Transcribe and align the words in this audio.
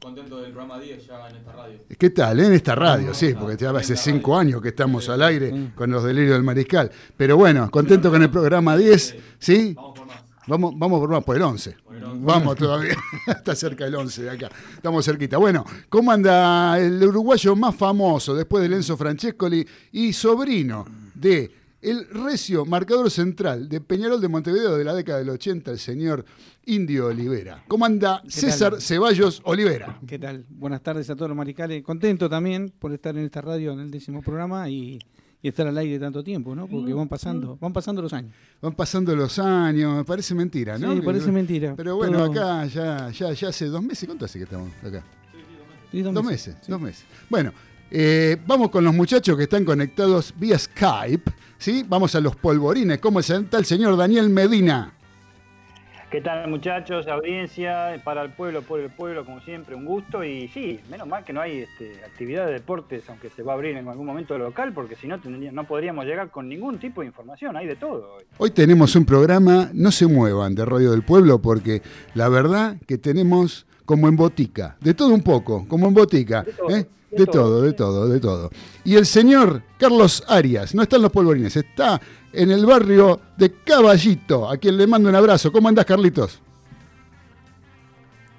Contento 0.00 0.40
del 0.40 0.52
programa 0.52 0.80
10 0.80 1.06
ya 1.06 1.28
en 1.28 1.36
esta 1.36 1.52
radio. 1.52 1.78
¿Qué 1.98 2.10
tal? 2.10 2.40
En 2.40 2.52
esta 2.54 2.74
radio, 2.74 3.12
sí, 3.12 3.34
porque 3.38 3.56
ya 3.56 3.70
hace 3.70 3.96
cinco 3.96 4.36
años 4.36 4.62
que 4.62 4.68
estamos 4.68 5.08
al 5.10 5.22
aire 5.22 5.72
con 5.74 5.90
los 5.90 6.02
delirios 6.02 6.34
del 6.34 6.42
mariscal. 6.42 6.90
Pero 7.16 7.36
bueno, 7.36 7.70
contento 7.70 8.10
con 8.10 8.22
el 8.22 8.30
programa 8.30 8.76
10, 8.76 9.16
¿sí? 9.38 9.74
Vamos 9.74 9.98
por 9.98 10.06
más. 10.06 10.22
Vamos, 10.46 10.72
vamos 10.76 11.00
por 11.00 11.10
más, 11.10 11.22
por 11.22 11.36
el 11.36 11.42
11. 11.42 11.76
Vamos 12.14 12.56
todavía, 12.56 12.96
está 13.26 13.54
cerca 13.54 13.84
el 13.86 13.94
11 13.94 14.22
de 14.22 14.30
acá. 14.30 14.50
Estamos 14.74 15.04
cerquita. 15.04 15.36
Bueno, 15.36 15.64
¿cómo 15.88 16.10
anda 16.10 16.78
el 16.78 17.02
uruguayo 17.04 17.54
más 17.54 17.76
famoso 17.76 18.34
después 18.34 18.68
de 18.68 18.74
Enzo 18.74 18.96
Francescoli 18.96 19.66
y 19.92 20.12
sobrino 20.14 20.86
de 21.14 21.59
el 21.82 22.06
recio 22.08 22.66
marcador 22.66 23.10
central 23.10 23.68
de 23.68 23.80
Peñarol 23.80 24.20
de 24.20 24.28
Montevideo 24.28 24.76
de 24.76 24.84
la 24.84 24.94
década 24.94 25.18
del 25.18 25.30
80, 25.30 25.70
el 25.70 25.78
señor 25.78 26.24
Indio 26.66 27.06
Olivera. 27.06 27.64
¿Cómo 27.68 27.86
anda 27.86 28.22
César 28.28 28.80
Ceballos 28.80 29.40
Olivera? 29.44 29.98
¿Qué 30.06 30.18
tal? 30.18 30.44
Buenas 30.50 30.82
tardes 30.82 31.08
a 31.08 31.16
todos 31.16 31.28
los 31.28 31.36
maricales. 31.36 31.82
Contento 31.82 32.28
también 32.28 32.72
por 32.78 32.92
estar 32.92 33.16
en 33.16 33.24
esta 33.24 33.40
radio 33.40 33.72
en 33.72 33.80
el 33.80 33.90
décimo 33.90 34.20
programa 34.22 34.68
y, 34.68 34.98
estar 35.42 35.66
al 35.66 35.78
aire 35.78 35.98
tanto 35.98 36.22
tiempo, 36.22 36.54
¿no? 36.54 36.66
Porque 36.66 36.92
van 36.92 37.08
pasando, 37.08 37.56
van 37.58 37.72
pasando 37.72 38.02
los 38.02 38.12
años. 38.12 38.34
Van 38.60 38.74
pasando 38.74 39.16
los 39.16 39.38
años, 39.38 39.96
me 39.96 40.04
parece 40.04 40.34
mentira, 40.34 40.76
¿no? 40.76 40.92
Sí, 40.92 41.00
parece 41.00 41.32
mentira. 41.32 41.72
Pero 41.74 41.96
bueno, 41.96 42.22
acá 42.22 42.66
ya, 42.66 43.08
ya, 43.08 43.32
ya 43.32 43.48
hace 43.48 43.64
dos 43.66 43.82
meses, 43.82 44.06
¿cuánto 44.06 44.26
hace 44.26 44.38
que 44.38 44.44
estamos 44.44 44.68
acá? 44.84 45.02
Sí, 45.90 46.02
dos, 46.02 46.12
dos 46.12 46.24
meses. 46.24 46.56
dos 46.68 46.78
meses. 46.78 47.06
Bueno, 47.30 47.54
eh, 47.90 48.36
vamos 48.46 48.70
con 48.70 48.84
los 48.84 48.94
muchachos 48.94 49.36
que 49.36 49.44
están 49.44 49.64
conectados 49.64 50.32
vía 50.36 50.58
Skype, 50.58 51.32
¿sí? 51.60 51.84
Vamos 51.86 52.14
a 52.16 52.20
los 52.20 52.34
polvorines. 52.34 52.98
¿Cómo 52.98 53.20
está 53.20 53.58
el 53.58 53.64
señor 53.64 53.96
Daniel 53.96 54.28
Medina? 54.30 54.94
¿Qué 56.10 56.20
tal 56.20 56.50
muchachos, 56.50 57.06
audiencia, 57.06 58.00
para 58.02 58.22
el 58.22 58.30
pueblo, 58.30 58.62
por 58.62 58.80
el 58.80 58.90
pueblo, 58.90 59.24
como 59.24 59.40
siempre, 59.42 59.76
un 59.76 59.84
gusto 59.84 60.24
y 60.24 60.48
sí, 60.48 60.80
menos 60.90 61.06
mal 61.06 61.24
que 61.24 61.32
no 61.32 61.40
hay 61.40 61.60
este, 61.60 62.04
actividad 62.04 62.46
de 62.46 62.54
deportes, 62.54 63.04
aunque 63.08 63.30
se 63.30 63.44
va 63.44 63.52
a 63.52 63.54
abrir 63.54 63.76
en 63.76 63.86
algún 63.86 64.06
momento 64.06 64.36
local, 64.36 64.72
porque 64.72 64.96
si 64.96 65.06
no 65.06 65.20
no 65.24 65.64
podríamos 65.68 66.06
llegar 66.06 66.30
con 66.32 66.48
ningún 66.48 66.80
tipo 66.80 67.02
de 67.02 67.06
información, 67.06 67.56
hay 67.56 67.68
de 67.68 67.76
todo. 67.76 68.14
Hoy. 68.16 68.24
hoy 68.38 68.50
tenemos 68.50 68.96
un 68.96 69.04
programa, 69.04 69.70
no 69.72 69.92
se 69.92 70.08
muevan, 70.08 70.56
de 70.56 70.64
Radio 70.64 70.90
del 70.90 71.04
Pueblo, 71.04 71.40
porque 71.40 71.80
la 72.14 72.28
verdad 72.28 72.76
que 72.88 72.98
tenemos 72.98 73.66
como 73.84 74.08
en 74.08 74.16
botica, 74.16 74.78
de 74.80 74.94
todo 74.94 75.14
un 75.14 75.22
poco, 75.22 75.68
como 75.68 75.86
en 75.86 75.94
botica. 75.94 76.44
¿eh? 76.70 76.86
De, 77.10 77.26
todo, 77.26 77.62
de 77.62 77.72
todo, 77.72 78.08
de 78.08 78.20
todo. 78.20 78.50
Y 78.84 78.96
el 78.96 79.04
señor 79.04 79.62
Carlos 79.78 80.24
Arias, 80.28 80.74
no 80.74 80.82
está 80.82 80.96
en 80.96 81.02
los 81.02 81.10
polvorines, 81.10 81.56
está 81.56 82.00
en 82.32 82.50
el 82.50 82.64
barrio 82.64 83.20
de 83.36 83.52
Caballito, 83.64 84.48
a 84.48 84.56
quien 84.56 84.76
le 84.76 84.86
mando 84.86 85.08
un 85.08 85.16
abrazo. 85.16 85.50
¿Cómo 85.50 85.68
andás, 85.68 85.84
Carlitos? 85.84 86.40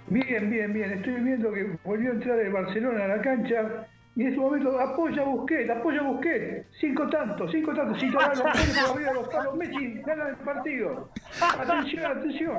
Bien, 0.07 0.49
bien, 0.49 0.73
bien. 0.73 0.91
Estoy 0.91 1.13
viendo 1.21 1.51
que 1.53 1.77
volvió 1.83 2.11
a 2.11 2.13
entrar 2.13 2.39
el 2.39 2.51
Barcelona 2.51 3.05
a 3.05 3.07
la 3.07 3.21
cancha 3.21 3.87
y 4.15 4.23
en 4.23 4.27
este 4.27 4.39
momento 4.39 4.77
apoya 4.77 5.21
a 5.21 5.25
Busquets, 5.25 5.69
apoya 5.69 6.01
Busquets. 6.01 6.67
Cinco 6.79 7.07
tantos, 7.09 7.49
cinco 7.51 7.73
tantos. 7.73 7.99
Si 7.99 8.07
los 8.07 8.23
arriba 8.23 9.09
de 9.09 9.13
los 9.13 9.27
palos, 9.29 9.55
Messi 9.55 10.01
gana 10.05 10.29
el 10.29 10.35
partido. 10.37 11.09
Atención, 11.39 12.05
atención. 12.05 12.57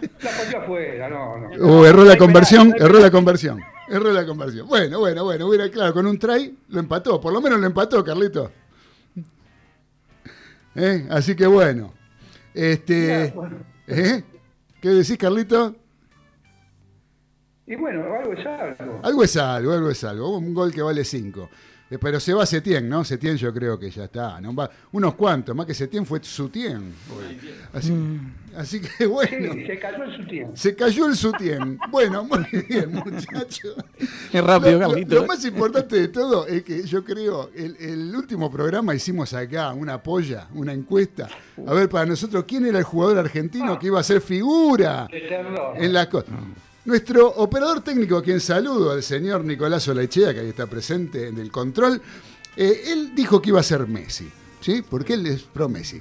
La 0.00 0.30
pateó 0.30 0.58
afuera, 0.60 1.08
no, 1.08 1.38
no. 1.38 1.66
Uh, 1.66 1.84
erró 1.84 2.04
la 2.04 2.16
conversión, 2.16 2.74
erró 2.78 2.98
la 2.98 3.10
conversión. 3.10 3.60
Erró 3.88 4.12
la 4.12 4.26
conversión. 4.26 4.68
Bueno, 4.68 5.00
bueno, 5.00 5.24
bueno, 5.24 5.46
hubiera, 5.46 5.70
claro, 5.70 5.94
con 5.94 6.06
un 6.06 6.18
try 6.18 6.56
lo 6.68 6.80
empató. 6.80 7.20
Por 7.20 7.32
lo 7.32 7.40
menos 7.40 7.58
lo 7.58 7.66
empató, 7.66 8.04
Carlito. 8.04 8.52
¿Eh? 10.74 11.06
Así 11.10 11.34
que 11.34 11.46
bueno. 11.46 11.94
Este. 12.52 13.32
¿eh? 13.86 14.24
¿Qué 14.80 14.88
decís, 14.90 15.16
Carlito? 15.16 15.74
Y 17.66 17.76
bueno, 17.76 18.02
algo 18.14 18.32
es 18.32 18.46
algo. 18.46 19.00
Algo 19.02 19.24
es 19.24 19.36
algo, 19.36 19.72
algo 19.72 19.90
es 19.90 20.04
algo. 20.04 20.36
Un 20.36 20.54
gol 20.54 20.72
que 20.72 20.82
vale 20.82 21.04
5. 21.04 21.50
Pero 22.00 22.20
se 22.20 22.34
va 22.34 22.44
Setién, 22.44 22.86
¿no? 22.88 23.02
Setién 23.04 23.36
yo 23.38 23.52
creo 23.54 23.78
que 23.78 23.90
ya 23.90 24.04
está. 24.04 24.40
¿no? 24.40 24.54
Va, 24.54 24.70
unos 24.92 25.14
cuantos, 25.14 25.56
más 25.56 25.64
que 25.66 25.72
Setién 25.74 26.04
fue 26.04 26.22
Sutien. 26.22 26.92
hoy. 27.16 27.38
Así, 27.72 27.92
así 28.56 28.80
que 28.80 29.06
bueno. 29.06 29.54
Sí, 29.54 29.64
se 29.66 29.78
cayó 29.78 30.04
en 30.04 30.12
su 30.16 30.26
tiempo. 30.26 30.56
Se 30.56 30.74
cayó 30.76 31.06
el 31.06 31.16
Sutien. 31.16 31.78
Bueno, 31.90 32.24
muy 32.24 32.44
bien, 32.68 32.92
muchachos. 32.92 33.76
Es 34.32 34.44
rápido, 34.44 34.72
Lo- 34.72 34.78
lo, 34.80 34.88
Carlito. 34.90 35.14
lo 35.14 35.26
más 35.26 35.44
importante 35.44 35.96
de 35.98 36.08
todo 36.08 36.46
es 36.46 36.62
que 36.62 36.82
yo 36.84 37.02
creo, 37.04 37.50
el, 37.54 37.76
el 37.80 38.14
último 38.14 38.50
programa 38.50 38.94
hicimos 38.94 39.32
acá 39.32 39.72
una 39.72 40.02
polla, 40.02 40.46
una 40.54 40.72
encuesta. 40.74 41.28
A 41.66 41.72
ver, 41.72 41.88
para 41.88 42.04
nosotros, 42.04 42.44
¿quién 42.46 42.66
era 42.66 42.78
el 42.78 42.84
jugador 42.84 43.18
argentino 43.18 43.78
que 43.78 43.86
iba 43.86 43.98
a 43.98 44.02
ser 44.02 44.20
figura 44.20 45.08
en 45.76 45.92
la 45.92 46.08
cosa? 46.08 46.32
Nuestro 46.88 47.28
operador 47.28 47.82
técnico, 47.82 48.16
a 48.16 48.22
quien 48.22 48.40
saludo, 48.40 48.94
el 48.94 49.02
señor 49.02 49.44
Nicolás 49.44 49.86
Olaichea, 49.88 50.32
que 50.32 50.40
ahí 50.40 50.48
está 50.48 50.66
presente 50.66 51.28
en 51.28 51.36
el 51.36 51.50
control, 51.52 52.00
eh, 52.56 52.84
él 52.86 53.12
dijo 53.14 53.42
que 53.42 53.50
iba 53.50 53.60
a 53.60 53.62
ser 53.62 53.86
Messi, 53.86 54.26
¿sí? 54.62 54.82
Porque 54.88 55.12
él 55.12 55.26
es 55.26 55.42
pro 55.42 55.68
Messi. 55.68 56.00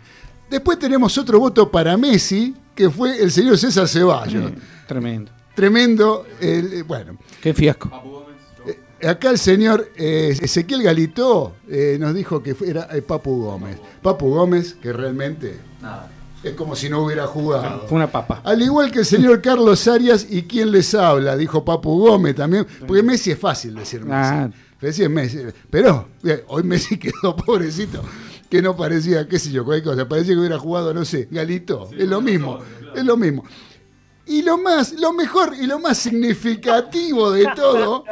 Después 0.50 0.80
tenemos 0.80 1.18
otro 1.18 1.42
voto 1.42 1.70
para 1.70 1.98
Messi, 1.98 2.56
que 2.74 2.90
fue 2.90 3.22
el 3.22 3.34
señor 3.34 3.58
César 3.58 3.86
Ceballos. 3.90 4.50
Tremendo. 4.88 5.30
Tremendo, 5.54 6.26
el- 6.40 6.72
eh, 6.76 6.84
bueno. 6.84 7.18
Qué 7.42 7.54
fiasco. 7.54 7.90
Papu 7.90 8.10
Gómez, 8.10 8.38
yo. 8.66 8.72
Eh, 8.72 9.10
Acá 9.10 9.30
el 9.32 9.40
señor 9.40 9.92
eh, 9.98 10.38
Ezequiel 10.40 10.84
Galito 10.84 11.56
eh, 11.68 11.98
nos 12.00 12.14
dijo 12.16 12.42
que 12.42 12.56
fue- 12.56 12.70
era 12.70 12.88
eh, 12.96 13.02
Papu 13.02 13.42
Gómez. 13.44 13.78
Papu 14.02 14.30
Gómez, 14.30 14.76
que 14.82 14.94
realmente 14.94 15.60
Nada. 15.82 16.10
Es 16.50 16.56
como 16.56 16.76
si 16.76 16.90
no 16.90 17.04
hubiera 17.04 17.28
jugado. 17.28 17.88
Fue 17.88 17.96
una 17.98 18.12
papa. 18.12 18.42
Al 18.44 18.62
igual 18.62 18.92
que 18.92 19.00
el 19.00 19.06
señor 19.06 19.42
Carlos 19.42 19.88
Arias 19.88 20.28
y 20.30 20.44
quien 20.44 20.72
les 20.72 20.94
habla, 20.96 21.36
dijo 21.36 21.64
Papu 21.64 22.00
Gómez 22.00 22.36
también, 22.36 22.66
porque 22.86 23.04
Messi 23.04 23.32
es 23.32 23.40
fácil 23.40 23.76
decir 23.76 24.02
Messi. 24.02 24.14
Ah. 24.14 24.50
Messi 24.82 25.04
es 25.04 25.10
Messi. 25.10 25.40
Pero 25.70 26.10
eh, 26.24 26.44
hoy 26.48 26.64
Messi 26.64 26.98
quedó 27.00 27.36
pobrecito, 27.36 28.04
que 28.50 28.62
no 28.62 28.76
parecía, 28.76 29.28
qué 29.28 29.40
sé 29.40 29.52
yo, 29.52 29.66
cualquier 29.66 29.96
cosa, 29.96 30.08
parecía 30.08 30.34
que 30.34 30.40
hubiera 30.40 30.60
jugado, 30.60 30.94
no 30.94 31.06
sé, 31.06 31.28
Galito, 31.32 31.90
es 31.98 32.08
lo 32.08 32.22
mismo, 32.22 32.60
es 32.96 33.04
lo 33.04 33.18
mismo. 33.18 33.44
Y 34.26 34.42
lo 34.42 34.58
más, 34.58 34.94
lo 34.94 35.14
mejor 35.14 35.54
y 35.60 35.68
lo 35.68 35.80
más 35.80 35.98
significativo 35.98 37.32
de 37.32 37.48
todo 37.56 38.04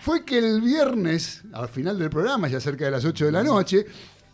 fue 0.00 0.24
que 0.24 0.38
el 0.38 0.60
viernes, 0.60 1.42
al 1.52 1.68
final 1.68 1.98
del 1.98 2.10
programa, 2.10 2.48
ya 2.48 2.60
cerca 2.60 2.84
de 2.84 2.90
las 2.90 3.04
8 3.04 3.26
de 3.26 3.32
la 3.32 3.42
noche, 3.42 3.86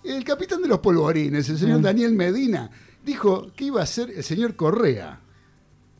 el 0.03 0.25
capitán 0.25 0.63
de 0.63 0.69
los 0.69 0.79
polvorines, 0.79 1.49
el 1.49 1.59
señor 1.59 1.81
Daniel 1.81 2.13
Medina, 2.13 2.71
dijo 3.09 3.51
que 3.57 3.65
iba 3.65 3.83
a 3.83 3.87
ser 3.87 4.11
el 4.11 4.23
señor 4.23 4.55
Correa, 4.55 5.21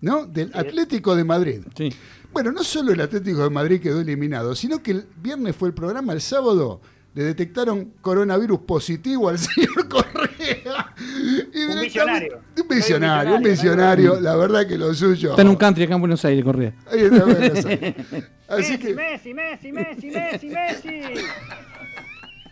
¿no? 0.03 0.27
Del 0.27 0.51
Atlético 0.55 1.17
de 1.17 1.25
Madrid. 1.25 1.61
Sí. 1.75 1.91
Bueno, 2.33 2.53
no 2.53 2.63
solo 2.63 2.93
el 2.93 3.01
Atlético 3.01 3.43
de 3.43 3.51
Madrid 3.51 3.81
quedó 3.81 4.01
eliminado, 4.01 4.55
sino 4.55 4.83
que 4.83 4.91
el 4.91 5.07
viernes 5.17 5.57
fue 5.57 5.69
el 5.69 5.75
programa, 5.75 6.13
el 6.13 6.21
sábado 6.21 6.83
le 7.15 7.25
detectaron 7.25 7.95
coronavirus 8.03 8.61
positivo 8.61 9.31
al 9.31 9.39
señor 9.49 9.89
Correa. 9.89 10.95
Y 11.55 11.65
Un 11.65 11.81
visionario. 11.81 12.41
Un 12.61 12.69
visionario, 12.69 13.35
un 13.37 13.43
visionario, 13.43 14.21
la 14.21 14.37
verdad 14.37 14.67
que 14.67 14.77
lo 14.77 14.93
suyo. 14.93 15.31
Está 15.31 15.43
en 15.43 15.49
un 15.49 15.57
country 15.57 15.85
acá 15.85 15.95
en 15.95 16.01
Buenos 16.01 16.23
Aires, 16.27 16.45
Correa. 16.45 16.75
Ahí 16.93 17.01
está, 17.01 17.25
bueno, 17.25 17.41
eso. 17.41 17.69
Así 18.49 18.73
Messi, 18.73 18.79
que, 18.79 18.95
Messi, 18.95 19.35
Messi, 19.35 19.73
Messi, 19.73 20.07
Messi, 20.11 20.49
Messi. 20.49 21.25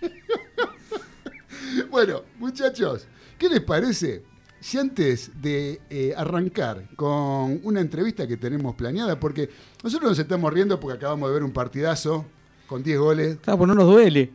bueno, 1.91 2.23
muchachos, 2.39 3.07
¿qué 3.39 3.51
les 3.51 3.61
parece? 3.61 4.23
Si 4.61 4.79
antes 4.79 5.31
de 5.41 5.81
eh, 5.91 6.15
arrancar 6.17 6.89
con 6.97 7.61
una 7.63 7.81
entrevista 7.81 8.27
que 8.27 8.37
tenemos 8.37 8.75
planeada, 8.75 9.21
porque 9.21 9.49
nosotros 9.83 10.11
nos 10.11 10.19
estamos 10.19 10.53
riendo 10.53 10.81
porque 10.81 10.97
acabamos 10.97 11.29
de 11.29 11.35
ver 11.35 11.45
un 11.45 11.53
partidazo 11.53 12.25
con 12.67 12.83
10 12.83 12.99
goles, 12.99 13.39
Claro, 13.43 13.59
pues 13.59 13.69
no 13.69 13.75
nos 13.75 13.87
duele. 13.87 14.31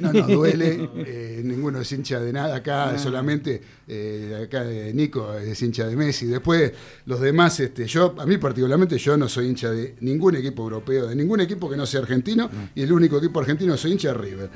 No 0.00 0.12
nos 0.12 0.28
duele, 0.28 0.88
eh, 0.98 1.42
ninguno 1.44 1.80
es 1.80 1.90
hincha 1.92 2.20
de 2.20 2.32
nada 2.32 2.56
acá, 2.56 2.96
solamente 2.98 3.60
eh, 3.88 4.42
acá 4.44 4.64
eh, 4.70 4.92
Nico 4.94 5.34
es 5.34 5.60
hincha 5.62 5.86
de 5.86 5.96
Messi. 5.96 6.26
Después 6.26 6.72
los 7.06 7.20
demás, 7.20 7.58
este, 7.60 7.86
yo, 7.86 8.14
a 8.18 8.26
mí 8.26 8.38
particularmente, 8.38 8.98
yo 8.98 9.16
no 9.16 9.28
soy 9.28 9.48
hincha 9.48 9.70
de 9.70 9.96
ningún 10.00 10.36
equipo 10.36 10.62
europeo, 10.62 11.08
de 11.08 11.16
ningún 11.16 11.40
equipo 11.40 11.68
que 11.68 11.76
no 11.76 11.86
sea 11.86 12.00
argentino, 12.00 12.48
y 12.74 12.82
el 12.82 12.92
único 12.92 13.18
equipo 13.18 13.40
argentino 13.40 13.76
soy 13.76 13.92
hincha 13.92 14.08
de 14.08 14.14
River. 14.14 14.50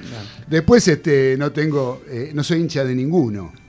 Después 0.49 0.87
este, 0.87 1.37
no 1.37 1.51
tengo, 1.53 2.03
eh, 2.09 2.31
no 2.35 2.45
soy 2.45 2.61
hincha 2.61 2.85
de 2.85 2.95
ninguno. 2.95 3.66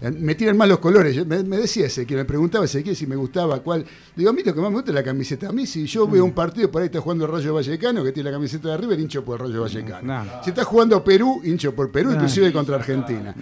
Eh, 0.00 0.10
Me 0.10 0.34
tiran 0.34 0.56
más 0.56 0.68
los 0.68 0.78
colores. 0.78 1.14
Yo- 1.14 1.26
Me, 1.26 1.42
me 1.42 1.56
decía 1.58 1.86
ese 1.86 2.06
que 2.06 2.16
me 2.16 2.24
preguntaba 2.24 2.64
ese 2.64 2.94
si 2.94 3.06
me 3.06 3.16
gustaba 3.16 3.60
cuál. 3.60 3.84
Digo, 4.16 4.30
a 4.30 4.32
mí 4.32 4.42
lo 4.44 4.54
que 4.54 4.60
más 4.60 4.70
me 4.70 4.76
gusta 4.76 4.90
es 4.90 4.94
la 4.94 5.02
camiseta. 5.02 5.48
A 5.48 5.52
mí, 5.52 5.66
si 5.66 5.86
yo 5.86 6.06
veo 6.08 6.24
un 6.24 6.32
partido, 6.32 6.70
por 6.70 6.82
ahí 6.82 6.86
está 6.86 7.00
jugando 7.00 7.26
el 7.26 7.32
Rayo 7.32 7.54
Vallecano, 7.54 8.02
que 8.02 8.12
tiene 8.12 8.30
la 8.30 8.36
camiseta 8.36 8.68
de 8.70 8.76
River, 8.78 8.98
hincho 9.00 9.24
por 9.24 9.40
el 9.40 9.46
Rayo 9.48 9.62
Vallecano. 9.62 10.06
Si 10.42 10.50
está 10.50 10.64
jugando 10.64 11.02
Perú, 11.04 11.40
hincho 11.44 11.74
por 11.74 11.90
Perú, 11.92 12.10
inclusive 12.12 12.52
contra 12.52 12.76
Argentina. 12.76 13.34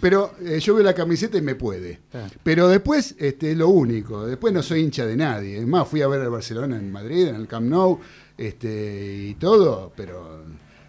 Pero 0.00 0.32
eh, 0.42 0.58
yo 0.60 0.74
veo 0.74 0.84
la 0.84 0.94
camiseta 0.94 1.36
y 1.38 1.42
me 1.42 1.54
puede. 1.54 2.00
Pero 2.42 2.68
después 2.68 3.14
este, 3.18 3.52
es 3.52 3.56
lo 3.56 3.68
único. 3.68 4.26
Después 4.26 4.52
no 4.52 4.62
soy 4.62 4.80
hincha 4.80 5.04
de 5.06 5.16
nadie. 5.16 5.58
Es 5.58 5.66
más, 5.66 5.86
fui 5.88 6.02
a 6.02 6.08
ver 6.08 6.20
al 6.22 6.30
Barcelona 6.30 6.76
en 6.76 6.90
Madrid, 6.90 7.28
en 7.28 7.34
el 7.36 7.46
Camp 7.46 7.66
Nou, 7.68 7.98
este, 8.38 9.26
y 9.30 9.34
todo, 9.34 9.92
pero 9.96 10.44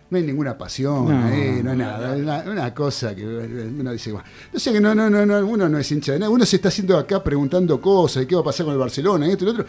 no 0.10 0.18
hay 0.18 0.24
ninguna 0.24 0.58
pasión, 0.58 1.06
No. 1.06 1.28
no 1.64 1.72
hay 1.72 1.78
nada. 1.78 2.16
Una, 2.16 2.40
una 2.50 2.74
cosa 2.74 3.14
que 3.16 3.26
uno 3.26 3.92
dice, 3.92 4.12
bueno, 4.12 4.28
no 4.54 4.60
sé 4.60 4.72
que 4.72 4.80
no, 4.80 4.96
no, 4.96 5.10
no, 5.10 5.26
no, 5.26 5.46
uno 5.46 5.68
no 5.68 5.78
es 5.78 5.92
hincha 5.92 6.14
de 6.14 6.20
nada. 6.20 6.30
Uno 6.30 6.46
se 6.46 6.56
está 6.58 6.70
haciendo 6.70 6.98
acá 6.98 7.24
preguntando 7.24 7.80
cosas, 7.82 8.24
¿y 8.24 8.26
qué 8.26 8.36
va 8.36 8.42
a 8.42 8.46
pasar 8.46 8.66
con 8.66 8.74
el 8.74 8.80
Barcelona? 8.80 9.28
y 9.28 9.32
Esto 9.32 9.44
y 9.44 9.48
lo 9.48 9.52
otro. 9.54 9.66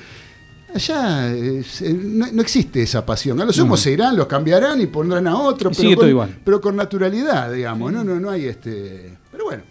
Allá 0.74 1.34
eh, 1.34 1.64
no, 2.04 2.26
no 2.30 2.42
existe 2.42 2.82
esa 2.82 3.04
pasión. 3.04 3.40
A 3.40 3.44
los 3.46 3.56
somos 3.56 3.80
se 3.80 3.90
irán, 3.92 4.16
los 4.16 4.26
cambiarán 4.26 4.80
y 4.80 4.86
pondrán 4.86 5.26
a 5.26 5.36
otro, 5.36 5.70
pero 5.74 5.96
con, 5.96 6.08
igual. 6.08 6.38
pero 6.44 6.60
con 6.60 6.76
naturalidad, 6.76 7.50
digamos. 7.52 7.90
No, 7.90 8.04
no, 8.04 8.20
no 8.20 8.30
hay 8.30 8.44
este. 8.46 9.16
Pero 9.32 9.44
bueno, 9.44 9.62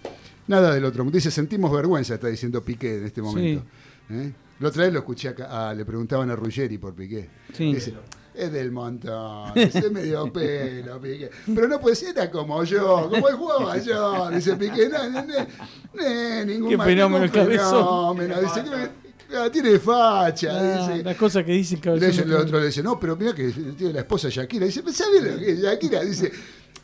nada 0.47 0.73
del 0.73 0.83
otro. 0.85 1.03
Dice, 1.05 1.29
sentimos 1.29 1.71
vergüenza, 1.71 2.15
está 2.15 2.27
diciendo 2.27 2.63
Piqué 2.63 2.97
en 2.97 3.05
este 3.05 3.21
momento. 3.21 3.63
¿Eh? 4.09 4.31
La 4.59 4.69
otra 4.69 4.85
vez 4.85 4.93
lo 4.93 4.99
escuché 4.99 5.29
acá, 5.29 5.47
ah, 5.51 5.73
le 5.75 5.85
preguntaban 5.85 6.31
a 6.31 6.35
Ruggeri 6.35 6.79
por 6.79 6.95
Piqué. 6.95 7.29
Sí. 7.53 7.73
Dice, 7.75 7.93
es 8.37 8.51
del 8.51 8.71
montón, 8.71 9.53
dice 9.55 9.89
medio 9.89 10.31
pelo, 10.31 10.99
Piqué. 11.01 11.29
Pero 11.53 11.67
no 11.67 11.79
puede 11.79 11.95
ser 11.95 12.09
era 12.17 12.29
como 12.29 12.63
yo, 12.63 13.09
como 13.09 13.27
él 13.29 13.35
jugaba 13.35 13.77
yo, 13.77 14.29
dice 14.31 14.55
Piqué. 14.55 14.89
No, 14.89 15.09
no, 15.09 15.23
no, 15.25 16.45
ningún 16.45 16.69
Qué 16.69 16.77
fenómeno 16.77 17.23
ningún 17.23 17.23
el 17.23 17.31
cabezón. 17.31 18.17
fenómeno. 18.17 18.41
Dice, 18.41 18.63
ah, 19.35 19.49
tiene 19.51 19.79
facha, 19.79 20.49
Ah, 20.53 20.87
dice. 20.89 21.03
las 21.03 21.17
cosas 21.17 21.43
que 21.43 21.51
dicen 21.51 21.79
a 21.85 21.95
Le 21.95 22.07
dice- 22.07 22.21
el 22.21 22.33
otro 22.33 22.59
le 22.59 22.67
dice, 22.67 22.83
no, 22.83 22.99
pero 22.99 23.15
mira 23.15 23.33
que 23.33 23.49
tiene 23.77 23.93
la 23.93 23.99
esposa 24.01 24.29
Shakira. 24.29 24.65
Dice, 24.65 24.81
¿sabes 24.93 25.23
lo 25.23 25.37
que 25.37 25.51
es 25.51 25.59
Shakira? 25.61 26.03
Dice, 26.03 26.31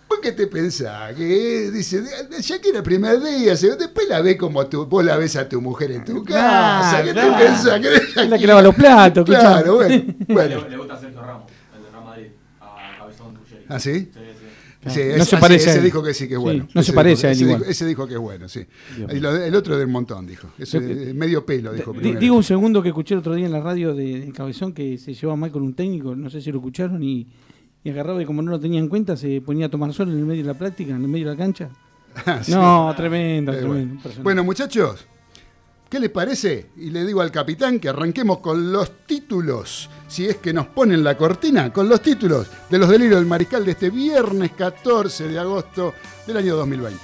¿por 0.08 0.22
qué 0.22 0.32
te 0.32 0.48
pensás? 0.48 1.14
Que 1.16 1.72
dice, 1.72 2.04
Shakira 2.42 2.78
el 2.78 2.84
primer 2.84 3.20
día, 3.22 3.56
después 3.56 4.08
la 4.08 4.22
ves 4.22 4.38
como 4.38 4.66
tú, 4.68 4.86
vos 4.86 5.04
la 5.04 5.18
ves 5.18 5.36
a 5.36 5.48
tu 5.50 5.62
mujer 5.62 5.92
en 5.92 6.06
tu 6.06 6.24
casa. 6.24 7.02
Claro, 7.02 7.06
¿Qué 7.06 7.14
claro. 7.14 7.38
te 7.38 7.44
pensás? 7.46 7.80
Que 7.80 8.22
es 8.22 8.30
la 8.30 8.38
que 8.38 8.48
lava 8.48 8.62
los 8.62 8.76
platos. 8.76 9.26
Claro, 9.26 9.76
bueno. 9.76 10.04
bueno. 10.28 10.62
Le, 10.64 10.70
le 10.72 10.78
gusta 10.78 11.00
Sergio 11.00 11.22
Ramos, 11.22 11.52
el 11.76 11.84
de 11.84 11.90
Real 11.92 12.04
Madrid, 12.06 12.28
a 12.62 12.98
Cabezón 13.00 13.36
Ruggeri. 13.36 13.66
¿Ah, 13.70 13.80
sí? 13.80 13.94
Sí, 13.94 14.10
sí. 14.14 14.90
Sí, 14.90 15.00
No 15.16 15.16
ese- 15.16 15.26
se 15.26 15.38
parece 15.38 15.68
a 15.70 15.72
ese 15.72 15.80
él. 15.80 15.86
dijo 15.86 16.04
que 16.04 16.14
sí, 16.14 16.28
que 16.28 16.34
es 16.34 16.40
Sí, 16.40 16.44
bueno. 16.44 16.68
no 16.74 16.82
Ese 16.82 16.92
se 16.92 16.94
parece 16.94 17.16
dijo- 17.16 17.28
a 17.28 17.30
él 17.30 17.36
ese 17.38 17.44
igual. 17.46 17.60
dijo- 17.62 17.72
ese 17.72 17.86
dijo 17.86 18.06
que 18.08 18.14
es 18.16 18.20
bueno, 18.20 18.50
sí. 18.50 18.66
De- 18.98 19.48
el 19.48 19.56
otro 19.56 19.78
del 19.78 19.88
montón, 19.88 20.28
dijo. 20.28 20.50
Ese, 20.60 20.82
Yo- 21.08 21.14
medio 21.16 21.46
pelo, 21.46 21.72
dijo 21.72 21.94
Di- 21.94 22.00
primero. 22.00 22.20
Digo 22.20 22.36
un 22.36 22.44
segundo 22.44 22.84
que 22.84 22.90
escuché 22.90 23.14
el 23.14 23.20
otro 23.22 23.34
día 23.34 23.46
en 23.46 23.54
la 23.54 23.62
radio 23.62 23.94
de, 23.96 24.20
de 24.26 24.32
Cabezón 24.34 24.74
que 24.74 24.98
se 24.98 25.14
llevaba 25.14 25.38
mal 25.38 25.52
con 25.54 25.62
un 25.64 25.74
técnico, 25.74 26.14
no 26.18 26.30
sé 26.30 26.42
si 26.42 26.52
lo 26.52 26.58
escucharon, 26.58 27.02
y, 27.02 27.26
y 27.84 27.90
agarraba 27.90 28.22
y 28.22 28.26
como 28.26 28.42
no 28.42 28.52
lo 28.52 28.60
tenía 28.60 28.80
en 28.80 28.88
cuenta 28.88 29.16
se 29.18 29.42
ponía 29.42 29.66
a 29.66 29.70
tomar 29.70 29.94
sol 29.94 30.10
en 30.12 30.20
el 30.20 30.26
medio 30.26 30.44
de 30.44 30.48
la 30.54 30.58
práctica, 30.58 30.96
en 30.96 31.02
el 31.02 31.08
medio 31.08 31.28
de 31.30 31.32
la 31.34 31.38
cancha. 31.38 31.70
Ah, 32.26 32.40
sí. 32.44 32.52
No, 32.52 32.94
tremendo, 32.96 33.52
Eh, 33.52 33.58
tremendo. 33.58 34.00
bueno. 34.04 34.22
Bueno, 34.24 34.44
muchachos, 34.44 35.06
¿qué 35.90 36.00
les 36.00 36.12
parece? 36.12 36.70
Y 36.78 36.92
le 36.92 37.04
digo 37.06 37.22
al 37.22 37.32
capitán 37.32 37.80
que 37.80 37.90
arranquemos 37.90 38.38
con 38.38 38.72
los 38.72 39.06
títulos, 39.08 39.90
si 40.08 40.28
es 40.28 40.36
que 40.38 40.54
nos 40.54 40.68
ponen 40.68 41.04
la 41.04 41.18
cortina, 41.18 41.74
con 41.74 41.90
los 41.90 42.02
títulos 42.02 42.48
de 42.70 42.78
los 42.78 42.88
delirios 42.90 43.16
del 43.20 43.26
mariscal 43.28 43.66
de 43.66 43.72
este 43.72 43.90
viernes 43.90 44.52
14 44.52 45.28
de 45.28 45.40
agosto 45.40 45.94
del 46.28 46.38
año 46.38 46.56
2020. 46.56 47.00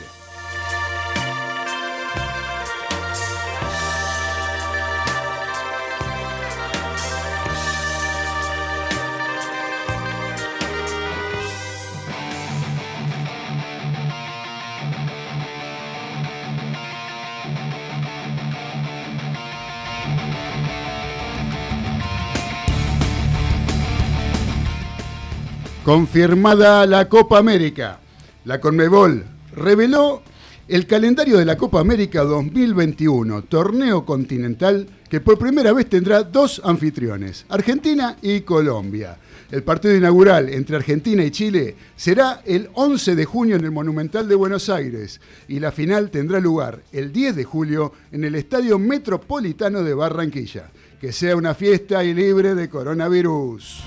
Confirmada 25.89 26.86
la 26.86 27.10
Copa 27.10 27.39
América. 27.39 28.00
La 28.46 28.62
Conmebol 28.62 29.25
reveló 29.55 30.22
el 30.67 30.86
calendario 30.86 31.36
de 31.36 31.46
la 31.46 31.58
Copa 31.58 31.79
América 31.79 32.22
2021, 32.22 33.46
torneo 33.46 34.05
continental 34.05 34.88
que 35.10 35.19
por 35.19 35.39
primera 35.39 35.74
vez 35.74 35.89
tendrá 35.89 36.22
dos 36.22 36.62
anfitriones, 36.63 37.43
Argentina 37.50 38.17
y 38.22 38.41
Colombia. 38.41 39.17
El 39.50 39.63
partido 39.63 39.96
inaugural 39.96 40.50
entre 40.50 40.75
Argentina 40.75 41.24
y 41.24 41.31
Chile 41.31 41.75
será 41.96 42.43
el 42.46 42.69
11 42.75 43.15
de 43.15 43.25
junio 43.25 43.55
en 43.55 43.65
el 43.65 43.72
Monumental 43.72 44.27
de 44.27 44.36
Buenos 44.36 44.69
Aires 44.69 45.19
y 45.48 45.60
la 45.60 45.72
final 45.72 46.12
tendrá 46.12 46.39
lugar 46.39 46.84
el 46.91 47.12
10 47.12 47.36
de 47.36 47.46
julio 47.46 47.93
en 48.12 48.25
el 48.25 48.36
Estadio 48.36 48.77
Metropolitano 48.77 49.81
de 49.81 49.96
Barranquilla. 49.96 50.69
Que 51.01 51.12
sea 51.12 51.36
una 51.36 51.55
fiesta 51.55 52.03
y 52.03 52.13
libre 52.13 52.53
de 52.53 52.69
coronavirus. 52.69 53.86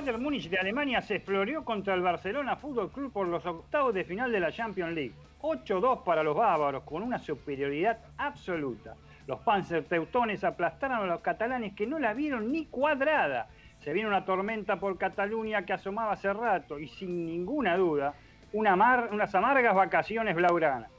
Bayern 0.00 0.22
Múnich 0.22 0.48
de 0.48 0.56
Alemania 0.56 1.02
se 1.02 1.20
floreó 1.20 1.62
contra 1.62 1.92
el 1.92 2.00
Barcelona 2.00 2.56
Fútbol 2.56 2.90
Club 2.90 3.12
por 3.12 3.28
los 3.28 3.44
octavos 3.44 3.92
de 3.92 4.02
final 4.02 4.32
de 4.32 4.40
la 4.40 4.50
Champions 4.50 4.94
League. 4.94 5.12
8-2 5.42 6.04
para 6.04 6.22
los 6.22 6.34
bávaros, 6.34 6.84
con 6.84 7.02
una 7.02 7.18
superioridad 7.18 7.98
absoluta. 8.16 8.94
Los 9.26 9.40
Panzer 9.40 9.84
Teutones 9.84 10.42
aplastaron 10.42 11.00
a 11.00 11.04
los 11.04 11.20
catalanes 11.20 11.74
que 11.74 11.86
no 11.86 11.98
la 11.98 12.14
vieron 12.14 12.50
ni 12.50 12.64
cuadrada. 12.64 13.48
Se 13.80 13.92
viene 13.92 14.08
una 14.08 14.24
tormenta 14.24 14.80
por 14.80 14.96
Cataluña 14.96 15.66
que 15.66 15.74
asomaba 15.74 16.12
hace 16.12 16.32
rato 16.32 16.78
y 16.78 16.88
sin 16.88 17.26
ninguna 17.26 17.76
duda 17.76 18.14
una 18.54 19.06
unas 19.12 19.34
amargas 19.34 19.74
vacaciones 19.74 20.34
blaugranas. 20.34 20.90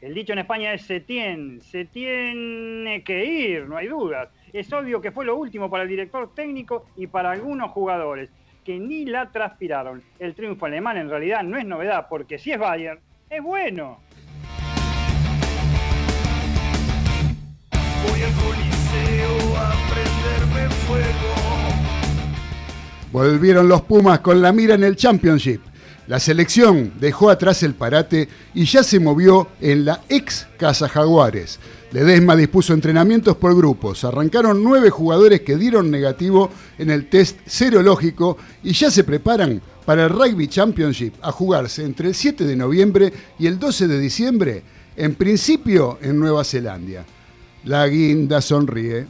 El 0.00 0.14
dicho 0.14 0.32
en 0.32 0.38
España 0.38 0.72
es 0.72 0.82
se 0.82 1.00
tiene, 1.00 1.60
se 1.60 1.84
tiene 1.84 3.02
que 3.04 3.24
ir, 3.24 3.68
no 3.68 3.76
hay 3.76 3.88
dudas. 3.88 4.30
Es 4.52 4.72
obvio 4.72 5.00
que 5.00 5.10
fue 5.10 5.26
lo 5.26 5.36
último 5.36 5.68
para 5.68 5.82
el 5.82 5.88
director 5.88 6.34
técnico 6.34 6.86
y 6.96 7.06
para 7.06 7.30
algunos 7.30 7.70
jugadores, 7.70 8.30
que 8.66 8.80
ni 8.80 9.04
la 9.04 9.30
transpiraron. 9.30 10.02
El 10.18 10.34
triunfo 10.34 10.66
alemán 10.66 10.96
en 10.96 11.08
realidad 11.08 11.44
no 11.44 11.56
es 11.56 11.64
novedad, 11.64 12.08
porque 12.10 12.36
si 12.36 12.50
es 12.50 12.58
Bayern, 12.58 12.98
es 13.30 13.40
bueno. 13.40 14.00
Voy 17.70 18.22
al 18.22 18.32
coliseo 18.32 19.56
a 19.56 19.72
prenderme 19.88 20.74
fuego. 20.84 21.34
Volvieron 23.12 23.68
los 23.68 23.82
Pumas 23.82 24.18
con 24.18 24.42
la 24.42 24.50
mira 24.52 24.74
en 24.74 24.82
el 24.82 24.96
Championship. 24.96 25.60
La 26.08 26.18
selección 26.18 26.92
dejó 26.98 27.30
atrás 27.30 27.62
el 27.62 27.74
parate 27.74 28.28
y 28.52 28.64
ya 28.64 28.82
se 28.82 28.98
movió 28.98 29.48
en 29.60 29.84
la 29.84 30.00
ex 30.08 30.48
Casa 30.56 30.88
Jaguares. 30.88 31.60
Ledesma 31.96 32.36
dispuso 32.36 32.74
entrenamientos 32.74 33.38
por 33.38 33.56
grupos. 33.56 34.04
Arrancaron 34.04 34.62
nueve 34.62 34.90
jugadores 34.90 35.40
que 35.40 35.56
dieron 35.56 35.90
negativo 35.90 36.50
en 36.76 36.90
el 36.90 37.08
test 37.08 37.38
serológico 37.46 38.36
y 38.62 38.74
ya 38.74 38.90
se 38.90 39.02
preparan 39.02 39.62
para 39.86 40.04
el 40.04 40.10
Rugby 40.10 40.46
Championship 40.46 41.14
a 41.22 41.32
jugarse 41.32 41.86
entre 41.86 42.08
el 42.08 42.14
7 42.14 42.44
de 42.44 42.54
noviembre 42.54 43.10
y 43.38 43.46
el 43.46 43.58
12 43.58 43.88
de 43.88 43.98
diciembre, 43.98 44.62
en 44.94 45.14
principio 45.14 45.98
en 46.02 46.20
Nueva 46.20 46.44
Zelanda. 46.44 47.06
La 47.64 47.86
guinda 47.86 48.42
sonríe. 48.42 49.06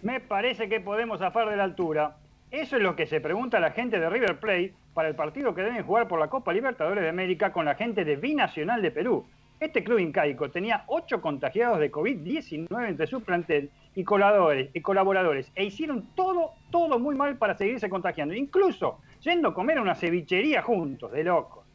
Me 0.00 0.20
parece 0.20 0.70
que 0.70 0.80
podemos 0.80 1.18
zafar 1.18 1.50
de 1.50 1.56
la 1.58 1.64
altura. 1.64 2.16
Eso 2.50 2.76
es 2.76 2.82
lo 2.82 2.96
que 2.96 3.06
se 3.06 3.20
pregunta 3.20 3.60
la 3.60 3.72
gente 3.72 4.00
de 4.00 4.08
River 4.08 4.40
Plate 4.40 4.72
para 4.94 5.08
el 5.08 5.14
partido 5.14 5.54
que 5.54 5.62
deben 5.62 5.84
jugar 5.84 6.08
por 6.08 6.18
la 6.18 6.28
Copa 6.28 6.54
Libertadores 6.54 7.02
de 7.02 7.10
América 7.10 7.52
con 7.52 7.66
la 7.66 7.74
gente 7.74 8.06
de 8.06 8.16
Binacional 8.16 8.80
de 8.80 8.90
Perú. 8.90 9.26
Este 9.60 9.84
club 9.84 9.98
incaico 9.98 10.50
tenía 10.50 10.84
ocho 10.86 11.20
contagiados 11.20 11.78
de 11.78 11.92
COVID-19 11.92 12.88
entre 12.88 13.06
su 13.06 13.22
plantel 13.22 13.70
y 13.94 14.02
colaboradores, 14.02 14.70
y 14.72 14.80
colaboradores 14.80 15.52
e 15.54 15.64
hicieron 15.64 16.08
todo, 16.14 16.52
todo 16.70 16.98
muy 16.98 17.14
mal 17.16 17.36
para 17.36 17.54
seguirse 17.54 17.90
contagiando, 17.90 18.32
incluso 18.32 19.00
yendo 19.20 19.48
a 19.48 19.54
comer 19.54 19.76
a 19.76 19.82
una 19.82 19.94
cevichería 19.94 20.62
juntos, 20.62 21.12
de 21.12 21.24
locos. 21.24 21.67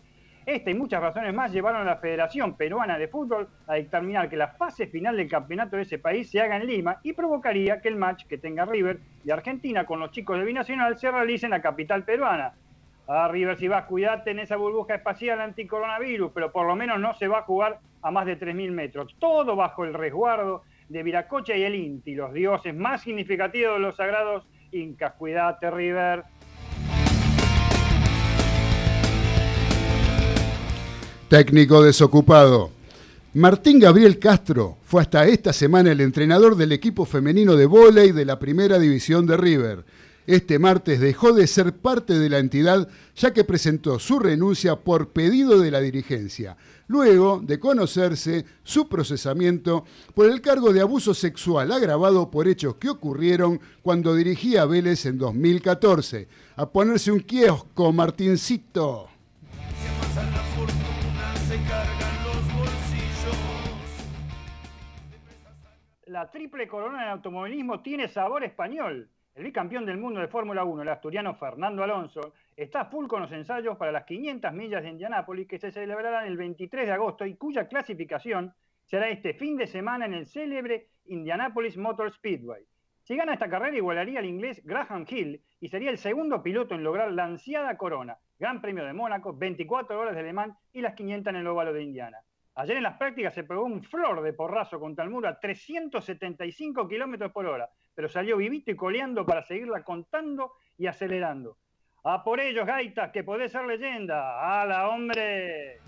Esta 0.46 0.72
y 0.72 0.74
muchas 0.74 1.02
razones 1.02 1.34
más 1.34 1.52
llevaron 1.52 1.82
a 1.82 1.92
la 1.92 1.98
Federación 1.98 2.56
Peruana 2.56 2.98
de 2.98 3.08
Fútbol 3.08 3.48
a 3.66 3.76
determinar 3.76 4.30
que 4.30 4.36
la 4.36 4.50
fase 4.50 4.88
final 4.88 5.16
del 5.16 5.30
campeonato 5.30 5.78
de 5.78 5.84
ese 5.84 6.00
país 6.00 6.30
se 6.30 6.42
haga 6.42 6.58
en 6.58 6.68
Lima 6.68 7.00
y 7.02 7.14
provocaría 7.14 7.80
que 7.82 7.88
el 7.88 7.96
match 7.96 8.26
que 8.26 8.38
tenga 8.38 8.66
River 8.66 9.00
y 9.24 9.32
Argentina 9.32 9.86
con 9.86 10.00
los 10.00 10.12
chicos 10.12 10.38
de 10.38 10.46
Binacional 10.46 10.98
se 10.98 11.10
realice 11.10 11.46
en 11.46 11.52
la 11.52 11.62
capital 11.62 12.04
peruana, 12.04 12.54
a 13.08 13.28
River, 13.28 13.58
si 13.58 13.68
vas, 13.68 13.86
cuidate 13.86 14.32
en 14.32 14.40
esa 14.40 14.56
burbuja 14.56 14.96
espacial 14.96 15.42
anticoronavirus, 15.42 16.32
pero 16.34 16.52
por 16.52 16.66
lo 16.68 16.76
menos 16.76 17.00
no 17.00 17.14
se 17.14 17.28
va 17.28 17.40
a 17.40 17.44
jugar 17.44 17.80
a 18.02 18.12
más 18.12 18.26
de 18.26 18.40
3.000 18.40 18.72
metros. 18.72 19.16
Todo 19.20 19.56
bajo 19.56 19.84
el 19.84 19.94
resguardo 19.94 20.64
de 20.88 21.04
Viracocha 21.04 21.56
y 21.56 21.64
el 21.64 21.76
Inti, 21.76 22.16
los 22.16 22.34
dioses 22.34 22.74
más 22.74 23.02
significativos 23.02 23.76
de 23.76 23.80
los 23.80 23.98
sagrados 23.98 24.48
incas. 24.72 25.14
Cuídate, 25.14 25.70
River. 25.70 26.24
Técnico 31.34 31.82
desocupado. 31.82 32.70
Martín 33.34 33.80
Gabriel 33.80 34.20
Castro 34.20 34.78
fue 34.84 35.02
hasta 35.02 35.26
esta 35.26 35.52
semana 35.52 35.92
el 35.92 36.00
entrenador 36.00 36.56
del 36.56 36.72
equipo 36.72 37.06
femenino 37.06 37.56
de 37.56 37.66
vóley 37.66 38.12
de 38.12 38.24
la 38.24 38.38
primera 38.38 38.78
división 38.78 39.26
de 39.26 39.36
River 39.36 39.84
este 40.26 40.58
martes 40.58 41.00
dejó 41.00 41.34
de 41.34 41.48
ser 41.48 41.76
parte 41.76 42.18
de 42.18 42.30
la 42.30 42.40
entidad 42.40 42.88
ya 43.16 43.34
que 43.34 43.44
presentó 43.44 44.00
su 44.00 44.20
renuncia 44.20 44.78
por 44.78 45.10
pedido 45.10 45.60
de 45.60 45.70
la 45.70 45.82
dirigencia, 45.82 46.56
luego 46.88 47.42
de 47.44 47.60
conocerse 47.60 48.46
su 48.64 48.88
procesamiento 48.88 49.84
por 50.16 50.30
el 50.30 50.40
cargo 50.40 50.72
de 50.72 50.82
abuso 50.82 51.14
sexual 51.14 51.72
agravado 51.72 52.32
por 52.32 52.48
hechos 52.48 52.76
que 52.76 52.90
ocurrieron 52.90 53.60
cuando 53.82 54.16
dirigía 54.16 54.62
a 54.62 54.66
Vélez 54.66 55.06
en 55.06 55.18
2014. 55.18 56.28
A 56.56 56.70
ponerse 56.70 57.12
un 57.12 57.20
kiosco, 57.20 57.92
Martincito. 57.92 59.10
La 66.08 66.30
triple 66.30 66.68
corona 66.68 67.04
en 67.04 67.10
automovilismo 67.10 67.82
tiene 67.82 68.08
sabor 68.08 68.44
español. 68.44 69.10
El 69.34 69.46
bicampeón 69.46 69.86
del 69.86 69.98
mundo 69.98 70.20
de 70.20 70.28
Fórmula 70.28 70.64
1, 70.64 70.84
el 70.84 70.90
asturiano 70.90 71.34
Fernando 71.34 71.84
Alonso, 71.84 72.34
está 72.56 72.86
full 72.86 73.08
con 73.08 73.22
los 73.22 73.32
ensayos 73.32 73.78
para 73.78 73.92
las 73.92 74.04
500 74.06 74.54
millas 74.54 74.84
de 74.84 74.90
Indianápolis 74.90 75.48
que 75.48 75.58
se 75.58 75.72
celebrarán 75.72 76.28
el 76.28 76.38
23 76.38 76.86
de 76.86 76.92
agosto 76.92 77.26
y 77.26 77.36
cuya 77.36 77.68
clasificación 77.68 78.54
será 78.86 79.10
este 79.10 79.34
fin 79.34 79.58
de 79.58 79.66
semana 79.66 80.06
en 80.06 80.14
el 80.14 80.28
célebre 80.28 80.90
Indianapolis 81.06 81.78
Motor 81.78 82.12
Speedway. 82.14 82.64
Si 83.04 83.18
gana 83.18 83.34
esta 83.34 83.50
carrera 83.50 83.76
igualaría 83.76 84.20
al 84.20 84.26
inglés 84.26 84.62
Graham 84.64 85.06
Hill 85.10 85.42
y 85.60 85.68
sería 85.68 85.90
el 85.90 85.98
segundo 85.98 86.42
piloto 86.42 86.74
en 86.74 86.84
lograr 86.84 87.12
la 87.12 87.26
ansiada 87.26 87.76
corona, 87.76 88.18
Gran 88.40 88.62
Premio 88.62 88.86
de 88.86 88.94
Mónaco, 88.94 89.34
24 89.34 90.00
horas 90.00 90.16
de 90.16 90.24
Le 90.24 90.34
y 90.72 90.80
las 90.80 90.94
500 90.94 91.32
en 91.32 91.36
el 91.36 91.48
óvalo 91.48 91.74
de 91.74 91.84
Indiana. 91.84 92.20
Ayer 92.56 92.78
en 92.78 92.84
las 92.84 92.98
prácticas 92.98 93.34
se 93.34 93.44
probó 93.44 93.66
un 93.66 93.84
flor 93.84 94.22
de 94.22 94.32
porrazo 94.32 94.80
contra 94.80 95.04
el 95.04 95.10
muro 95.10 95.28
a 95.28 95.38
375 95.38 96.88
kilómetros 96.88 97.34
por 97.34 97.46
hora, 97.46 97.70
pero 97.94 98.08
salió 98.08 98.38
vivito 98.38 98.72
y 98.72 98.78
coleando 98.78 99.26
para 99.26 99.44
seguirla 99.44 99.84
contando 99.84 100.54
y 100.78 100.88
acelerando. 100.88 101.58
A 102.06 102.24
por 102.24 102.40
ellos, 102.40 102.66
gaitas, 102.66 103.12
que 103.12 103.26
podés 103.26 103.52
ser 103.52 103.66
leyenda. 103.66 104.62
¡Hala, 104.62 104.88
hombre! 104.88 105.80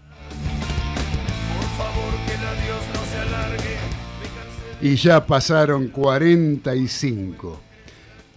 Por 1.53 1.69
favor, 1.77 2.13
que 2.27 2.37
la 2.43 2.53
Dios 2.65 2.89
no 2.93 2.99
se 3.05 3.19
alargue. 3.19 3.74
Y 4.85 4.97
ya 4.97 5.25
pasaron 5.25 5.87
45. 5.87 7.59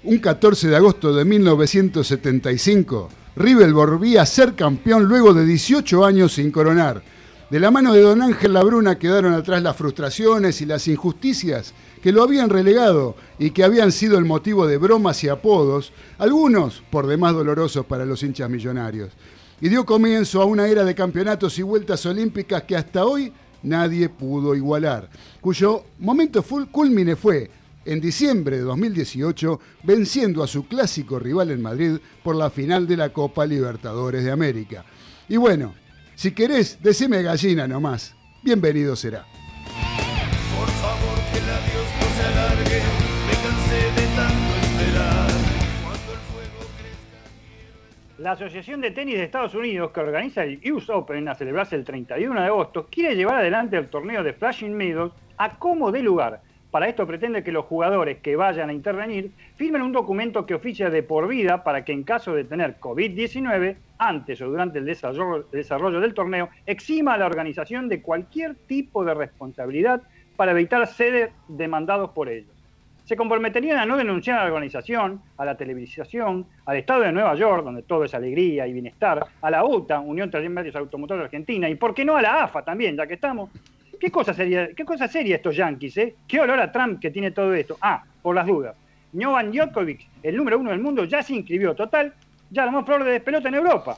Un 0.05 0.19
14 0.19 0.69
de 0.69 0.77
agosto 0.77 1.15
de 1.15 1.27
1975, 1.27 3.11
River 3.37 3.71
volvía 3.75 4.23
a 4.23 4.27
ser 4.27 4.55
campeón 4.55 5.05
luego 5.05 5.35
de 5.35 5.45
18 5.45 6.07
años 6.07 6.33
sin 6.33 6.51
coronar 6.51 7.03
de 7.51 7.61
la 7.61 7.71
mano 7.71 7.95
de 7.95 8.03
don 8.03 8.21
Ángel 8.21 8.53
Labruna 8.53 8.99
quedaron 8.99 9.33
atrás 9.33 9.63
las 9.63 9.75
frustraciones 9.75 10.61
y 10.61 10.67
las 10.67 10.87
injusticias 10.87 11.73
que 12.03 12.13
lo 12.13 12.23
habían 12.23 12.51
relegado 12.51 13.17
y 13.39 13.53
que 13.53 13.65
habían 13.65 13.91
sido 13.91 14.19
el 14.19 14.27
motivo 14.27 14.67
de 14.67 14.77
bromas 14.77 15.25
y 15.25 15.29
apodos, 15.31 15.93
algunos 16.19 16.83
por 16.91 17.07
demás 17.07 17.33
dolorosos 17.33 17.87
para 17.87 18.05
los 18.05 18.23
hinchas 18.23 18.51
millonarios. 18.51 19.13
Y 19.63 19.71
dio 19.71 19.87
comienzo 19.87 20.43
a 20.43 20.45
una 20.45 20.69
era 20.69 20.85
de 20.85 20.95
campeonatos 20.95 21.59
y 21.59 21.63
vueltas 21.63 22.05
olímpicas 22.05 22.65
que 22.65 22.77
hasta 22.77 23.07
hoy 23.07 23.33
nadie 23.63 24.09
pudo 24.09 24.55
igualar, 24.55 25.09
cuyo 25.41 25.85
momento 25.99 26.43
culmine 26.71 27.17
fue 27.17 27.51
en 27.85 28.01
diciembre 28.01 28.59
de 28.59 28.63
2018, 28.63 29.61
venciendo 29.83 30.43
a 30.43 30.47
su 30.47 30.67
clásico 30.69 31.19
rival 31.19 31.51
en 31.51 31.63
Madrid 31.63 31.97
por 32.23 32.37
la 32.37 32.51
final 32.51 32.87
de 32.87 32.99
la 32.99 33.13
Copa 33.13 33.47
Libertadores 33.47 34.25
de 34.25 34.31
América. 34.31 34.85
Y 35.29 35.39
bueno, 35.39 35.75
si 36.15 36.33
querés, 36.33 36.79
decime 36.83 37.23
gallina 37.23 37.67
nomás. 37.67 38.15
Bienvenido 38.43 38.95
será. 38.95 39.38
La 48.19 48.33
Asociación 48.33 48.81
de 48.81 48.91
Tenis 48.91 49.15
de 49.15 49.23
Estados 49.23 49.55
Unidos, 49.55 49.93
que 49.93 50.01
organiza 50.01 50.43
el 50.43 50.61
US 50.73 50.91
Open 50.91 51.29
a 51.29 51.37
celebrarse 51.37 51.77
el 51.77 51.85
31 51.85 52.41
de 52.41 52.47
agosto, 52.49 52.89
quiere 52.91 53.15
llevar 53.15 53.37
adelante 53.37 53.77
el 53.77 53.89
torneo 53.89 54.25
de 54.25 54.33
Flashing 54.33 54.77
Meadows 54.77 55.13
a 55.37 55.57
como 55.57 55.93
de 55.93 56.03
lugar. 56.03 56.41
Para 56.73 56.89
esto 56.89 57.07
pretende 57.07 57.45
que 57.45 57.53
los 57.53 57.67
jugadores 57.67 58.19
que 58.19 58.35
vayan 58.35 58.71
a 58.71 58.73
intervenir 58.73 59.31
firmen 59.55 59.83
un 59.83 59.93
documento 59.93 60.47
que 60.47 60.55
oficia 60.55 60.91
de 60.91 61.05
por 61.05 61.29
vida 61.29 61.63
para 61.63 61.85
que 61.85 61.93
en 61.93 62.03
caso 62.03 62.35
de 62.35 62.43
tener 62.43 62.81
COVID-19, 62.81 63.77
antes 63.99 64.43
o 64.43 64.47
durante 64.49 64.81
el 64.81 64.85
desarrollo, 64.85 66.01
del 66.01 66.15
torneo, 66.15 66.49
exima 66.67 67.15
a 67.15 67.19
la 67.19 67.27
organización 67.27 67.89
de 67.89 68.03
cualquier 68.03 68.57
tipo 68.67 69.05
de 69.05 69.15
responsabilidad 69.15 70.03
para 70.35 70.51
evitar 70.51 70.85
ser 70.89 71.31
demandados 71.47 72.11
por 72.11 72.29
ellos 72.29 72.58
se 73.09 73.17
comprometerían 73.17 73.79
a 73.79 73.87
no 73.87 73.97
denunciar 73.97 74.39
a 74.39 74.43
la 74.43 74.49
organización, 74.49 75.23
a 75.39 75.47
la 75.47 75.57
televisación, 75.57 76.45
al 76.67 76.77
Estado 76.77 77.01
de 77.01 77.13
Nueva 77.13 77.35
York, 77.37 77.65
donde 77.65 77.83
todo 77.83 78.05
es 78.05 78.13
alegría 78.13 78.67
y 78.67 78.75
bienestar, 78.75 79.27
a 79.41 79.51
la 79.51 79.65
UTA, 79.65 80.01
Unión 80.01 80.31
Medios 80.51 80.77
Automotores 80.77 81.25
Argentina, 81.25 81.71
y 81.71 81.75
por 81.77 81.95
qué 81.95 82.05
no 82.05 82.19
a 82.19 82.21
la 82.21 82.45
AFA 82.45 82.63
también, 82.63 82.99
ya 82.99 83.07
que 83.07 83.15
estamos. 83.15 83.49
¿Qué 83.99 84.11
cosa 84.11 84.35
sería, 84.35 84.75
qué 84.75 84.85
cosa 84.85 85.09
sería 85.09 85.37
estos 85.37 85.57
yanquis, 85.57 85.97
eh? 85.97 86.17
¿Qué 86.29 86.39
olor 86.39 86.61
a 86.61 86.71
Trump 86.71 87.01
que 87.01 87.11
tiene 87.11 87.31
todo 87.31 87.55
esto? 87.55 87.79
Ah, 87.81 88.05
por 88.21 88.35
las 88.35 88.47
dudas. 88.47 88.77
Jovan 89.19 89.53
Djokovic, 89.53 90.07
el 90.23 90.37
número 90.37 90.59
uno 90.59 90.69
del 90.69 90.81
mundo, 90.81 91.05
ya 91.05 91.23
se 91.23 91.35
inscribió. 91.35 91.75
Total, 91.75 92.13
ya 92.51 92.67
la 92.67 92.73
más 92.73 92.85
de 93.07 93.21
pelota 93.21 93.49
en 93.49 93.55
Europa. 93.55 93.97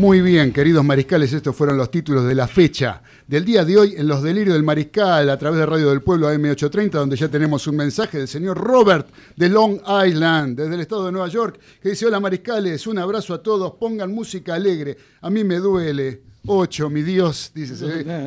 Muy 0.00 0.22
bien, 0.22 0.50
queridos 0.50 0.82
mariscales, 0.82 1.30
estos 1.34 1.54
fueron 1.54 1.76
los 1.76 1.90
títulos 1.90 2.26
de 2.26 2.34
la 2.34 2.48
fecha 2.48 3.02
del 3.26 3.44
día 3.44 3.66
de 3.66 3.76
hoy 3.76 3.94
en 3.98 4.08
los 4.08 4.22
delirios 4.22 4.54
del 4.54 4.62
mariscal 4.62 5.28
a 5.28 5.36
través 5.36 5.60
de 5.60 5.66
Radio 5.66 5.90
del 5.90 6.00
Pueblo 6.00 6.32
AM830, 6.32 6.92
donde 6.92 7.16
ya 7.16 7.28
tenemos 7.28 7.66
un 7.66 7.76
mensaje 7.76 8.16
del 8.16 8.26
señor 8.26 8.56
Robert 8.56 9.10
de 9.36 9.50
Long 9.50 9.78
Island, 10.06 10.56
desde 10.56 10.76
el 10.76 10.80
estado 10.80 11.04
de 11.04 11.12
Nueva 11.12 11.28
York, 11.28 11.60
que 11.82 11.90
dice, 11.90 12.06
hola 12.06 12.18
mariscales, 12.18 12.86
un 12.86 12.96
abrazo 12.96 13.34
a 13.34 13.42
todos, 13.42 13.74
pongan 13.74 14.10
música 14.10 14.54
alegre, 14.54 14.96
a 15.20 15.28
mí 15.28 15.44
me 15.44 15.56
duele. 15.56 16.22
Ocho, 16.46 16.88
mi 16.88 17.02
Dios, 17.02 17.52
dice, 17.54 17.74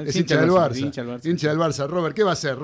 es 0.06 0.15
hincha 0.15 0.39
del 0.39 0.51
Barça. 0.51 0.77
Hincha 1.25 1.50
del 1.50 1.58
Barça. 1.58 1.88
Robert, 1.88 2.15
¿qué 2.15 2.22
va 2.22 2.30
a 2.30 2.34
hacer? 2.34 2.56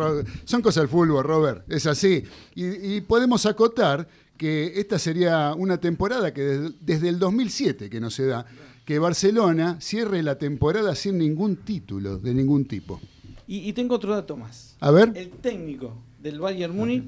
Son 0.46 0.62
cosas 0.62 0.84
del 0.84 0.88
fútbol, 0.88 1.24
Robert, 1.24 1.64
es 1.68 1.88
así. 1.88 2.24
Y, 2.54 3.02
podemos 3.02 3.48
acotar 3.48 4.08
que 4.38 4.80
esta 4.80 5.00
sería 5.00 5.56
una 5.58 5.80
temporada 5.80 6.32
que 6.32 6.70
desde 6.80 7.10
el 7.10 7.18
2007 7.18 7.90
que 7.90 8.00
no 8.00 8.12
se 8.12 8.28
da 8.28 8.46
que 8.90 8.98
Barcelona 8.98 9.78
cierre 9.80 10.24
la 10.24 10.40
temporada 10.40 10.96
sin 10.96 11.20
ningún 11.20 11.58
título 11.58 12.18
de 12.18 12.34
ningún 12.34 12.66
tipo. 12.66 13.00
Y, 13.46 13.72
tengo 13.74 13.94
otro 13.94 14.16
dato 14.16 14.36
más. 14.36 14.76
A 14.80 14.90
ver. 14.90 15.12
El 15.14 15.30
técnico 15.30 15.94
del 16.20 16.40
Bayern 16.40 16.76
Múnich, 16.76 17.06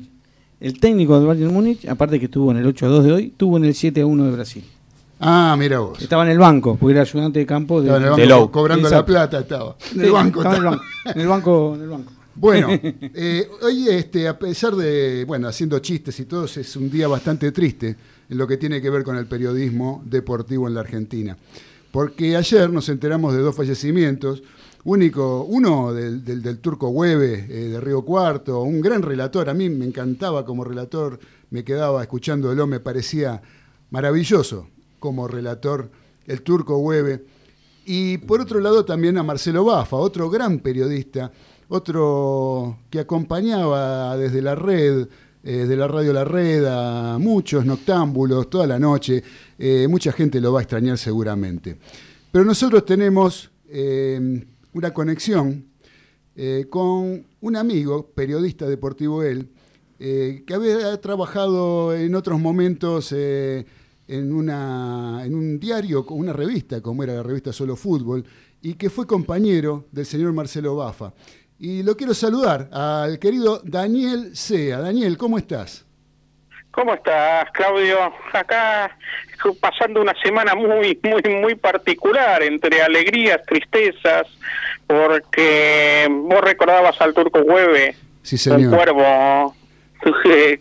el 0.60 0.80
técnico 0.80 1.18
del 1.18 1.26
Bayern 1.26 1.52
Múnich, 1.52 1.88
aparte 1.88 2.20
que 2.20 2.26
estuvo 2.26 2.52
en 2.52 2.58
el 2.58 2.68
8-2 2.68 3.02
de 3.02 3.12
hoy, 3.12 3.34
tuvo 3.36 3.58
en 3.58 3.66
el 3.66 3.74
7-1 3.74 4.26
de 4.26 4.32
Brasil. 4.32 4.64
Ah, 5.20 5.56
mira 5.58 5.80
vos. 5.80 6.00
Estaba 6.00 6.24
en 6.24 6.30
el 6.30 6.38
banco, 6.38 6.78
porque 6.80 6.92
era 6.92 7.02
ayudante 7.02 7.40
de 7.40 7.48
campo 7.48 7.82
de, 7.82 7.90
banco, 7.90 8.52
cobrando 8.52 8.88
la 8.88 9.04
plata 9.04 9.40
estaba. 9.40 9.76
En 9.96 10.02
el 10.02 10.12
banco. 10.12 10.44
Estaba 10.44 10.58
en 10.58 11.20
el 11.20 11.28
banco, 11.28 11.74
en 11.74 11.82
el 11.82 11.90
banco. 11.90 12.12
Bueno, 12.36 12.68
eh, 12.84 13.50
hoy 13.64 13.90
este, 13.90 14.28
a 14.28 14.38
pesar 14.38 14.76
de, 14.76 15.26
bueno, 15.26 15.48
haciendo 15.48 15.80
chistes 15.80 16.20
y 16.20 16.26
todo, 16.26 16.46
es 16.46 16.76
un 16.76 16.92
día 16.92 17.08
bastante 17.08 17.52
triste 17.52 17.96
en 18.30 18.38
lo 18.38 18.46
que 18.46 18.58
tiene 18.58 18.80
que 18.80 18.92
ver 18.92 19.04
con 19.04 19.18
el 19.18 19.26
periodismo 19.26 20.04
deportivo 20.06 20.68
en 20.68 20.76
la 20.76 20.82
Argentina 20.82 21.36
porque 21.92 22.36
ayer 22.36 22.70
nos 22.70 22.90
enteramos 22.90 23.34
de 23.34 23.40
dos 23.40 23.56
fallecimientos. 23.56 24.44
Único, 24.84 25.44
uno 25.44 25.94
del, 25.94 26.24
del, 26.24 26.60
turco 26.60 26.90
Hueve, 26.90 27.46
eh, 27.50 27.70
de 27.70 27.80
Río 27.80 28.04
Cuarto, 28.04 28.64
un 28.64 28.82
gran 28.82 29.04
relator, 29.04 29.48
a 29.48 29.54
mí 29.54 29.70
me 29.70 29.86
encantaba 29.86 30.44
como 30.44 30.64
relator, 30.64 31.20
me 31.52 31.64
quedaba 31.64 32.02
escuchándolo, 32.02 32.66
me 32.66 32.80
parecía 32.80 33.42
maravilloso 33.92 34.68
como 34.98 35.28
relator 35.28 35.92
el 36.26 36.42
turco 36.42 36.78
Hueve. 36.78 37.26
Y 37.86 38.18
por 38.20 38.42
otro 38.42 38.60
lado 38.60 38.84
también 38.84 39.18
a 39.18 39.24
Marcelo 39.24 39.66
Bafa, 39.66 39.98
otro 39.98 40.30
gran 40.32 40.60
periodista, 40.60 41.32
otro 41.68 42.80
que 42.90 43.00
acompañaba 43.00 44.18
desde 44.18 44.42
la 44.42 44.56
red, 44.56 45.08
eh, 45.44 45.66
de 45.66 45.76
la 45.76 45.88
radio 45.88 46.14
La 46.14 46.24
Red 46.24 46.66
a 46.68 47.18
muchos 47.18 47.66
noctámbulos 47.66 48.48
toda 48.48 48.68
la 48.68 48.78
noche. 48.78 49.24
Eh, 49.58 49.88
mucha 49.90 50.12
gente 50.12 50.40
lo 50.40 50.54
va 50.54 50.60
a 50.60 50.62
extrañar 50.62 51.00
seguramente. 51.00 51.78
Pero 52.32 52.46
nosotros 52.46 52.86
tenemos 52.86 53.50
eh, 53.68 54.46
una 54.74 54.94
conexión 54.94 55.66
con 56.70 57.24
un 57.42 57.56
amigo, 57.56 58.08
periodista 58.16 58.68
deportivo 58.68 59.22
él, 59.22 59.50
que 60.00 60.54
había 60.54 61.00
trabajado 61.00 61.94
en 61.94 62.16
otros 62.16 62.40
momentos 62.40 63.12
en, 63.12 64.34
una, 64.34 65.22
en 65.24 65.36
un 65.36 65.60
diario, 65.60 66.04
una 66.10 66.34
revista, 66.34 66.82
como 66.82 67.04
era 67.04 67.14
la 67.14 67.22
revista 67.22 67.54
Solo 67.54 67.76
Fútbol, 67.76 68.24
y 68.62 68.74
que 68.74 68.90
fue 68.90 69.06
compañero 69.06 69.86
del 69.92 70.06
señor 70.06 70.34
Marcelo 70.34 70.76
Bafa. 70.76 71.14
Y 71.64 71.84
lo 71.84 71.96
quiero 71.96 72.16
saludar 72.16 72.70
al 72.74 73.20
querido 73.20 73.62
Daniel 73.64 74.36
Sea. 74.36 74.80
Daniel, 74.80 75.16
¿cómo 75.16 75.38
estás? 75.38 75.86
¿Cómo 76.72 76.96
estás, 76.96 77.52
Claudio? 77.52 78.12
Acá 78.34 78.98
pasando 79.62 80.02
una 80.02 80.16
semana 80.24 80.56
muy, 80.56 81.00
muy, 81.04 81.22
muy 81.36 81.54
particular, 81.54 82.42
entre 82.42 82.82
alegrías, 82.82 83.46
tristezas, 83.46 84.26
porque 84.88 86.08
vos 86.10 86.42
recordabas 86.42 87.00
al 87.00 87.14
Turco 87.14 87.42
Hueve, 87.42 87.96
sí, 88.24 88.40
señor. 88.40 88.62
un 88.62 88.76
cuervo 88.76 89.56
que 90.24 90.58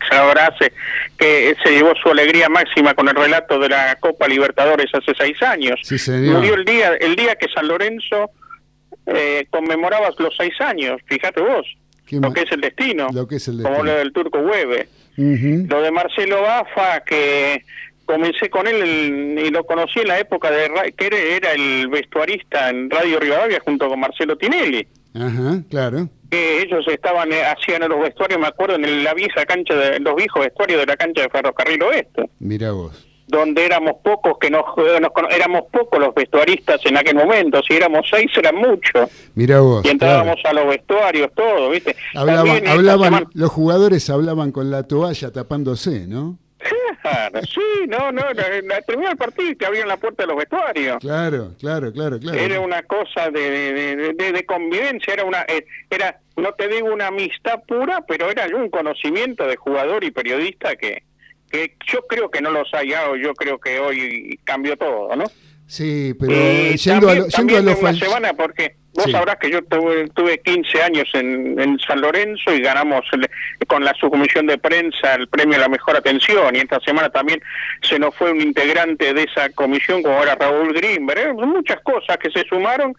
que 1.16 1.56
se 1.64 1.70
llevó 1.70 1.94
su 1.94 2.10
alegría 2.10 2.50
máxima 2.50 2.92
con 2.92 3.08
el 3.08 3.14
relato 3.14 3.58
de 3.58 3.70
la 3.70 3.96
Copa 4.00 4.28
Libertadores 4.28 4.90
hace 4.92 5.12
seis 5.16 5.42
años. 5.42 5.80
Sí, 5.82 5.96
señor. 5.96 6.36
Murió 6.36 6.54
el 6.56 6.66
día, 6.66 6.92
el 7.00 7.16
día 7.16 7.36
que 7.36 7.48
San 7.48 7.68
Lorenzo 7.68 8.32
eh, 9.06 9.46
conmemorabas 9.50 10.14
los 10.18 10.34
seis 10.36 10.52
años, 10.60 11.00
fíjate 11.06 11.40
vos, 11.40 11.66
lo 12.10 12.32
que 12.32 12.42
es 12.42 12.52
el 12.52 12.60
destino, 12.60 13.08
lo 13.12 13.26
que 13.26 13.36
es 13.36 13.48
el 13.48 13.58
destino. 13.58 13.76
como 13.76 13.84
lo 13.84 13.96
del 13.96 14.12
turco 14.12 14.38
Hueve. 14.38 14.88
Lo 15.16 15.82
de 15.82 15.90
Marcelo 15.90 16.40
Bafa, 16.42 17.00
que 17.00 17.62
comencé 18.06 18.48
con 18.48 18.66
él 18.66 19.38
y 19.38 19.50
lo 19.50 19.64
conocí 19.64 20.00
en 20.00 20.08
la 20.08 20.18
época 20.18 20.50
de 20.50 20.94
que 20.96 21.36
era, 21.36 21.52
el 21.52 21.88
vestuarista 21.88 22.70
en 22.70 22.88
Radio 22.88 23.20
Rivadavia 23.20 23.60
junto 23.62 23.88
con 23.88 24.00
Marcelo 24.00 24.36
Tinelli. 24.38 24.86
Ajá, 25.14 25.62
claro. 25.68 26.08
Que 26.30 26.62
ellos 26.62 26.86
estaban, 26.88 27.32
eh, 27.32 27.42
hacían 27.42 27.86
los 27.88 28.00
vestuarios, 28.00 28.40
me 28.40 28.46
acuerdo, 28.46 28.76
en 28.76 29.04
la 29.04 29.12
vieja 29.12 29.44
cancha, 29.44 29.74
de 29.74 30.00
los 30.00 30.16
viejos 30.16 30.42
vestuarios 30.42 30.80
de 30.80 30.86
la 30.86 30.96
cancha 30.96 31.22
de 31.22 31.28
Ferrocarril 31.28 31.82
Oeste. 31.82 32.30
Mira 32.38 32.72
vos 32.72 33.09
donde 33.30 33.64
éramos 33.64 33.96
pocos 34.02 34.38
que 34.38 34.50
nos, 34.50 34.64
éramos 35.30 35.62
pocos 35.72 35.98
los 35.98 36.14
vestuaristas 36.14 36.84
en 36.86 36.96
aquel 36.96 37.16
momento, 37.16 37.60
si 37.62 37.74
éramos 37.74 38.06
seis 38.10 38.30
eran 38.36 38.56
muchos. 38.56 39.08
Mira 39.34 39.60
vos. 39.60 39.84
Y 39.84 39.88
entrábamos 39.88 40.36
a 40.44 40.52
los 40.52 40.66
vestuarios, 40.66 41.30
todo, 41.34 41.70
¿viste? 41.70 41.96
Hablaban, 42.14 42.66
hablaban 42.66 43.26
los 43.34 43.50
jugadores 43.50 44.10
hablaban 44.10 44.52
con 44.52 44.70
la 44.70 44.82
toalla 44.84 45.30
tapándose, 45.30 46.06
¿no? 46.06 46.38
Claro, 47.02 47.40
sí, 47.42 47.86
no, 47.88 48.12
no, 48.12 48.22
la, 48.32 48.82
terminó 48.82 49.10
el 49.10 49.16
partido 49.16 49.50
y 49.50 49.56
te 49.56 49.64
abrían 49.64 49.88
la 49.88 49.96
puerta 49.96 50.24
de 50.24 50.26
los 50.26 50.36
vestuarios. 50.36 50.98
Claro, 50.98 51.54
claro, 51.58 51.92
claro, 51.92 52.18
claro. 52.18 52.38
Era 52.38 52.60
una 52.60 52.82
cosa 52.82 53.30
de, 53.30 53.72
de, 54.14 54.32
de, 54.32 54.46
convivencia, 54.46 55.14
era 55.14 55.24
una, 55.24 55.42
eh, 55.48 55.64
era, 55.88 56.20
no 56.36 56.52
te 56.52 56.68
digo 56.68 56.92
una 56.92 57.06
amistad 57.06 57.62
pura, 57.66 58.04
pero 58.06 58.30
era 58.30 58.46
un 58.54 58.68
conocimiento 58.68 59.46
de 59.46 59.56
jugador 59.56 60.04
y 60.04 60.10
periodista 60.10 60.76
que, 60.76 61.04
que 61.50 61.76
yo 61.86 62.06
creo 62.06 62.30
que 62.30 62.40
no 62.40 62.50
los 62.50 62.72
ha 62.72 62.78
hallado, 62.78 63.16
yo 63.16 63.34
creo 63.34 63.58
que 63.58 63.78
hoy 63.80 64.38
cambió 64.44 64.76
todo, 64.76 65.14
¿no? 65.16 65.24
Sí, 65.66 66.14
pero 66.18 66.32
yendo 66.74 67.08
a, 67.08 67.14
lo, 67.14 67.28
yendo 67.28 67.60
una 67.60 67.94
semana 67.94 68.32
porque 68.32 68.74
vos 68.92 69.08
sabrás 69.10 69.36
que 69.36 69.52
yo 69.52 69.62
tuve, 69.62 70.08
tuve 70.08 70.38
15 70.38 70.82
años 70.82 71.08
en, 71.14 71.60
en, 71.60 71.78
San 71.78 72.00
Lorenzo 72.00 72.52
y 72.52 72.60
ganamos 72.60 73.02
con 73.68 73.84
la 73.84 73.94
subcomisión 73.94 74.46
de 74.46 74.58
prensa 74.58 75.14
el 75.14 75.28
premio 75.28 75.58
a 75.58 75.60
la 75.60 75.68
mejor 75.68 75.96
atención 75.96 76.56
y 76.56 76.58
esta 76.58 76.80
semana 76.80 77.08
también 77.10 77.40
se 77.82 78.00
nos 78.00 78.14
fue 78.16 78.32
un 78.32 78.40
integrante 78.40 79.14
de 79.14 79.22
esa 79.22 79.48
comisión 79.50 80.02
como 80.02 80.20
era 80.20 80.34
Raúl 80.34 80.72
Grimberg, 80.72 81.18
¿eh? 81.20 81.32
muchas 81.34 81.80
cosas 81.82 82.16
que 82.18 82.32
se 82.32 82.44
sumaron 82.48 82.92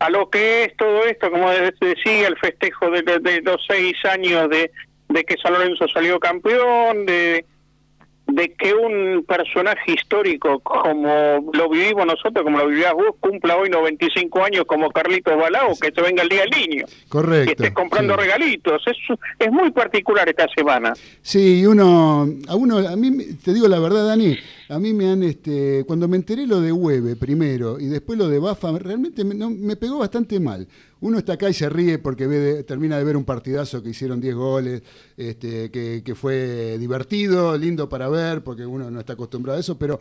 a 0.00 0.10
lo 0.10 0.28
que 0.28 0.64
es 0.64 0.76
todo 0.76 1.04
esto, 1.04 1.30
como 1.30 1.50
decía, 1.50 2.28
el 2.28 2.36
festejo 2.38 2.90
de, 2.90 3.02
de 3.02 3.42
los 3.42 3.64
seis 3.68 3.96
años 4.04 4.50
de, 4.50 4.72
de 5.08 5.24
que 5.24 5.36
San 5.42 5.52
Lorenzo 5.52 5.86
salió 5.88 6.18
campeón, 6.18 7.06
de 7.06 7.44
de 8.28 8.52
que 8.52 8.74
un 8.74 9.24
personaje 9.26 9.92
histórico 9.92 10.60
como 10.60 11.50
lo 11.52 11.68
vivimos 11.70 12.06
nosotros, 12.06 12.44
como 12.44 12.58
lo 12.58 12.68
vivías 12.68 12.92
vos, 12.92 13.16
cumpla 13.20 13.56
hoy 13.56 13.70
95 13.70 14.44
años 14.44 14.64
como 14.66 14.90
Carlitos 14.90 15.36
Balao, 15.36 15.74
que 15.80 15.90
se 15.90 16.02
venga 16.02 16.22
el 16.22 16.28
Día 16.28 16.42
del 16.42 16.50
Niño. 16.50 16.84
Correcto. 17.08 17.46
Que 17.46 17.52
estés 17.52 17.72
comprando 17.72 18.14
sí. 18.14 18.20
regalitos. 18.20 18.82
Es, 18.86 18.96
es 19.38 19.50
muy 19.50 19.70
particular 19.70 20.28
esta 20.28 20.46
semana. 20.54 20.92
Sí, 21.22 21.60
y 21.60 21.66
uno, 21.66 22.28
a 22.48 22.54
uno, 22.54 22.78
a 22.78 22.96
mí, 22.96 23.10
te 23.42 23.54
digo 23.54 23.66
la 23.66 23.80
verdad, 23.80 24.06
Dani, 24.06 24.36
a 24.68 24.78
mí 24.78 24.92
me 24.92 25.10
han, 25.10 25.22
este, 25.22 25.84
cuando 25.86 26.06
me 26.08 26.16
enteré 26.16 26.46
lo 26.46 26.60
de 26.60 26.72
Hueve 26.72 27.16
primero 27.16 27.80
y 27.80 27.86
después 27.86 28.18
lo 28.18 28.28
de 28.28 28.38
Bafa, 28.38 28.78
realmente 28.78 29.24
me, 29.24 29.34
no, 29.34 29.48
me 29.48 29.76
pegó 29.76 29.98
bastante 29.98 30.38
mal. 30.38 30.68
Uno 31.00 31.18
está 31.18 31.34
acá 31.34 31.48
y 31.48 31.54
se 31.54 31.68
ríe 31.70 31.98
porque 31.98 32.64
termina 32.66 32.98
de 32.98 33.04
ver 33.04 33.16
un 33.16 33.24
partidazo 33.24 33.82
que 33.82 33.90
hicieron 33.90 34.20
10 34.20 34.34
goles, 34.34 34.82
este, 35.16 35.70
que, 35.70 36.02
que 36.04 36.14
fue 36.14 36.76
divertido, 36.78 37.56
lindo 37.56 37.88
para 37.88 38.08
ver, 38.08 38.42
porque 38.42 38.66
uno 38.66 38.90
no 38.90 39.00
está 39.00 39.14
acostumbrado 39.14 39.56
a 39.56 39.60
eso, 39.60 39.78
pero 39.78 40.00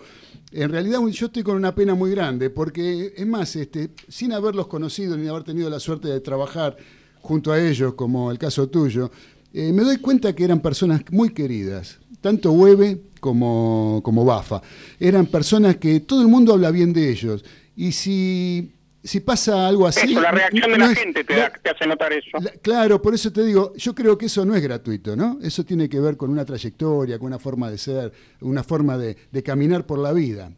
en 0.52 0.70
realidad 0.70 1.00
yo 1.08 1.28
estoy 1.28 1.44
con 1.44 1.56
una 1.56 1.74
pena 1.74 1.96
muy 1.96 2.12
grande, 2.12 2.50
porque 2.50 3.14
es 3.16 3.28
más, 3.28 3.56
este, 3.56 3.92
sin 4.10 4.34
haberlos 4.34 4.68
conocido 4.68 5.16
ni 5.16 5.28
haber 5.28 5.44
tenido 5.44 5.70
la 5.70 5.80
suerte 5.80 6.10
de 6.10 6.20
trabajar 6.20 6.76
junto 7.22 7.52
a 7.52 7.60
ellos, 7.60 7.94
como 7.94 8.32
el 8.32 8.38
caso 8.38 8.68
tuyo, 8.68 9.12
eh, 9.54 9.72
me 9.72 9.84
doy 9.84 9.98
cuenta 9.98 10.34
que 10.34 10.44
eran 10.44 10.60
personas 10.60 11.02
muy 11.12 11.30
queridas, 11.30 12.00
tanto 12.22 12.52
Hueve 12.52 13.02
como, 13.20 14.02
como 14.04 14.24
Bafa. 14.26 14.62
Eran 15.00 15.26
personas 15.28 15.78
que 15.78 16.00
todo 16.02 16.22
el 16.22 16.28
mundo 16.28 16.54
habla 16.54 16.72
bien 16.72 16.94
de 16.94 17.10
ellos. 17.10 17.44
Y 17.76 17.92
si, 17.92 18.72
si 19.04 19.20
pasa 19.20 19.68
algo 19.68 19.86
así... 19.88 20.12
eso, 20.12 20.22
la 20.22 20.32
reacción 20.32 20.72
de 20.72 20.78
la 20.78 20.92
es- 20.92 21.00
gente 21.00 21.24
te, 21.24 21.34
la- 21.36 21.50
da- 21.50 21.54
te 21.62 21.70
hace 21.70 21.88
notar 21.88 22.12
eso. 22.14 22.38
la- 22.42 22.52
claro, 22.62 23.02
por 23.02 23.14
eso 23.14 23.32
te 23.32 23.44
digo, 23.44 23.74
yo 23.76 23.94
creo 23.94 24.18
que 24.18 24.26
eso 24.28 24.46
no 24.46 24.56
es 24.56 24.62
gratuito, 24.64 25.16
¿no? 25.16 25.38
Eso 25.42 25.64
tiene 25.64 25.88
que 25.88 26.00
ver 26.00 26.18
con 26.18 26.30
una 26.30 26.44
trayectoria, 26.46 27.18
con 27.20 27.28
una 27.28 27.40
forma 27.40 27.70
de 27.70 27.78
ser, 27.78 28.12
una 28.42 28.64
forma 28.64 28.98
de, 28.98 29.16
de 29.32 29.44
caminar 29.44 29.86
por 29.86 30.00
la 30.00 30.12
vida. 30.14 30.52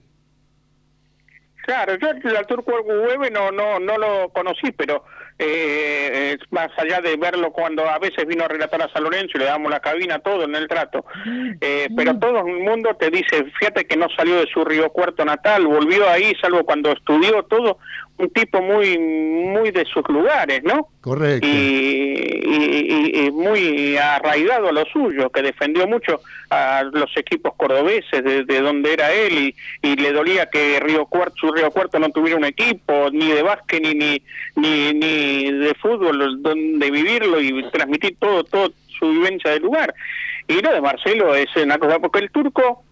Claro, 1.65 1.93
yo 2.00 2.08
al 2.38 2.48
turco 2.48 2.72
Hueve 2.84 3.30
no, 3.30 3.52
no, 3.52 3.80
no 3.80 3.98
lo 3.98 4.30
conocí, 4.34 4.72
pero 4.76 5.04
eh, 5.39 6.38
es 6.38 6.52
más 6.52 6.69
allá 6.78 6.99
de 6.99 7.15
verlo 7.15 7.52
cuando 7.54 7.89
a 7.89 7.97
veces 7.97 8.28
vino 8.28 8.43
a 8.43 8.49
relatar 8.49 8.82
a 8.82 8.91
San 8.91 9.04
Lorenzo 9.04 9.32
y 9.36 9.39
le 9.39 9.45
damos 9.45 9.71
la 9.71 9.80
cabina, 9.80 10.19
todo 10.19 10.43
en 10.43 10.54
el 10.54 10.67
trato. 10.67 11.06
Eh, 11.62 11.88
pero 11.95 12.19
todo 12.19 12.39
el 12.39 12.60
mundo 12.60 12.93
te 12.99 13.10
dice, 13.10 13.45
fíjate 13.58 13.88
que 13.88 13.95
no 13.95 14.08
salió 14.17 14.36
de 14.36 14.47
su 14.54 14.65
Río 14.65 14.91
Cuarto 14.91 15.23
natal, 15.23 15.65
volvió 15.65 16.10
ahí, 16.10 16.34
salvo 16.41 16.65
cuando 16.65 16.91
estudió 16.91 17.43
todo, 17.43 17.80
un 18.20 18.30
tipo 18.32 18.62
muy, 18.62 18.98
muy 18.98 19.72
de 19.72 19.86
sus 19.86 20.08
lugares, 20.10 20.62
¿no? 20.64 20.88
Correcto. 21.02 21.48
y, 21.48 21.50
y- 21.52 23.26
y- 23.26 23.32
muy 23.32 23.96
arraigado 23.98 24.68
a 24.68 24.72
lo 24.72 24.84
suyo, 24.86 25.30
que 25.30 25.42
defendió 25.42 25.88
mucho 25.88 26.20
a 26.50 26.84
los 26.92 27.10
equipos 27.16 27.54
cordobeses 27.56 28.24
de, 28.24 28.44
de 28.44 28.60
donde 28.62 28.92
era 28.94 29.12
él 29.14 29.34
y, 29.82 29.88
y 29.88 29.96
le 29.96 30.12
dolía 30.12 30.48
que 30.50 30.80
Río 30.82 31.06
Cuarto, 31.06 31.36
su 31.40 31.52
Río 31.52 31.72
Cuarto 31.72 31.98
no 32.00 32.10
tuviera 32.10 32.38
un 32.38 32.46
equipo, 32.46 33.10
ni 33.12 33.32
de 33.32 33.42
básquet, 33.42 33.82
ni, 33.82 33.94
ni, 33.94 34.22
ni, 34.56 34.94
ni 34.94 35.52
de 35.54 35.74
fútbol 35.76 36.42
donde 36.44 36.92
vivirlo 36.92 37.40
y 37.42 37.64
transmitir 37.72 38.18
todo, 38.20 38.44
todo 38.44 38.72
su 39.00 39.10
vivencia 39.10 39.52
del 39.52 39.64
lugar. 39.64 39.94
Y 40.48 40.62
lo 40.62 40.74
de 40.74 40.82
Marcelo 40.82 41.36
es 41.36 41.48
una 41.56 41.78
cosa, 41.78 42.00
porque 42.00 42.20
el 42.20 42.32
turco 42.32 42.84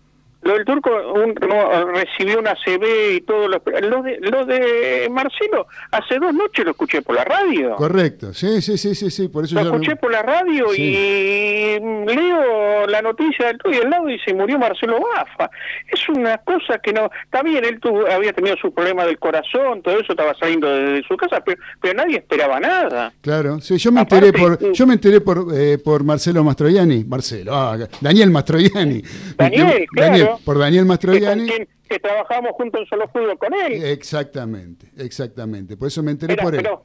lo 0.48 0.54
del 0.54 0.66
turco 0.66 0.90
un- 1.14 1.36
no, 1.48 1.86
recibió 1.92 2.40
una 2.40 2.56
CB 2.56 3.16
y 3.16 3.22
todo 3.22 3.48
lo, 3.48 3.62
lo 3.82 4.02
de 4.02 4.18
lo 4.22 4.46
de 4.46 5.08
Marcelo 5.12 5.68
hace 5.92 6.18
dos 6.20 6.34
noches 6.34 6.66
lo 6.66 6.72
escuché 6.72 7.02
por 7.02 7.16
la 7.16 7.24
radio 7.24 7.76
Correcto, 7.76 8.34
sí, 8.34 8.62
sí, 8.62 8.78
sí, 8.78 8.96
sí, 8.96 9.12
sí, 9.12 9.28
por 9.28 9.44
eso 9.46 9.56
lo 9.56 9.62
yo... 9.64 9.68
escuché 9.74 9.96
por 9.98 10.12
la 10.12 10.22
radio 10.24 10.68
Sí. 10.74 10.82
y 10.84 11.80
leo 11.80 12.88
la 12.88 13.02
noticia 13.02 13.48
del 13.48 13.58
tuyo 13.58 13.80
y 13.80 13.84
al 13.84 13.90
lado 13.90 14.06
dice 14.08 14.34
murió 14.34 14.58
Marcelo 14.60 15.00
Bafa. 15.00 15.50
Es 15.92 16.08
una 16.10 16.38
cosa 16.40 16.80
que 16.80 16.94
no. 16.94 17.10
Está 17.24 17.42
bien, 17.44 17.64
él 17.66 17.80
tuvo, 17.80 18.06
había 18.10 18.34
tenido 18.34 18.56
su 18.58 18.74
problema 18.74 19.06
del 19.06 19.18
corazón, 19.20 19.82
todo 19.82 20.00
eso 20.00 20.14
estaba 20.14 20.34
saliendo 20.36 20.68
de, 20.68 21.04
su 21.08 21.16
casa, 21.18 21.42
pero, 21.46 21.60
pero 21.82 21.94
nadie 21.94 22.18
esperaba 22.18 22.60
nada. 22.60 23.12
Claro, 23.22 23.60
sí, 23.62 23.78
yo 23.78 23.92
me 23.92 24.02
Aparte, 24.02 24.28
enteré 24.28 24.44
por, 24.44 24.60
sí. 24.60 24.68
yo 24.74 24.88
me 24.88 24.94
enteré 24.94 25.22
por, 25.22 25.46
eh, 25.54 25.78
por 25.84 26.04
Marcelo 26.04 26.44
Mastroianni, 26.44 27.04
Marcelo, 27.04 27.54
ah, 27.56 27.78
Daniel 28.02 28.32
Mastroianni. 28.32 29.02
Daniel, 29.38 29.86
Daniel, 29.96 30.26
claro. 30.26 30.37
Por 30.46 30.58
Daniel 30.60 30.84
Que, 30.84 30.88
Mastroianni. 30.88 31.48
quien- 31.48 31.68
que 31.90 32.00
trabajamos 32.00 32.52
juntos 32.52 32.82
en 32.82 32.88
Solo 32.88 33.08
Fútbol 33.08 33.38
con 33.38 33.54
él. 33.54 33.84
Exactamente, 33.84 34.88
exactamente. 34.98 35.78
Por 35.78 35.88
eso 35.88 36.04
me 36.04 36.12
enteré 36.12 36.34
Era- 36.34 36.44
por 36.44 36.54
él. 36.56 36.62
pero 36.64 36.84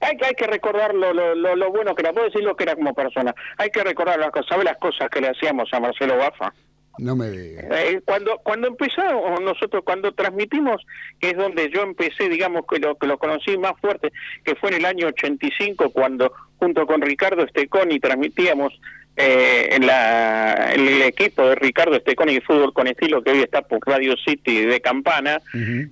hay, 0.00 0.16
que- 0.16 0.26
hay 0.26 0.34
que 0.34 0.46
recordar 0.46 0.94
lo, 0.94 1.12
lo, 1.12 1.34
lo, 1.34 1.54
lo 1.56 1.70
bueno 1.70 1.94
que 1.94 2.02
era, 2.02 2.12
puedo 2.12 2.26
decir 2.26 2.42
lo 2.42 2.56
que 2.56 2.64
era 2.64 2.74
como 2.74 2.94
persona. 2.94 3.34
Hay 3.58 3.70
que 3.70 3.82
recordar 3.84 4.18
las 4.18 4.30
cosas, 4.30 4.48
¿sabe 4.48 4.64
las 4.64 4.76
cosas 4.78 5.08
que 5.10 5.20
le 5.20 5.28
hacíamos 5.28 5.68
a 5.72 5.80
Marcelo 5.80 6.16
Bafa? 6.16 6.52
No 6.98 7.14
me 7.14 7.30
digas. 7.30 7.64
Eh, 7.70 8.00
cuando 8.04 8.38
cuando 8.42 8.66
empezamos 8.66 9.40
nosotros 9.40 9.84
cuando 9.84 10.10
transmitimos 10.14 10.84
que 11.20 11.30
es 11.30 11.36
donde 11.36 11.70
yo 11.70 11.82
empecé 11.82 12.28
digamos 12.28 12.62
que 12.68 12.80
lo 12.80 12.96
que 12.96 13.06
lo 13.06 13.18
conocí 13.18 13.56
más 13.56 13.74
fuerte 13.80 14.10
que 14.44 14.56
fue 14.56 14.70
en 14.70 14.78
el 14.78 14.84
año 14.84 15.06
85 15.06 15.90
cuando 15.90 16.32
junto 16.56 16.84
con 16.88 17.00
Ricardo 17.00 17.44
Esteconi 17.44 18.00
transmitíamos 18.00 18.72
eh, 19.18 19.68
en 19.72 19.86
la 19.86 20.72
en 20.74 20.86
el 20.86 21.02
equipo 21.02 21.42
de 21.48 21.54
Ricardo 21.56 21.96
Esteconi 21.96 22.34
de 22.34 22.40
fútbol 22.40 22.72
con 22.72 22.86
estilo 22.86 23.22
que 23.22 23.32
hoy 23.32 23.40
está 23.40 23.62
por 23.62 23.80
Radio 23.86 24.14
City 24.24 24.64
de 24.64 24.80
Campana 24.80 25.40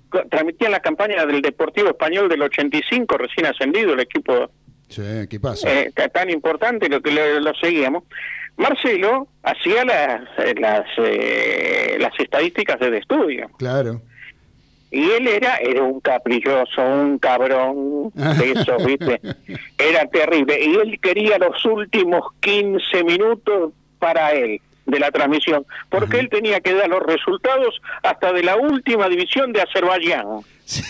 co- 0.09 0.23
transmitían 0.31 0.71
la 0.73 0.81
campaña 0.81 1.27
del 1.27 1.43
Deportivo 1.43 1.89
Español 1.89 2.29
del 2.29 2.43
85 2.43 3.19
recién 3.19 3.47
ascendido 3.47 3.93
el 3.95 4.01
equipo 4.01 4.51
Sí, 4.89 5.03
¿qué 5.29 5.41
pasa? 5.41 5.69
eh, 5.73 5.91
ta- 5.95 6.09
tan 6.09 6.31
importante 6.31 6.89
lo 6.89 7.01
que 7.03 7.11
lo, 7.11 7.41
lo 7.41 7.53
seguíamos. 7.55 8.05
Marcelo 8.57 9.29
hacía 9.43 9.85
las 9.85 10.23
eh, 10.39 10.55
las 10.59 10.85
eh, 10.99 11.97
las 12.01 12.13
estadísticas 12.19 12.79
del 12.81 12.95
estudio 12.95 13.49
Claro. 13.59 14.01
Y 14.91 15.11
él 15.11 15.27
era 15.29 15.57
era 15.57 15.83
un 15.83 16.01
caprichoso, 16.01 16.81
un 16.83 17.19
cabrón 17.19 18.11
de 18.15 18.53
eso, 18.53 18.77
¿viste? 18.87 19.21
Era 19.79 20.07
terrible 20.07 20.59
y 20.65 20.75
él 20.77 20.99
quería 21.01 21.39
los 21.39 21.65
últimos 21.65 22.23
15 22.41 23.05
minutos 23.05 23.73
para 23.99 24.33
él 24.33 24.61
de 24.87 25.01
la 25.01 25.11
transmisión, 25.11 25.67
porque 25.91 26.21
él 26.21 26.29
tenía 26.29 26.61
que 26.61 26.73
dar 26.75 26.89
los 26.89 27.03
resultados 27.03 27.81
hasta 28.05 28.33
de 28.33 28.43
la 28.45 28.57
última 28.57 29.09
división 29.09 29.53
de 29.53 29.63
Azerbaiyán 29.63 30.25
Sí. 30.65 30.83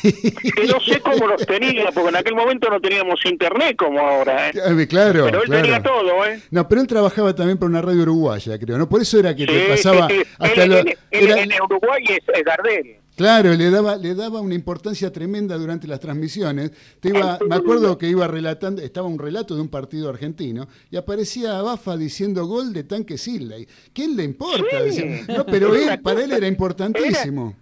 que 0.55 0.65
no 0.65 0.81
sé 0.81 1.01
cómo 1.01 1.27
los 1.27 1.45
tenía, 1.47 1.91
porque 1.93 2.09
en 2.09 2.17
aquel 2.17 2.35
momento 2.35 2.71
no 2.71 2.81
teníamos 2.81 3.23
internet 3.27 3.77
como 3.77 4.01
ahora, 4.01 4.49
¿eh? 4.49 4.53
Claro, 4.89 5.25
pero 5.27 5.43
él 5.43 5.45
claro. 5.47 5.63
tenía 5.63 5.83
todo, 5.83 6.25
¿eh? 6.25 6.41
No, 6.51 6.67
pero 6.67 6.81
él 6.81 6.87
trabajaba 6.87 7.35
también 7.35 7.59
para 7.59 7.69
una 7.69 7.83
radio 7.83 8.01
uruguaya, 8.03 8.59
creo, 8.59 8.79
¿no? 8.79 8.89
Por 8.89 9.03
eso 9.03 9.19
era 9.21 9.37
que 9.37 9.45
te 9.45 9.53
Sí, 9.53 9.67
pasaba 9.69 10.09
sí. 10.09 10.23
hasta 10.39 10.63
Él- 10.65 10.71
lo- 10.71 10.79
él- 10.79 10.99
él 11.11 11.29
era- 11.31 11.43
en 11.43 11.53
Uruguay 11.63 12.05
es, 12.09 12.21
es 12.27 12.43
Gardel. 12.45 12.97
Claro, 13.17 13.55
le 13.55 13.71
daba, 13.71 13.97
le 13.97 14.15
daba 14.15 14.41
una 14.43 14.55
importancia 14.55 15.11
tremenda 15.11 15.57
durante 15.57 15.89
las 15.89 16.01
transmisiones. 16.01 16.71
Te 17.01 17.09
iba, 17.09 17.39
me 17.49 17.57
acuerdo 17.57 17.97
que 17.97 18.09
iba 18.09 18.27
relatando, 18.29 18.83
estaba 18.83 19.09
un 19.09 19.19
relato 19.19 19.55
de 19.55 19.63
un 19.63 19.69
partido 19.69 20.11
argentino 20.11 20.69
y 20.91 20.97
aparecía 20.97 21.63
Bafa 21.63 21.97
diciendo 21.97 22.47
gol 22.47 22.75
de 22.75 22.85
Tanque 22.85 23.17
Sidley. 23.17 23.67
¿Quién 23.95 24.17
le 24.17 24.25
importa? 24.25 24.79
Sí. 24.81 24.85
Decía, 24.85 25.25
no, 25.35 25.47
pero 25.47 25.75
él, 25.75 25.99
para 26.03 26.23
él 26.23 26.33
era 26.33 26.47
importantísimo. 26.47 27.57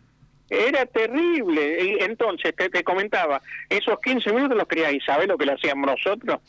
Era 0.50 0.86
terrible. 0.86 1.84
Y 1.84 2.02
entonces, 2.02 2.54
te, 2.56 2.68
te 2.68 2.82
comentaba, 2.82 3.40
esos 3.68 3.98
15 4.00 4.32
minutos 4.32 4.56
los 4.56 4.66
quería 4.66 4.90
y 4.90 5.00
¿sabés 5.00 5.28
lo 5.28 5.38
que 5.38 5.46
le 5.46 5.52
hacíamos 5.52 5.86
nosotros? 5.86 6.40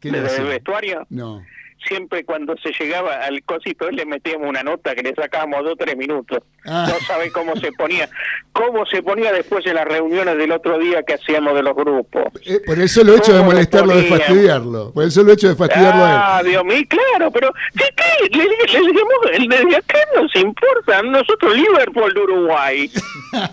¿Qué 0.00 0.10
le 0.10 0.20
Desde 0.20 0.42
el 0.42 0.48
vestuario. 0.48 1.06
No. 1.08 1.42
Siempre 1.86 2.24
cuando 2.24 2.54
se 2.62 2.70
llegaba 2.78 3.16
al 3.24 3.42
cosito, 3.44 3.90
le 3.90 4.06
metíamos 4.06 4.48
una 4.48 4.62
nota 4.62 4.94
que 4.94 5.02
le 5.02 5.14
sacábamos 5.14 5.64
dos 5.64 5.72
o 5.72 5.76
tres 5.76 5.96
minutos. 5.96 6.38
Ah. 6.66 6.86
No 6.88 6.94
sabe 7.06 7.30
cómo 7.30 7.54
se 7.56 7.70
ponía, 7.72 8.08
cómo 8.52 8.86
se 8.86 9.02
ponía 9.02 9.32
después 9.32 9.66
en 9.66 9.74
las 9.74 9.84
reuniones 9.84 10.38
del 10.38 10.50
otro 10.52 10.78
día 10.78 11.02
que 11.02 11.14
hacíamos 11.14 11.54
de 11.54 11.62
los 11.62 11.74
grupos. 11.74 12.24
Eh, 12.46 12.60
por 12.64 12.78
el 12.78 12.88
solo 12.88 13.14
hecho 13.16 13.32
de 13.32 13.38
¿Cómo 13.38 13.50
lo 13.50 13.54
molestarlo, 13.56 13.96
de 13.96 14.02
fastidiarlo. 14.04 14.92
Por 14.92 15.04
el 15.04 15.10
solo 15.10 15.32
hecho 15.32 15.48
de 15.48 15.56
fastidiarlo 15.56 16.02
a 16.04 16.38
Ah, 16.38 16.42
Dios 16.42 16.64
mío, 16.64 16.80
claro, 16.88 17.30
pero 17.30 17.52
¿qué, 17.76 17.84
qué? 17.96 18.36
Le, 18.38 18.44
le, 18.44 19.64
le 19.64 19.82
¿qué 19.86 19.98
nos 20.16 20.34
importa? 20.36 21.02
Nosotros 21.02 21.54
Liverpool 21.54 22.14
de 22.14 22.20
Uruguay. 22.20 22.90
él. 22.94 23.02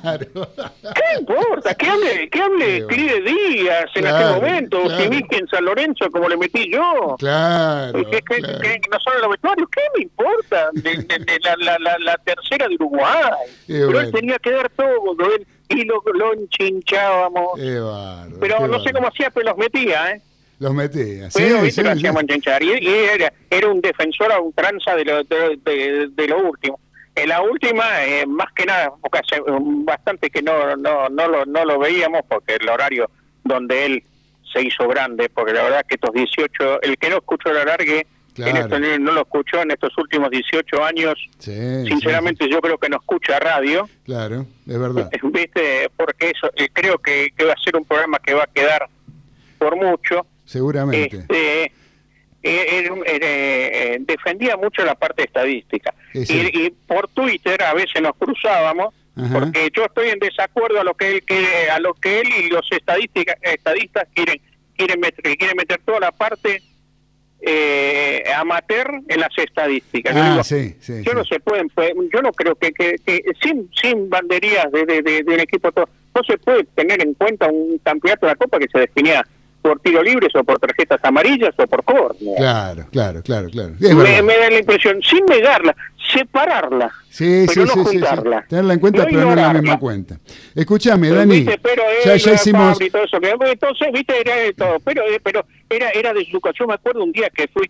Claro. 0.01 0.25
¿Qué 0.81 1.19
importa? 1.19 1.73
¿Qué 1.75 1.87
hable, 1.87 2.29
qué 2.29 2.41
hable 2.41 2.85
Cris 2.87 3.11
Díaz 3.25 3.85
en 3.95 4.01
Claro, 4.03 4.17
aquel 4.17 4.41
momento? 4.41 4.81
claro. 4.83 5.01
Si 5.03 5.09
Vicky 5.09 5.35
en 5.35 5.47
San 5.47 5.65
Lorenzo 5.65 6.09
como 6.11 6.29
le 6.29 6.37
metí 6.37 6.71
yo. 6.71 7.15
Claro, 7.19 7.91
¿Qué, 8.23 8.35
qué- 8.35 8.41
claro. 8.41 8.59
qué- 8.61 8.81
no 8.91 8.99
son 8.99 9.21
los 9.21 9.29
vestuarios? 9.31 9.69
¿Qué 9.71 9.81
me 9.97 10.03
importa? 10.03 10.69
De, 10.73 10.95
de- 10.95 11.19
de 11.25 11.39
la, 11.43 11.55
la, 11.57 11.79
la, 11.79 11.97
la 11.99 12.17
tercera 12.17 12.67
de 12.67 12.75
Uruguay. 12.75 13.31
Pero 13.67 13.85
bueno. 13.87 13.99
él 14.01 14.11
tenía 14.11 14.37
que 14.39 14.51
dar 14.51 14.69
todo, 14.71 15.15
él- 15.35 15.47
y 15.69 15.85
lo, 15.85 16.01
lo 16.13 16.33
enchinchábamos. 16.33 17.59
Pero 18.39 18.67
no 18.67 18.79
sé 18.83 18.91
cómo 18.91 19.07
hacía, 19.07 19.29
pero 19.31 19.49
los 19.49 19.57
metía, 19.57 20.11
¿eh? 20.11 20.21
Los 20.59 20.73
metía. 20.73 21.31
Sí, 21.31 21.39
Pero 21.43 21.61
viste, 21.61 21.81
sí, 21.81 21.87
lo 21.87 21.95
sí. 21.95 22.05
enchinchar. 22.19 22.61
Y, 22.61 22.71
y 22.79 22.87
era, 22.87 23.33
era 23.49 23.67
un 23.69 23.81
defensor 23.81 24.31
a 24.31 24.39
ultranza 24.39 24.95
de 24.95 25.05
lo, 25.05 25.23
de, 25.23 25.57
de- 25.63 26.07
de 26.11 26.27
lo 26.27 26.39
último. 26.39 26.79
En 27.15 27.29
la 27.29 27.41
última, 27.41 28.05
eh, 28.05 28.25
más 28.25 28.51
que 28.53 28.65
nada, 28.65 28.91
um, 29.47 29.83
bastante 29.85 30.29
que 30.29 30.41
no, 30.41 30.75
no, 30.77 31.09
no, 31.09 31.27
lo, 31.27 31.45
no 31.45 31.65
lo 31.65 31.79
veíamos, 31.79 32.21
porque 32.29 32.55
el 32.55 32.69
horario 32.69 33.09
donde 33.43 33.85
él 33.85 34.03
se 34.51 34.61
hizo 34.61 34.87
grande, 34.87 35.29
porque 35.29 35.53
la 35.53 35.63
verdad 35.63 35.85
que 35.87 35.95
estos 35.95 36.13
18, 36.13 36.81
el 36.81 36.97
que 36.97 37.09
no 37.09 37.17
escuchó 37.17 37.49
el 37.49 37.57
alargue 37.57 38.05
en 38.37 38.57
esto, 38.57 38.79
no 38.79 39.11
lo 39.11 39.21
escuchó 39.21 39.61
en 39.61 39.71
estos 39.71 39.97
últimos 39.97 40.29
18 40.29 40.83
años. 40.83 41.15
Sí, 41.39 41.85
Sinceramente, 41.85 42.49
yo 42.49 42.61
creo 42.61 42.77
que 42.77 42.89
no 42.89 42.97
escucha 42.97 43.39
radio. 43.39 43.89
Claro, 44.05 44.45
es 44.67 44.79
verdad. 44.79 45.09
¿Viste? 45.23 45.89
Porque 45.95 46.31
eso 46.31 46.49
eh, 46.55 46.69
creo 46.71 46.97
que, 46.97 47.29
que, 47.35 47.43
va 47.43 47.53
a 47.53 47.63
ser 47.63 47.75
un 47.75 47.85
programa 47.85 48.19
que 48.19 48.33
va 48.33 48.43
a 48.43 48.47
quedar 48.47 48.87
por 49.57 49.75
mucho. 49.75 50.25
Seguramente. 50.45 51.17
Este, 51.17 51.71
eh, 52.43 52.89
eh, 53.05 53.97
defendía 54.01 54.57
mucho 54.57 54.83
la 54.83 54.95
parte 54.95 55.23
estadística. 55.23 55.93
Y, 56.13 56.71
por 56.87 57.07
Twitter 57.09 57.61
a 57.63 57.73
veces 57.73 58.01
nos 58.01 58.15
cruzábamos. 58.15 58.93
Porque 59.15 59.69
yo 59.75 59.85
estoy 59.85 60.09
en 60.09 60.19
desacuerdo 60.19 60.79
a 60.79 60.83
lo 60.83 60.93
que 60.93 61.11
él 61.11 61.23
que 61.25 61.69
a 61.69 61.79
lo 61.79 61.93
que 61.93 62.21
él 62.21 62.29
y 62.29 62.49
los 62.49 62.65
estadísticas 62.71 63.35
estadistas 63.41 64.07
quieren 64.13 64.41
quieren 64.75 64.99
meter 64.99 65.37
quieren 65.37 65.57
meter 65.57 65.81
toda 65.83 65.99
la 65.99 66.11
parte 66.11 66.61
eh, 67.41 68.23
amateur 68.35 69.01
en 69.07 69.19
las 69.19 69.35
estadísticas. 69.37 70.15
Ah, 70.15 70.41
yo 71.03 71.13
no 71.13 71.25
se 71.25 71.39
pueden, 71.39 71.69
pues, 71.69 71.91
yo 72.13 72.21
no 72.21 72.31
creo 72.31 72.55
que, 72.55 72.71
que, 72.71 72.95
sin 73.41 73.69
sin 73.73 74.09
banderías 74.09 74.71
de, 74.71 74.85
de, 74.85 75.01
de, 75.01 75.23
del 75.23 75.39
equipo 75.39 75.71
todo, 75.71 75.89
no 76.13 76.23
se 76.23 76.37
puede 76.37 76.63
tener 76.75 77.01
en 77.01 77.13
cuenta 77.15 77.47
un 77.47 77.79
campeonato 77.79 78.27
de 78.27 78.31
la 78.31 78.35
Copa 78.35 78.59
que 78.59 78.67
se 78.71 78.79
definía 78.79 79.25
por 79.61 79.79
tiro 79.79 80.01
libres 80.01 80.33
o 80.35 80.43
por 80.43 80.59
tarjetas 80.59 80.99
amarillas 81.03 81.53
o 81.57 81.67
por 81.67 81.83
córner. 81.83 82.35
Claro, 82.37 82.85
claro, 82.91 83.21
claro, 83.21 83.49
claro. 83.49 83.73
Me, 83.79 84.37
da 84.37 84.49
la 84.49 84.59
impresión, 84.59 85.01
sin 85.01 85.25
negarla, 85.25 85.75
separarla. 86.11 86.91
Sí, 87.09 87.47
sí, 87.47 87.61
sí, 87.67 87.79
sí, 87.85 88.01
Tenerla 88.47 88.73
en 88.73 88.79
cuenta, 88.79 89.05
pero 89.05 89.21
no 89.21 89.29
en 89.31 89.35
la 89.35 89.53
misma 89.53 89.79
cuenta. 89.79 90.17
Escúchame, 90.55 91.09
Dani. 91.09 91.45
pero 91.61 91.83
ya, 92.05 92.15
ya 92.15 92.33
hicimos. 92.33 92.79
entonces, 92.81 93.87
viste, 93.93 94.19
era 94.19 94.35
de 94.35 94.53
todo. 94.53 94.79
Pero, 94.79 95.03
eh, 95.03 95.19
pero 95.21 95.45
era, 95.69 95.89
era 95.91 96.13
de 96.13 96.25
su 96.25 96.39
Yo 96.57 96.67
me 96.67 96.73
acuerdo 96.73 97.03
un 97.03 97.11
día 97.11 97.29
que 97.29 97.47
fui. 97.47 97.69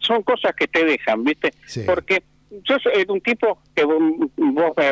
Son 0.00 0.22
cosas 0.22 0.54
que 0.54 0.68
te 0.68 0.84
dejan, 0.84 1.24
viste. 1.24 1.52
Porque 1.86 2.22
yo 2.64 2.78
soy 2.78 3.04
un 3.08 3.20
tipo 3.20 3.62
que 3.74 3.84
vos, 3.84 3.98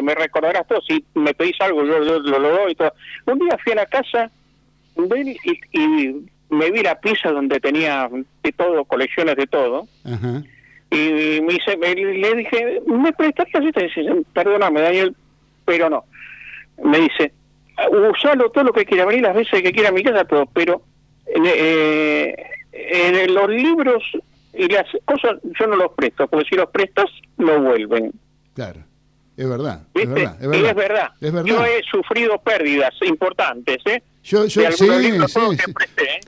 me 0.03 0.15
recordarás 0.15 0.67
todo. 0.67 0.81
Si 0.83 1.05
me 1.15 1.35
pedís 1.35 1.57
algo, 1.61 1.85
yo, 1.85 1.99
lo, 1.99 2.21
lo 2.21 2.51
doy 2.51 2.73
y 2.73 2.75
todo. 2.75 2.93
Un 3.27 3.39
día 3.39 3.59
fui 3.63 3.73
a 3.73 3.77
la 3.77 3.87
casa 3.87 4.31
y, 4.99 5.61
y, 5.73 6.27
me 6.51 6.71
vi 6.71 6.83
la 6.83 6.99
pieza 6.99 7.31
donde 7.31 7.61
tenía 7.61 8.09
de 8.43 8.53
todo, 8.53 8.85
colecciones 8.85 9.37
de 9.37 9.47
todo. 9.47 9.87
Y 10.91 11.41
me 11.43 11.53
dice, 11.53 11.77
le 11.77 12.35
dije, 12.35 12.83
¿me 12.87 13.13
prestas? 13.13 13.47
Y 13.53 13.67
dice, 13.67 14.25
perdóname, 14.33 14.81
Daniel, 14.81 15.15
pero 15.67 15.91
no. 15.91 16.05
Me 16.83 17.01
dice, 17.01 17.33
usalo 18.11 18.51
todo 18.51 18.65
lo 18.65 18.73
que 18.73 18.87
quiera, 18.87 19.05
venir 19.05 19.23
las 19.23 19.37
veces 19.37 19.63
que 19.63 19.73
quiera 19.73 19.91
a 19.91 19.93
mi 19.93 20.03
casa, 20.03 20.25
todo, 20.25 20.47
pero 20.47 20.83
eh, 21.27 22.35
en 22.73 23.35
los 23.35 23.49
libros 23.51 24.03
y 24.55 24.69
las 24.69 24.87
cosas 25.05 25.39
yo 25.59 25.67
no 25.67 25.77
los 25.77 25.93
presto, 25.93 26.27
porque 26.27 26.49
si 26.49 26.57
los 26.57 26.71
prestas, 26.71 27.07
no 27.37 27.61
vuelven. 27.61 28.13
Claro. 28.55 28.81
Es 29.37 29.49
verdad, 29.49 29.83
es 29.95 30.09
verdad, 30.09 30.37
es 30.41 30.49
verdad. 30.49 30.69
es 30.71 30.75
verdad. 30.75 31.11
Es 31.21 31.33
verdad. 31.33 31.45
Yo 31.45 31.65
he 31.65 31.81
sufrido 31.85 32.39
pérdidas 32.39 32.93
importantes, 33.03 33.79
¿eh? 33.87 34.03
Yo, 34.23 34.45
yo 34.47 34.63
sí, 34.73 34.85
sí, 35.29 35.41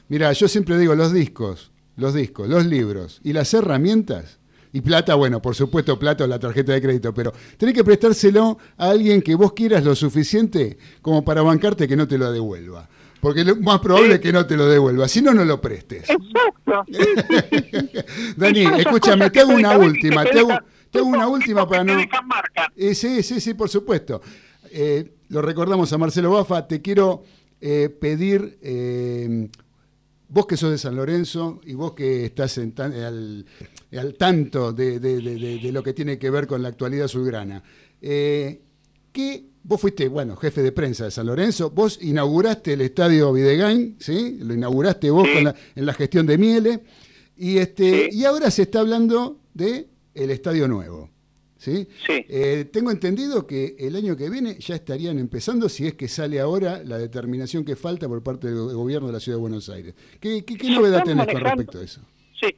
Mira, 0.08 0.32
yo 0.32 0.48
siempre 0.48 0.78
digo 0.78 0.94
los 0.94 1.12
discos, 1.12 1.70
los 1.96 2.14
discos, 2.14 2.48
los 2.48 2.66
libros 2.66 3.20
y 3.22 3.32
las 3.32 3.52
herramientas. 3.52 4.38
Y 4.72 4.82
plata, 4.82 5.16
bueno, 5.16 5.42
por 5.42 5.56
supuesto, 5.56 5.98
plata 5.98 6.24
o 6.24 6.26
la 6.28 6.38
tarjeta 6.38 6.72
de 6.72 6.80
crédito, 6.80 7.12
pero 7.12 7.32
tenés 7.56 7.74
que 7.74 7.82
prestárselo 7.82 8.56
a 8.76 8.90
alguien 8.90 9.20
que 9.20 9.34
vos 9.34 9.52
quieras 9.52 9.84
lo 9.84 9.96
suficiente 9.96 10.78
como 11.02 11.24
para 11.24 11.42
bancarte 11.42 11.88
que 11.88 11.96
no 11.96 12.06
te 12.06 12.16
lo 12.16 12.30
devuelva. 12.30 12.88
Porque 13.20 13.44
lo 13.44 13.56
más 13.56 13.80
probable 13.80 14.14
es 14.14 14.20
que 14.20 14.32
no 14.32 14.46
te 14.46 14.56
lo 14.56 14.66
devuelva, 14.66 15.06
si 15.08 15.20
no, 15.20 15.34
no 15.34 15.44
lo 15.44 15.60
prestes. 15.60 16.08
Exacto. 16.08 16.84
Dani, 18.36 18.64
escúchame, 18.78 19.30
te 19.30 19.40
hago 19.40 19.52
una 19.52 19.76
última, 19.78 20.24
te 20.24 20.38
hago, 20.38 21.06
una 21.06 21.28
última 21.28 21.68
para 21.68 21.84
no... 21.84 22.00
Eh, 22.76 22.94
sí, 22.94 23.22
sí, 23.22 23.40
sí, 23.40 23.54
por 23.54 23.68
supuesto. 23.68 24.22
Eh, 24.70 25.12
lo 25.28 25.42
recordamos 25.42 25.92
a 25.92 25.98
Marcelo 25.98 26.30
Bafa, 26.30 26.66
te 26.66 26.80
quiero 26.80 27.24
eh, 27.60 27.88
pedir, 27.88 28.58
eh, 28.62 29.48
vos 30.28 30.46
que 30.46 30.56
sos 30.56 30.70
de 30.70 30.78
San 30.78 30.96
Lorenzo 30.96 31.60
y 31.64 31.74
vos 31.74 31.92
que 31.92 32.24
estás 32.24 32.58
al, 32.58 33.44
tanto 34.18 34.72
de, 34.72 35.70
lo 35.72 35.82
que 35.82 35.92
tiene 35.92 36.18
que 36.18 36.30
ver 36.30 36.46
con 36.46 36.62
la 36.62 36.68
actualidad 36.68 37.04
azulgrana, 37.04 37.62
eh, 38.00 38.62
¿qué, 39.12 39.44
vos 39.62 39.80
fuiste, 39.80 40.08
bueno, 40.08 40.36
jefe 40.36 40.62
de 40.62 40.72
prensa 40.72 41.04
de 41.04 41.10
San 41.10 41.26
Lorenzo, 41.26 41.70
vos 41.70 41.98
inauguraste 42.00 42.72
el 42.72 42.80
estadio 42.80 43.32
Videgain, 43.32 43.96
¿sí? 43.98 44.38
Lo 44.40 44.54
inauguraste 44.54 45.10
vos 45.10 45.28
en 45.28 45.86
la 45.86 45.92
gestión 45.92 46.26
de 46.26 46.38
Miele, 46.38 46.80
y, 47.36 47.58
este, 47.58 48.08
y 48.12 48.24
ahora 48.24 48.50
se 48.50 48.62
está 48.62 48.80
hablando 48.80 49.38
de 49.54 49.88
el 50.14 50.30
estadio 50.30 50.68
nuevo. 50.68 51.10
¿Sí? 51.60 51.86
Eh, 52.08 52.64
tengo 52.72 52.90
entendido 52.90 53.46
que 53.46 53.76
el 53.78 53.94
año 53.94 54.16
que 54.16 54.30
viene 54.30 54.58
ya 54.58 54.74
estarían 54.74 55.18
empezando, 55.18 55.68
si 55.68 55.86
es 55.86 55.94
que 55.94 56.08
sale 56.08 56.40
ahora 56.40 56.82
la 56.84 56.96
determinación 56.96 57.64
que 57.64 57.76
falta 57.76 58.08
por 58.08 58.22
parte 58.22 58.48
del 58.48 58.74
gobierno 58.74 59.08
de 59.08 59.12
la 59.12 59.20
Ciudad 59.20 59.36
de 59.36 59.42
Buenos 59.42 59.68
Aires. 59.68 59.94
¿Qué, 60.18 60.42
novedad 60.70 61.04
tenés 61.04 61.26
con 61.26 61.40
respecto 61.40 61.78
a 61.78 61.84
eso? 61.84 62.00
Sí. 62.40 62.56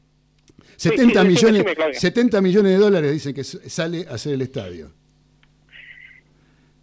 70, 0.76 1.24
millones, 1.24 1.64
70 1.94 2.40
millones 2.40 2.72
de 2.72 2.78
dólares 2.78 3.12
dicen 3.12 3.34
que 3.34 3.42
sale 3.42 4.06
a 4.08 4.14
hacer 4.14 4.34
el 4.34 4.42
estadio. 4.42 4.92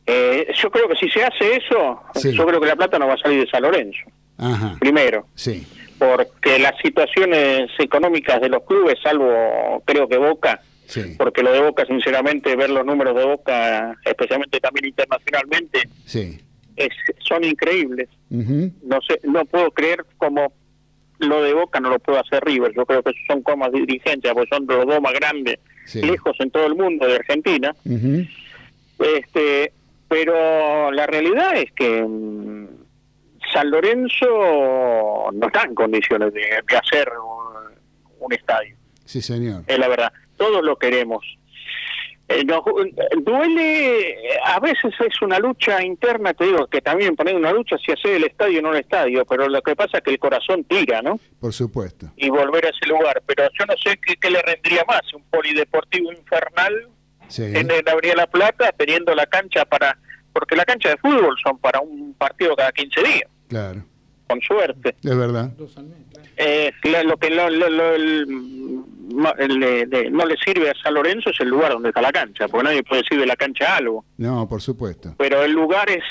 Eh, 0.05 0.51
yo 0.61 0.69
creo 0.71 0.89
que 0.89 0.95
si 0.95 1.09
se 1.09 1.23
hace 1.23 1.55
eso, 1.55 2.01
yo 2.15 2.45
creo 2.45 2.59
que 2.59 2.67
la 2.67 2.75
plata 2.75 2.99
no 2.99 3.07
va 3.07 3.13
a 3.13 3.17
salir 3.17 3.45
de 3.45 3.49
San 3.49 3.61
Lorenzo. 3.61 3.99
Primero. 4.79 5.27
Sí. 5.35 5.65
Porque 5.97 6.59
las 6.59 6.77
situaciones 6.81 7.69
económicas 7.77 8.41
de 8.41 8.49
los 8.49 8.63
clubes, 8.63 8.97
salvo 9.03 9.83
creo 9.85 10.07
que 10.07 10.17
Boca, 10.17 10.61
porque 11.17 11.43
lo 11.43 11.51
de 11.51 11.61
Boca, 11.61 11.85
sinceramente, 11.85 12.55
ver 12.55 12.69
los 12.69 12.85
números 12.85 13.15
de 13.15 13.25
Boca, 13.25 13.97
especialmente 14.05 14.59
también 14.59 14.85
internacionalmente, 14.87 15.89
sí. 16.05 16.39
es, 16.75 16.89
son 17.19 17.43
increíbles. 17.43 18.09
No 18.29 18.99
sé, 19.07 19.19
no 19.23 19.45
puedo 19.45 19.71
creer 19.71 20.05
como 20.17 20.53
lo 21.19 21.43
de 21.43 21.53
Boca 21.53 21.79
no 21.79 21.89
lo 21.89 21.99
puedo 21.99 22.19
hacer 22.19 22.43
River. 22.43 22.73
Yo 22.75 22.85
creo 22.85 23.03
que 23.03 23.11
son 23.27 23.41
comas 23.41 23.71
dirigentes, 23.71 24.31
porque 24.33 24.55
son 24.55 24.65
los 24.67 24.85
dos 24.85 25.01
más 25.01 25.13
grandes, 25.13 25.59
lejos 25.93 26.35
en 26.39 26.49
todo 26.49 26.65
el 26.65 26.75
mundo 26.75 27.05
de 27.07 27.15
Argentina. 27.15 27.75
Este, 28.99 29.73
pero 30.07 30.91
la 30.91 31.07
realidad 31.07 31.55
es 31.55 31.71
que 31.73 32.03
mm, 32.03 32.67
San 33.53 33.69
Lorenzo 33.69 35.29
no 35.33 35.47
está 35.47 35.63
en 35.63 35.75
condiciones 35.75 36.33
de, 36.33 36.41
hacer 36.77 37.09
un, 38.19 38.33
estadio. 38.33 38.75
Sí, 39.05 39.21
señor. 39.21 39.63
Es 39.65 39.79
la 39.79 39.87
verdad 39.87 40.13
todos 40.39 40.63
lo 40.63 40.77
queremos. 40.77 41.23
Eh, 42.31 42.45
duele, 43.23 44.15
a 44.45 44.59
veces 44.59 44.93
es 44.99 45.21
una 45.23 45.39
lucha 45.39 45.83
interna, 45.83 46.31
te 46.33 46.45
digo, 46.45 46.67
que 46.67 46.79
también 46.79 47.15
poner 47.15 47.35
una 47.35 47.51
lucha 47.51 47.75
si 47.83 47.91
hacer 47.91 48.17
el 48.17 48.25
estadio 48.25 48.59
o 48.59 48.61
no 48.61 48.71
el 48.71 48.81
estadio, 48.81 49.25
pero 49.25 49.49
lo 49.49 49.61
que 49.63 49.75
pasa 49.75 49.97
es 49.97 50.03
que 50.03 50.11
el 50.11 50.19
corazón 50.19 50.63
tira, 50.63 51.01
¿no? 51.01 51.19
Por 51.39 51.53
supuesto. 51.53 52.11
Y 52.15 52.29
volver 52.29 52.67
a 52.67 52.69
ese 52.69 52.85
lugar, 52.87 53.23
pero 53.25 53.49
yo 53.59 53.65
no 53.65 53.73
sé 53.83 53.97
qué, 53.97 54.29
le 54.29 54.43
rendría 54.43 54.85
más, 54.87 55.01
un 55.15 55.23
polideportivo 55.23 56.13
infernal 56.13 56.87
en 57.35 57.71
el 57.71 57.83
La 58.15 58.27
Plata, 58.27 58.71
teniendo 58.77 59.15
la 59.15 59.25
cancha 59.25 59.65
para, 59.65 59.97
porque 60.31 60.55
la 60.55 60.65
cancha 60.65 60.89
de 60.89 60.97
fútbol 60.97 61.35
son 61.43 61.57
para 61.57 61.79
un 61.79 62.13
partido 62.13 62.55
cada 62.55 62.71
15 62.71 63.01
días. 63.01 63.29
Claro. 63.47 63.83
Con 64.27 64.39
suerte. 64.41 64.95
Es 65.03 65.17
verdad. 65.17 65.51
Eh, 66.37 66.71
lo 67.03 67.17
que 67.17 67.31
lo, 67.31 67.49
no, 69.19 70.25
le 70.25 70.37
sirve 70.37 70.69
a 70.69 70.73
San 70.81 70.93
Lorenzo 70.93 71.29
es 71.29 71.39
el 71.39 71.49
lugar 71.49 71.73
donde 71.73 71.89
está 71.89 72.01
la 72.01 72.11
cancha, 72.11 72.47
porque 72.47 72.65
nadie 72.65 72.83
puede 72.83 73.03
decir 73.03 73.19
de 73.19 73.25
la 73.25 73.35
cancha 73.35 73.75
algo. 73.75 74.05
No, 74.17 74.47
por 74.47 74.61
supuesto. 74.61 75.15
Pero 75.17 75.43
el 75.43 75.51
lugar 75.51 75.89
es, 75.89 76.03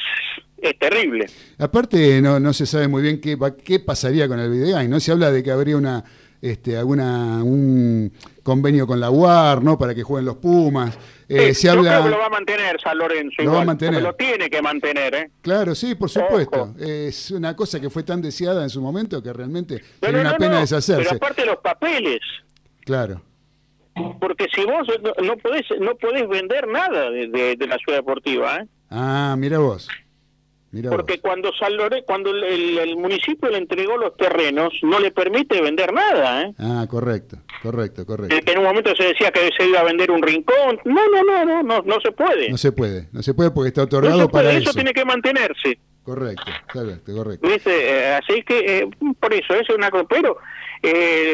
es 0.58 0.78
terrible. 0.78 1.26
Aparte, 1.58 2.20
no, 2.20 2.38
no 2.38 2.52
se 2.52 2.66
sabe 2.66 2.88
muy 2.88 3.02
bien 3.02 3.20
qué, 3.20 3.36
qué 3.64 3.80
pasaría 3.80 4.28
con 4.28 4.38
el 4.38 4.54
y 4.54 4.88
¿no? 4.88 5.00
Se 5.00 5.12
habla 5.12 5.30
de 5.30 5.42
que 5.42 5.50
habría 5.50 5.76
una 5.76 6.04
este, 6.40 6.76
alguna 6.76 7.42
un 7.42 8.12
convenio 8.42 8.86
con 8.86 9.00
la 9.00 9.10
UAR, 9.10 9.62
¿no? 9.62 9.78
Para 9.78 9.94
que 9.94 10.02
jueguen 10.02 10.26
los 10.26 10.36
Pumas. 10.36 10.96
Eh, 11.28 11.52
se 11.52 11.68
habla... 11.68 11.90
creo 11.90 12.04
que 12.04 12.10
lo 12.10 12.18
va 12.18 12.26
a 12.26 12.30
mantener 12.30 12.80
San 12.80 12.96
Lorenzo. 12.96 13.42
Lo 13.42 13.52
va 13.52 13.62
a 13.62 13.64
mantener. 13.64 14.02
Lo 14.02 14.14
tiene 14.14 14.48
que 14.48 14.62
mantener, 14.62 15.14
¿eh? 15.14 15.30
Claro, 15.42 15.74
sí, 15.74 15.94
por 15.94 16.08
supuesto. 16.08 16.74
Es 16.78 17.30
una 17.30 17.54
cosa 17.56 17.80
que 17.80 17.90
fue 17.90 18.02
tan 18.02 18.22
deseada 18.22 18.62
en 18.62 18.70
su 18.70 18.80
momento 18.80 19.22
que 19.22 19.32
realmente 19.32 19.82
sería 20.00 20.20
una 20.20 20.36
pena 20.36 20.60
deshacerse. 20.60 21.02
Pero 21.02 21.16
aparte 21.16 21.44
los 21.44 21.58
papeles. 21.58 22.20
Claro. 22.88 23.20
Porque 24.18 24.46
si 24.54 24.64
vos 24.64 24.88
no, 25.22 25.36
podés, 25.36 25.66
no 25.78 25.94
podés 25.96 26.26
vender 26.26 26.66
nada 26.66 27.10
de, 27.10 27.56
la 27.68 27.76
ciudad 27.76 27.98
deportiva, 27.98 28.60
¿eh? 28.60 28.66
Ah, 28.88 29.36
mira 29.36 29.58
vos. 29.58 29.88
Porque 30.88 31.20
cuando 31.20 31.50
San 31.52 31.72
cuando 32.06 32.30
el, 32.30 32.96
municipio 32.96 33.50
le 33.50 33.58
entregó 33.58 33.98
los 33.98 34.16
terrenos, 34.16 34.72
no 34.82 35.00
le 35.00 35.10
permite 35.10 35.60
vender 35.60 35.92
nada, 35.92 36.44
¿eh? 36.44 36.54
Ah, 36.58 36.86
correcto, 36.88 37.36
correcto, 37.62 38.06
correcto. 38.06 38.50
En 38.50 38.58
un 38.58 38.64
momento 38.64 38.96
se 38.96 39.04
decía 39.04 39.30
que 39.32 39.50
se 39.54 39.66
iba 39.68 39.80
a 39.80 39.84
vender 39.84 40.10
un 40.10 40.22
rincón. 40.22 40.80
No, 40.86 41.08
no, 41.10 41.22
no, 41.24 41.44
no, 41.44 41.62
no, 41.62 41.82
no 41.82 42.00
se 42.00 42.12
puede. 42.12 42.48
No 42.48 42.56
se 42.56 42.72
puede, 42.72 43.08
no 43.12 43.22
se 43.22 43.34
puede 43.34 43.50
porque 43.50 43.68
está 43.68 43.82
otorgado 43.82 44.30
para 44.30 44.50
eso. 44.52 44.70
Eso 44.70 44.72
tiene 44.72 44.94
que 44.94 45.04
mantenerse. 45.04 45.78
Correcto, 46.08 46.50
correcto, 46.72 47.14
correcto. 47.14 47.46
¿Viste? 47.46 48.06
así 48.14 48.42
que 48.42 48.88
por 49.20 49.34
eso, 49.34 49.52
es 49.52 49.68
una. 49.68 49.90
Pero 50.08 50.38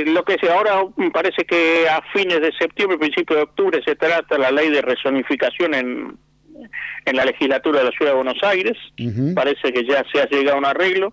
lo 0.06 0.24
que 0.24 0.36
se 0.40 0.50
ahora 0.50 0.82
parece 1.12 1.44
que 1.44 1.88
a 1.88 2.02
fines 2.12 2.40
de 2.40 2.50
septiembre, 2.58 2.98
principio 2.98 3.36
de 3.36 3.42
octubre, 3.42 3.80
se 3.84 3.94
trata 3.94 4.36
la 4.36 4.50
ley 4.50 4.70
de 4.70 4.82
resonificación 4.82 5.74
en, 5.74 6.18
en 7.04 7.16
la 7.16 7.24
legislatura 7.24 7.78
de 7.78 7.84
la 7.84 7.90
Ciudad 7.92 8.10
de 8.10 8.16
Buenos 8.16 8.42
Aires. 8.42 8.76
Parece 9.36 9.72
que 9.72 9.86
ya 9.86 10.02
se 10.12 10.20
ha 10.20 10.26
llegado 10.26 10.56
a 10.56 10.58
un 10.58 10.66
arreglo. 10.66 11.12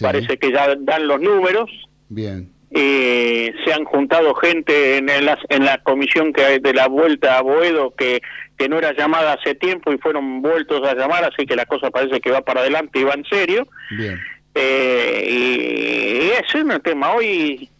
Parece 0.00 0.36
que 0.36 0.50
ya 0.50 0.74
dan 0.80 1.06
los 1.06 1.20
números. 1.20 1.70
Bien. 2.08 2.50
Eh, 2.70 3.54
se 3.64 3.72
han 3.72 3.84
juntado 3.84 4.34
gente 4.34 4.98
en, 4.98 5.08
el, 5.08 5.30
en 5.48 5.64
la 5.64 5.78
comisión 5.78 6.34
que 6.34 6.58
de 6.58 6.74
la 6.74 6.86
vuelta 6.86 7.38
a 7.38 7.42
Boedo 7.42 7.94
que, 7.94 8.20
que 8.58 8.68
no 8.68 8.76
era 8.76 8.92
llamada 8.92 9.34
hace 9.34 9.54
tiempo 9.54 9.90
y 9.90 9.98
fueron 9.98 10.42
vueltos 10.42 10.86
a 10.86 10.94
llamar, 10.94 11.24
así 11.24 11.46
que 11.46 11.56
la 11.56 11.64
cosa 11.64 11.90
parece 11.90 12.20
que 12.20 12.30
va 12.30 12.42
para 12.42 12.60
adelante 12.60 12.98
y 12.98 13.04
va 13.04 13.14
en 13.14 13.24
serio. 13.24 13.66
Bien. 13.96 14.18
Eh, 14.54 15.26
y, 15.28 16.30
ese 16.32 16.58
es 16.58 16.64
un 16.64 16.80
tema. 16.80 17.12
Hoy, 17.12 17.70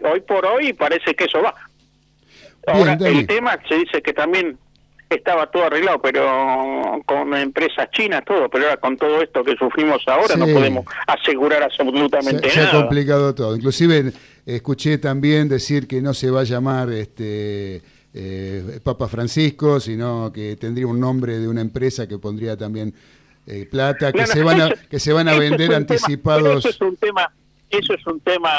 hoy 0.00 0.20
por 0.20 0.46
hoy 0.46 0.72
parece 0.74 1.14
que 1.14 1.24
eso 1.24 1.42
va. 1.42 1.54
Ahora, 2.66 2.96
el 3.00 3.26
tema 3.26 3.58
se 3.68 3.76
dice 3.76 4.02
que 4.02 4.12
también 4.12 4.58
estaba 5.08 5.46
todo 5.50 5.66
arreglado, 5.66 6.00
pero 6.00 7.02
con 7.04 7.34
empresas 7.34 7.88
chinas, 7.90 8.24
todo, 8.24 8.48
pero 8.48 8.64
ahora 8.64 8.76
con 8.78 8.96
todo 8.96 9.22
esto 9.22 9.44
que 9.44 9.54
sufrimos 9.56 10.02
ahora 10.06 10.36
no 10.36 10.46
podemos 10.46 10.84
asegurar 11.06 11.62
absolutamente 11.62 12.50
se, 12.50 12.56
nada. 12.56 12.70
Se 12.70 12.76
ha 12.76 12.80
complicado 12.80 13.34
todo. 13.34 13.54
Inclusive 13.54 14.12
escuché 14.44 14.98
también 14.98 15.48
decir 15.48 15.86
que 15.86 16.02
no 16.02 16.14
se 16.14 16.30
va 16.30 16.40
a 16.40 16.44
llamar 16.44 16.90
este 16.90 17.82
eh, 18.14 18.80
Papa 18.82 19.08
Francisco, 19.08 19.78
sino 19.78 20.32
que 20.32 20.56
tendría 20.56 20.86
un 20.86 20.98
nombre 20.98 21.38
de 21.38 21.48
una 21.48 21.60
empresa 21.60 22.08
que 22.08 22.18
pondría 22.18 22.56
también 22.56 22.94
eh, 23.46 23.66
plata, 23.70 24.12
que, 24.12 24.26
se 24.26 24.42
van 24.42 24.60
a, 24.60 24.70
que 24.70 24.98
se 24.98 25.12
van 25.12 25.28
a 25.28 25.38
vender 25.38 25.72
anticipados. 25.74 26.64
eso 26.64 26.68
es 26.70 26.80
un 26.80 26.96
tema 26.96 27.30
eso 27.70 27.94
es 27.94 28.06
un 28.06 28.20
tema 28.20 28.50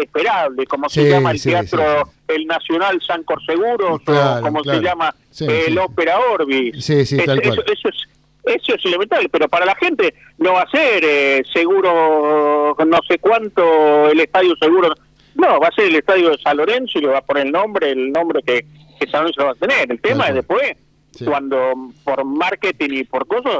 esperable, 0.00 0.66
como 0.66 0.88
se 0.88 1.08
llama 1.08 1.32
el 1.32 1.42
teatro, 1.42 2.08
el 2.28 2.46
Nacional 2.46 3.00
San 3.04 3.24
Corseguros, 3.24 4.00
o 4.06 4.40
como 4.40 4.62
se 4.62 4.80
llama 4.80 5.14
el 5.40 5.78
Ópera 5.78 6.18
Orbis. 6.18 6.84
Sí, 6.84 7.04
sí, 7.04 7.16
tal 7.24 7.42
cual. 7.42 7.64
Eso, 7.66 7.88
es, 7.88 8.08
eso 8.44 8.74
es 8.74 8.84
elemental, 8.84 9.28
pero 9.30 9.48
para 9.48 9.66
la 9.66 9.74
gente 9.74 10.14
no 10.38 10.52
va 10.54 10.62
a 10.62 10.70
ser 10.70 11.04
eh, 11.04 11.42
seguro, 11.52 12.76
no 12.78 12.98
sé 13.08 13.18
cuánto, 13.18 14.08
el 14.10 14.20
estadio 14.20 14.54
seguro. 14.56 14.94
No, 15.34 15.58
va 15.58 15.68
a 15.68 15.72
ser 15.72 15.86
el 15.86 15.96
estadio 15.96 16.30
de 16.30 16.38
San 16.38 16.56
Lorenzo 16.58 16.98
y 16.98 17.02
le 17.02 17.08
va 17.08 17.18
a 17.18 17.22
poner 17.22 17.46
el 17.46 17.52
nombre, 17.52 17.90
el 17.90 18.12
nombre 18.12 18.42
que, 18.46 18.66
que 19.00 19.06
San 19.08 19.22
Lorenzo 19.22 19.46
va 19.46 19.52
a 19.52 19.54
tener. 19.54 19.90
El 19.90 20.00
tema 20.00 20.28
es 20.28 20.34
después, 20.34 20.76
cuando 21.24 21.72
por 22.04 22.24
marketing 22.24 22.90
y 22.90 23.04
por 23.04 23.26
cosas 23.26 23.52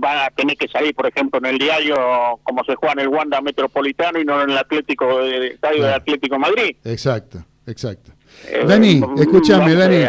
van 0.00 0.18
a 0.18 0.30
tener 0.30 0.56
que 0.56 0.68
salir, 0.68 0.94
por 0.94 1.06
ejemplo, 1.06 1.38
en 1.38 1.46
el 1.46 1.58
diario 1.58 1.96
como 2.42 2.64
se 2.64 2.74
juega 2.74 2.94
en 2.94 3.00
el 3.00 3.08
Wanda 3.08 3.40
Metropolitano 3.40 4.20
y 4.20 4.24
no 4.24 4.42
en 4.42 4.50
el 4.50 4.58
Atlético 4.58 5.20
el 5.20 5.52
Estadio 5.52 5.84
del 5.84 5.94
Atlético 5.94 6.38
Madrid. 6.38 6.76
Exacto, 6.84 7.44
exacto. 7.66 8.12
Eh, 8.46 8.64
Dani, 8.66 9.00
escúchame, 9.18 9.74
Dani. 9.74 10.04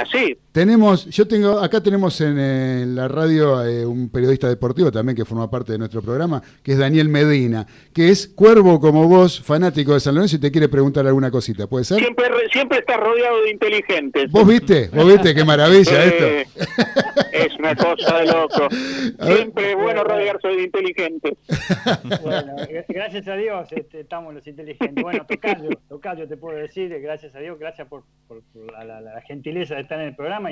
Tenemos, 0.51 1.05
yo 1.05 1.27
tengo, 1.27 1.59
acá 1.59 1.81
tenemos 1.81 2.19
en, 2.21 2.95
la 2.95 3.07
radio 3.07 3.63
eh, 3.63 3.85
un 3.85 4.09
periodista 4.09 4.49
deportivo 4.49 4.91
también 4.91 5.15
que 5.15 5.23
forma 5.23 5.49
parte 5.49 5.73
de 5.73 5.77
nuestro 5.77 6.01
programa, 6.01 6.41
que 6.63 6.71
es 6.71 6.77
Daniel 6.79 7.07
Medina, 7.07 7.67
que 7.93 8.09
es 8.09 8.27
cuervo 8.27 8.79
como 8.79 9.07
vos, 9.07 9.39
fanático 9.39 9.93
de 9.93 9.99
San 9.99 10.15
Lorenzo 10.15 10.37
y 10.37 10.39
te 10.39 10.51
quiere 10.51 10.67
preguntar 10.67 11.05
alguna 11.05 11.29
cosita, 11.29 11.67
¿puede 11.67 11.85
ser? 11.85 11.99
Siempre, 11.99 12.25
siempre 12.51 12.79
estás 12.79 12.97
rodeado 12.97 13.43
de 13.43 13.51
inteligentes. 13.51 14.31
¿Vos 14.31 14.47
viste? 14.47 14.89
¿Vos 14.91 15.07
viste 15.07 15.35
qué 15.35 15.45
maravilla 15.45 16.05
eh, 16.05 16.41
esto? 16.41 16.65
Es 17.31 17.55
una 17.57 17.75
cosa 17.75 18.17
de 18.17 18.25
loco. 18.25 18.67
Siempre 18.71 19.71
es 19.71 19.75
bueno 19.77 20.03
rodearse 20.03 20.47
de 20.47 20.63
inteligentes. 20.63 21.33
Bueno, 22.21 22.55
gracias 22.87 23.27
a 23.27 23.35
Dios 23.35 23.67
este, 23.71 24.01
estamos 24.01 24.33
los 24.33 24.45
inteligentes. 24.45 25.03
Bueno, 25.03 25.25
Tocayo, 25.25 25.69
Tocayo 25.87 26.27
te 26.27 26.37
puedo 26.37 26.57
decir, 26.57 26.89
gracias 27.01 27.35
a 27.35 27.39
Dios, 27.39 27.57
gracias 27.59 27.87
por, 27.87 28.03
la 28.71 29.21
gentileza 29.27 29.75
de 29.75 29.81
estar 29.81 29.99
en 29.99 30.07
el 30.07 30.15
programa 30.15 30.48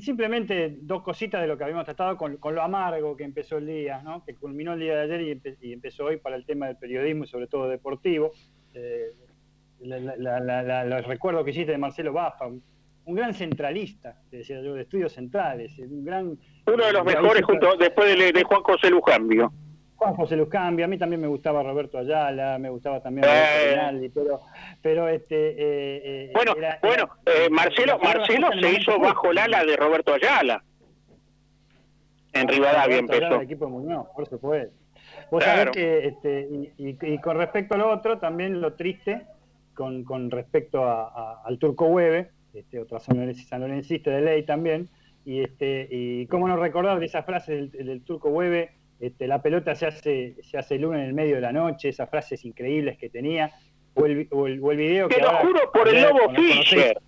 simplemente 0.00 0.76
dos 0.82 1.02
cositas 1.02 1.40
de 1.40 1.46
lo 1.46 1.56
que 1.56 1.64
habíamos 1.64 1.84
tratado 1.86 2.16
con, 2.16 2.38
lo 2.42 2.62
amargo 2.62 3.16
que 3.16 3.24
empezó 3.24 3.56
el 3.56 3.66
día, 3.66 4.02
¿no? 4.02 4.22
que 4.24 4.34
culminó 4.34 4.74
el 4.74 4.80
día 4.80 4.96
de 4.96 5.14
ayer 5.14 5.40
y, 5.62 5.72
empezó 5.72 6.04
hoy 6.04 6.18
para 6.18 6.36
el 6.36 6.44
tema 6.44 6.66
del 6.66 6.76
periodismo 6.76 7.24
y 7.24 7.26
sobre 7.26 7.46
todo 7.46 7.68
deportivo. 7.68 8.32
Eh, 8.74 9.12
los 9.80 11.06
recuerdos 11.06 11.44
que 11.44 11.52
hiciste 11.52 11.72
de 11.72 11.78
Marcelo 11.78 12.12
Bafa, 12.12 12.46
un, 12.46 12.62
gran 13.14 13.32
centralista, 13.32 14.20
decía 14.30 14.60
yo, 14.60 14.74
de 14.74 14.82
estudios 14.82 15.12
centrales, 15.12 15.78
un 15.78 16.04
gran... 16.04 16.38
Uno 16.66 16.84
de 16.84 16.92
los 16.92 17.04
mejores 17.06 17.42
junto 17.44 17.74
después 17.76 18.34
de, 18.34 18.42
Juan 18.42 18.62
José 18.62 18.90
Lujambio. 19.98 20.14
Juan 20.14 20.14
José 20.14 20.36
Lujambio, 20.36 20.84
a 20.84 20.88
mí 20.88 20.98
también 20.98 21.20
me 21.20 21.26
gustaba 21.26 21.62
Roberto 21.62 21.98
Ayala, 21.98 22.58
me 22.58 22.70
gustaba 22.70 23.00
también 23.00 23.26
eh, 23.28 24.10
pero 24.14 24.40
pero 24.80 25.08
este 25.08 25.50
eh, 25.50 26.00
eh, 26.04 26.30
bueno 26.32 26.54
bueno 26.82 27.08
eh, 27.26 27.50
Marcelo 27.50 27.98
Marcelo 27.98 28.48
se 28.60 28.72
hizo 28.72 28.98
bajo 28.98 29.30
el 29.30 29.38
ala 29.38 29.64
de 29.64 29.76
Roberto 29.76 30.14
Ayala. 30.14 30.62
En 32.32 32.46
Rivadavia 32.46 32.98
empezó. 32.98 33.34
el 33.36 33.42
equipo 33.42 33.64
de 33.66 33.70
Muñoz 33.72 34.06
por 34.14 34.28
supuesto. 34.28 34.74
Vos 35.30 35.42
sabés 35.44 35.70
que 35.70 36.06
este, 36.06 36.48
y, 36.78 37.18
con 37.18 37.36
respecto 37.36 37.74
a 37.74 37.78
lo 37.78 37.90
otro 37.90 38.18
también 38.18 38.60
lo 38.60 38.74
triste 38.74 39.26
con, 39.74 40.04
con 40.04 40.30
respecto 40.30 40.84
a, 40.84 41.42
al 41.44 41.58
Turco 41.58 41.86
Hueve 41.86 42.30
este 42.54 42.80
otro 42.80 42.98
sanlorencista 42.98 44.10
de 44.10 44.20
ley 44.20 44.42
también 44.44 44.88
y 45.24 45.40
este 45.40 45.88
y 45.90 46.26
cómo 46.26 46.48
no 46.48 46.56
recordar 46.56 46.98
de 46.98 47.06
esa 47.06 47.22
frase 47.22 47.54
del, 47.54 47.70
del 47.70 48.02
Turco 48.02 48.30
Hueve 48.30 48.77
este, 49.00 49.26
la 49.26 49.42
pelota 49.42 49.74
se 49.74 49.86
hace 49.86 50.36
se 50.42 50.58
hace 50.58 50.78
luna 50.78 50.98
en 50.98 51.08
el 51.08 51.14
medio 51.14 51.36
de 51.36 51.40
la 51.40 51.52
noche 51.52 51.88
esas 51.88 52.10
frases 52.10 52.44
increíbles 52.44 52.98
que 52.98 53.08
tenía 53.08 53.52
o 53.94 54.06
el, 54.06 54.28
o 54.30 54.46
el, 54.46 54.76
video 54.76 55.08
Te 55.08 55.20
lo 55.20 55.30
juro 55.38 55.72
por 55.72 55.88
el 55.88 56.02
Lobo 56.02 56.30
Fischer. 56.34 56.98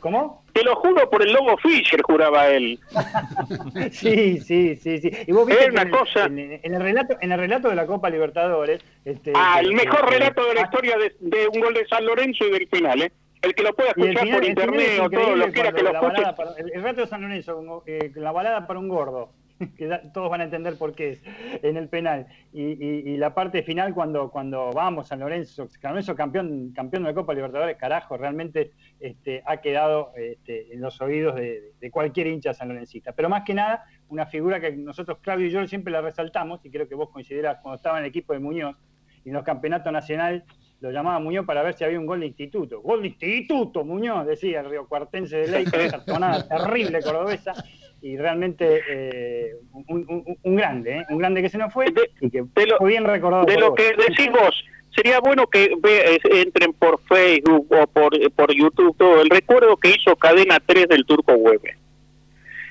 ¿Cómo? 0.00 0.44
Te 0.54 0.64
lo 0.64 0.74
juro 0.76 1.08
por 1.10 1.22
el 1.22 1.32
Lobo 1.32 1.56
Fischer, 1.58 2.00
juraba 2.02 2.48
él. 2.48 2.80
sí, 3.92 4.40
sí, 4.40 4.76
sí, 4.76 4.98
sí. 4.98 5.10
Y 5.26 5.32
vos 5.32 5.46
viste 5.46 5.70
una 5.70 5.88
cosa... 5.90 6.24
En, 6.24 6.60
el 6.62 6.80
relato, 6.80 7.16
en 7.20 7.32
el 7.32 7.38
relato 7.38 7.68
de 7.68 7.74
la 7.74 7.86
Copa 7.86 8.08
Libertadores... 8.08 8.80
Este, 9.04 9.32
ah, 9.34 9.58
el 9.60 9.74
mejor 9.74 10.10
relato 10.10 10.46
de 10.46 10.54
la 10.54 10.62
historia 10.62 10.96
de, 10.96 11.14
de, 11.20 11.48
un 11.48 11.60
gol 11.60 11.74
de 11.74 11.86
San 11.86 12.06
Lorenzo 12.06 12.46
y 12.46 12.50
del 12.50 12.68
final, 12.68 13.02
¿eh? 13.02 13.12
El 13.42 13.54
que 13.54 13.62
lo 13.62 13.74
pueda 13.74 13.90
escuchar 13.90 14.30
por 14.30 14.44
internet 14.44 15.00
o 15.00 15.10
todo, 15.10 15.36
lo 15.36 15.52
quiera 15.52 15.72
que 15.72 15.82
lo 15.82 15.92
escuche. 15.92 16.22
el, 16.58 16.82
relato 16.82 17.00
de 17.02 17.06
San 17.06 17.22
Lorenzo, 17.22 17.82
eh, 17.86 18.12
la 18.16 18.32
balada 18.32 18.66
para 18.66 18.78
un 18.78 18.88
gordo. 18.88 19.32
que 19.76 20.00
todos 20.12 20.30
van 20.30 20.40
a 20.40 20.44
entender 20.44 20.76
por 20.76 20.94
qué 20.94 21.10
es 21.10 21.22
en 21.62 21.76
el 21.76 21.88
penal. 21.88 22.26
Y, 22.52 23.16
la 23.16 23.34
parte 23.34 23.62
final, 23.62 23.94
cuando, 23.94 24.30
cuando 24.30 24.70
vamos, 24.72 25.08
San 25.08 25.20
Lorenzo, 25.20 25.68
San 25.68 25.92
Lorenzo 25.92 26.14
campeón, 26.14 26.72
campeón 26.74 27.02
de 27.02 27.10
la 27.10 27.14
Copa 27.14 27.34
Libertadores, 27.34 27.76
carajo, 27.76 28.16
realmente 28.16 28.72
este, 28.98 29.42
ha 29.46 29.58
quedado 29.58 30.12
este, 30.16 30.72
en 30.72 30.80
los 30.80 31.00
oídos 31.00 31.34
de, 31.36 31.90
cualquier 31.90 32.28
hincha 32.28 32.54
sanlorencista. 32.54 33.12
Pero 33.12 33.28
más 33.28 33.42
que 33.44 33.54
nada, 33.54 33.84
una 34.08 34.26
figura 34.26 34.60
que 34.60 34.72
nosotros, 34.72 35.18
Claudio 35.20 35.46
y 35.46 35.50
yo, 35.50 35.66
siempre 35.66 35.92
la 35.92 36.00
resaltamos, 36.00 36.64
y 36.64 36.70
creo 36.70 36.88
que 36.88 36.94
vos 36.94 37.10
coincidirás 37.10 37.58
cuando 37.62 37.76
estaba 37.76 37.98
en 37.98 38.04
el 38.04 38.08
equipo 38.08 38.32
de 38.32 38.38
Muñoz 38.38 38.76
y 39.24 39.28
en 39.28 39.34
los 39.34 39.44
campeonatos 39.44 39.92
nacionales 39.92 40.44
lo 40.80 40.90
llamaba 40.90 41.18
Muñoz 41.18 41.44
para 41.44 41.62
ver 41.62 41.74
si 41.74 41.84
había 41.84 41.98
un 41.98 42.06
gol 42.06 42.20
de 42.20 42.26
instituto. 42.26 42.80
Gol 42.80 43.02
de 43.02 43.08
instituto, 43.08 43.84
Muñoz, 43.84 44.26
decía 44.26 44.60
el 44.60 44.70
río 44.70 44.88
cuartense 44.88 45.36
de 45.36 45.48
ley, 45.48 45.64
esa 45.72 46.02
tonada 46.04 46.48
terrible 46.48 47.02
cordobesa 47.02 47.52
y 48.02 48.16
realmente 48.16 48.82
eh, 48.88 49.56
un, 49.72 50.56
grande, 50.56 50.98
¿eh? 50.98 51.06
un 51.10 51.18
grande 51.18 51.42
que 51.42 51.48
se 51.48 51.58
nos 51.58 51.72
fue 51.72 51.92
y 52.20 52.30
que 52.30 52.44
fue 52.44 52.88
bien 52.88 53.04
recordado. 53.04 53.44
De 53.44 53.58
lo 53.58 53.74
que 53.74 53.92
decís 53.94 54.30
vos, 54.30 54.64
sería 54.94 55.20
bueno 55.20 55.46
que 55.46 55.70
entren 56.24 56.72
por 56.72 57.00
Facebook 57.02 57.66
o 57.70 57.86
por, 57.86 58.32
por 58.32 58.52
YouTube 58.54 58.96
todo 58.96 59.20
el 59.20 59.28
recuerdo 59.28 59.76
que 59.76 59.90
hizo 59.90 60.16
Cadena 60.16 60.58
3 60.64 60.88
del 60.88 61.04
Turco 61.04 61.34
Hueve. 61.34 61.76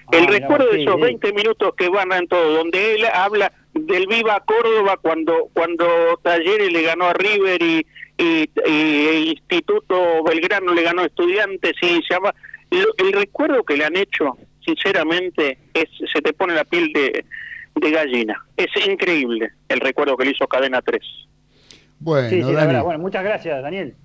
Ah, 0.07 0.17
el 0.17 0.27
recuerdo 0.27 0.71
de 0.71 0.81
esos 0.81 0.99
20 0.99 1.33
minutos 1.33 1.75
que 1.77 1.89
van 1.89 2.11
en 2.11 2.27
todo, 2.27 2.57
donde 2.57 2.95
él 2.95 3.05
habla 3.13 3.51
del 3.73 4.07
Viva 4.07 4.43
Córdoba 4.43 4.97
cuando 4.99 5.49
cuando 5.53 5.85
Talleres 6.23 6.71
le 6.71 6.81
ganó 6.81 7.05
a 7.05 7.13
River 7.13 7.61
y, 7.61 7.85
y, 8.17 8.49
Instituto 9.29 10.23
Belgrano 10.23 10.73
le 10.73 10.81
ganó 10.81 11.03
a 11.03 11.05
Estudiantes 11.05 11.73
y 11.83 12.01
se 12.01 12.13
llama 12.15 12.33
el 12.71 13.13
recuerdo 13.13 13.63
que 13.63 13.77
le 13.77 13.85
han 13.85 13.95
hecho 13.95 14.35
sinceramente 14.63 15.57
es, 15.73 15.89
se 16.11 16.21
te 16.21 16.33
pone 16.33 16.53
la 16.53 16.63
piel 16.65 16.91
de, 16.93 17.25
gallina. 17.91 18.45
Es 18.57 18.69
increíble 18.85 19.51
el 19.69 19.79
recuerdo 19.79 20.17
que 20.17 20.25
le 20.25 20.31
hizo 20.31 20.45
Cadena 20.47 20.81
3. 20.81 21.01
Bueno, 21.99 22.83
bueno, 22.83 22.99
muchas 22.99 23.23
gracias, 23.23 23.61
Daniel. 23.61 23.95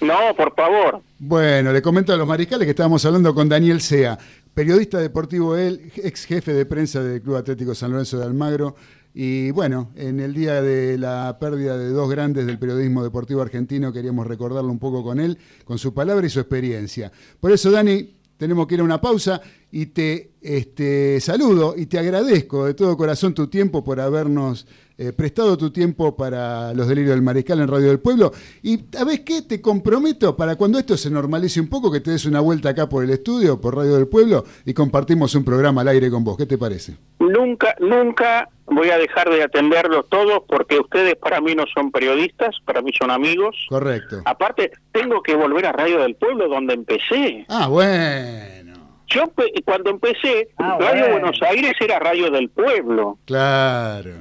No, 0.00 0.34
por 0.36 0.54
favor. 0.54 1.02
Bueno, 1.18 1.72
le 1.72 1.82
comento 1.82 2.12
a 2.12 2.16
los 2.16 2.26
mariscales 2.26 2.66
que 2.66 2.70
estábamos 2.70 3.04
hablando 3.04 3.34
con 3.34 3.48
Daniel 3.48 3.80
Sea, 3.80 4.16
periodista 4.54 4.98
deportivo 4.98 5.56
él, 5.56 5.90
ex 5.96 6.24
jefe 6.24 6.52
de 6.52 6.66
prensa 6.66 7.02
del 7.02 7.20
Club 7.20 7.36
Atlético 7.36 7.74
San 7.74 7.90
Lorenzo 7.90 8.18
de 8.18 8.24
Almagro. 8.24 8.76
Y 9.14 9.50
bueno, 9.50 9.90
en 9.96 10.20
el 10.20 10.34
día 10.34 10.62
de 10.62 10.96
la 10.98 11.38
pérdida 11.40 11.76
de 11.76 11.88
dos 11.88 12.08
grandes 12.08 12.46
del 12.46 12.58
periodismo 12.58 13.02
deportivo 13.02 13.42
argentino, 13.42 13.92
queríamos 13.92 14.26
recordarlo 14.26 14.70
un 14.70 14.78
poco 14.78 15.02
con 15.02 15.18
él, 15.18 15.38
con 15.64 15.78
su 15.78 15.92
palabra 15.92 16.24
y 16.26 16.30
su 16.30 16.38
experiencia. 16.38 17.10
Por 17.40 17.50
eso, 17.50 17.72
Dani, 17.72 18.17
tenemos 18.38 18.66
que 18.66 18.76
ir 18.76 18.80
a 18.80 18.84
una 18.84 19.00
pausa 19.00 19.42
y 19.70 19.86
te 19.86 20.30
este, 20.40 21.20
saludo 21.20 21.74
y 21.76 21.86
te 21.86 21.98
agradezco 21.98 22.64
de 22.64 22.74
todo 22.74 22.96
corazón 22.96 23.34
tu 23.34 23.48
tiempo 23.48 23.84
por 23.84 24.00
habernos 24.00 24.66
eh, 24.96 25.12
prestado 25.12 25.58
tu 25.58 25.70
tiempo 25.70 26.16
para 26.16 26.72
los 26.72 26.88
delirios 26.88 27.14
del 27.14 27.22
mariscal 27.22 27.60
en 27.60 27.68
Radio 27.68 27.88
del 27.88 28.00
Pueblo. 28.00 28.32
Y 28.62 28.80
¿sabes 28.90 29.20
qué? 29.20 29.42
Te 29.42 29.60
comprometo 29.60 30.36
para 30.36 30.56
cuando 30.56 30.78
esto 30.78 30.96
se 30.96 31.10
normalice 31.10 31.60
un 31.60 31.68
poco 31.68 31.90
que 31.90 32.00
te 32.00 32.12
des 32.12 32.24
una 32.24 32.40
vuelta 32.40 32.70
acá 32.70 32.88
por 32.88 33.04
el 33.04 33.10
estudio, 33.10 33.60
por 33.60 33.76
Radio 33.76 33.96
del 33.96 34.08
Pueblo, 34.08 34.44
y 34.64 34.72
compartimos 34.72 35.34
un 35.34 35.44
programa 35.44 35.82
al 35.82 35.88
aire 35.88 36.10
con 36.10 36.24
vos. 36.24 36.36
¿Qué 36.36 36.46
te 36.46 36.56
parece? 36.58 36.96
Nunca, 37.20 37.74
nunca 37.80 38.48
voy 38.70 38.90
a 38.90 38.98
dejar 38.98 39.28
de 39.30 39.42
atenderlos 39.42 40.08
todos 40.08 40.42
porque 40.48 40.78
ustedes 40.78 41.16
para 41.16 41.40
mí 41.40 41.54
no 41.54 41.64
son 41.74 41.90
periodistas, 41.90 42.56
para 42.64 42.82
mí 42.82 42.90
son 42.98 43.10
amigos. 43.10 43.56
Correcto. 43.68 44.22
Aparte, 44.24 44.70
tengo 44.92 45.22
que 45.22 45.34
volver 45.34 45.66
a 45.66 45.72
Radio 45.72 46.00
del 46.00 46.14
Pueblo 46.16 46.48
donde 46.48 46.74
empecé. 46.74 47.44
Ah, 47.48 47.68
bueno. 47.68 48.74
Yo 49.08 49.24
cuando 49.64 49.90
empecé, 49.90 50.48
Ah, 50.58 50.76
Radio 50.78 51.06
bueno. 51.08 51.20
Buenos 51.20 51.42
Aires 51.42 51.72
era 51.80 51.98
Radio 51.98 52.30
del 52.30 52.50
Pueblo. 52.50 53.18
Claro, 53.24 54.12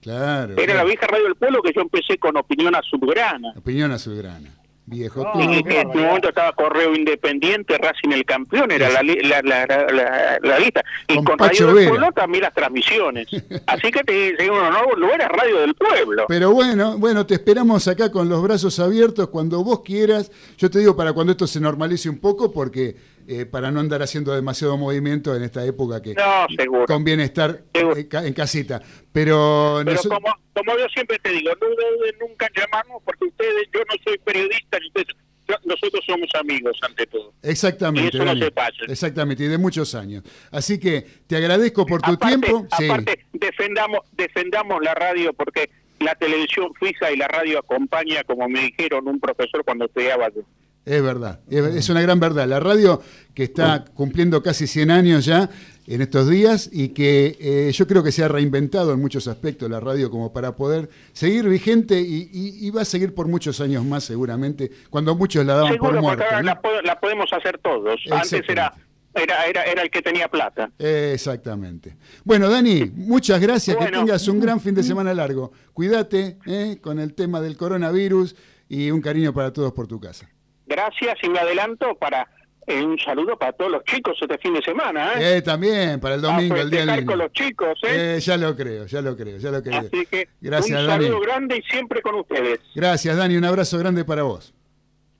claro. 0.00 0.54
Era 0.58 0.74
la 0.74 0.84
vieja 0.84 1.06
Radio 1.06 1.24
del 1.24 1.36
Pueblo 1.36 1.62
que 1.62 1.72
yo 1.74 1.82
empecé 1.82 2.18
con 2.18 2.36
Opinión 2.36 2.74
Azulgrana. 2.74 3.52
Opinión 3.56 3.92
azulgrana. 3.92 4.50
Viejo 4.84 5.22
No, 5.22 5.32
club. 5.32 5.50
Y 5.52 5.62
que 5.62 5.80
en 5.80 5.88
un 5.88 6.02
momento 6.02 6.28
estaba 6.28 6.52
Correo 6.52 6.94
Independiente, 6.94 7.78
Racing 7.78 8.10
el 8.10 8.24
campeón, 8.24 8.70
era 8.72 8.88
la, 8.90 9.02
la, 9.02 9.42
la, 9.42 10.38
la, 10.42 10.58
lista. 10.58 10.84
Y 11.08 11.14
Con 11.14 11.24
con, 11.24 11.38
Radio 11.38 11.66
del 11.66 11.74
Vera. 11.76 11.88
Pueblo 11.90 12.12
también 12.12 12.42
las 12.42 12.54
transmisiones. 12.54 13.28
Así 13.66 13.90
que 13.92 14.02
te 14.02 14.36
digo, 14.36 14.56
no, 14.56 14.70
no, 14.70 14.96
no 14.96 15.12
era 15.12 15.28
Radio 15.28 15.60
del 15.60 15.74
Pueblo. 15.74 16.24
Pero 16.26 16.52
bueno, 16.52 16.98
bueno, 16.98 17.24
te 17.26 17.34
esperamos 17.34 17.86
acá 17.86 18.10
con 18.10 18.28
los 18.28 18.42
brazos 18.42 18.78
abiertos 18.80 19.28
cuando 19.28 19.62
vos 19.62 19.82
quieras. 19.82 20.32
Yo 20.58 20.68
te 20.68 20.80
digo 20.80 20.96
para 20.96 21.12
cuando 21.12 21.32
esto 21.32 21.46
se 21.46 21.60
normalice 21.60 22.08
un 22.10 22.18
poco, 22.18 22.50
porque 22.50 22.96
eh, 23.28 23.46
para 23.46 23.70
no 23.70 23.80
andar 23.80 24.02
haciendo 24.02 24.34
demasiado 24.34 24.76
movimiento 24.76 25.34
en 25.34 25.42
esta 25.42 25.64
época 25.64 26.00
que 26.02 26.14
No, 26.14 26.46
seguro. 26.56 26.86
conviene 26.86 27.24
estar 27.24 27.62
Seguro. 27.74 27.96
en 27.98 28.32
casita. 28.32 28.80
Pero, 29.12 29.82
Pero 29.84 30.00
como, 30.02 30.34
como 30.54 30.78
yo 30.78 30.86
siempre 30.94 31.18
te 31.18 31.30
digo, 31.30 31.50
no 31.60 31.66
duden 31.68 32.14
nunca 32.20 32.48
llamarnos 32.56 33.02
porque 33.04 33.26
ustedes, 33.26 33.68
yo 33.72 33.80
no 33.80 33.94
soy 34.04 34.18
periodista, 34.18 34.78
ni 34.80 34.86
ustedes- 34.88 35.16
nosotros 35.64 36.02
somos 36.06 36.28
amigos 36.40 36.78
ante 36.82 37.04
todo. 37.06 37.34
exactamente, 37.42 38.06
y 38.06 38.08
eso 38.16 38.18
no 38.18 38.24
Dani, 38.26 38.40
se 38.42 38.50
pasa. 38.52 38.72
exactamente, 38.88 39.44
y 39.44 39.48
de 39.48 39.58
muchos 39.58 39.94
años. 39.94 40.22
Así 40.50 40.78
que 40.78 41.02
te 41.26 41.36
agradezco 41.36 41.84
por 41.84 42.00
tu 42.00 42.12
aparte, 42.12 42.38
tiempo. 42.38 42.66
Sí. 42.78 42.86
aparte 42.88 43.26
defendamos, 43.32 44.00
defendamos 44.12 44.80
la 44.82 44.94
radio 44.94 45.32
porque 45.34 45.68
la 46.00 46.14
televisión 46.14 46.72
fija 46.80 47.10
y 47.12 47.16
la 47.16 47.28
radio 47.28 47.58
acompaña, 47.58 48.24
como 48.24 48.48
me 48.48 48.60
dijeron 48.60 49.06
un 49.08 49.20
profesor 49.20 49.62
cuando 49.64 49.84
estudiaba 49.86 50.28
yo. 50.34 50.42
Es 50.84 51.00
verdad, 51.00 51.40
es, 51.48 51.88
una 51.90 52.00
gran 52.02 52.18
verdad. 52.18 52.48
La 52.48 52.58
radio 52.58 53.00
que 53.34 53.44
está 53.44 53.84
cumpliendo 53.94 54.42
casi 54.42 54.66
100 54.66 54.90
años 54.90 55.24
ya 55.24 55.48
en 55.86 56.02
estos 56.02 56.28
días 56.28 56.68
y 56.72 56.88
que 56.88 57.36
eh, 57.40 57.70
yo 57.72 57.86
creo 57.86 58.02
que 58.02 58.10
se 58.10 58.24
ha 58.24 58.28
reinventado 58.28 58.92
en 58.92 59.00
muchos 59.00 59.28
aspectos 59.28 59.70
la 59.70 59.78
radio 59.78 60.10
como 60.10 60.32
para 60.32 60.56
poder 60.56 60.88
seguir 61.12 61.48
vigente 61.48 62.00
y, 62.00 62.28
y- 62.32 62.66
y 62.66 62.70
va 62.70 62.82
a 62.82 62.84
seguir 62.84 63.14
por 63.14 63.28
muchos 63.28 63.60
años 63.60 63.84
más 63.84 64.02
seguramente, 64.02 64.72
cuando 64.90 65.14
muchos 65.14 65.46
la 65.46 65.54
daban 65.54 65.76
por 65.78 65.90
Seguro, 65.90 66.02
muerta. 66.02 66.24
ahora 66.24 66.40
¿no? 66.42 66.46
la, 66.46 66.82
la 66.82 67.00
podemos 67.00 67.32
hacer 67.32 67.58
todos. 67.58 68.00
Antes 68.10 68.42
era, 68.48 68.74
era, 69.14 69.44
era, 69.46 69.62
era 69.64 69.82
el 69.82 69.90
que 69.90 70.02
tenía 70.02 70.26
plata. 70.28 70.68
Exactamente. 70.80 71.96
Bueno, 72.24 72.48
Dani, 72.48 72.90
muchas 72.96 73.40
gracias. 73.40 73.76
Que 73.76 73.86
tengas 73.86 74.26
un 74.26 74.40
gran 74.40 74.60
fin 74.60 74.74
de 74.74 74.82
semana 74.82 75.14
largo. 75.14 75.52
Cuídate 75.72 76.38
eh, 76.46 76.78
con 76.80 76.98
el 76.98 77.14
tema 77.14 77.40
del 77.40 77.56
coronavirus 77.56 78.34
y 78.68 78.90
un 78.90 79.00
cariño 79.00 79.32
para 79.32 79.52
todos 79.52 79.72
por 79.72 79.86
tu 79.86 80.00
casa. 80.00 80.28
Gracias 80.66 81.16
y 81.22 81.28
me 81.28 81.38
adelanto 81.38 81.94
para 81.96 82.26
eh, 82.66 82.82
un 82.82 82.98
saludo 82.98 83.36
para 83.36 83.52
todos 83.52 83.72
los 83.72 83.84
chicos 83.84 84.16
este 84.20 84.38
fin 84.38 84.54
de 84.54 84.62
semana. 84.62 85.14
¿eh? 85.14 85.38
Eh, 85.38 85.42
también, 85.42 85.98
para 85.98 86.14
el 86.14 86.20
domingo, 86.22 86.56
el 86.56 86.70
día 86.70 86.86
niño. 86.86 87.06
con 87.06 87.18
los 87.18 87.32
chicos. 87.32 87.78
¿eh? 87.82 88.16
Eh, 88.16 88.20
ya 88.20 88.36
lo 88.36 88.54
creo, 88.54 88.86
ya 88.86 89.02
lo 89.02 89.16
creo, 89.16 89.38
ya 89.38 89.50
lo 89.50 89.62
creo. 89.62 89.80
Así 89.80 90.06
que 90.06 90.28
Gracias, 90.40 90.80
un 90.80 90.86
Dani. 90.86 91.04
saludo 91.04 91.20
grande 91.20 91.56
y 91.56 91.62
siempre 91.62 92.00
con 92.02 92.14
ustedes. 92.16 92.60
Gracias, 92.74 93.16
Dani. 93.16 93.36
Un 93.36 93.44
abrazo 93.44 93.78
grande 93.78 94.04
para 94.04 94.22
vos. 94.22 94.54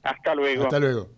Hasta 0.03 0.35
luego. 0.35 0.65
Hasta 0.65 0.79
luego. 0.79 1.09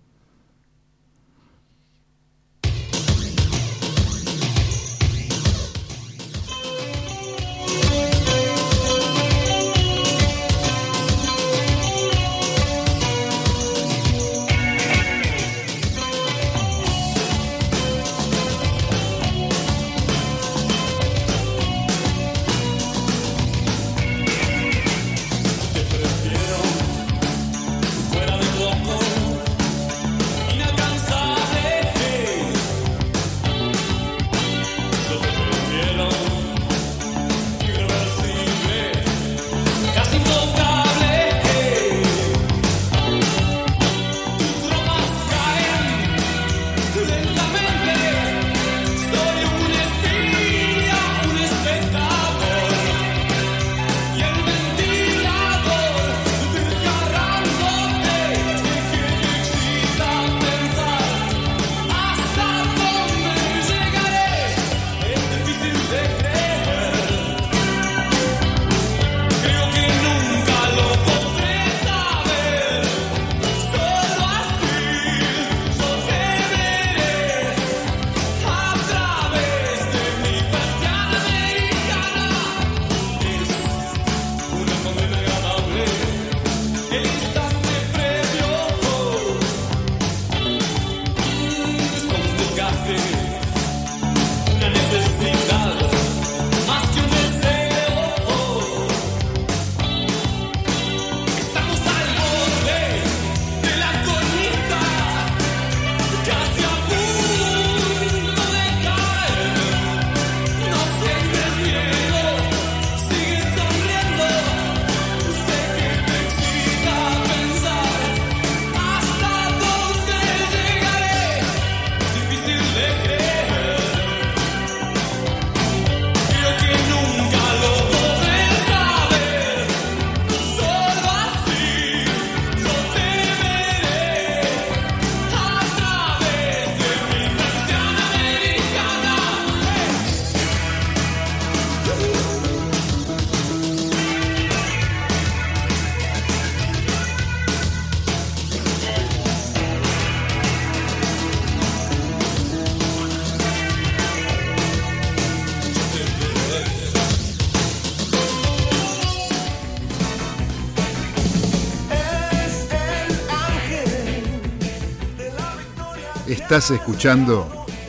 Estás 166.54 166.70
escuchando 166.70 167.48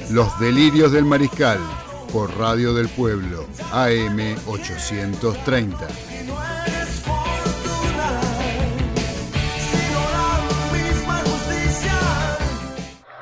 Los 0.10 0.40
Delirios 0.40 0.92
del 0.92 1.06
Mariscal 1.06 1.60
por 2.12 2.36
Radio 2.36 2.74
del 2.74 2.90
Pueblo, 2.90 3.46
AM 3.72 4.36
830. 4.48 5.88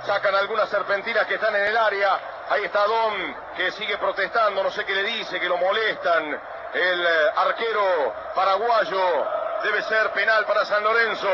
Sacan 0.06 0.34
algunas 0.34 0.70
serpentinas 0.70 1.28
que 1.28 1.34
están 1.34 1.54
en 1.58 1.66
el 1.66 1.76
área. 1.76 2.46
Ahí 2.50 2.64
está 2.64 2.88
Don, 2.88 3.36
que 3.58 3.70
sigue 3.74 3.98
protestando, 3.98 4.64
no 4.64 4.72
sé 4.72 4.86
qué 4.86 4.96
le 4.96 5.04
dice, 5.04 5.42
que 5.42 5.50
lo 5.50 5.58
molestan. 5.58 6.40
El 6.74 7.02
eh, 7.06 7.32
arquero 7.36 8.14
paraguayo 8.34 9.26
debe 9.62 9.84
ser 9.84 10.10
penal 10.14 10.46
para 10.46 10.64
San 10.64 10.82
Lorenzo. 10.86 11.28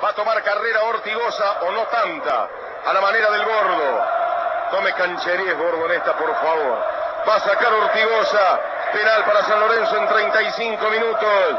Va 0.00 0.10
a 0.10 0.14
tomar 0.14 0.44
carrera 0.44 0.84
Ortigosa 0.84 1.62
o 1.62 1.72
no 1.72 1.82
tanta, 1.88 2.48
a 2.84 2.92
la 2.92 3.00
manera 3.00 3.30
del 3.30 3.44
gordo. 3.44 4.04
Tome 4.70 4.92
cancherías, 4.94 5.56
gordo, 5.56 5.86
en 5.86 5.92
esta, 5.92 6.16
por 6.16 6.34
favor. 6.34 6.78
Va 7.28 7.34
a 7.34 7.40
sacar 7.40 7.72
Ortigosa, 7.72 8.60
penal 8.92 9.24
para 9.24 9.44
San 9.44 9.60
Lorenzo 9.60 9.96
en 9.96 10.08
35 10.08 10.90
minutos. 10.90 11.56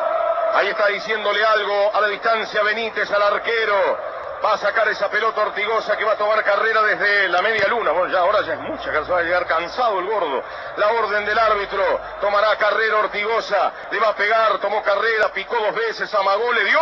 Ahí 0.53 0.67
está 0.67 0.87
diciéndole 0.87 1.43
algo 1.45 1.91
a 1.93 2.01
la 2.01 2.07
distancia 2.07 2.63
Benítez 2.63 3.11
al 3.11 3.21
arquero. 3.21 3.97
Va 4.43 4.53
a 4.53 4.57
sacar 4.57 4.87
esa 4.87 5.09
pelota 5.09 5.41
Ortigosa 5.41 5.97
que 5.97 6.05
va 6.05 6.13
a 6.13 6.17
tomar 6.17 6.43
carrera 6.43 6.81
desde 6.83 7.27
la 7.27 7.41
media 7.41 7.67
luna. 7.67 7.91
Bueno, 7.91 8.11
ya 8.11 8.19
ahora 8.19 8.41
ya 8.41 8.53
es 8.53 8.59
mucha, 8.61 8.89
que 8.89 8.99
va 8.99 9.19
a 9.19 9.21
llegar 9.21 9.45
cansado 9.45 9.99
el 9.99 10.05
gordo. 10.05 10.43
La 10.77 10.87
orden 10.87 11.25
del 11.25 11.37
árbitro. 11.37 11.83
Tomará 12.21 12.55
carrera 12.55 12.97
Ortigosa. 12.99 13.71
Le 13.91 13.99
va 13.99 14.09
a 14.09 14.15
pegar, 14.15 14.57
tomó 14.59 14.81
carrera, 14.81 15.29
picó 15.33 15.57
dos 15.57 15.75
veces, 15.75 16.13
amagó, 16.15 16.53
le 16.53 16.63
dio. 16.63 16.79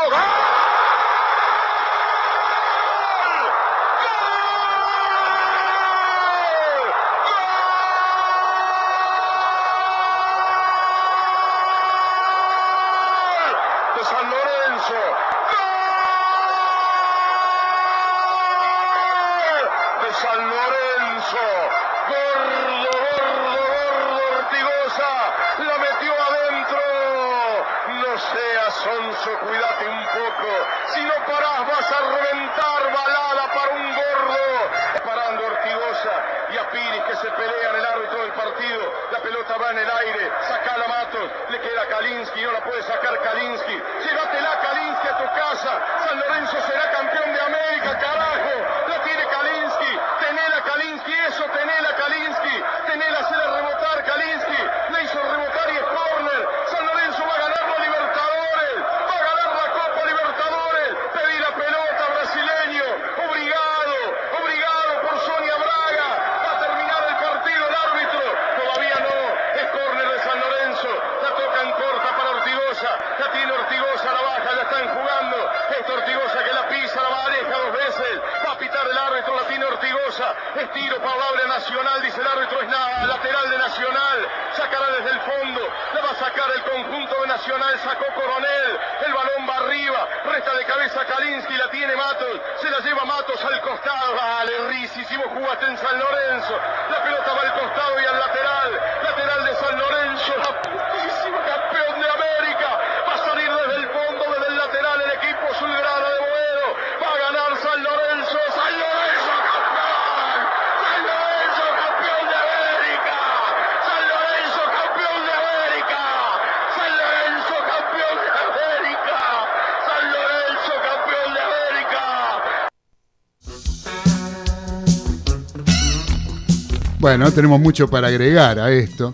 Bueno, 127.00 127.32
tenemos 127.32 127.60
mucho 127.60 127.88
para 127.90 128.08
agregar 128.08 128.60
a 128.60 128.72
esto. 128.72 129.14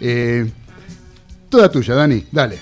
Eh, 0.00 0.48
toda 1.48 1.70
tuya, 1.70 1.94
Dani, 1.94 2.24
dale. 2.30 2.58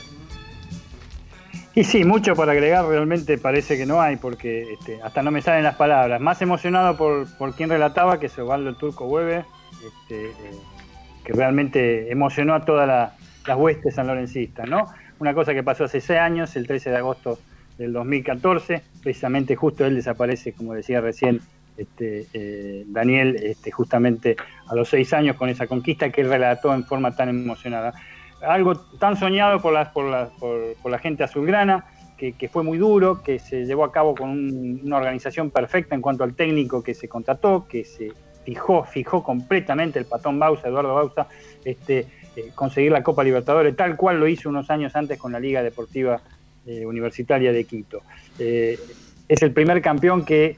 Y 1.75 1.85
sí, 1.85 2.05
mucho 2.05 2.35
para 2.35 2.53
agregar 2.53 2.85
realmente 2.87 3.39
parece 3.39 3.77
que 3.79 3.87
no 3.87 4.01
hay, 4.01 4.17
porque 4.17 4.75
este, 4.75 5.01
hasta 5.03 5.23
no 5.23 5.31
me 5.31 5.41
salen 5.41 5.65
las 5.65 5.77
palabras. 5.77 6.21
Más 6.21 6.41
emocionado 6.43 6.97
por, 6.97 7.27
por 7.39 7.55
quien 7.55 7.71
relataba, 7.71 8.21
que 8.21 8.27
es 8.27 8.39
Osvaldo 8.39 8.75
Turco 8.75 9.07
Hueve, 9.07 9.45
este, 9.87 10.27
eh, 10.27 10.33
que 11.25 11.33
realmente 11.33 12.11
emocionó 12.13 12.55
a 12.55 12.65
todas 12.65 12.87
la- 12.87 13.15
las 13.47 13.57
huestes 13.57 13.95
sanlorencistas, 13.95 14.69
¿no? 14.69 14.87
Una 15.19 15.35
cosa 15.35 15.55
que 15.55 15.63
pasó 15.63 15.85
hace 15.85 16.01
seis 16.01 16.19
años, 16.19 16.55
el 16.57 16.67
13 16.67 16.91
de 16.91 16.97
agosto 16.97 17.39
del 17.79 17.93
2014, 17.93 18.83
precisamente 19.03 19.57
justo 19.57 19.85
él 19.87 19.95
desaparece, 19.97 20.53
como 20.53 20.75
decía 20.75 21.01
recién 21.01 21.41
este, 21.83 22.27
eh, 22.33 22.85
Daniel, 22.87 23.37
este, 23.43 23.71
justamente 23.71 24.37
a 24.67 24.75
los 24.75 24.89
seis 24.89 25.13
años 25.13 25.37
con 25.37 25.49
esa 25.49 25.67
conquista 25.67 26.11
que 26.11 26.23
él 26.23 26.29
relató 26.29 26.75
en 26.75 26.85
forma 26.85 27.15
tan 27.15 27.29
emocionada 27.29 27.95
algo 28.43 28.77
tan 28.77 29.17
soñado 29.17 29.61
por 29.61 29.73
la, 29.73 29.93
por 29.93 30.91
la, 30.91 30.99
gente 30.99 31.25
azulgrana, 31.25 31.85
que, 32.17 32.49
fue 32.49 32.63
muy 32.63 32.79
duro, 32.79 33.21
que 33.23 33.41
se 33.41 33.65
llevó 33.65 33.85
a 33.85 33.91
cabo 33.91 34.15
con 34.15 34.31
un- 34.31 34.81
una 34.85 34.97
organización 34.97 35.51
perfecta 35.51 35.97
en 35.97 36.01
cuanto 36.01 36.23
al 36.23 36.35
técnico 36.35 36.83
que 36.83 36.95
se 36.95 37.09
contrató, 37.09 37.67
que 37.69 37.85
se 37.85 38.13
fijó, 38.45 38.85
fijó 38.85 39.25
completamente 39.25 39.99
el 39.99 40.05
patón 40.05 40.39
Bausa, 40.39 40.69
Eduardo 40.69 40.95
Bausa, 40.95 41.27
este, 41.65 42.07
eh, 42.37 42.51
conseguir 42.55 42.93
la 42.93 43.03
Copa 43.03 43.25
Libertadores, 43.25 43.75
tal 43.75 43.97
cual 43.97 44.21
lo 44.21 44.29
hizo 44.29 44.49
unos 44.49 44.71
años 44.71 44.95
antes 44.95 45.19
con 45.19 45.33
la 45.33 45.41
Liga 45.41 45.63
Deportiva 45.65 46.21
eh, 46.65 46.87
Universitaria 46.87 47.53
de 47.53 47.65
Quito. 47.65 48.03
Es 48.39 49.43
el 49.43 49.53
primer 49.53 49.83
campeón 49.83 50.25
que 50.25 50.57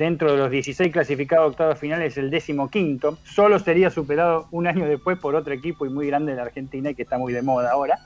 dentro 0.00 0.32
de 0.32 0.38
los 0.38 0.50
16 0.50 0.90
clasificados 0.92 1.44
a 1.44 1.48
octavos 1.48 1.78
finales 1.78 2.14
es 2.14 2.18
el 2.18 2.30
décimo 2.30 2.70
quinto. 2.70 3.18
Solo 3.22 3.58
sería 3.58 3.90
superado 3.90 4.48
un 4.50 4.66
año 4.66 4.86
después 4.86 5.18
por 5.18 5.34
otro 5.34 5.52
equipo 5.52 5.84
y 5.84 5.90
muy 5.90 6.06
grande 6.06 6.32
de 6.32 6.36
la 6.38 6.44
Argentina 6.44 6.88
y 6.90 6.94
que 6.94 7.02
está 7.02 7.18
muy 7.18 7.34
de 7.34 7.42
moda 7.42 7.72
ahora. 7.72 7.98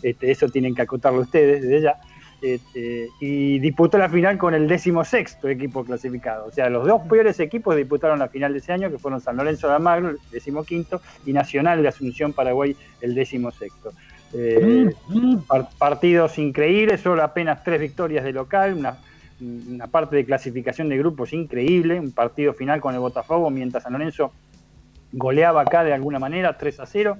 Este, 0.00 0.30
eso 0.30 0.48
tienen 0.48 0.76
que 0.76 0.82
acotarlo 0.82 1.20
ustedes 1.20 1.60
desde 1.62 1.82
ya. 1.82 1.96
Este, 2.40 3.08
y 3.20 3.58
disputó 3.58 3.98
la 3.98 4.08
final 4.08 4.38
con 4.38 4.54
el 4.54 4.68
décimo 4.68 5.04
sexto 5.04 5.48
equipo 5.48 5.84
clasificado. 5.84 6.46
O 6.46 6.52
sea, 6.52 6.70
los 6.70 6.86
dos 6.86 7.02
peores 7.08 7.38
equipos 7.40 7.74
disputaron 7.76 8.20
la 8.20 8.28
final 8.28 8.52
de 8.52 8.60
ese 8.60 8.72
año, 8.72 8.88
que 8.88 8.98
fueron 8.98 9.20
San 9.20 9.36
Lorenzo 9.36 9.66
de 9.68 9.74
Almagro, 9.74 10.10
el 10.10 10.18
décimo 10.30 10.62
quinto, 10.62 11.02
y 11.26 11.32
Nacional 11.32 11.82
de 11.82 11.88
Asunción 11.88 12.32
Paraguay, 12.32 12.74
el 13.00 13.14
décimo 13.14 13.50
sexto. 13.50 13.92
Eh, 14.32 14.88
par- 15.48 15.68
partidos 15.76 16.38
increíbles, 16.38 17.00
solo 17.00 17.22
apenas 17.24 17.64
tres 17.64 17.80
victorias 17.80 18.24
de 18.24 18.32
local, 18.32 18.74
una, 18.74 18.96
una 19.40 19.86
parte 19.86 20.16
de 20.16 20.24
clasificación 20.24 20.88
de 20.88 20.98
grupos 20.98 21.32
increíble, 21.32 21.98
un 21.98 22.12
partido 22.12 22.52
final 22.52 22.80
con 22.80 22.94
el 22.94 23.00
Botafogo, 23.00 23.50
mientras 23.50 23.82
San 23.82 23.92
Lorenzo 23.92 24.32
goleaba 25.12 25.62
acá 25.62 25.84
de 25.84 25.92
alguna 25.92 26.18
manera, 26.18 26.56
3 26.56 26.80
a 26.80 26.86
0. 26.86 27.18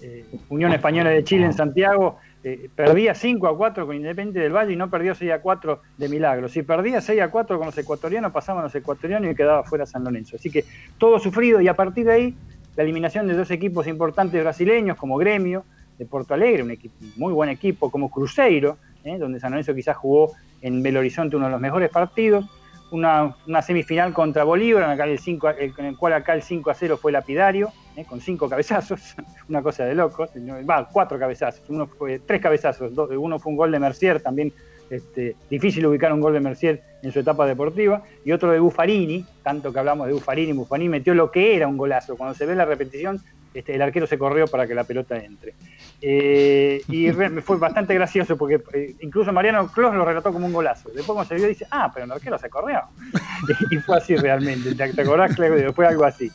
Eh, 0.00 0.24
Unión 0.48 0.72
Española 0.72 1.10
de 1.10 1.24
Chile 1.24 1.44
en 1.46 1.52
Santiago 1.52 2.18
eh, 2.44 2.70
perdía 2.74 3.14
5 3.14 3.48
a 3.48 3.56
4 3.56 3.86
con 3.86 3.96
Independiente 3.96 4.38
del 4.38 4.52
Valle 4.52 4.72
y 4.72 4.76
no 4.76 4.88
perdió 4.88 5.14
6 5.14 5.32
a 5.32 5.40
4 5.40 5.82
de 5.96 6.08
milagro. 6.08 6.48
Si 6.48 6.62
perdía 6.62 7.00
6 7.00 7.20
a 7.20 7.30
4 7.30 7.58
con 7.58 7.66
los 7.66 7.76
ecuatorianos, 7.76 8.32
pasaban 8.32 8.62
los 8.62 8.74
ecuatorianos 8.74 9.30
y 9.30 9.34
quedaba 9.34 9.64
fuera 9.64 9.86
San 9.86 10.04
Lorenzo. 10.04 10.36
Así 10.36 10.50
que 10.50 10.64
todo 10.98 11.18
sufrido 11.18 11.60
y 11.60 11.68
a 11.68 11.74
partir 11.74 12.06
de 12.06 12.12
ahí 12.12 12.34
la 12.76 12.84
eliminación 12.84 13.26
de 13.26 13.34
dos 13.34 13.50
equipos 13.50 13.88
importantes 13.88 14.40
brasileños 14.40 14.96
como 14.96 15.16
Gremio 15.16 15.64
de 15.98 16.06
Porto 16.06 16.32
Alegre, 16.32 16.62
un 16.62 16.78
muy 17.16 17.32
buen 17.32 17.50
equipo, 17.50 17.90
como 17.90 18.08
Cruzeiro, 18.08 18.78
eh, 19.02 19.18
donde 19.18 19.40
San 19.40 19.50
Lorenzo 19.50 19.74
quizás 19.74 19.96
jugó 19.96 20.32
en 20.62 20.82
Belo 20.82 21.00
Horizonte 21.00 21.36
uno 21.36 21.46
de 21.46 21.52
los 21.52 21.60
mejores 21.60 21.90
partidos, 21.90 22.44
una, 22.90 23.36
una 23.46 23.60
semifinal 23.62 24.12
contra 24.14 24.44
Bolívar, 24.44 24.90
en, 24.98 25.00
el 25.08 25.18
5, 25.18 25.50
el- 25.50 25.74
en 25.76 25.84
el 25.84 25.96
cual 25.96 26.14
acá 26.14 26.32
el 26.34 26.42
5 26.42 26.70
a 26.70 26.74
0 26.74 26.96
fue 26.96 27.12
lapidario, 27.12 27.70
¿eh? 27.96 28.04
con 28.04 28.20
cinco 28.20 28.48
cabezazos, 28.48 29.14
una 29.48 29.62
cosa 29.62 29.84
de 29.84 29.94
locos, 29.94 30.30
va, 30.68 30.88
cuatro 30.88 31.18
cabezazos, 31.18 31.68
uno 31.68 31.86
fue, 31.86 32.18
tres 32.20 32.40
cabezazos, 32.40 32.94
dos- 32.94 33.10
uno 33.16 33.38
fue 33.38 33.50
un 33.52 33.56
gol 33.58 33.72
de 33.72 33.78
Mercier, 33.78 34.22
también 34.22 34.52
este, 34.90 35.36
difícil 35.50 35.86
ubicar 35.86 36.12
un 36.12 36.20
gol 36.20 36.32
de 36.32 36.40
Mercier 36.40 36.82
en 37.02 37.12
su 37.12 37.20
etapa 37.20 37.46
deportiva, 37.46 38.02
y 38.24 38.32
otro 38.32 38.50
de 38.50 38.58
Buffarini, 38.58 39.24
tanto 39.42 39.72
que 39.72 39.78
hablamos 39.78 40.06
de 40.06 40.12
Buffarini, 40.14 40.52
Buffarini 40.52 40.88
metió 40.88 41.14
lo 41.14 41.30
que 41.30 41.56
era 41.56 41.68
un 41.68 41.76
golazo, 41.76 42.16
cuando 42.16 42.34
se 42.34 42.46
ve 42.46 42.54
la 42.54 42.64
repetición, 42.64 43.20
este, 43.54 43.74
el 43.74 43.82
arquero 43.82 44.06
se 44.06 44.18
corrió 44.18 44.46
para 44.46 44.66
que 44.66 44.74
la 44.74 44.84
pelota 44.84 45.16
entre. 45.16 45.54
Eh, 46.00 46.80
y 46.88 47.10
fue 47.10 47.56
bastante 47.56 47.92
gracioso 47.94 48.36
porque 48.36 48.60
eh, 48.72 48.94
incluso 49.00 49.32
Mariano 49.32 49.66
Clos 49.72 49.94
lo 49.94 50.04
relató 50.04 50.32
como 50.32 50.46
un 50.46 50.52
golazo. 50.52 50.90
Después 50.90 51.06
cuando 51.06 51.24
se 51.24 51.34
vio 51.34 51.48
dice, 51.48 51.66
ah, 51.70 51.90
pero 51.92 52.04
el 52.04 52.12
arquero 52.12 52.38
se 52.38 52.50
corrió. 52.50 52.82
y 53.70 53.76
fue 53.78 53.96
así 53.96 54.14
realmente. 54.14 54.74
¿Te, 54.74 54.92
te 54.92 55.02
acordás, 55.02 55.34
Claudio? 55.34 55.72
Fue 55.72 55.86
algo 55.86 56.04
así. 56.04 56.30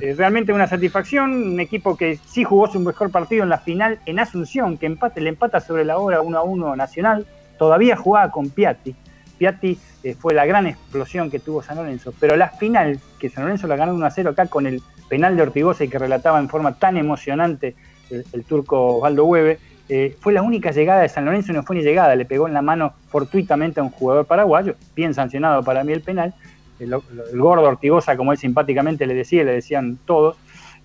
Eh, 0.00 0.14
realmente 0.16 0.52
una 0.52 0.66
satisfacción, 0.66 1.32
un 1.32 1.60
equipo 1.60 1.96
que 1.96 2.18
sí 2.26 2.44
jugó 2.44 2.66
su 2.66 2.80
mejor 2.80 3.10
partido 3.10 3.44
en 3.44 3.48
la 3.48 3.58
final 3.58 4.00
en 4.04 4.18
Asunción, 4.18 4.76
que 4.76 4.86
empate, 4.86 5.20
le 5.20 5.30
empata 5.30 5.60
sobre 5.60 5.84
la 5.84 5.98
hora 5.98 6.20
1 6.20 6.38
a 6.38 6.42
1 6.42 6.76
Nacional, 6.76 7.26
todavía 7.58 7.96
jugaba 7.96 8.30
con 8.30 8.50
Piatti. 8.50 8.94
Piatti 9.38 9.78
eh, 10.02 10.14
fue 10.14 10.34
la 10.34 10.46
gran 10.46 10.66
explosión 10.66 11.30
que 11.30 11.38
tuvo 11.38 11.62
San 11.62 11.76
Lorenzo, 11.76 12.14
pero 12.18 12.36
la 12.36 12.48
final, 12.48 12.98
que 13.18 13.28
San 13.28 13.44
Lorenzo 13.44 13.66
la 13.66 13.76
ganó 13.76 13.94
1 13.94 14.06
a 14.06 14.10
0 14.10 14.30
acá 14.30 14.46
con 14.46 14.66
el 14.66 14.82
penal 15.08 15.36
de 15.36 15.42
Ortigosa 15.42 15.84
y 15.84 15.88
que 15.88 15.98
relataba 15.98 16.38
en 16.38 16.48
forma 16.48 16.78
tan 16.78 16.96
emocionante 16.96 17.74
el, 18.10 18.44
turco 18.44 18.96
Osvaldo 18.96 19.24
Hueve, 19.24 19.58
eh, 19.88 20.16
fue 20.20 20.32
la 20.32 20.42
única 20.42 20.70
llegada 20.70 21.02
de 21.02 21.08
San 21.08 21.24
Lorenzo 21.24 21.52
y 21.52 21.54
no 21.54 21.62
fue 21.62 21.76
ni 21.76 21.82
llegada, 21.82 22.14
le 22.16 22.24
pegó 22.24 22.48
en 22.48 22.54
la 22.54 22.62
mano 22.62 22.94
fortuitamente 23.08 23.80
a 23.80 23.82
un 23.82 23.90
jugador 23.90 24.26
paraguayo, 24.26 24.74
bien 24.94 25.14
sancionado 25.14 25.62
para 25.62 25.84
mí 25.84 25.92
el 25.92 26.00
penal, 26.00 26.34
el, 26.78 26.92
el 26.92 27.38
gordo 27.38 27.64
Ortigosa, 27.64 28.16
como 28.16 28.32
él 28.32 28.38
simpáticamente 28.38 29.06
le 29.06 29.14
decía, 29.14 29.44
le 29.44 29.52
decían 29.52 29.98
todos, 30.04 30.36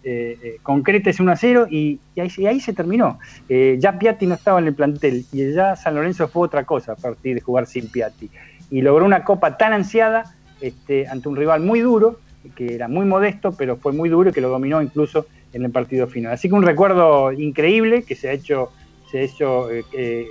eh, 0.03 0.37
eh, 0.41 0.57
concretes 0.63 1.19
1 1.19 1.31
a 1.31 1.35
0 1.35 1.67
y, 1.69 1.99
ahí, 2.17 2.45
ahí 2.45 2.59
se 2.59 2.73
terminó. 2.73 3.19
Eh, 3.47 3.77
ya 3.79 3.99
Piatti 3.99 4.25
no 4.25 4.33
estaba 4.33 4.59
en 4.59 4.67
el 4.67 4.73
plantel 4.73 5.25
y 5.31 5.53
ya 5.53 5.75
San 5.75 5.93
Lorenzo 5.93 6.27
fue 6.27 6.43
otra 6.43 6.63
cosa 6.63 6.93
a 6.93 6.95
partir 6.95 7.35
de 7.35 7.41
jugar 7.41 7.67
sin 7.67 7.87
Piatti. 7.87 8.29
Y 8.71 8.81
logró 8.81 9.05
una 9.05 9.23
copa 9.23 9.57
tan 9.57 9.73
ansiada 9.73 10.35
este, 10.59 11.07
ante 11.07 11.29
un 11.29 11.35
rival 11.35 11.61
muy 11.61 11.81
duro, 11.81 12.19
que 12.55 12.73
era 12.73 12.87
muy 12.87 13.05
modesto, 13.05 13.51
pero 13.51 13.77
fue 13.77 13.93
muy 13.93 14.09
duro 14.09 14.31
y 14.31 14.33
que 14.33 14.41
lo 14.41 14.49
dominó 14.49 14.81
incluso 14.81 15.27
en 15.53 15.65
el 15.65 15.71
partido 15.71 16.07
final. 16.07 16.33
Así 16.33 16.49
que 16.49 16.55
un 16.55 16.63
recuerdo 16.63 17.31
increíble 17.31 18.03
que 18.03 18.15
se 18.15 18.29
ha 18.29 18.31
hecho, 18.31 18.71
se 19.11 19.19
ha 19.19 19.21
hecho 19.21 19.69
eh, 19.69 20.25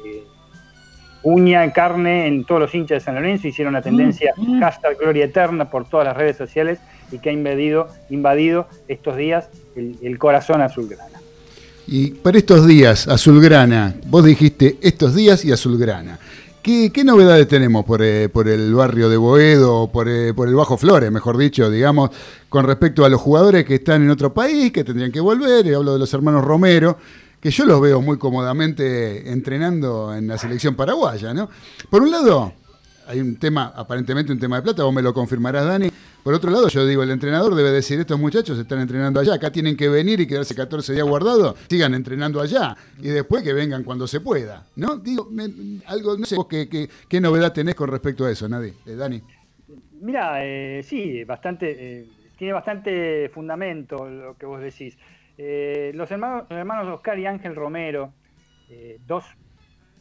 uña 1.22 1.72
carne 1.72 2.26
en 2.26 2.44
todos 2.44 2.60
los 2.60 2.74
hinchas 2.74 2.96
de 2.96 3.00
San 3.00 3.14
Lorenzo, 3.14 3.48
hicieron 3.48 3.74
una 3.74 3.82
tendencia 3.82 4.32
mm, 4.36 4.56
mm. 4.56 4.60
hashtag 4.60 4.98
Gloria 4.98 5.24
Eterna 5.26 5.70
por 5.70 5.88
todas 5.88 6.06
las 6.06 6.16
redes 6.16 6.36
sociales 6.36 6.78
y 7.12 7.18
que 7.18 7.30
ha 7.30 7.32
invadido, 7.32 7.88
invadido 8.08 8.68
estos 8.88 9.16
días 9.16 9.48
el, 9.76 9.96
el 10.02 10.18
corazón 10.18 10.62
azulgrana. 10.62 11.20
Y 11.86 12.12
para 12.12 12.38
estos 12.38 12.68
días, 12.68 13.08
Azulgrana, 13.08 13.96
vos 14.06 14.24
dijiste 14.24 14.78
estos 14.80 15.14
días 15.14 15.44
y 15.44 15.50
Azulgrana. 15.50 16.20
¿Qué, 16.62 16.90
¿Qué, 16.92 17.02
novedades 17.04 17.48
tenemos 17.48 17.84
por, 17.84 18.02
eh, 18.02 18.28
por, 18.28 18.46
el 18.46 18.74
barrio 18.74 19.08
de 19.08 19.16
Boedo, 19.16 19.90
por, 19.90 20.08
eh, 20.08 20.32
por 20.32 20.46
el 20.46 20.54
Bajo 20.54 20.76
Flores, 20.76 21.10
mejor 21.10 21.36
dicho, 21.36 21.70
digamos, 21.70 22.10
con 22.48 22.66
respecto 22.66 23.04
a 23.04 23.08
los 23.08 23.20
jugadores 23.20 23.64
que 23.64 23.76
están 23.76 24.02
en 24.02 24.10
otro 24.10 24.32
país, 24.32 24.70
que 24.70 24.84
tendrían 24.84 25.10
que 25.10 25.20
volver? 25.20 25.66
Y 25.66 25.72
hablo 25.72 25.94
de 25.94 25.98
los 25.98 26.12
hermanos 26.12 26.44
Romero, 26.44 26.98
que 27.40 27.50
yo 27.50 27.64
los 27.64 27.80
veo 27.80 28.00
muy 28.00 28.18
cómodamente 28.18 29.30
entrenando 29.30 30.14
en 30.14 30.28
la 30.28 30.36
selección 30.36 30.74
paraguaya, 30.76 31.32
¿no? 31.32 31.48
Por 31.88 32.02
un 32.02 32.10
lado, 32.10 32.52
hay 33.06 33.20
un 33.20 33.36
tema, 33.36 33.72
aparentemente 33.74 34.32
un 34.32 34.38
tema 34.38 34.56
de 34.56 34.62
plata, 34.62 34.84
vos 34.84 34.94
me 34.94 35.02
lo 35.02 35.12
confirmarás, 35.12 35.64
Dani. 35.64 35.90
Por 36.22 36.34
otro 36.34 36.50
lado, 36.50 36.68
yo 36.68 36.86
digo, 36.86 37.02
el 37.02 37.10
entrenador 37.10 37.54
debe 37.54 37.70
decir, 37.70 37.98
estos 37.98 38.20
muchachos 38.20 38.58
están 38.58 38.80
entrenando 38.80 39.18
allá, 39.18 39.34
acá 39.34 39.50
tienen 39.50 39.76
que 39.76 39.88
venir 39.88 40.20
y 40.20 40.26
quedarse 40.26 40.54
14 40.54 40.92
días 40.92 41.06
guardados, 41.06 41.58
sigan 41.68 41.94
entrenando 41.94 42.40
allá 42.42 42.76
y 42.98 43.08
después 43.08 43.42
que 43.42 43.54
vengan 43.54 43.84
cuando 43.84 44.06
se 44.06 44.20
pueda, 44.20 44.66
¿no? 44.76 44.98
Digo, 44.98 45.28
me, 45.30 45.80
algo, 45.86 46.18
no 46.18 46.26
sé 46.26 46.36
vos 46.36 46.46
qué, 46.46 47.20
novedad 47.20 47.52
tenés 47.52 47.74
con 47.74 47.88
respecto 47.88 48.26
a 48.26 48.30
eso, 48.30 48.48
Nadie, 48.48 48.74
eh, 48.86 48.94
Dani. 48.94 49.22
Mira, 50.02 50.44
eh, 50.44 50.82
sí, 50.82 51.24
bastante, 51.24 52.00
eh, 52.00 52.06
tiene 52.36 52.52
bastante 52.52 53.30
fundamento 53.30 54.08
lo 54.08 54.36
que 54.36 54.46
vos 54.46 54.60
decís. 54.60 54.96
Eh, 55.42 55.92
los, 55.94 56.10
hermanos, 56.10 56.44
hermanos 56.50 56.86
Oscar 56.88 57.18
y 57.18 57.24
Ángel 57.24 57.56
Romero, 57.56 58.12
dos 59.06 59.24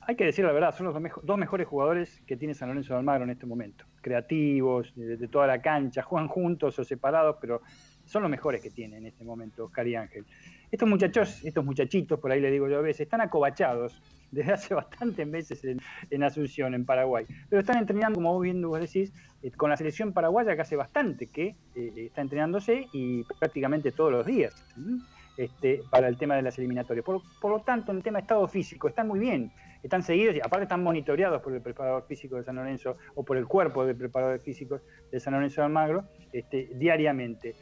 hay 0.02 0.16
que 0.16 0.26
decir 0.26 0.44
la 0.44 0.52
verdad, 0.52 0.76
son 0.76 0.88
los 0.88 0.94
dos, 0.94 1.02
mejo 1.02 1.22
dos, 1.24 1.38
mejores 1.38 1.68
jugadores 1.68 2.22
que 2.26 2.36
tiene 2.36 2.54
San 2.54 2.68
Lorenzo 2.68 2.94
de 2.94 3.00
Almagro 3.00 3.24
en 3.24 3.30
este 3.30 3.46
momento. 3.46 3.86
Creativos, 4.02 4.92
de, 4.96 5.16
de, 5.16 5.28
toda 5.28 5.48
la 5.48 5.62
cancha, 5.62 6.02
juegan 6.02 6.28
juntos 6.28 6.78
o 6.78 6.84
separados, 6.84 7.38
pero 7.40 7.62
son 8.06 8.24
los 8.24 8.32
mejores 8.32 8.60
que 8.60 8.70
tiene 8.70 8.98
en 8.98 9.06
este 9.06 9.24
momento 9.24 9.66
Oscar 9.66 9.88
y 9.88 9.96
Ángel. 9.96 10.26
Estos 10.72 10.90
muchachos, 10.90 11.46
estos 11.46 11.64
muchachitos, 11.64 12.20
por 12.20 12.32
ahí 12.32 12.42
le 12.42 12.52
digo 12.52 12.68
yo 12.68 12.80
a 12.80 12.82
veces, 12.82 13.02
están 13.02 13.22
acobachados 13.22 14.02
desde 14.32 14.52
hace 14.52 14.74
bastantes 14.74 15.26
meses 15.26 15.64
en, 15.64 16.24
Asunción, 16.24 16.74
en 16.74 16.86
Paraguay. 16.86 17.26
Pero 17.48 17.62
están 17.62 17.78
entrenando, 17.78 18.16
como 18.16 18.34
vos 18.34 18.42
bien 18.42 18.62
vos 18.62 18.80
decís, 18.80 19.14
eh, 19.42 19.52
con 19.52 19.70
la 19.70 19.78
selección 19.78 20.12
paraguaya 20.12 20.56
que 20.56 20.62
hace 20.64 20.76
bastante 20.76 21.28
que 21.28 21.56
eh, 21.76 21.94
está 22.08 22.22
entrenándose 22.22 22.88
y 22.94 23.24
prácticamente 23.40 23.92
todos 23.92 24.12
los 24.12 24.26
días. 24.26 24.54
¿sí? 24.76 25.00
Este, 25.40 25.84
para 25.90 26.10
el 26.10 26.18
tema 26.18 26.36
de 26.36 26.42
las 26.42 26.58
eliminatorias. 26.58 27.06
Por, 27.06 27.22
lo 27.50 27.62
tanto, 27.62 27.94
en 27.94 28.00
el 28.00 28.04
tema 28.04 28.18
de 28.18 28.24
estado 28.24 28.46
físico, 28.50 28.90
están 28.90 29.08
muy 29.08 29.20
bien, 29.20 29.54
están 29.82 30.04
seguidos 30.04 30.36
y 30.36 30.42
aparte 30.42 30.64
están 30.64 30.84
monitoreados 30.84 31.42
por 31.42 31.54
el 31.54 31.62
preparador 31.62 32.04
físico 32.06 32.36
de 32.36 32.44
San 32.44 32.58
Lorenzo 32.58 32.98
o 33.16 33.24
por 33.24 33.38
el 33.38 33.48
cuerpo 33.48 33.86
de 33.86 33.96
preparadores 33.96 34.44
físicos 34.44 34.82
de 35.10 35.18
San 35.22 35.34
Lorenzo 35.34 35.62
de 35.62 35.66
Almagro 35.68 36.04
este, 36.34 36.68
diariamente. 36.74 37.56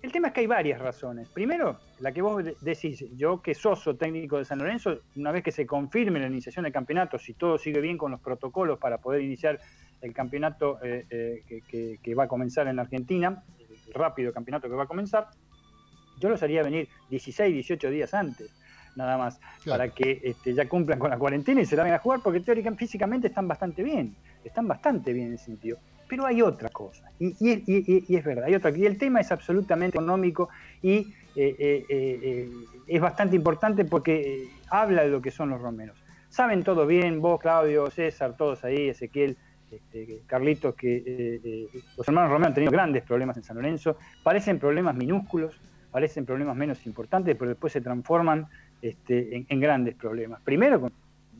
El 0.00 0.12
tema 0.12 0.28
es 0.28 0.34
que 0.34 0.42
hay 0.42 0.46
varias 0.46 0.80
razones. 0.80 1.28
Primero, 1.30 1.80
la 1.98 2.12
que 2.12 2.22
vos 2.22 2.44
decís, 2.60 3.04
yo 3.16 3.42
que 3.42 3.52
soso 3.52 3.96
técnico 3.96 4.38
de 4.38 4.44
San 4.44 4.60
Lorenzo, 4.60 5.00
una 5.16 5.32
vez 5.32 5.42
que 5.42 5.50
se 5.50 5.66
confirme 5.66 6.20
la 6.20 6.28
iniciación 6.28 6.62
del 6.62 6.72
campeonato, 6.72 7.18
si 7.18 7.34
todo 7.34 7.58
sigue 7.58 7.80
bien 7.80 7.98
con 7.98 8.12
los 8.12 8.20
protocolos 8.20 8.78
para 8.78 8.98
poder 8.98 9.22
iniciar 9.22 9.58
el 10.02 10.14
campeonato 10.14 10.78
eh, 10.84 11.04
eh, 11.10 11.62
que, 11.68 11.98
que 12.00 12.14
va 12.14 12.24
a 12.24 12.28
comenzar 12.28 12.68
en 12.68 12.76
la 12.76 12.82
Argentina, 12.82 13.42
el 13.58 13.92
rápido 13.92 14.32
campeonato 14.32 14.68
que 14.68 14.76
va 14.76 14.84
a 14.84 14.86
comenzar, 14.86 15.30
yo 16.18 16.28
los 16.28 16.42
haría 16.42 16.62
venir 16.62 16.88
16, 17.10 17.52
18 17.52 17.90
días 17.90 18.14
antes, 18.14 18.50
nada 18.96 19.16
más, 19.16 19.38
claro. 19.62 19.78
para 19.78 19.94
que 19.94 20.20
este, 20.24 20.54
ya 20.54 20.68
cumplan 20.68 20.98
con 20.98 21.10
la 21.10 21.18
cuarentena 21.18 21.60
y 21.60 21.66
se 21.66 21.76
la 21.76 21.84
vengan 21.84 22.00
a 22.00 22.02
jugar, 22.02 22.20
porque 22.22 22.40
teóricamente, 22.40 22.84
físicamente 22.84 23.28
están 23.28 23.46
bastante 23.46 23.82
bien, 23.82 24.14
están 24.44 24.66
bastante 24.66 25.12
bien 25.12 25.28
en 25.28 25.34
ese 25.34 25.46
sentido. 25.46 25.78
Pero 26.08 26.24
hay 26.24 26.40
otra 26.40 26.70
cosa, 26.70 27.10
y, 27.18 27.28
y, 27.38 27.62
y, 27.66 28.04
y 28.08 28.16
es 28.16 28.24
verdad, 28.24 28.44
hay 28.44 28.54
otra, 28.54 28.70
y 28.76 28.86
el 28.86 28.96
tema 28.96 29.20
es 29.20 29.30
absolutamente 29.30 29.98
económico 29.98 30.48
y 30.82 31.12
eh, 31.40 31.54
eh, 31.56 31.86
eh, 31.88 32.50
es 32.88 33.00
bastante 33.00 33.36
importante 33.36 33.84
porque 33.84 34.48
habla 34.70 35.04
de 35.04 35.08
lo 35.08 35.22
que 35.22 35.30
son 35.30 35.50
los 35.50 35.60
romeros. 35.60 35.96
Saben 36.30 36.64
todo 36.64 36.84
bien, 36.84 37.20
vos, 37.20 37.40
Claudio, 37.40 37.88
César, 37.90 38.36
todos 38.36 38.64
ahí, 38.64 38.88
Ezequiel, 38.88 39.36
este, 39.70 40.22
Carlitos, 40.26 40.74
que 40.74 41.68
los 41.96 42.08
hermanos 42.08 42.32
Romero 42.32 42.48
han 42.48 42.54
tenido 42.54 42.72
grandes 42.72 43.04
problemas 43.04 43.36
en 43.36 43.44
San 43.44 43.56
Lorenzo, 43.56 43.96
parecen 44.24 44.58
problemas 44.58 44.96
minúsculos, 44.96 45.60
parecen 45.90 46.26
problemas 46.26 46.56
menos 46.56 46.84
importantes, 46.86 47.36
pero 47.38 47.50
después 47.50 47.72
se 47.72 47.80
transforman 47.80 48.46
este, 48.82 49.36
en, 49.36 49.46
en, 49.48 49.60
grandes 49.60 49.94
problemas. 49.94 50.40
Primero 50.42 50.80
con 50.80 50.92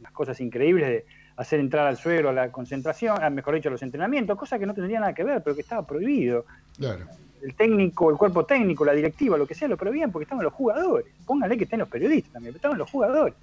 las 0.03 0.13
cosas 0.13 0.41
increíbles 0.41 0.89
de 0.89 1.05
hacer 1.39 1.61
entrar 1.61 1.87
al 1.87 1.97
suegro 1.97 2.31
a 2.31 2.33
la 2.33 2.51
concentración, 2.51 3.23
a, 3.23 3.31
mejor 3.31 3.55
dicho, 3.55 3.69
a 3.69 3.73
los 3.73 3.83
entrenamientos, 3.83 4.37
cosa 4.37 4.59
que 4.59 4.67
no 4.67 4.75
tendría 4.75 4.99
nada 4.99 5.15
que 5.15 5.23
ver, 5.23 5.41
pero 5.43 5.55
que 5.55 5.63
estaba 5.63 5.87
prohibido. 5.87 6.45
Claro. 6.77 7.07
El 7.41 7.55
técnico, 7.55 8.11
el 8.11 8.17
cuerpo 8.17 8.45
técnico, 8.45 8.85
la 8.85 8.93
directiva, 8.93 9.39
lo 9.39 9.47
que 9.47 9.55
sea, 9.55 9.69
lo 9.69 9.77
prohibían 9.77 10.11
porque 10.11 10.25
estaban 10.25 10.43
los 10.45 10.53
jugadores. 10.53 11.07
Pónganle 11.25 11.57
que 11.57 11.65
estén 11.65 11.79
los 11.79 11.89
periodistas 11.89 12.33
también, 12.33 12.53
pero 12.53 12.59
estaban 12.59 12.79
los 12.79 12.91
jugadores. 12.91 13.35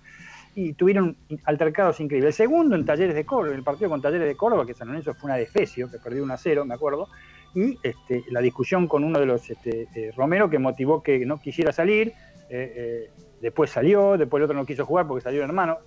Y 0.56 0.74
tuvieron 0.74 1.16
altercados 1.46 2.02
increíbles. 2.02 2.38
El 2.38 2.46
segundo 2.46 2.76
en 2.76 2.86
Talleres 2.86 3.16
de 3.16 3.26
Córdoba, 3.26 3.56
el 3.56 3.64
partido 3.64 3.90
con 3.90 4.02
Talleres 4.02 4.28
de 4.28 4.36
Córdoba, 4.36 4.66
que 4.66 4.74
San 4.74 4.90
Lorenzo 4.90 5.14
fue 5.14 5.30
una 5.30 5.38
defecio, 5.38 5.90
que 5.90 5.98
perdió 5.98 6.22
1 6.24 6.34
a 6.34 6.38
0, 6.38 6.66
me 6.66 6.74
acuerdo, 6.74 7.08
y 7.56 7.80
este, 7.82 8.26
la 8.30 8.42
discusión 8.42 8.88
con 8.88 9.04
uno 9.04 9.18
de 9.18 9.26
los 9.26 9.50
este, 9.50 9.88
eh, 9.96 10.12
Romero 10.16 10.50
que 10.50 10.60
motivó 10.60 11.02
que 11.02 11.26
no 11.26 11.40
quisiera 11.40 11.72
salir, 11.72 12.10
eh, 12.50 12.74
eh, 12.76 13.10
después 13.42 13.72
salió, 13.72 14.18
después 14.18 14.42
el 14.42 14.46
otro 14.46 14.58
no 14.58 14.66
quiso 14.66 14.86
jugar 14.86 15.08
porque 15.08 15.24
salió 15.24 15.42
el 15.42 15.50
hermano, 15.50 15.78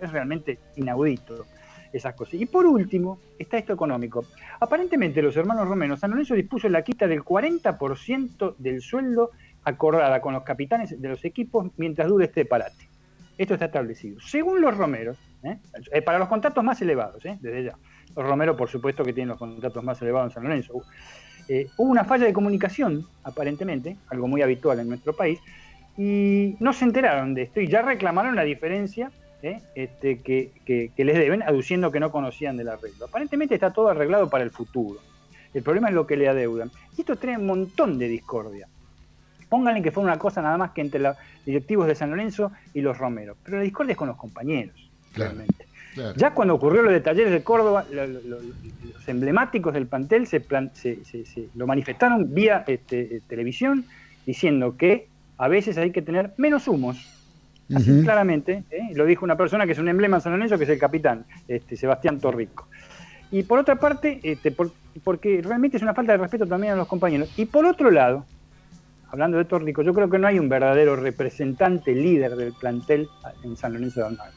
es 0.00 0.12
realmente 0.12 0.58
inaudito 0.76 1.46
esas 1.92 2.14
cosas. 2.14 2.34
Y 2.34 2.46
por 2.46 2.66
último, 2.66 3.18
está 3.38 3.56
esto 3.56 3.72
económico. 3.72 4.26
Aparentemente 4.60 5.22
los 5.22 5.36
hermanos 5.36 5.66
Romero, 5.66 5.96
San 5.96 6.10
Lorenzo 6.10 6.34
dispuso 6.34 6.68
la 6.68 6.82
quita 6.82 7.06
del 7.06 7.24
40% 7.24 8.56
del 8.58 8.82
sueldo 8.82 9.30
acordada 9.64 10.20
con 10.20 10.34
los 10.34 10.42
capitanes 10.42 11.00
de 11.00 11.08
los 11.08 11.24
equipos 11.24 11.70
mientras 11.78 12.08
dure 12.08 12.26
este 12.26 12.44
parate. 12.44 12.88
Esto 13.38 13.54
está 13.54 13.66
establecido. 13.66 14.20
Según 14.20 14.60
los 14.60 14.76
Romeros, 14.76 15.16
para 16.04 16.18
los 16.18 16.28
contratos 16.28 16.62
más 16.62 16.80
elevados, 16.82 17.22
desde 17.22 17.64
ya, 17.64 17.78
Romero, 18.16 18.56
por 18.56 18.68
supuesto, 18.68 19.04
que 19.04 19.12
tienen 19.12 19.30
los 19.30 19.38
contratos 19.38 19.82
más 19.82 20.00
elevados 20.02 20.30
en 20.30 20.34
San 20.34 20.42
Lorenzo. 20.44 20.82
Eh, 21.48 21.68
hubo 21.76 21.90
una 21.90 22.04
falla 22.04 22.24
de 22.24 22.32
comunicación, 22.32 23.06
aparentemente, 23.22 23.96
algo 24.08 24.28
muy 24.28 24.42
habitual 24.42 24.80
en 24.80 24.88
nuestro 24.88 25.14
país, 25.14 25.40
y 25.96 26.56
no 26.60 26.72
se 26.72 26.84
enteraron 26.84 27.34
de 27.34 27.42
esto 27.42 27.60
y 27.60 27.68
ya 27.68 27.82
reclamaron 27.82 28.34
la 28.34 28.42
diferencia 28.42 29.12
¿eh? 29.42 29.60
este, 29.74 30.20
que, 30.20 30.50
que, 30.64 30.90
que, 30.96 31.04
les 31.04 31.16
deben, 31.16 31.42
aduciendo 31.42 31.92
que 31.92 32.00
no 32.00 32.10
conocían 32.10 32.56
del 32.56 32.68
arreglo. 32.68 33.04
Aparentemente 33.04 33.54
está 33.54 33.72
todo 33.72 33.88
arreglado 33.88 34.28
para 34.28 34.42
el 34.42 34.50
futuro. 34.50 35.00
El 35.52 35.62
problema 35.62 35.88
es 35.88 35.94
lo 35.94 36.06
que 36.06 36.16
le 36.16 36.28
adeudan. 36.28 36.70
Y 36.96 37.02
esto 37.02 37.16
trae 37.16 37.36
un 37.36 37.46
montón 37.46 37.98
de 37.98 38.08
discordia. 38.08 38.68
Pónganle 39.48 39.82
que 39.82 39.92
fue 39.92 40.02
una 40.02 40.18
cosa 40.18 40.42
nada 40.42 40.56
más 40.58 40.72
que 40.72 40.80
entre 40.80 40.98
los 40.98 41.16
directivos 41.46 41.86
de 41.86 41.94
San 41.94 42.10
Lorenzo 42.10 42.50
y 42.72 42.80
los 42.80 42.98
Romeros. 42.98 43.36
Pero 43.44 43.58
la 43.58 43.62
discordia 43.62 43.92
es 43.92 43.98
con 43.98 44.08
los 44.08 44.16
compañeros, 44.16 44.74
Claro, 45.12 45.34
realmente. 45.34 45.63
Claro. 45.94 46.14
Ya 46.16 46.34
cuando 46.34 46.54
ocurrió 46.54 46.82
lo 46.82 46.90
de 46.90 47.00
Talleres 47.00 47.32
de 47.32 47.42
Córdoba, 47.42 47.84
lo- 47.90 48.06
lo- 48.06 48.20
lo- 48.20 48.38
los 48.40 49.08
emblemáticos 49.08 49.72
del 49.74 49.86
plantel 49.86 50.26
se, 50.26 50.40
plan- 50.40 50.70
se- 50.74 51.04
se- 51.04 51.24
se- 51.24 51.48
lo 51.54 51.66
manifestaron 51.66 52.34
vía 52.34 52.64
este, 52.66 53.16
eh, 53.16 53.20
televisión 53.26 53.84
diciendo 54.26 54.76
que 54.76 55.08
a 55.38 55.48
veces 55.48 55.76
hay 55.78 55.90
que 55.90 56.02
tener 56.02 56.32
menos 56.36 56.68
humos. 56.68 57.10
Así 57.74 57.90
claramente, 58.02 58.62
¿eh? 58.70 58.90
lo 58.94 59.06
dijo 59.06 59.24
una 59.24 59.36
persona 59.36 59.64
que 59.64 59.72
es 59.72 59.78
un 59.78 59.88
emblema 59.88 60.18
en 60.18 60.20
San 60.20 60.32
Lorenzo, 60.32 60.58
que 60.58 60.64
es 60.64 60.70
el 60.70 60.78
capitán, 60.78 61.24
este, 61.48 61.76
Sebastián 61.78 62.20
Torrico. 62.20 62.68
Y 63.30 63.42
por 63.44 63.58
otra 63.58 63.76
parte, 63.76 64.20
este, 64.22 64.50
por- 64.52 64.70
porque 65.02 65.40
realmente 65.42 65.78
es 65.78 65.82
una 65.82 65.94
falta 65.94 66.12
de 66.12 66.18
respeto 66.18 66.46
también 66.46 66.74
a 66.74 66.76
los 66.76 66.86
compañeros. 66.86 67.32
Y 67.38 67.46
por 67.46 67.64
otro 67.64 67.90
lado, 67.90 68.26
hablando 69.10 69.38
de 69.38 69.46
Torrico, 69.46 69.80
yo 69.82 69.94
creo 69.94 70.10
que 70.10 70.18
no 70.18 70.26
hay 70.26 70.38
un 70.38 70.48
verdadero 70.50 70.94
representante 70.94 71.94
líder 71.94 72.36
del 72.36 72.52
plantel 72.52 73.08
en 73.42 73.56
San 73.56 73.72
Lorenzo 73.72 74.00
de 74.00 74.06
Almagro. 74.08 74.34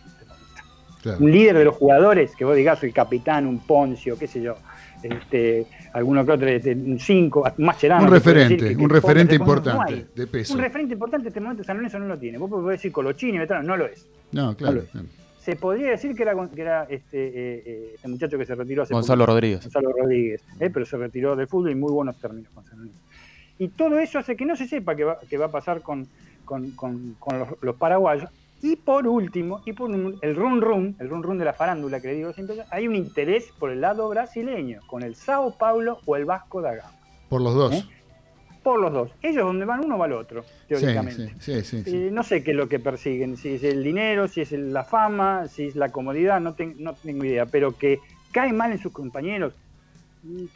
Claro. 1.12 1.24
un 1.24 1.32
líder 1.32 1.58
de 1.58 1.66
los 1.66 1.76
jugadores, 1.76 2.36
que 2.36 2.44
vos 2.46 2.56
digas, 2.56 2.84
el 2.84 2.94
capitán, 2.94 3.46
un 3.48 3.60
Poncio, 3.60 4.18
qué 4.18 4.28
sé 4.28 4.42
yo, 4.42 4.56
este, 5.04 5.66
alguno 5.94 6.26
que 6.26 6.32
otro, 6.32 6.48
este, 6.48 6.74
un 6.74 7.00
5, 7.00 7.54
Mascherano. 7.58 8.06
Un 8.06 8.12
referente, 8.12 8.54
decir 8.56 8.68
que- 8.70 8.78
que 8.78 8.84
un 8.84 8.90
referente 8.90 9.36
importante, 9.36 9.96
no 9.96 10.08
de 10.16 10.28
peso. 10.28 10.54
Un 10.54 10.60
referente 10.60 10.94
importante 10.94 11.24
en 11.24 11.28
este 11.28 11.40
momento 11.40 11.64
San 11.64 11.78
Lorenzo 11.78 12.00
no 12.00 12.08
lo 12.08 12.18
tiene. 12.18 12.38
Vos 12.38 12.50
podés 12.50 12.80
decir 12.80 12.92
Colochini, 12.92 13.38
Veterano, 13.38 13.68
no 13.68 13.78
lo 13.78 13.86
es. 13.86 14.06
No, 14.32 14.56
claro. 14.56 14.84
Se 15.40 15.56
podría 15.56 15.92
decir 15.92 16.14
que 16.14 16.24
era, 16.24 16.34
que 16.54 16.62
era 16.62 16.84
este, 16.90 17.28
eh, 17.28 17.64
eh, 17.66 17.92
este 17.96 18.08
muchacho 18.10 18.38
que 18.38 18.46
se 18.46 18.54
retiró 18.56 18.84
hace 18.84 18.94
Gonzalo 18.94 19.24
poco, 19.24 19.34
Rodríguez. 19.34 19.64
Gonzalo 19.64 19.94
Rodríguez, 19.98 20.44
eh, 20.60 20.70
pero 20.74 20.86
se 20.86 20.98
retiró 20.98 21.36
del 21.38 21.48
fútbol 21.48 21.72
y 21.72 21.76
muy 21.76 21.92
buenos 21.94 22.18
términos 22.20 22.52
con 22.54 22.66
San 22.66 22.80
Lorenzo. 22.80 23.00
Y 23.58 23.70
todo 23.70 23.98
eso 23.98 24.20
hace 24.20 24.36
que 24.36 24.46
no 24.46 24.58
se 24.58 24.68
sepa 24.68 24.96
qué 24.96 25.06
va, 25.06 25.20
qué 25.30 25.38
va 25.38 25.46
a 25.46 25.52
pasar 25.52 25.82
con, 25.82 26.06
con- 26.44 26.72
con- 26.72 27.16
con 27.18 27.40
los, 27.40 27.48
los 27.62 27.76
paraguayos. 27.78 28.30
Y 28.62 28.76
por 28.76 29.08
último, 29.08 29.62
y 29.66 29.74
por 29.74 29.90
un- 29.90 30.18
el 30.22 30.36
run 30.36 30.62
run, 30.62 30.96
el 31.00 31.10
run 31.10 31.22
run 31.24 31.38
de 31.38 31.46
la 31.46 31.54
farándula 31.54 32.00
que 32.02 32.08
le 32.08 32.16
digo 32.16 32.34
siempre, 32.34 32.58
hay 32.72 32.88
un 32.88 32.96
interés 32.96 33.52
por 33.60 33.70
el 33.72 33.82
lado 33.82 34.10
brasileño, 34.10 34.82
con 34.88 35.04
el 35.04 35.16
Sao 35.16 35.56
Paulo 35.58 36.00
o 36.06 36.16
el 36.16 36.26
Vasco 36.26 36.62
da 36.62 36.74
Gama. 36.74 36.94
Por 37.30 37.42
los 37.42 37.54
dos. 37.54 37.74
¿Eh? 37.74 37.84
Por 38.64 38.80
los 38.80 38.92
dos. 38.92 39.12
Ellos 39.22 39.46
donde 39.46 39.64
van 39.66 39.86
uno 39.86 39.98
va 39.98 40.06
al 40.06 40.14
otro, 40.14 40.44
teóricamente. 40.68 41.36
sí, 41.40 41.62
sí, 41.64 41.84
sí. 41.84 41.96
Eh, 41.96 42.10
no 42.12 42.24
sé 42.24 42.44
qué 42.44 42.52
es 42.52 42.58
lo 42.58 42.68
que 42.68 42.80
persiguen, 42.80 43.38
si 43.38 43.54
es 43.56 43.64
el 43.64 43.84
dinero, 43.84 44.28
si 44.28 44.42
es 44.42 44.52
la 44.52 44.84
fama, 44.84 45.48
si 45.48 45.68
es 45.68 45.76
la 45.76 45.90
comodidad, 45.90 46.42
no, 46.42 46.54
ten- 46.56 46.76
no 46.80 46.94
tengo 46.96 47.24
idea, 47.26 47.46
pero 47.46 47.78
que 47.78 48.00
cae 48.32 48.52
mal 48.54 48.72
en 48.72 48.80
sus 48.80 48.92
compañeros, 48.92 49.54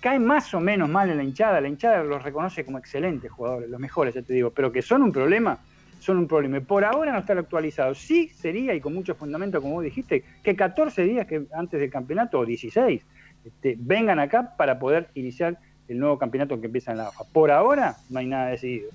cae 0.02 0.20
más 0.20 0.54
o 0.54 0.60
menos 0.60 0.90
mal 0.90 1.10
en 1.10 1.18
la 1.18 1.24
hinchada, 1.24 1.62
la 1.62 1.68
hinchada 1.70 2.04
los 2.04 2.22
reconoce 2.24 2.66
como 2.66 2.80
excelentes 2.80 3.32
jugadores, 3.32 3.70
los 3.70 3.80
mejores, 3.80 4.14
ya 4.16 4.22
te 4.24 4.34
digo, 4.34 4.50
pero 4.50 4.72
que 4.72 4.82
son 4.82 5.04
un 5.04 5.12
problema, 5.12 5.60
son 6.02 6.18
un 6.18 6.28
problema. 6.28 6.60
Por 6.60 6.84
ahora 6.84 7.14
no 7.14 7.20
están 7.20 7.38
actualizados. 7.38 8.00
Sí 8.00 8.30
sería, 8.30 8.74
y 8.74 8.82
con 8.82 8.94
mucho 8.94 9.16
fundamento, 9.16 9.62
como 9.62 9.76
vos 9.76 9.84
dijiste, 9.84 10.24
que 10.44 10.56
14 10.56 11.04
días 11.04 11.28
que 11.28 11.44
antes 11.54 11.80
del 11.80 11.92
campeonato, 11.92 12.40
o 12.40 12.46
16, 12.46 13.02
este, 13.46 13.78
vengan 13.80 14.20
acá 14.20 14.56
para 14.58 14.80
poder 14.80 15.10
iniciar 15.14 15.58
el 15.88 16.00
nuevo 16.00 16.18
campeonato 16.18 16.60
que 16.60 16.66
empieza 16.66 16.92
en 16.92 16.98
la 16.98 17.08
AFA. 17.08 17.24
Por 17.32 17.52
ahora 17.52 17.98
no 18.10 18.20
hay 18.20 18.26
nada 18.26 18.48
decidido. 18.48 18.90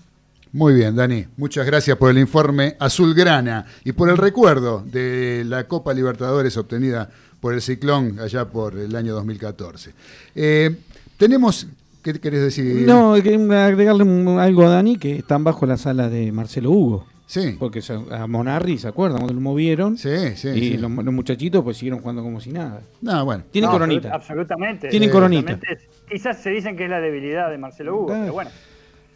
Muy 0.53 0.75
bien, 0.75 0.97
Dani. 0.97 1.27
Muchas 1.37 1.65
gracias 1.67 1.97
por 1.97 2.11
el 2.11 2.19
informe 2.19 2.77
azulgrana 2.79 3.67
y 3.85 3.93
por 3.93 4.09
el 4.09 4.17
recuerdo 4.17 4.83
de 4.85 5.45
la 5.47 5.65
Copa 5.65 5.95
Libertadores 5.95 6.57
obtenida 6.57 7.09
por 7.41 7.55
el 7.55 7.63
Ciclón 7.63 8.19
allá 8.19 8.47
por 8.47 8.77
el 8.77 8.97
año 8.97 9.15
2014. 9.15 9.93
Eh, 10.35 10.77
tenemos, 11.19 11.69
¿qué 12.13 12.21
querés 12.21 12.41
decir? 12.43 12.87
No, 12.87 13.15
agregarle 13.15 13.89
algo 13.89 14.65
a 14.67 14.69
Dani 14.71 14.97
que 14.97 15.17
están 15.17 15.45
bajo 15.45 15.67
la 15.67 15.77
sala 15.77 16.09
de 16.09 16.31
Marcelo 16.33 16.71
Hugo. 16.71 17.07
Sí, 17.29 17.57
Porque 17.59 17.81
a 18.13 18.27
Monarri, 18.29 18.79
¿se 18.79 18.87
acuerdan? 18.87 19.19
Cuando 19.19 19.35
lo 19.35 19.41
movieron. 19.41 19.97
sí, 19.99 20.09
sí. 20.37 20.49
y 20.51 20.61
sí. 20.61 20.77
Los, 20.77 20.93
los 20.93 21.13
muchachitos 21.13 21.65
pues 21.65 21.77
siguieron 21.77 21.99
jugando 21.99 22.23
como 22.23 22.41
si 22.41 22.53
nada. 22.53 22.83
No, 23.01 23.25
bueno. 23.25 23.43
Tienen 23.51 23.69
No, 23.69 23.73
coronita. 23.73 24.11
absolut- 24.11 24.15
Absolutamente. 24.15 24.89
Tienen 24.89 25.09
Eh, 25.09 25.13
coronita. 25.13 25.53
absolutamente. 25.55 25.89
Quizás 26.09 26.41
se 26.41 26.51
dicen 26.51 26.77
que 26.77 26.85
es 26.85 26.91
la 26.91 27.01
debilidad 27.01 27.51
de 27.51 27.59
Marcelo 27.59 27.97
Hugo, 27.97 28.13
Ah. 28.13 28.19
pero 28.21 28.33
bueno. 28.33 28.51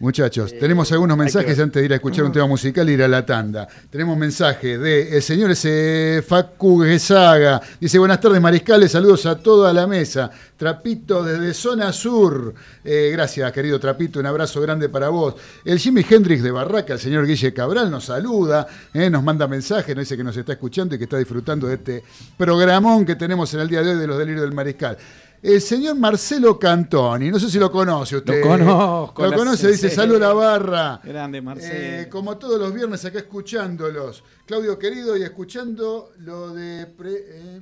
Muchachos, 0.00 0.54
tenemos 0.58 0.90
algunos 0.92 1.14
mensajes 1.14 1.58
antes 1.58 1.78
de 1.78 1.84
ir 1.84 1.92
a 1.92 1.96
escuchar 1.96 2.24
un 2.24 2.32
tema 2.32 2.46
musical 2.46 2.88
e 2.88 2.92
ir 2.92 3.02
a 3.02 3.06
la 3.06 3.26
tanda. 3.26 3.68
Tenemos 3.90 4.16
mensaje 4.16 4.78
de 4.78 5.14
el 5.14 5.22
señor 5.22 5.50
ese 5.50 6.24
Facu 6.26 6.80
Gesaga. 6.82 7.60
Dice, 7.78 7.98
buenas 7.98 8.18
tardes 8.18 8.40
mariscales, 8.40 8.92
saludos 8.92 9.26
a 9.26 9.36
toda 9.36 9.74
la 9.74 9.86
mesa. 9.86 10.30
Trapito 10.56 11.22
desde 11.22 11.52
zona 11.52 11.92
sur. 11.92 12.54
Eh, 12.82 13.10
gracias, 13.12 13.52
querido 13.52 13.78
Trapito, 13.78 14.20
un 14.20 14.24
abrazo 14.24 14.62
grande 14.62 14.88
para 14.88 15.10
vos. 15.10 15.34
El 15.66 15.78
Jimi 15.78 16.02
Hendrix 16.08 16.42
de 16.42 16.50
Barraca, 16.50 16.94
el 16.94 16.98
señor 16.98 17.26
Guille 17.26 17.52
Cabral, 17.52 17.90
nos 17.90 18.06
saluda, 18.06 18.66
eh, 18.94 19.10
nos 19.10 19.22
manda 19.22 19.46
mensaje, 19.48 19.94
nos 19.94 20.04
dice 20.04 20.16
que 20.16 20.24
nos 20.24 20.34
está 20.34 20.52
escuchando 20.52 20.94
y 20.94 20.98
que 20.98 21.04
está 21.04 21.18
disfrutando 21.18 21.66
de 21.66 21.74
este 21.74 22.02
programón 22.38 23.04
que 23.04 23.16
tenemos 23.16 23.52
en 23.52 23.60
el 23.60 23.68
día 23.68 23.82
de 23.82 23.90
hoy 23.90 23.98
de 23.98 24.06
los 24.06 24.16
delirios 24.16 24.44
del 24.44 24.54
mariscal. 24.54 24.96
El 25.42 25.60
señor 25.62 25.96
Marcelo 25.96 26.58
Cantoni, 26.58 27.30
no 27.30 27.38
sé 27.40 27.48
si 27.48 27.58
lo 27.58 27.70
conoce 27.72 28.16
usted. 28.18 28.42
Lo 28.42 28.48
conozco, 28.48 29.24
Lo 29.24 29.32
conoce, 29.36 29.68
dice, 29.70 29.88
salud 29.88 30.18
la 30.20 30.34
barra. 30.34 31.00
Grande 31.02 31.40
Marcelo. 31.40 31.72
Eh, 31.74 32.08
como 32.10 32.36
todos 32.36 32.60
los 32.60 32.74
viernes 32.74 33.02
acá 33.06 33.20
escuchándolos. 33.20 34.22
Claudio 34.44 34.78
querido, 34.78 35.16
y 35.16 35.22
escuchando 35.22 36.12
lo 36.18 36.50
de, 36.52 36.86
pre- 36.86 37.24
eh, 37.28 37.60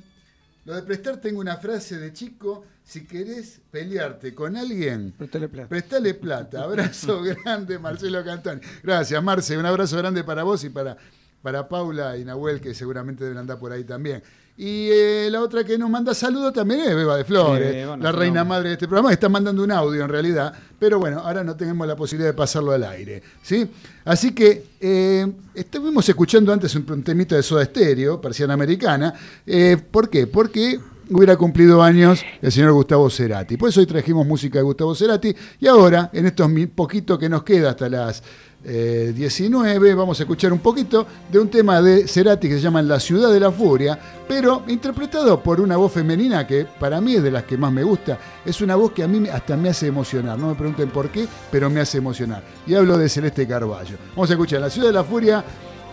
lo 0.64 0.74
de 0.74 0.82
prestar, 0.82 1.18
tengo 1.18 1.38
una 1.40 1.56
frase 1.58 1.98
de 1.98 2.12
chico, 2.12 2.64
si 2.82 3.06
querés 3.06 3.60
pelearte 3.70 4.34
con 4.34 4.56
alguien, 4.56 5.12
Préstale 5.16 5.48
plata. 5.48 5.68
prestale 5.68 6.14
plata. 6.14 6.62
Abrazo 6.64 7.22
grande, 7.22 7.78
Marcelo 7.78 8.24
Cantoni. 8.24 8.60
Gracias, 8.82 9.22
Marce, 9.22 9.56
un 9.56 9.66
abrazo 9.66 9.96
grande 9.98 10.24
para 10.24 10.42
vos 10.42 10.64
y 10.64 10.70
para, 10.70 10.96
para 11.42 11.68
Paula 11.68 12.16
y 12.16 12.24
Nahuel, 12.24 12.60
que 12.60 12.74
seguramente 12.74 13.22
deben 13.22 13.38
andar 13.38 13.60
por 13.60 13.70
ahí 13.70 13.84
también. 13.84 14.20
Y 14.60 14.88
eh, 14.90 15.28
la 15.30 15.40
otra 15.40 15.62
que 15.62 15.78
nos 15.78 15.88
manda 15.88 16.12
saludos 16.12 16.52
también 16.52 16.80
es 16.80 16.92
Beba 16.92 17.16
de 17.16 17.24
Flores, 17.24 17.72
Eh, 17.76 17.86
bueno, 17.86 18.02
la 18.02 18.10
reina 18.10 18.42
no. 18.42 18.50
madre 18.50 18.70
de 18.70 18.74
este 18.74 18.88
programa, 18.88 19.10
que 19.10 19.14
está 19.14 19.28
mandando 19.28 19.62
un 19.62 19.70
audio 19.70 20.02
en 20.02 20.08
realidad, 20.08 20.52
pero 20.80 20.98
bueno, 20.98 21.20
ahora 21.20 21.44
no 21.44 21.54
tenemos 21.54 21.86
la 21.86 21.94
posibilidad 21.94 22.30
de 22.30 22.34
pasarlo 22.34 22.72
al 22.72 22.82
aire. 22.82 23.22
¿sí? 23.40 23.70
Así 24.04 24.32
que 24.32 24.64
eh, 24.80 25.30
estuvimos 25.54 26.08
escuchando 26.08 26.52
antes 26.52 26.74
un, 26.74 27.04
temita 27.04 27.36
de 27.36 27.44
Soda 27.44 27.64
Stereo, 27.64 28.20
Persiana 28.20 28.54
Americana. 28.54 29.14
Eh, 29.46 29.76
¿Por 29.92 30.10
qué? 30.10 30.26
Porque 30.26 30.80
hubiera 31.10 31.36
cumplido 31.36 31.80
años 31.80 32.24
el 32.42 32.50
señor 32.50 32.72
Gustavo 32.72 33.08
Cerati. 33.10 33.56
Por 33.56 33.68
eso 33.68 33.78
hoy 33.78 33.86
trajimos 33.86 34.26
música 34.26 34.58
de 34.58 34.64
Gustavo 34.64 34.92
Cerati 34.94 35.34
y 35.60 35.68
ahora, 35.68 36.10
en 36.12 36.26
estos 36.26 36.50
poquito 36.74 37.16
que 37.16 37.28
nos 37.28 37.44
queda 37.44 37.70
hasta 37.70 37.88
las 37.88 38.22
eh, 38.64 39.12
19, 39.14 39.94
vamos 39.94 40.18
a 40.18 40.24
escuchar 40.24 40.52
un 40.52 40.58
poquito 40.58 41.06
de 41.30 41.38
un 41.38 41.48
tema 41.48 41.80
de 41.80 42.08
Cerati 42.08 42.48
que 42.48 42.56
se 42.56 42.60
llama 42.60 42.82
La 42.82 42.98
Ciudad 42.98 43.32
de 43.32 43.38
la 43.38 43.52
Furia, 43.52 43.98
pero 44.26 44.64
interpretado 44.68 45.40
por 45.42 45.60
una 45.60 45.76
voz 45.76 45.92
femenina 45.92 46.46
que 46.46 46.66
para 46.78 47.00
mí 47.00 47.14
es 47.14 47.22
de 47.22 47.30
las 47.30 47.44
que 47.44 47.56
más 47.56 47.72
me 47.72 47.82
gusta. 47.82 48.18
Es 48.44 48.60
una 48.60 48.74
voz 48.74 48.92
que 48.92 49.04
a 49.04 49.08
mí 49.08 49.28
hasta 49.28 49.56
me 49.56 49.68
hace 49.68 49.86
emocionar. 49.86 50.38
No 50.38 50.48
me 50.48 50.54
pregunten 50.54 50.90
por 50.90 51.08
qué, 51.10 51.26
pero 51.50 51.70
me 51.70 51.80
hace 51.80 51.98
emocionar. 51.98 52.42
Y 52.66 52.74
hablo 52.74 52.98
de 52.98 53.08
Celeste 53.08 53.46
Carballo. 53.46 53.96
Vamos 54.10 54.30
a 54.30 54.32
escuchar 54.32 54.60
La 54.60 54.70
Ciudad 54.70 54.88
de 54.88 54.94
la 54.94 55.04
Furia 55.04 55.44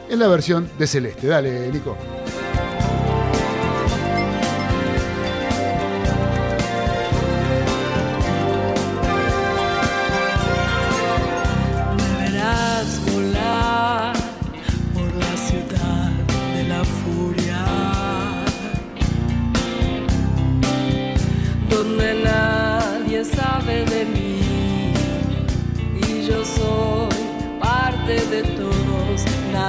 en 0.09 0.19
la 0.19 0.27
versión 0.27 0.69
de 0.77 0.87
Celeste. 0.87 1.27
Dale, 1.27 1.71
Nico. 1.71 1.95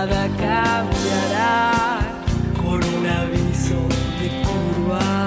Nada 0.09 0.29
cambiará 0.37 1.99
con 2.57 2.83
un 2.83 3.07
aviso 3.07 3.89
de 4.21 4.29
curva. 4.45 5.27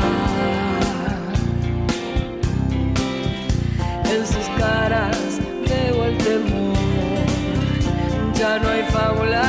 En 4.06 4.26
sus 4.26 4.48
caras 4.58 5.18
veo 5.68 6.06
el 6.06 6.18
temor. 6.18 6.78
Ya 8.36 8.60
no 8.60 8.70
hay 8.70 8.84
fábulas 8.84 9.49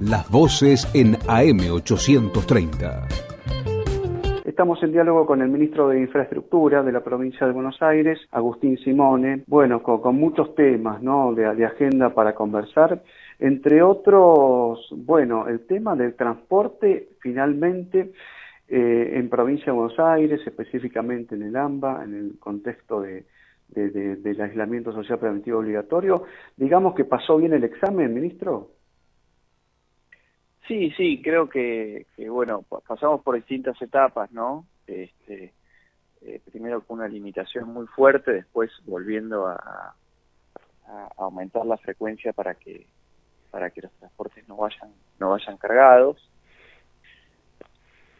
las 0.00 0.30
voces 0.30 0.88
en 0.94 1.16
AM 1.28 1.60
830. 1.72 3.06
Estamos 4.44 4.82
en 4.82 4.92
diálogo 4.92 5.26
con 5.26 5.42
el 5.42 5.48
ministro 5.48 5.88
de 5.88 6.00
Infraestructura 6.00 6.82
de 6.82 6.92
la 6.92 7.04
provincia 7.04 7.46
de 7.46 7.52
Buenos 7.52 7.80
Aires, 7.82 8.18
Agustín 8.30 8.78
Simone, 8.78 9.44
bueno, 9.46 9.82
con, 9.82 10.16
muchos 10.16 10.54
temas 10.54 11.02
¿no? 11.02 11.34
de, 11.34 11.54
de, 11.54 11.64
agenda 11.66 12.14
para 12.14 12.34
conversar, 12.34 13.02
entre 13.38 13.82
otros, 13.82 14.88
bueno, 14.96 15.46
el 15.48 15.66
tema 15.66 15.94
del 15.94 16.14
transporte 16.14 17.10
finalmente 17.20 18.12
eh, 18.68 19.12
en 19.16 19.28
provincia 19.28 19.66
de 19.66 19.72
Buenos 19.72 19.98
Aires, 19.98 20.40
específicamente 20.46 21.34
en 21.34 21.42
el 21.42 21.56
AMBA, 21.56 22.04
en 22.04 22.14
el 22.14 22.38
contexto 22.38 23.00
de, 23.02 23.24
del 23.68 24.40
aislamiento 24.40 24.92
social 24.92 25.18
preventivo 25.18 25.58
obligatorio, 25.58 26.24
digamos 26.56 26.94
que 26.94 27.04
pasó 27.04 27.36
bien 27.36 27.52
el 27.52 27.64
examen, 27.64 28.12
ministro. 28.14 28.79
Sí, 30.70 30.92
sí, 30.96 31.20
creo 31.20 31.48
que, 31.48 32.06
bueno, 32.28 32.64
pasamos 32.86 33.22
por 33.22 33.34
distintas 33.34 33.82
etapas, 33.82 34.30
¿no? 34.30 34.66
Este, 34.86 35.52
eh, 36.22 36.40
primero 36.48 36.82
con 36.82 37.00
una 37.00 37.08
limitación 37.08 37.72
muy 37.72 37.88
fuerte, 37.88 38.30
después 38.32 38.70
volviendo 38.86 39.48
a, 39.48 39.96
aumentar 41.16 41.66
la 41.66 41.76
frecuencia 41.76 42.32
para 42.32 42.54
que 42.54 42.86
para 43.50 43.70
que 43.70 43.82
los 43.82 43.92
transportes 43.94 44.48
no 44.48 44.56
vayan 44.56 44.92
no 45.18 45.30
vayan 45.30 45.56
cargados. 45.56 46.30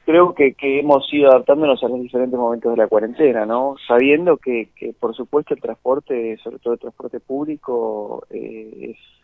Creo 0.04 0.34
que, 0.34 0.54
que 0.54 0.80
hemos 0.80 1.06
ido 1.12 1.30
adaptándonos 1.30 1.84
a 1.84 1.88
los 1.88 2.00
diferentes 2.00 2.38
momentos 2.38 2.72
de 2.72 2.78
la 2.78 2.88
cuarentena, 2.88 3.46
¿no? 3.46 3.76
Sabiendo 3.86 4.38
que, 4.38 4.70
que 4.74 4.92
por 4.92 5.14
supuesto 5.14 5.54
el 5.54 5.60
transporte, 5.60 6.36
sobre 6.38 6.58
todo 6.58 6.74
el 6.74 6.80
transporte 6.80 7.20
público, 7.20 8.26
eh, 8.30 8.96
es 8.96 9.19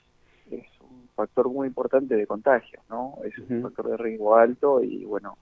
factor 1.16 1.48
muy 1.48 1.66
importante 1.66 2.14
de 2.14 2.26
contagio, 2.26 2.80
¿no? 2.88 3.18
Es 3.24 3.36
un 3.38 3.62
factor 3.62 3.88
de 3.88 3.96
riesgo 3.96 4.36
alto 4.36 4.82
y 4.82 5.04
bueno, 5.04 5.38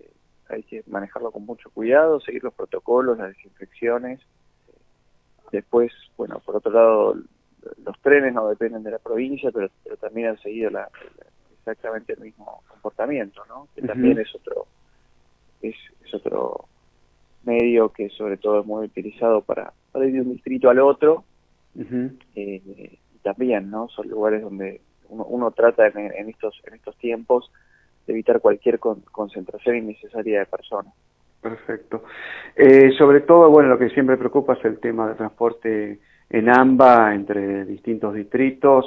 eh, 0.00 0.10
hay 0.48 0.62
que 0.64 0.82
manejarlo 0.88 1.30
con 1.30 1.46
mucho 1.46 1.70
cuidado, 1.70 2.20
seguir 2.20 2.42
los 2.44 2.52
protocolos, 2.52 3.16
las 3.16 3.28
desinfecciones. 3.28 4.20
Después, 5.52 5.92
bueno, 6.16 6.40
por 6.44 6.56
otro 6.56 6.72
lado, 6.72 7.14
los 7.84 8.00
trenes 8.00 8.34
no 8.34 8.48
dependen 8.48 8.82
de 8.82 8.90
la 8.90 8.98
provincia, 8.98 9.50
pero, 9.52 9.68
pero 9.84 9.96
también 9.96 10.28
han 10.28 10.38
seguido 10.38 10.70
la, 10.70 10.88
exactamente 11.58 12.14
el 12.14 12.20
mismo 12.20 12.62
comportamiento, 12.68 13.42
¿no? 13.48 13.68
Que 13.74 13.82
también 13.82 14.18
es 14.18 14.34
otro 14.34 14.66
es, 15.62 15.76
es, 16.04 16.14
otro 16.14 16.66
medio 17.44 17.90
que 17.90 18.08
sobre 18.10 18.36
todo 18.36 18.60
es 18.60 18.66
muy 18.66 18.86
utilizado 18.86 19.42
para, 19.42 19.72
para 19.92 20.06
ir 20.06 20.14
de 20.14 20.20
un 20.22 20.32
distrito 20.32 20.68
al 20.68 20.80
otro. 20.80 21.24
eh, 22.34 22.98
también, 23.22 23.70
¿no? 23.70 23.88
Son 23.88 24.08
lugares 24.08 24.42
donde 24.42 24.80
uno, 25.12 25.50
trata 25.50 25.86
en, 25.86 26.28
estos 26.28 26.60
en 26.66 26.74
estos 26.74 26.96
tiempos 26.96 27.50
de 28.06 28.12
evitar 28.12 28.40
cualquier 28.40 28.78
concentración 28.78 29.76
innecesaria 29.76 30.40
de 30.40 30.46
personas. 30.46 30.92
Perfecto. 31.40 32.04
Eh, 32.54 32.92
sobre 32.96 33.20
todo, 33.20 33.50
bueno, 33.50 33.68
lo 33.68 33.78
que 33.78 33.90
siempre 33.90 34.16
preocupa 34.16 34.54
es 34.54 34.64
el 34.64 34.78
tema 34.78 35.08
de 35.08 35.14
transporte 35.14 35.98
en 36.30 36.48
AMBA 36.48 37.14
entre 37.14 37.64
distintos 37.64 38.14
distritos 38.14 38.86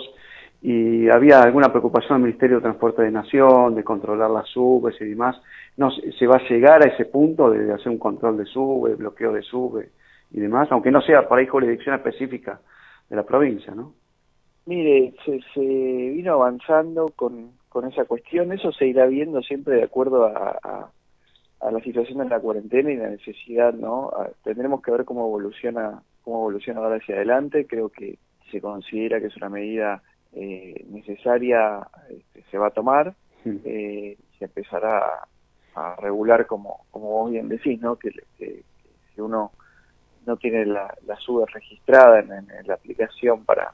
y 0.62 1.08
había 1.10 1.42
alguna 1.42 1.70
preocupación 1.70 2.18
del 2.18 2.30
Ministerio 2.30 2.58
de 2.58 2.64
Transporte 2.64 3.04
de 3.04 3.12
Nación 3.12 3.76
de 3.76 3.84
controlar 3.84 4.32
las 4.32 4.48
subes 4.50 5.00
y 5.02 5.06
demás. 5.06 5.40
No 5.78 5.92
se 5.92 6.28
va 6.28 6.38
a 6.38 6.50
llegar 6.50 6.84
a 6.84 6.90
ese 6.90 7.06
punto 7.06 7.52
de 7.52 7.72
hacer 7.74 7.90
un 7.90 8.00
control 8.00 8.38
de 8.38 8.46
sube, 8.46 8.96
bloqueo 8.96 9.34
de 9.34 9.42
sube 9.42 9.90
y 10.32 10.40
demás, 10.40 10.68
aunque 10.72 10.92
no 10.92 11.02
sea 11.02 11.28
por 11.28 11.38
ahí 11.38 11.46
jurisdicción 11.46 11.96
específica 11.96 12.60
de 13.10 13.16
la 13.16 13.24
provincia, 13.24 13.76
¿no? 13.76 13.94
Mire, 14.66 15.14
se, 15.24 15.42
se 15.54 15.60
vino 15.62 16.34
avanzando 16.34 17.10
con, 17.16 17.52
con 17.70 17.86
esa 17.88 18.06
cuestión, 18.06 18.52
eso 18.52 18.72
se 18.72 18.88
irá 18.88 19.06
viendo 19.06 19.42
siempre 19.44 19.76
de 19.76 19.84
acuerdo 19.84 20.26
a, 20.26 20.90
a, 21.60 21.72
la 21.72 21.80
situación 21.82 22.20
de 22.20 22.30
la 22.30 22.40
cuarentena 22.40 22.92
y 22.92 22.96
la 22.96 23.10
necesidad, 23.10 23.74
¿no? 23.74 24.12
tendremos 24.44 24.82
que 24.82 24.92
ver 24.92 25.06
cómo 25.06 25.26
evoluciona, 25.26 26.02
cómo 26.24 26.38
evoluciona 26.38 26.80
ahora 26.80 26.98
hacia 26.98 27.16
adelante, 27.16 27.68
creo 27.68 27.90
que 27.90 28.18
se 28.52 28.62
considera 28.62 29.20
que 29.20 29.28
es 29.28 29.38
una 29.38 29.50
medida 29.50 30.02
eh, 30.34 30.86
necesaria, 30.90 31.88
este, 32.10 32.44
se 32.50 32.58
va 32.58 32.68
a 32.68 32.72
tomar, 32.72 33.14
eh, 33.46 34.18
se 34.40 34.46
empezará 34.46 35.28
a, 35.76 35.96
regular 35.98 36.48
como, 36.48 36.86
como 36.92 37.10
vos 37.10 37.32
bien 37.32 37.50
decís, 37.50 37.80
¿no? 37.82 37.98
Que, 37.98 38.12
que, 38.38 38.64
si 39.14 39.22
uno 39.22 39.52
no 40.26 40.38
tiene 40.38 40.66
la, 40.66 40.94
la 41.06 41.16
sube 41.18 41.46
registrada 41.48 42.20
en 42.20 42.48
la 42.68 42.74
aplicación 42.74 43.44
para 43.44 43.74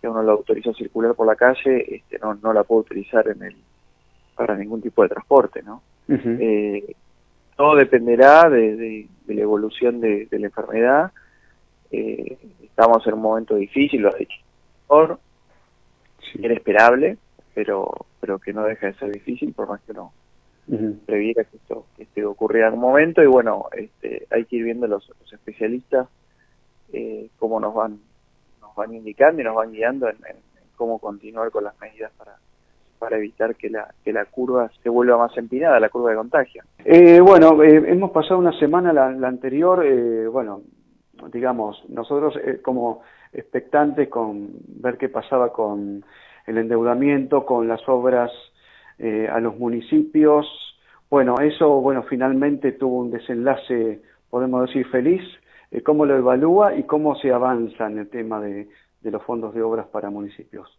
que 0.00 0.08
uno 0.08 0.22
lo 0.22 0.32
autoriza 0.32 0.70
a 0.70 0.74
circular 0.74 1.14
por 1.14 1.26
la 1.26 1.36
calle, 1.36 1.96
este, 1.96 2.18
no, 2.18 2.34
no 2.34 2.52
la 2.52 2.64
puede 2.64 2.82
utilizar 2.82 3.28
en 3.28 3.42
el 3.42 3.56
para 4.34 4.56
ningún 4.56 4.80
tipo 4.80 5.02
de 5.02 5.10
transporte, 5.10 5.62
¿no? 5.62 5.82
eh, 6.08 6.94
todo 7.56 7.76
dependerá 7.76 8.48
de, 8.48 8.74
de, 8.76 9.34
la 9.34 9.42
evolución 9.42 10.00
de, 10.00 10.26
de 10.26 10.38
la 10.38 10.46
enfermedad. 10.46 11.12
Eh, 11.90 12.38
estamos 12.62 13.06
en 13.06 13.14
un 13.14 13.20
momento 13.20 13.54
difícil, 13.56 14.00
lo 14.00 14.08
ha 14.08 14.16
dicho. 14.16 14.36
Sí. 16.32 16.40
Era 16.42 16.54
esperable, 16.54 17.18
pero 17.54 17.90
pero 18.20 18.38
que 18.38 18.52
no 18.52 18.64
deja 18.64 18.86
de 18.86 18.94
ser 18.94 19.10
difícil, 19.12 19.52
por 19.52 19.68
más 19.68 19.80
que 19.82 19.92
no 19.92 20.12
previera 21.06 21.42
que 21.44 21.56
esto, 21.56 21.86
que 21.96 22.04
esto 22.04 22.30
ocurriera 22.30 22.68
en 22.68 22.74
un 22.74 22.80
momento. 22.80 23.22
Y 23.22 23.26
bueno, 23.26 23.66
este, 23.72 24.26
hay 24.30 24.44
que 24.44 24.56
ir 24.56 24.64
viendo 24.64 24.86
los, 24.86 25.08
los 25.20 25.32
especialistas 25.32 26.08
eh, 26.92 27.28
cómo 27.38 27.60
nos 27.60 27.74
van 27.74 28.00
van 28.80 28.94
indicando 28.94 29.40
y 29.40 29.44
nos 29.44 29.54
van 29.54 29.72
guiando 29.72 30.08
en, 30.08 30.16
cómo 30.76 30.98
continuar 30.98 31.50
con 31.50 31.64
las 31.64 31.78
medidas 31.78 32.10
para, 32.16 32.36
para 32.98 33.18
evitar 33.18 33.54
que 33.54 33.68
la, 33.68 33.92
que 34.02 34.12
la 34.12 34.24
curva 34.24 34.70
se 34.82 34.88
vuelva 34.88 35.18
más 35.18 35.36
empinada, 35.36 35.78
la 35.78 35.90
curva 35.90 36.10
de 36.10 36.16
contagio. 36.16 36.62
Eh, 36.84 37.20
bueno, 37.20 37.62
eh, 37.62 37.82
hemos 37.86 38.10
pasado 38.12 38.38
una 38.38 38.58
semana, 38.58 38.92
la, 38.92 39.10
la 39.10 39.28
anterior, 39.28 39.84
eh, 39.84 40.26
bueno, 40.26 40.62
digamos, 41.32 41.84
nosotros 41.90 42.34
eh, 42.42 42.60
como 42.62 43.02
expectantes 43.32 44.08
con 44.08 44.48
ver 44.82 44.96
qué 44.96 45.08
pasaba 45.08 45.52
con 45.52 46.02
el 46.46 46.58
endeudamiento, 46.58 47.44
con 47.44 47.68
las 47.68 47.86
obras 47.86 48.30
eh, 48.98 49.28
a 49.30 49.38
los 49.40 49.58
municipios, 49.58 50.46
bueno, 51.10 51.34
eso, 51.40 51.80
bueno, 51.80 52.04
finalmente 52.04 52.72
tuvo 52.72 53.00
un 53.00 53.10
desenlace, 53.10 54.00
podemos 54.30 54.66
decir, 54.66 54.86
feliz, 54.86 55.22
eh, 55.70 55.82
cómo 55.82 56.04
lo 56.04 56.16
evalúa 56.16 56.74
y 56.74 56.84
cómo 56.84 57.16
se 57.16 57.32
avanza 57.32 57.86
en 57.86 57.98
el 57.98 58.08
tema 58.08 58.40
de, 58.40 58.68
de 59.00 59.10
los 59.10 59.22
fondos 59.22 59.54
de 59.54 59.62
obras 59.62 59.86
para 59.88 60.10
municipios. 60.10 60.78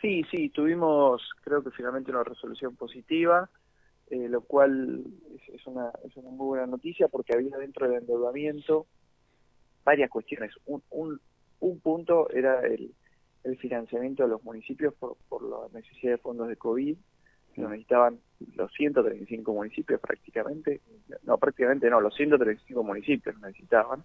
Sí, 0.00 0.24
sí, 0.30 0.48
tuvimos 0.50 1.28
creo 1.42 1.62
que 1.62 1.70
finalmente 1.70 2.10
una 2.10 2.22
resolución 2.22 2.76
positiva, 2.76 3.50
eh, 4.10 4.28
lo 4.28 4.42
cual 4.42 5.04
es, 5.34 5.54
es, 5.54 5.66
una, 5.66 5.90
es 6.04 6.16
una 6.16 6.30
muy 6.30 6.46
buena 6.46 6.66
noticia 6.66 7.08
porque 7.08 7.34
había 7.34 7.56
dentro 7.58 7.88
del 7.88 7.98
endeudamiento 7.98 8.86
varias 9.84 10.08
cuestiones. 10.10 10.52
Un, 10.66 10.82
un, 10.90 11.20
un 11.60 11.80
punto 11.80 12.30
era 12.30 12.60
el, 12.60 12.94
el 13.42 13.56
financiamiento 13.58 14.22
de 14.22 14.28
los 14.28 14.44
municipios 14.44 14.94
por, 14.94 15.16
por 15.28 15.42
la 15.42 15.68
necesidad 15.72 16.12
de 16.12 16.18
fondos 16.18 16.48
de 16.48 16.56
COVID, 16.56 16.96
lo 17.58 17.68
necesitaban 17.68 18.18
los 18.56 18.72
135 18.72 19.52
municipios 19.52 20.00
prácticamente, 20.00 20.80
no 21.24 21.38
prácticamente 21.38 21.90
no, 21.90 22.00
los 22.00 22.14
135 22.14 22.82
municipios 22.82 23.38
necesitaban, 23.40 24.04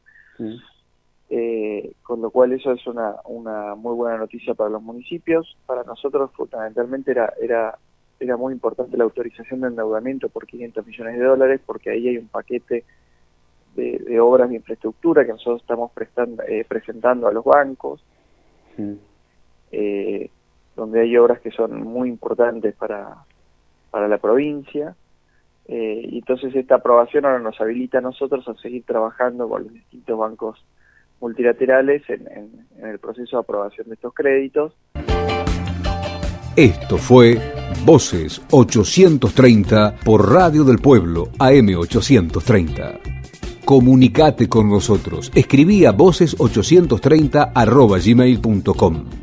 eh, 1.29 1.93
con 2.01 2.21
lo 2.21 2.31
cual 2.31 2.53
eso 2.53 2.71
es 2.71 2.85
una, 2.87 3.15
una 3.25 3.75
muy 3.75 3.95
buena 3.95 4.17
noticia 4.17 4.53
para 4.53 4.69
los 4.69 4.81
municipios. 4.81 5.57
Para 5.65 5.83
nosotros 5.83 6.31
fundamentalmente 6.33 7.11
era, 7.11 7.33
era, 7.41 7.77
era 8.19 8.37
muy 8.37 8.53
importante 8.53 8.97
la 8.97 9.03
autorización 9.03 9.61
de 9.61 9.67
endeudamiento 9.67 10.29
por 10.29 10.45
500 10.45 10.85
millones 10.85 11.19
de 11.19 11.25
dólares 11.25 11.61
porque 11.65 11.91
ahí 11.91 12.07
hay 12.07 12.17
un 12.17 12.27
paquete 12.27 12.83
de, 13.75 13.99
de 13.99 14.19
obras 14.19 14.49
de 14.49 14.55
infraestructura 14.55 15.25
que 15.25 15.31
nosotros 15.31 15.61
estamos 15.61 15.91
prestando, 15.91 16.43
eh, 16.43 16.65
presentando 16.67 17.27
a 17.27 17.31
los 17.31 17.43
bancos. 17.43 18.03
Eh, 19.71 20.29
donde 20.75 21.01
hay 21.01 21.17
obras 21.17 21.39
que 21.39 21.51
son 21.51 21.83
muy 21.83 22.09
importantes 22.09 22.75
para, 22.75 23.25
para 23.93 24.07
la 24.07 24.17
provincia. 24.17 24.95
Eh, 25.67 26.09
y 26.11 26.17
entonces 26.17 26.53
esta 26.55 26.75
aprobación 26.75 27.25
ahora 27.25 27.37
nos 27.37 27.61
habilita 27.61 27.99
a 27.99 28.01
nosotros 28.01 28.47
a 28.47 28.55
seguir 28.55 28.83
trabajando 28.85 29.47
con 29.47 29.65
los 29.65 29.73
distintos 29.73 30.17
bancos 30.17 30.65
multilaterales 31.21 32.01
en, 32.09 32.27
en, 32.79 32.85
el 32.87 32.97
proceso 32.97 33.37
de 33.37 33.41
aprobación 33.41 33.87
de 33.87 33.93
estos 33.93 34.11
créditos. 34.15 34.73
Esto 36.55 36.97
fue 36.97 37.37
Voces 37.85 38.41
830 38.49 39.97
por 40.03 40.31
Radio 40.31 40.63
del 40.63 40.79
Pueblo 40.79 41.27
AM830. 41.37 42.99
Comunicate 43.63 44.49
con 44.49 44.69
nosotros. 44.69 45.31
Escribí 45.35 45.85
a 45.85 45.93
voces830 45.93 47.51
arroba 47.53 47.99
gmail.com. 47.99 49.22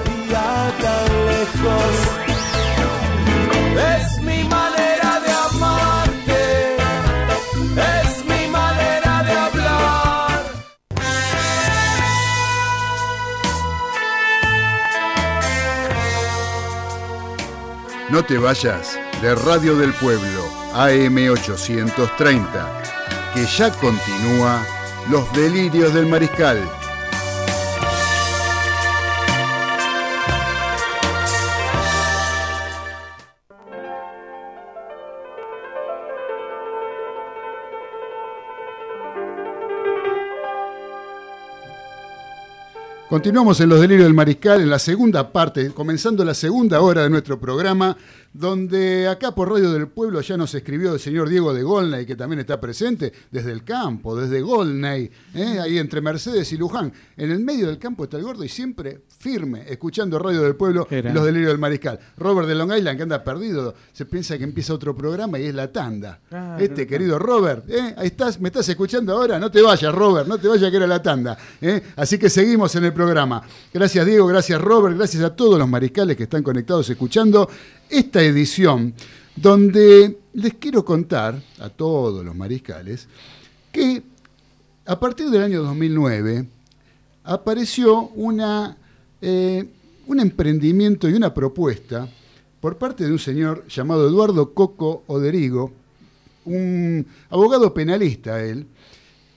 No 18.11 18.23
te 18.25 18.37
vayas 18.37 18.99
de 19.21 19.33
Radio 19.35 19.77
del 19.77 19.93
Pueblo 19.93 20.43
AM830, 20.73 22.43
que 23.33 23.45
ya 23.45 23.71
continúa 23.71 24.65
Los 25.09 25.31
Delirios 25.31 25.93
del 25.93 26.07
Mariscal. 26.07 26.80
Continuamos 43.11 43.59
en 43.59 43.67
Los 43.67 43.81
Delirios 43.81 44.05
del 44.05 44.13
Mariscal, 44.13 44.61
en 44.61 44.69
la 44.69 44.79
segunda 44.79 45.33
parte, 45.33 45.71
comenzando 45.71 46.23
la 46.23 46.33
segunda 46.33 46.79
hora 46.79 47.03
de 47.03 47.09
nuestro 47.09 47.37
programa, 47.37 47.97
donde 48.33 49.07
acá 49.07 49.35
por 49.35 49.49
Radio 49.49 49.71
del 49.71 49.87
Pueblo 49.87 50.21
ya 50.21 50.37
nos 50.37 50.53
escribió 50.55 50.93
el 50.93 50.99
señor 50.99 51.27
Diego 51.29 51.53
de 51.53 51.63
Golney, 51.63 52.05
que 52.05 52.15
también 52.15 52.39
está 52.39 52.61
presente 52.61 53.11
desde 53.29 53.51
el 53.51 53.63
campo, 53.63 54.15
desde 54.15 54.41
Golney, 54.41 55.11
¿eh? 55.33 55.59
ahí 55.59 55.77
entre 55.77 56.01
Mercedes 56.01 56.51
y 56.53 56.57
Luján. 56.57 56.93
En 57.17 57.31
el 57.31 57.39
medio 57.39 57.67
del 57.67 57.77
campo 57.77 58.05
está 58.05 58.17
el 58.17 58.23
gordo 58.23 58.43
y 58.43 58.49
siempre 58.49 59.01
firme, 59.17 59.65
escuchando 59.67 60.17
Radio 60.17 60.41
del 60.41 60.55
Pueblo 60.55 60.87
Era. 60.89 61.13
Los 61.13 61.25
Delirios 61.25 61.51
del 61.51 61.59
Mariscal. 61.59 61.99
Robert 62.17 62.47
de 62.47 62.55
Long 62.55 62.73
Island, 62.73 62.97
que 62.97 63.03
anda 63.03 63.23
perdido, 63.23 63.75
se 63.91 64.05
piensa 64.05 64.37
que 64.37 64.43
empieza 64.43 64.73
otro 64.73 64.95
programa 64.95 65.37
y 65.37 65.45
es 65.45 65.55
la 65.55 65.71
tanda. 65.71 66.21
Este 66.57 66.87
querido 66.87 67.19
Robert, 67.19 67.69
¿eh? 67.69 67.95
ahí 67.97 68.07
estás, 68.07 68.39
me 68.39 68.47
estás 68.47 68.67
escuchando 68.69 69.13
ahora, 69.13 69.39
no 69.39 69.51
te 69.51 69.61
vayas, 69.61 69.93
Robert, 69.93 70.27
no 70.27 70.37
te 70.37 70.47
vayas 70.47 70.71
que 70.71 70.77
era 70.77 70.87
la 70.87 71.01
tanda. 71.01 71.37
¿eh? 71.59 71.81
Así 71.97 72.17
que 72.17 72.29
seguimos 72.29 72.73
en 72.75 72.85
el 72.85 72.93
programa. 72.93 73.41
Gracias 73.73 74.05
Diego, 74.05 74.25
gracias 74.27 74.61
Robert, 74.61 74.95
gracias 74.95 75.23
a 75.23 75.35
todos 75.35 75.59
los 75.59 75.67
mariscales 75.67 76.15
que 76.15 76.23
están 76.23 76.43
conectados 76.43 76.89
escuchando 76.89 77.49
esta 77.91 78.23
edición, 78.23 78.93
donde 79.35 80.17
les 80.33 80.53
quiero 80.55 80.83
contar 80.85 81.41
a 81.59 81.69
todos 81.69 82.23
los 82.23 82.35
mariscales 82.35 83.07
que 83.71 84.01
a 84.85 84.99
partir 84.99 85.29
del 85.29 85.43
año 85.43 85.61
2009 85.61 86.47
apareció 87.23 88.07
una, 88.09 88.77
eh, 89.21 89.69
un 90.07 90.19
emprendimiento 90.19 91.09
y 91.09 91.13
una 91.13 91.33
propuesta 91.33 92.07
por 92.59 92.77
parte 92.77 93.05
de 93.05 93.11
un 93.11 93.19
señor 93.19 93.67
llamado 93.67 94.07
Eduardo 94.07 94.53
Coco 94.53 95.03
Oderigo, 95.07 95.71
un 96.45 97.05
abogado 97.29 97.73
penalista 97.73 98.43
él, 98.43 98.67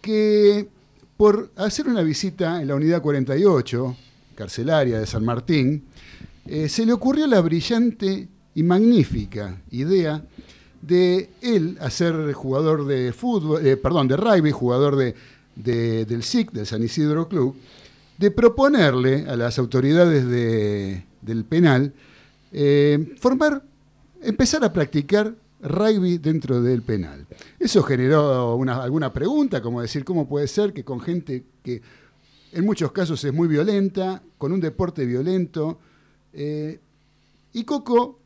que 0.00 0.68
por 1.16 1.50
hacer 1.56 1.88
una 1.88 2.02
visita 2.02 2.60
en 2.60 2.68
la 2.68 2.74
unidad 2.74 3.02
48, 3.02 3.96
carcelaria 4.34 4.98
de 4.98 5.06
San 5.06 5.24
Martín, 5.24 5.84
eh, 6.46 6.68
se 6.68 6.84
le 6.84 6.92
ocurrió 6.92 7.26
la 7.26 7.40
brillante 7.40 8.28
y 8.54 8.62
magnífica 8.62 9.60
idea 9.70 10.24
de 10.82 11.30
él 11.40 11.76
hacer 11.80 12.32
jugador 12.34 12.86
de 12.86 13.12
fútbol, 13.12 13.66
eh, 13.66 13.76
perdón, 13.76 14.06
de 14.08 14.16
rugby, 14.16 14.50
jugador 14.50 14.96
de, 14.96 15.14
de- 15.56 16.04
del 16.04 16.22
SIC, 16.22 16.52
del 16.52 16.66
San 16.66 16.82
Isidro 16.82 17.28
Club, 17.28 17.56
de 18.18 18.30
proponerle 18.30 19.26
a 19.28 19.36
las 19.36 19.58
autoridades 19.58 20.26
de- 20.28 21.04
del 21.22 21.44
penal 21.44 21.92
eh, 22.52 23.14
formar, 23.18 23.64
empezar 24.22 24.62
a 24.64 24.72
practicar 24.72 25.34
rugby 25.60 26.18
dentro 26.18 26.62
del 26.62 26.82
penal. 26.82 27.26
Eso 27.58 27.82
generó 27.82 28.54
una- 28.54 28.82
alguna 28.82 29.12
pregunta, 29.12 29.60
como 29.62 29.80
decir, 29.80 30.04
¿cómo 30.04 30.28
puede 30.28 30.46
ser 30.46 30.72
que 30.72 30.84
con 30.84 31.00
gente 31.00 31.42
que 31.64 31.82
en 32.52 32.64
muchos 32.64 32.92
casos 32.92 33.24
es 33.24 33.32
muy 33.34 33.48
violenta, 33.48 34.22
con 34.38 34.52
un 34.52 34.60
deporte 34.60 35.04
violento, 35.06 35.80
eh, 36.32 36.78
y 37.52 37.64
Coco 37.64 38.20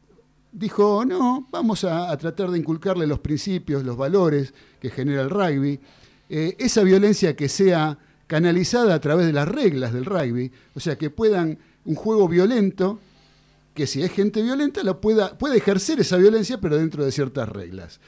dijo, 0.53 1.05
no, 1.05 1.49
vamos 1.51 1.85
a, 1.85 2.11
a 2.11 2.17
tratar 2.17 2.51
de 2.51 2.59
inculcarle 2.59 3.07
los 3.07 3.19
principios, 3.21 3.85
los 3.85 3.97
valores 3.97 4.55
que 4.81 4.91
genera 4.91 5.23
el 5.23 5.31
rugby, 5.31 5.81
eh, 6.29 6.57
esa 6.59 6.83
violencia 6.83 7.35
que 7.35 7.49
sea 7.49 7.99
canalizada 8.27 8.95
a 8.95 9.01
través 9.01 9.27
de 9.27 9.33
las 9.33 9.49
reglas 9.49 9.93
del 9.93 10.05
rugby, 10.05 10.53
o 10.75 10.81
sea, 10.81 10.97
que 10.99 11.11
puedan, 11.11 11.59
un 11.85 11.95
juego 11.95 12.29
violento, 12.29 13.01
que 13.73 13.87
si 13.87 14.03
es 14.03 14.13
gente 14.13 14.43
violenta, 14.43 14.83
la 14.83 15.01
pueda, 15.01 15.39
puede 15.39 15.57
ejercer 15.57 16.01
esa 16.01 16.17
violencia, 16.19 16.61
pero 16.61 16.77
dentro 16.77 17.05
de 17.05 17.13
ciertas 17.13 17.49
reglas. 17.49 18.01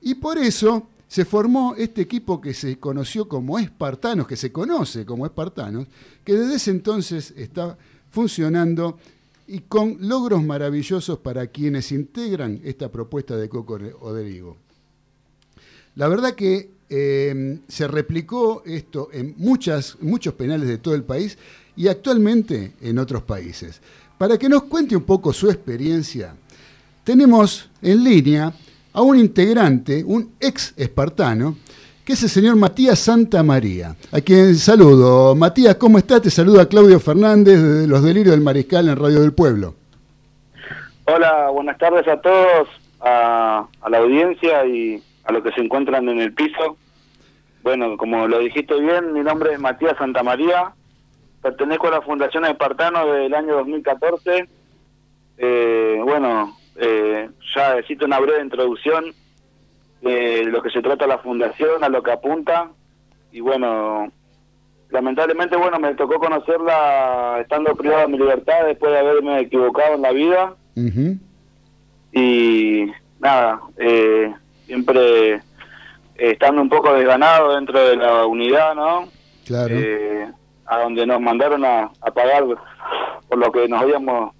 Y 0.00 0.16
por 0.16 0.38
eso 0.38 0.88
se 1.06 1.24
formó 1.24 1.76
este 1.76 2.00
equipo 2.00 2.40
que 2.40 2.54
se 2.54 2.78
conoció 2.78 3.28
como 3.28 3.58
Espartanos, 3.58 4.26
que 4.26 4.36
se 4.36 4.50
conoce 4.50 5.06
como 5.06 5.26
Espartanos, 5.26 5.86
que 6.24 6.34
desde 6.34 6.56
ese 6.56 6.70
entonces 6.72 7.32
está 7.36 7.78
funcionando 8.10 8.98
y 9.46 9.60
con 9.60 9.96
logros 10.00 10.42
maravillosos 10.42 11.18
para 11.18 11.46
quienes 11.48 11.92
integran 11.92 12.60
esta 12.64 12.90
propuesta 12.90 13.36
de 13.36 13.48
Coco 13.48 13.78
Oderigo. 14.00 14.56
La 15.96 16.08
verdad 16.08 16.34
que 16.34 16.70
eh, 16.88 17.58
se 17.68 17.88
replicó 17.88 18.62
esto 18.66 19.08
en 19.12 19.34
muchas, 19.36 19.96
muchos 20.00 20.34
penales 20.34 20.68
de 20.68 20.78
todo 20.78 20.94
el 20.94 21.04
país 21.04 21.38
y 21.76 21.88
actualmente 21.88 22.72
en 22.80 22.98
otros 22.98 23.22
países. 23.22 23.80
Para 24.18 24.38
que 24.38 24.48
nos 24.48 24.64
cuente 24.64 24.96
un 24.96 25.02
poco 25.02 25.32
su 25.32 25.50
experiencia, 25.50 26.36
tenemos 27.02 27.68
en 27.82 28.04
línea 28.04 28.54
a 28.92 29.02
un 29.02 29.18
integrante, 29.18 30.04
un 30.04 30.32
ex 30.38 30.72
espartano, 30.76 31.58
que 32.04 32.12
es 32.12 32.22
el 32.22 32.28
señor 32.28 32.56
Matías 32.56 32.98
Santa 32.98 33.42
María, 33.42 33.96
a 34.12 34.20
quien 34.20 34.54
saludo. 34.56 35.34
Matías, 35.34 35.76
¿cómo 35.76 35.96
estás? 35.96 36.20
Te 36.20 36.30
saluda 36.30 36.68
Claudio 36.68 37.00
Fernández 37.00 37.62
de 37.62 37.86
Los 37.86 38.02
Delirios 38.04 38.34
del 38.34 38.44
Mariscal 38.44 38.88
en 38.88 38.96
Radio 38.96 39.22
del 39.22 39.32
Pueblo. 39.32 39.74
Hola, 41.06 41.48
buenas 41.48 41.78
tardes 41.78 42.06
a 42.06 42.20
todos, 42.20 42.68
a, 43.00 43.66
la 43.88 43.98
audiencia 43.98 44.66
y 44.66 45.02
a 45.24 45.32
los 45.32 45.42
que 45.42 45.52
se 45.52 45.62
encuentran 45.62 46.06
en 46.10 46.20
el 46.20 46.34
piso. 46.34 46.76
Bueno, 47.62 47.96
como 47.96 48.28
lo 48.28 48.38
dijiste 48.40 48.78
bien, 48.78 49.14
mi 49.14 49.20
nombre 49.20 49.54
es 49.54 49.58
Matías 49.58 49.96
Santamaría, 49.96 50.72
pertenezco 51.42 51.88
a 51.88 51.92
la 51.92 52.02
Fundación 52.02 52.44
Espartano 52.44 53.06
del 53.14 53.32
año 53.32 53.54
2014. 53.54 54.46
Eh, 55.38 56.00
bueno, 56.04 56.54
eh, 56.76 57.30
ya 57.54 57.76
cito 57.88 58.04
una 58.04 58.20
breve 58.20 58.42
introducción 58.42 59.06
de 60.04 60.44
lo 60.44 60.62
que 60.62 60.70
se 60.70 60.82
trata 60.82 61.06
la 61.06 61.18
Fundación, 61.18 61.82
a 61.82 61.88
lo 61.88 62.02
que 62.02 62.12
apunta. 62.12 62.70
Y 63.32 63.40
bueno, 63.40 64.12
lamentablemente, 64.90 65.56
bueno, 65.56 65.78
me 65.78 65.94
tocó 65.94 66.18
conocerla 66.18 67.38
estando 67.40 67.74
privado 67.74 68.02
de 68.02 68.08
mi 68.08 68.18
libertad 68.18 68.66
después 68.66 68.92
de 68.92 68.98
haberme 68.98 69.40
equivocado 69.40 69.94
en 69.94 70.02
la 70.02 70.12
vida 70.12 70.54
Ujú. 70.76 71.16
y 72.12 72.86
nada, 73.18 73.60
eh, 73.78 74.32
siempre 74.66 75.40
estando 76.16 76.62
un 76.62 76.68
poco 76.68 76.92
desganado 76.94 77.54
dentro 77.54 77.78
de 77.78 77.96
la 77.96 78.26
unidad, 78.26 78.74
¿no? 78.74 79.08
Claro. 79.46 79.74
Eh, 79.74 80.28
a 80.66 80.78
donde 80.80 81.06
nos 81.06 81.20
mandaron 81.20 81.64
a, 81.64 81.90
a 82.00 82.10
pagar 82.10 82.44
por 83.28 83.38
lo 83.38 83.52
que 83.52 83.68
nos 83.68 83.82
habíamos 83.82 84.34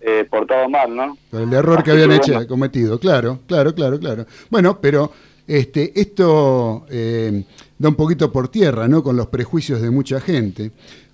eh, 0.00 0.26
portado 0.30 0.68
mal, 0.68 0.94
¿no? 0.94 1.16
Por 1.30 1.42
el 1.42 1.52
error 1.52 1.82
que 1.82 1.90
habían 1.92 2.12
hecho, 2.12 2.32
bueno. 2.32 2.48
cometido, 2.48 2.98
claro, 2.98 3.40
claro, 3.46 3.74
claro, 3.74 3.98
claro. 3.98 4.26
Bueno, 4.50 4.80
pero 4.80 5.10
este, 5.46 5.98
esto 5.98 6.86
eh, 6.90 7.44
da 7.78 7.88
un 7.88 7.94
poquito 7.94 8.30
por 8.30 8.48
tierra, 8.48 8.88
¿no? 8.88 9.02
Con 9.02 9.16
los 9.16 9.26
prejuicios 9.28 9.80
de 9.80 9.90
mucha 9.90 10.20
gente, 10.20 10.70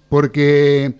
porque 0.08 0.94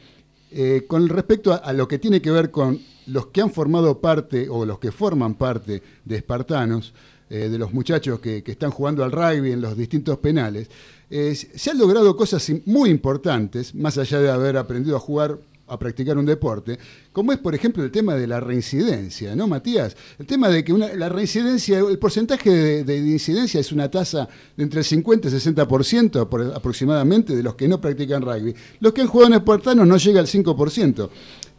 Eh, 0.55 0.85
con 0.87 1.09
respecto 1.09 1.51
a, 1.51 1.57
a 1.57 1.73
lo 1.73 1.87
que 1.89 1.99
tiene 1.99 2.21
que 2.21 2.31
ver 2.31 2.51
con 2.51 2.79
los 3.07 3.29
que 3.29 3.41
han 3.41 3.51
formado 3.51 4.03
parte 4.03 4.51
o 4.51 4.67
los 4.67 4.79
que 4.79 4.93
forman 4.93 5.35
parte 5.35 5.83
de 6.05 6.17
Espartanos, 6.17 6.93
eh, 7.31 7.49
de 7.49 7.57
los 7.57 7.73
muchachos 7.73 8.21
que, 8.21 8.43
que 8.43 8.53
están 8.53 8.71
jugando 8.71 9.03
al 9.03 9.13
rugby 9.13 9.53
en 9.53 9.63
los 9.63 9.75
distintos 9.79 10.19
penales, 10.19 10.69
eh, 11.09 11.35
se 11.35 11.71
han 11.71 11.79
logrado 11.79 12.15
cosas 12.19 12.53
muy 12.67 12.91
importantes, 12.91 13.75
más 13.75 13.97
allá 13.97 14.21
de 14.21 14.29
haber 14.31 14.59
aprendido 14.59 14.95
a 14.97 15.01
jugar, 15.01 15.39
a 15.69 15.79
practicar 15.79 16.19
un 16.19 16.27
deporte, 16.27 16.79
como 17.13 17.33
es, 17.33 17.39
por 17.39 17.55
ejemplo, 17.55 17.83
el 17.83 17.91
tema 17.91 18.15
de 18.15 18.27
la 18.27 18.41
reincidencia, 18.41 19.35
¿no, 19.35 19.47
Matías? 19.47 19.97
El 20.19 20.27
tema 20.27 20.49
de 20.51 20.63
que 20.65 20.73
una- 20.73 20.93
la 20.95 21.09
reincidencia, 21.09 21.79
el 21.79 21.99
porcentaje 21.99 22.51
de, 22.51 22.85
de 22.85 22.97
incidencia 22.99 23.59
es 23.61 23.73
una 23.73 23.91
tasa 23.91 24.29
de 24.57 24.65
entre 24.65 24.81
el 24.81 24.85
50 24.85 25.29
y 25.29 25.31
60% 25.31 26.29
por- 26.29 26.53
aproximadamente 26.55 27.35
de 27.35 27.43
los 27.43 27.55
que 27.55 27.69
no 27.69 27.81
practican 27.81 28.23
rugby. 28.23 28.55
Los 28.81 28.93
que 28.93 29.01
han 29.01 29.07
jugado 29.07 29.29
en 29.29 29.35
espartanos 29.39 29.87
no 29.87 29.97
llega 29.97 30.21
al 30.21 30.27
5%, 30.27 31.09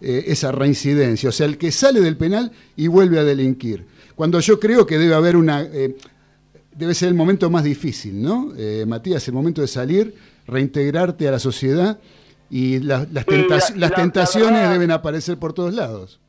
eh, 0.01 0.25
esa 0.27 0.51
reincidencia, 0.51 1.29
o 1.29 1.31
sea, 1.31 1.45
el 1.47 1.57
que 1.57 1.71
sale 1.71 2.01
del 2.01 2.17
penal 2.17 2.51
y 2.75 2.87
vuelve 2.87 3.19
a 3.19 3.23
delinquir. 3.23 3.85
Cuando 4.15 4.39
yo 4.41 4.59
creo 4.59 4.85
que 4.85 4.97
debe 4.99 5.15
haber 5.15 5.35
una... 5.35 5.61
eh, 5.63 5.95
debe 6.75 6.93
ser 6.95 7.07
el 7.09 7.13
momento 7.15 7.49
más 7.49 7.63
difícil, 7.63 8.21
¿no? 8.21 8.51
Eh, 8.57 8.83
Matías, 8.87 9.27
el 9.27 9.33
momento 9.33 9.61
de 9.61 9.67
salir, 9.67 10.13
reintegrarte 10.47 11.27
a 11.27 11.31
la 11.31 11.39
sociedad 11.39 11.99
y 12.55 12.79
la- 12.81 13.05
las, 13.11 13.23
Sí, 13.23 13.29
tenta- 13.31 13.55
la- 13.55 13.59
las 13.77 13.89
la- 13.89 13.89
tentaciones 13.95 14.53
verdad- 14.59 14.73
deben 14.73 14.91
aparecer 14.91 15.39
por 15.39 15.53
todos 15.53 15.73
lados. 15.73 16.19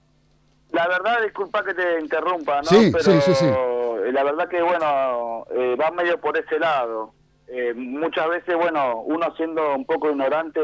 La 0.72 0.88
verdad, 0.88 1.22
disculpa 1.22 1.62
que 1.62 1.74
te 1.74 2.00
interrumpa, 2.00 2.56
¿no? 2.62 2.68
Sí, 2.68 2.90
Pero 2.90 3.04
sí, 3.04 3.20
sí, 3.26 3.34
sí. 3.34 3.44
eh, 3.46 4.10
la 4.10 4.24
verdad 4.24 4.48
que, 4.48 4.62
bueno, 4.62 5.44
eh, 5.54 5.76
va 5.76 5.90
medio 5.90 6.18
por 6.20 6.36
ese 6.38 6.58
lado. 6.58 7.12
Eh, 7.46 7.74
muchas 7.74 8.26
veces, 8.30 8.56
bueno, 8.56 9.02
uno 9.02 9.26
siendo 9.36 9.74
un 9.74 9.84
poco 9.84 10.08
ignorante, 10.10 10.60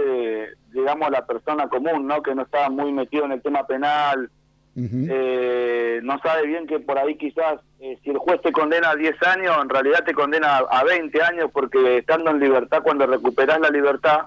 digamos, 0.73 1.11
la 1.11 1.27
persona 1.27 1.69
común, 1.69 2.07
¿no? 2.07 2.23
Que 2.23 2.35
no 2.35 2.43
está 2.43 2.71
muy 2.71 2.91
metido 2.93 3.27
en 3.27 3.33
el 3.33 3.43
tema 3.43 3.67
penal, 3.67 4.31
eh, 4.77 6.01
no 6.03 6.19
sabe 6.21 6.47
bien 6.47 6.67
que 6.67 6.81
por 6.81 6.99
ahí 6.99 7.17
quizás, 7.17 7.61
eh, 7.81 7.99
si 8.03 8.11
el 8.11 8.19
juez 8.19 8.41
te 8.43 8.51
condena 8.53 8.91
a 8.91 8.97
10 8.97 9.15
años, 9.27 9.57
en 9.61 9.69
realidad 9.69 10.05
te 10.05 10.15
condena 10.15 10.59
a 10.59 10.85
20 10.85 11.23
años 11.23 11.51
porque 11.53 11.99
estando 11.99 12.31
en 12.31 12.41
libertad, 12.41 12.83
cuando 12.83 13.07
recuperas 13.07 13.61
la 13.61 13.69
libertad, 13.71 14.23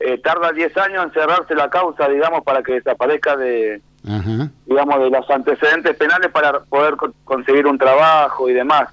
eh, 0.00 0.18
tarda 0.18 0.52
10 0.52 0.76
años 0.78 1.04
en 1.04 1.12
cerrarse 1.12 1.54
la 1.54 1.70
causa, 1.70 2.08
digamos, 2.08 2.42
para 2.44 2.62
que 2.62 2.74
desaparezca 2.74 3.36
de, 3.36 3.80
Ajá. 4.06 4.50
digamos, 4.66 5.00
de 5.00 5.10
los 5.10 5.30
antecedentes 5.30 5.96
penales 5.96 6.30
para 6.30 6.60
poder 6.60 6.96
co- 6.96 7.12
conseguir 7.24 7.66
un 7.66 7.78
trabajo 7.78 8.48
y 8.48 8.52
demás. 8.54 8.88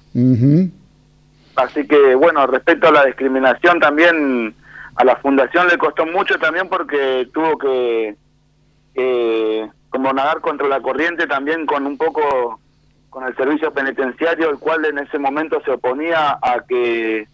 Así 1.56 1.86
que, 1.86 2.14
bueno, 2.14 2.46
respecto 2.46 2.88
a 2.88 2.92
la 2.92 3.04
discriminación 3.04 3.78
también, 3.78 4.54
a 4.94 5.04
la 5.04 5.16
fundación 5.16 5.68
le 5.68 5.76
costó 5.76 6.06
mucho 6.06 6.38
también 6.38 6.68
porque 6.68 7.28
tuvo 7.34 7.58
que, 7.58 8.16
eh, 8.94 9.68
como 9.90 10.12
nadar 10.12 10.40
contra 10.40 10.66
la 10.68 10.80
corriente 10.80 11.26
también 11.26 11.66
con 11.66 11.86
un 11.86 11.98
poco, 11.98 12.58
con 13.10 13.24
el 13.26 13.36
servicio 13.36 13.70
penitenciario, 13.72 14.48
el 14.50 14.58
cual 14.58 14.84
en 14.86 14.98
ese 14.98 15.18
momento 15.18 15.60
se 15.64 15.72
oponía 15.72 16.38
a 16.40 16.62
que 16.66 17.26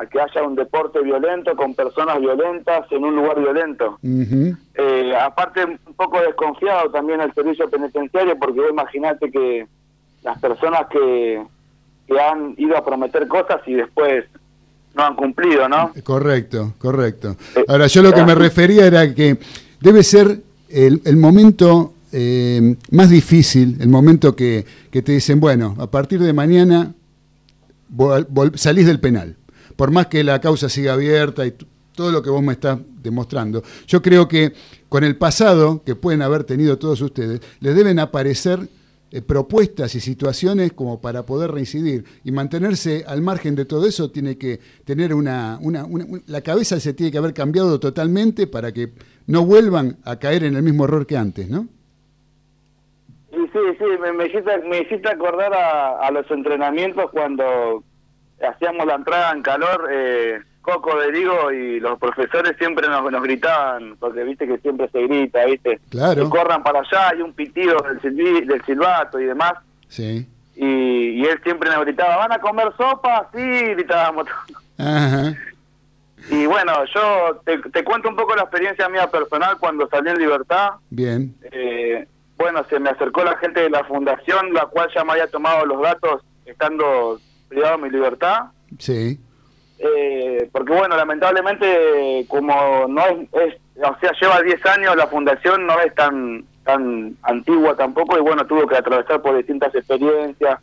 a 0.00 0.06
que 0.06 0.18
haya 0.20 0.42
un 0.42 0.54
deporte 0.54 1.00
violento 1.02 1.54
con 1.54 1.74
personas 1.74 2.18
violentas 2.20 2.90
en 2.90 3.04
un 3.04 3.16
lugar 3.16 3.38
violento. 3.38 3.98
Eh, 4.02 5.12
aparte, 5.20 5.64
un 5.64 5.94
poco 5.94 6.20
desconfiado 6.20 6.90
también 6.90 7.20
el 7.20 7.32
servicio 7.34 7.68
penitenciario, 7.68 8.38
porque 8.38 8.60
vos 8.60 8.70
imaginate 8.70 9.30
que 9.30 9.66
las 10.22 10.38
personas 10.38 10.82
que, 10.90 11.42
que 12.06 12.20
han 12.20 12.54
ido 12.56 12.76
a 12.76 12.84
prometer 12.84 13.28
cosas 13.28 13.60
y 13.66 13.74
después 13.74 14.24
no 14.94 15.04
han 15.04 15.14
cumplido, 15.16 15.68
¿no? 15.68 15.92
Correcto, 16.02 16.72
correcto. 16.78 17.36
Eh, 17.56 17.64
Ahora, 17.68 17.86
yo 17.86 18.02
lo 18.02 18.12
que 18.12 18.24
me 18.24 18.32
ah. 18.32 18.36
refería 18.36 18.86
era 18.86 19.14
que 19.14 19.38
debe 19.80 20.02
ser 20.02 20.38
el, 20.68 21.02
el 21.04 21.16
momento 21.16 21.92
eh, 22.12 22.74
más 22.90 23.10
difícil, 23.10 23.76
el 23.80 23.88
momento 23.88 24.34
que, 24.34 24.64
que 24.90 25.02
te 25.02 25.12
dicen, 25.12 25.40
bueno, 25.40 25.76
a 25.78 25.86
partir 25.88 26.20
de 26.20 26.32
mañana 26.32 26.92
vol- 27.94 28.26
vol- 28.28 28.56
salís 28.56 28.86
del 28.86 28.98
penal. 28.98 29.36
Por 29.76 29.90
más 29.90 30.06
que 30.06 30.22
la 30.24 30.40
causa 30.40 30.68
siga 30.68 30.92
abierta 30.94 31.46
y 31.46 31.54
todo 31.94 32.10
lo 32.12 32.22
que 32.22 32.30
vos 32.30 32.42
me 32.42 32.52
estás 32.52 32.78
demostrando, 33.02 33.62
yo 33.86 34.00
creo 34.00 34.26
que 34.28 34.52
con 34.88 35.04
el 35.04 35.16
pasado 35.16 35.82
que 35.84 35.94
pueden 35.96 36.22
haber 36.22 36.44
tenido 36.44 36.78
todos 36.78 37.00
ustedes, 37.02 37.40
les 37.60 37.74
deben 37.74 37.98
aparecer 37.98 38.68
eh, 39.12 39.22
propuestas 39.22 39.94
y 39.96 40.00
situaciones 40.00 40.72
como 40.72 41.00
para 41.00 41.26
poder 41.26 41.50
reincidir 41.50 42.04
y 42.22 42.30
mantenerse 42.30 43.04
al 43.08 43.22
margen 43.22 43.56
de 43.56 43.64
todo 43.64 43.86
eso 43.86 44.08
tiene 44.10 44.38
que 44.38 44.60
tener 44.84 45.12
una, 45.14 45.58
una- 45.60 45.84
una- 45.84 46.04
un- 46.04 46.22
la 46.26 46.40
cabeza 46.42 46.78
se 46.78 46.94
tiene 46.94 47.10
que 47.10 47.18
haber 47.18 47.34
cambiado 47.34 47.80
totalmente 47.80 48.46
para 48.46 48.72
que 48.72 48.92
no 49.26 49.44
vuelvan 49.44 49.96
a 50.04 50.16
caer 50.20 50.44
en 50.44 50.54
el 50.54 50.62
mismo 50.62 50.84
error 50.84 51.06
que 51.06 51.16
antes, 51.16 51.48
¿no? 51.50 51.66
Sí, 53.32 53.58
sí, 53.78 53.84
me, 54.00 54.12
me 54.12 54.26
hiciste, 54.26 54.58
me 54.68 54.80
hiciste 54.82 55.08
acordar 55.08 55.52
a, 55.54 55.98
a 56.06 56.10
los 56.12 56.28
entrenamientos 56.30 57.10
cuando 57.10 57.82
hacíamos 58.46 58.86
la 58.86 58.94
entrada 58.94 59.32
en 59.32 59.42
calor, 59.42 59.88
eh, 59.90 60.40
Coco 60.62 60.98
de 61.00 61.10
Digo 61.12 61.50
y 61.52 61.80
los 61.80 61.98
profesores 61.98 62.54
siempre 62.58 62.86
nos, 62.88 63.10
nos 63.10 63.22
gritaban, 63.22 63.96
porque 63.98 64.24
viste 64.24 64.46
que 64.46 64.58
siempre 64.58 64.88
se 64.90 65.02
grita, 65.02 65.44
viste, 65.46 65.80
Claro. 65.90 66.24
que 66.24 66.28
corran 66.30 66.62
para 66.62 66.80
allá, 66.80 67.08
hay 67.10 67.22
un 67.22 67.32
pitido 67.32 67.76
del, 67.82 68.00
silbi- 68.02 68.44
del 68.46 68.62
silbato 68.64 69.18
y 69.18 69.24
demás, 69.24 69.54
Sí. 69.88 70.28
y, 70.56 70.64
y 70.66 71.24
él 71.24 71.40
siempre 71.42 71.70
nos 71.70 71.80
gritaba, 71.80 72.16
¿van 72.18 72.32
a 72.32 72.38
comer 72.40 72.72
sopa? 72.76 73.28
Sí, 73.34 73.40
gritábamos. 73.40 74.26
Ajá. 74.78 75.34
Y 76.30 76.44
bueno, 76.46 76.72
yo 76.94 77.40
te, 77.46 77.58
te 77.70 77.82
cuento 77.82 78.10
un 78.10 78.16
poco 78.16 78.36
la 78.36 78.42
experiencia 78.42 78.88
mía 78.90 79.10
personal 79.10 79.56
cuando 79.58 79.88
salí 79.88 80.10
en 80.10 80.18
libertad. 80.18 80.72
Bien. 80.90 81.34
Eh, 81.50 82.06
bueno, 82.36 82.62
se 82.68 82.78
me 82.78 82.90
acercó 82.90 83.24
la 83.24 83.36
gente 83.38 83.60
de 83.60 83.70
la 83.70 83.84
fundación, 83.84 84.52
la 84.52 84.66
cual 84.66 84.90
ya 84.94 85.02
me 85.02 85.12
había 85.12 85.26
tomado 85.28 85.64
los 85.64 85.80
datos 85.80 86.22
estando 86.44 87.18
privado 87.50 87.76
de 87.76 87.82
mi 87.82 87.90
libertad. 87.90 88.44
Sí. 88.78 89.20
Eh, 89.78 90.48
porque 90.52 90.72
bueno, 90.72 90.96
lamentablemente, 90.96 92.24
como 92.28 92.86
no 92.88 93.02
es, 93.06 93.18
es- 93.32 93.60
o 93.82 93.96
sea, 94.00 94.12
lleva 94.20 94.40
10 94.42 94.64
años, 94.66 94.94
la 94.96 95.06
fundación 95.06 95.66
no 95.66 95.78
es 95.80 95.94
tan 95.94 96.44
tan 96.64 97.16
antigua 97.22 97.74
tampoco, 97.74 98.16
y 98.18 98.20
bueno, 98.20 98.46
tuvo 98.46 98.66
que 98.66 98.76
atravesar 98.76 99.22
por 99.22 99.36
distintas 99.36 99.74
experiencias. 99.74 100.60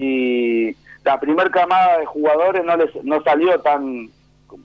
Y 0.00 0.74
la 1.04 1.20
primer 1.20 1.50
camada 1.50 1.98
de 1.98 2.06
jugadores 2.06 2.64
no 2.64 2.76
les 2.76 2.90
no 3.04 3.22
salió 3.22 3.60
tan, 3.60 4.08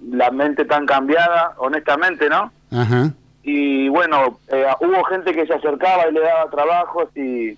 la 0.10 0.32
mente 0.32 0.64
tan 0.66 0.86
cambiada, 0.86 1.54
honestamente, 1.58 2.30
¿no? 2.30 2.52
Ajá. 2.72 3.12
y 3.44 3.90
bueno, 3.90 4.40
eh, 4.48 4.66
hubo 4.80 5.04
gente 5.04 5.34
que 5.34 5.46
se 5.46 5.54
acercaba 5.54 6.08
y 6.08 6.14
le 6.14 6.22
daba 6.22 6.50
trabajos 6.50 7.10
y, 7.18 7.58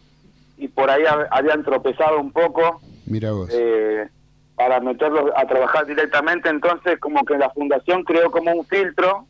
y 0.58 0.68
por 0.70 0.90
ahí 0.90 1.04
hab- 1.04 1.28
habían 1.30 1.64
tropezado 1.64 2.20
un 2.20 2.32
poco 2.32 2.82
Mira 3.06 3.32
vos. 3.32 3.50
eh, 3.52 4.08
para 4.56 4.80
meterlos 4.80 5.32
a 5.36 5.46
trabajar 5.48 5.86
directamente, 5.86 6.48
entonces 6.50 7.00
como 7.00 7.24
que 7.26 7.38
la 7.38 7.50
fundación 7.50 8.04
creó 8.04 8.30
como 8.32 8.52
un 8.52 8.66
filtro 8.66 9.26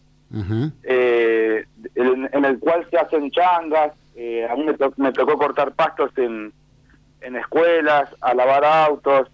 eh, 0.84 1.66
en, 1.96 2.30
en 2.34 2.46
el 2.46 2.60
cual 2.60 2.86
se 2.90 2.98
hacen 2.98 3.30
changas, 3.32 3.94
eh, 4.16 4.48
a 4.50 4.56
mí 4.56 4.64
me, 4.64 4.74
to- 4.74 4.94
me 4.98 5.12
tocó 5.12 5.38
cortar 5.38 5.72
pastos 5.74 6.12
en, 6.18 6.52
en 7.22 7.36
escuelas, 7.36 8.10
a 8.20 8.34
lavar 8.34 8.66
autos, 8.66 9.28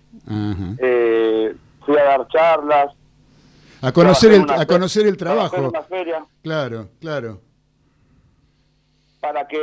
eh, 0.78 1.56
fui 1.86 1.98
a 1.98 2.03
dar 2.03 2.28
charlas. 2.28 2.94
A 3.82 3.91
conocer 3.94 4.34
el, 4.34 4.45
a 4.49 4.66
conocer 4.66 5.07
el 5.07 5.16
trabajo. 5.18 5.70
una 5.70 5.84
feria. 5.84 6.26
Claro, 6.44 6.90
claro. 6.99 7.40
para 9.22 9.48
que 9.48 9.57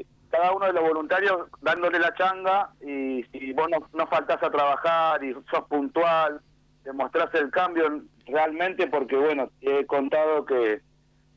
eh, 0.00 0.06
cada 0.30 0.52
uno 0.52 0.66
de 0.66 0.72
los 0.72 0.82
voluntarios 0.82 1.48
dándole 1.60 1.98
la 1.98 2.14
changa 2.14 2.70
y 2.80 3.24
si 3.32 3.52
vos 3.52 3.68
no, 3.70 3.78
no 3.94 4.06
faltás 4.06 4.42
a 4.42 4.50
trabajar 4.50 5.22
y 5.24 5.32
sos 5.50 5.64
puntual, 5.68 6.40
demostrás 6.84 7.34
el 7.34 7.50
cambio 7.50 8.02
realmente 8.26 8.86
porque 8.86 9.16
bueno, 9.16 9.50
he 9.60 9.84
contado 9.86 10.44
que, 10.44 10.80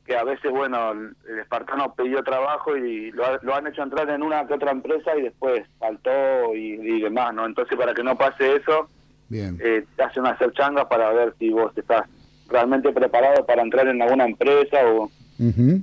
que 0.05 0.15
a 0.15 0.23
veces 0.23 0.51
bueno, 0.51 0.91
el, 0.91 1.15
el 1.27 1.39
espartano 1.39 1.93
pidió 1.95 2.23
trabajo 2.23 2.77
y 2.77 3.11
lo, 3.11 3.23
lo 3.41 3.55
han 3.55 3.67
hecho 3.67 3.81
entrar 3.81 4.09
en 4.09 4.21
una 4.21 4.45
que 4.45 4.53
otra 4.53 4.71
empresa 4.71 5.17
y 5.17 5.23
después 5.23 5.63
faltó 5.79 6.11
y, 6.55 6.73
y 6.79 7.01
demás, 7.01 7.33
¿no? 7.33 7.45
Entonces 7.45 7.75
para 7.77 7.93
que 7.93 8.03
no 8.03 8.15
pase 8.15 8.57
eso, 8.57 8.89
Bien. 9.27 9.57
eh, 9.63 9.85
te 9.95 10.03
hacen 10.03 10.27
hacer 10.27 10.51
changas 10.53 10.85
para 10.85 11.11
ver 11.11 11.33
si 11.39 11.49
vos 11.49 11.75
estás 11.75 12.07
realmente 12.47 12.91
preparado 12.91 13.43
para 13.45 13.63
entrar 13.63 13.87
en 13.87 14.01
alguna 14.01 14.25
empresa 14.25 14.77
o, 14.85 15.09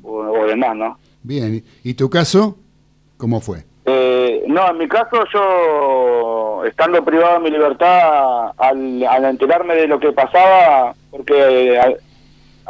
o 0.04 0.46
demás, 0.46 0.76
¿no? 0.76 0.98
Bien. 1.22 1.62
¿Y 1.82 1.94
tu 1.94 2.08
caso? 2.08 2.56
¿Cómo 3.20 3.40
fue? 3.40 3.58
Eh, 3.84 4.44
no, 4.48 4.70
en 4.70 4.78
mi 4.78 4.88
caso 4.88 5.24
yo, 5.32 6.64
estando 6.64 7.04
privado 7.04 7.34
de 7.34 7.40
mi 7.40 7.50
libertad, 7.50 8.52
al, 8.58 9.04
al 9.04 9.24
enterarme 9.26 9.74
de 9.74 9.86
lo 9.88 9.98
que 10.00 10.12
pasaba, 10.12 10.94
porque 11.10 11.78
a, 11.78 11.90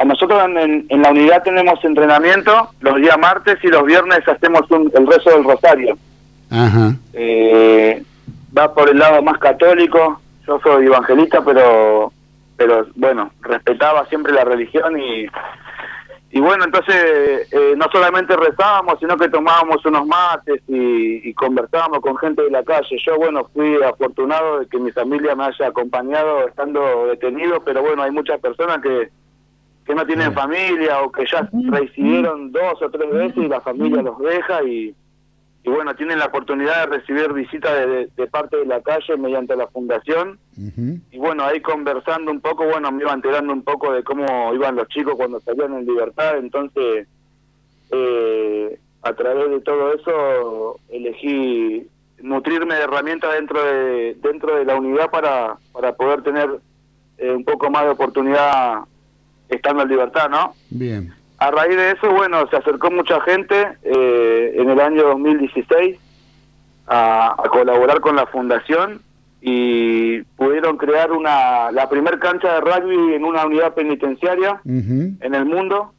a 0.01 0.05
nosotros 0.05 0.41
en, 0.45 0.57
en- 0.57 0.85
en 0.89 1.01
la 1.01 1.11
unidad 1.11 1.43
tenemos 1.43 1.83
entrenamiento 1.85 2.69
los 2.81 2.95
días 2.97 3.17
martes 3.19 3.57
y 3.63 3.67
los 3.67 3.83
viernes 3.85 4.19
hacemos 4.27 4.69
un- 4.71 4.91
el 4.93 5.07
rezo 5.07 5.29
del 5.31 5.43
rosario. 5.43 5.97
Ajá. 6.49 6.95
Eh, 7.13 8.03
va 8.57 8.73
por 8.73 8.89
el 8.89 8.99
lado 8.99 9.21
más 9.21 9.37
católico, 9.37 10.19
yo 10.47 10.59
soy 10.63 10.85
evangelista, 10.87 11.41
pero 11.43 12.11
pero 12.57 12.85
bueno, 12.95 13.31
respetaba 13.41 14.05
siempre 14.05 14.33
la 14.33 14.43
religión 14.43 14.99
y, 14.99 15.25
y 16.33 16.39
bueno, 16.39 16.63
entonces 16.63 17.51
eh, 17.51 17.73
no 17.75 17.85
solamente 17.91 18.35
rezábamos, 18.37 18.99
sino 18.99 19.17
que 19.17 19.27
tomábamos 19.27 19.85
unos 19.85 20.07
mates 20.07 20.61
y, 20.67 21.29
y, 21.29 21.33
conversábamos 21.33 21.99
con 21.99 22.15
gente 22.17 22.43
de 22.43 22.51
la 22.51 22.63
calle. 22.63 22.97
Yo, 23.05 23.17
bueno, 23.17 23.49
fui 23.53 23.75
afortunado 23.83 24.59
de 24.59 24.67
que 24.67 24.79
mi 24.79 24.91
familia 24.91 25.35
me 25.35 25.45
haya 25.45 25.67
acompañado 25.67 26.47
estando 26.47 27.07
detenido, 27.07 27.61
pero 27.65 27.81
bueno, 27.81 28.03
hay 28.03 28.11
muchas 28.11 28.39
personas 28.39 28.81
que, 28.81 29.09
que 29.85 29.93
no 29.93 30.05
tienen 30.05 30.33
familia 30.33 31.01
o 31.01 31.11
que 31.11 31.25
ya 31.25 31.49
residieron 31.69 32.51
dos 32.53 32.81
o 32.81 32.89
tres 32.89 33.11
veces 33.11 33.37
y 33.37 33.47
la 33.49 33.59
familia 33.59 34.01
los 34.01 34.17
deja 34.19 34.63
y, 34.63 34.95
y 35.63 35.69
bueno, 35.69 35.95
tienen 35.95 36.17
la 36.17 36.25
oportunidad 36.25 36.87
de 36.87 36.97
recibir 36.97 37.33
visitas 37.33 37.71
de, 37.73 38.09
de, 38.15 38.27
parte 38.27 38.57
de 38.57 38.65
la 38.65 38.81
calle 38.81 39.15
mediante 39.15 39.55
la 39.55 39.67
fundación. 39.67 40.39
Y 41.11 41.17
bueno, 41.17 41.43
ahí 41.43 41.61
conversando 41.61 42.31
un 42.31 42.41
poco, 42.41 42.65
bueno, 42.65 42.91
me 42.91 43.03
iba 43.03 43.13
enterando 43.13 43.53
un 43.53 43.63
poco 43.63 43.93
de 43.93 44.03
cómo 44.03 44.53
iban 44.55 44.75
los 44.75 44.87
chicos 44.87 45.15
cuando 45.15 45.39
salían 45.39 45.73
en 45.73 45.85
libertad. 45.85 46.37
Entonces, 46.37 47.07
eh, 47.91 48.79
a 49.03 49.13
través 49.13 49.51
de 49.51 49.61
todo 49.61 49.93
eso, 49.93 50.79
elegí 50.89 51.87
nutrirme 52.21 52.75
de 52.75 52.81
herramientas 52.81 53.33
dentro 53.33 53.63
de 53.63 54.15
dentro 54.21 54.55
de 54.55 54.65
la 54.65 54.75
unidad 54.75 55.09
para, 55.09 55.57
para 55.73 55.93
poder 55.93 56.21
tener 56.21 56.59
eh, 57.17 57.31
un 57.31 57.43
poco 57.43 57.69
más 57.69 57.83
de 57.83 57.89
oportunidad 57.91 58.81
estando 59.49 59.83
en 59.83 59.89
libertad, 59.89 60.29
¿no? 60.29 60.55
Bien. 60.69 61.13
A 61.41 61.49
raíz 61.49 61.75
de 61.75 61.93
eso, 61.93 62.07
bueno, 62.11 62.47
se 62.51 62.55
acercó 62.55 62.91
mucha 62.91 63.19
gente 63.21 63.55
eh, 63.81 64.53
en 64.57 64.69
el 64.69 64.79
año 64.79 65.07
2016 65.07 65.97
a, 66.85 67.29
a, 67.31 67.49
colaborar 67.49 67.99
con 67.99 68.15
la 68.15 68.27
fundación 68.27 69.01
y 69.41 70.21
pudieron 70.37 70.77
crear 70.77 71.11
una 71.11 71.71
la 71.71 71.89
primer 71.89 72.19
cancha 72.19 72.53
de 72.53 72.61
rugby 72.61 73.15
en 73.15 73.25
una 73.25 73.43
unidad 73.47 73.73
penitenciaria 73.73 74.61
uh 74.63 74.69
-huh. 74.69 75.17
en 75.19 75.33
el 75.33 75.45
mundo. 75.45 75.95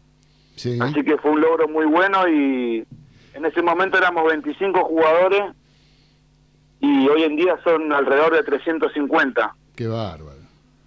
Sí. 0.55 0.78
Así 0.81 1.02
que 1.02 1.19
fue 1.19 1.32
un 1.32 1.40
logro 1.40 1.66
muy 1.66 1.86
bueno 1.86 2.28
y 2.28 2.86
en 3.35 3.44
ese 3.44 3.62
momento 3.62 3.98
éramos 3.98 4.24
25 4.28 4.85
jugadores 4.85 5.43
y 6.78 7.09
hoy 7.09 7.24
en 7.24 7.35
día 7.35 7.59
son 7.64 7.93
alrededor 7.93 8.32
de 8.32 8.44
350. 8.44 9.56
Qué 9.74 9.89
bárbaro. 9.89 10.31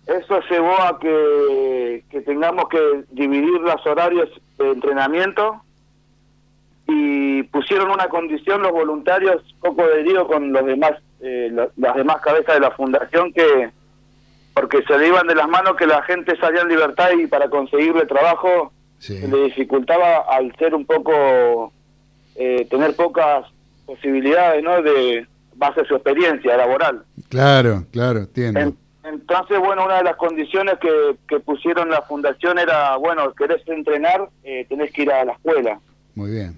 Eso 0.07 0.39
llevó 0.49 0.79
a 0.81 0.99
que, 0.99 2.03
que 2.09 2.21
tengamos 2.21 2.69
que 2.69 3.03
dividir 3.11 3.59
los 3.61 3.85
horarios 3.87 4.29
de 4.57 4.71
entrenamiento 4.71 5.61
y 6.87 7.43
pusieron 7.43 7.89
una 7.89 8.07
condición 8.09 8.61
los 8.61 8.71
voluntarios, 8.71 9.41
poco 9.59 9.85
de 9.87 10.03
lío 10.03 10.27
con 10.27 10.51
los 10.53 10.65
demás, 10.65 10.91
eh, 11.21 11.49
lo- 11.51 11.71
las 11.77 11.95
demás 11.95 12.17
cabezas 12.21 12.53
de 12.55 12.61
la 12.61 12.71
fundación 12.71 13.33
que 13.33 13.71
porque 14.53 14.83
se 14.83 14.97
le 14.97 15.07
iban 15.09 15.27
de 15.27 15.35
las 15.35 15.49
manos 15.49 15.75
que 15.75 15.85
la 15.85 16.01
gente 16.03 16.37
salía 16.37 16.61
en 16.61 16.69
libertad 16.69 17.09
y 17.19 17.27
para 17.27 17.49
conseguirle 17.49 18.05
trabajo 18.05 18.71
se 18.99 19.27
le 19.27 19.43
dificultaba 19.45 20.19
al 20.29 20.55
ser 20.57 20.73
un 20.73 20.85
poco 20.85 21.73
eh, 22.35 22.65
tener 22.69 22.95
pocas 22.95 23.45
posibilidades 23.85 24.63
no 24.63 24.81
de 24.81 25.27
base 25.55 25.81
a 25.81 25.85
su 25.85 25.95
experiencia 25.95 26.55
laboral. 26.55 27.03
Claro, 27.29 27.83
claro, 27.91 28.19
entiendo. 28.19 28.59
En- 28.61 28.77
entonces, 29.19 29.59
bueno, 29.59 29.85
una 29.85 29.97
de 29.97 30.03
las 30.03 30.15
condiciones 30.15 30.75
que, 30.79 31.15
que 31.27 31.39
pusieron 31.39 31.89
la 31.89 32.01
fundación 32.03 32.57
era, 32.59 32.95
bueno, 32.97 33.33
querés 33.33 33.61
entrenar, 33.67 34.29
eh, 34.43 34.65
tenés 34.69 34.91
que 34.91 35.03
ir 35.03 35.11
a 35.11 35.25
la 35.25 35.33
escuela. 35.33 35.79
Muy 36.15 36.31
bien. 36.31 36.57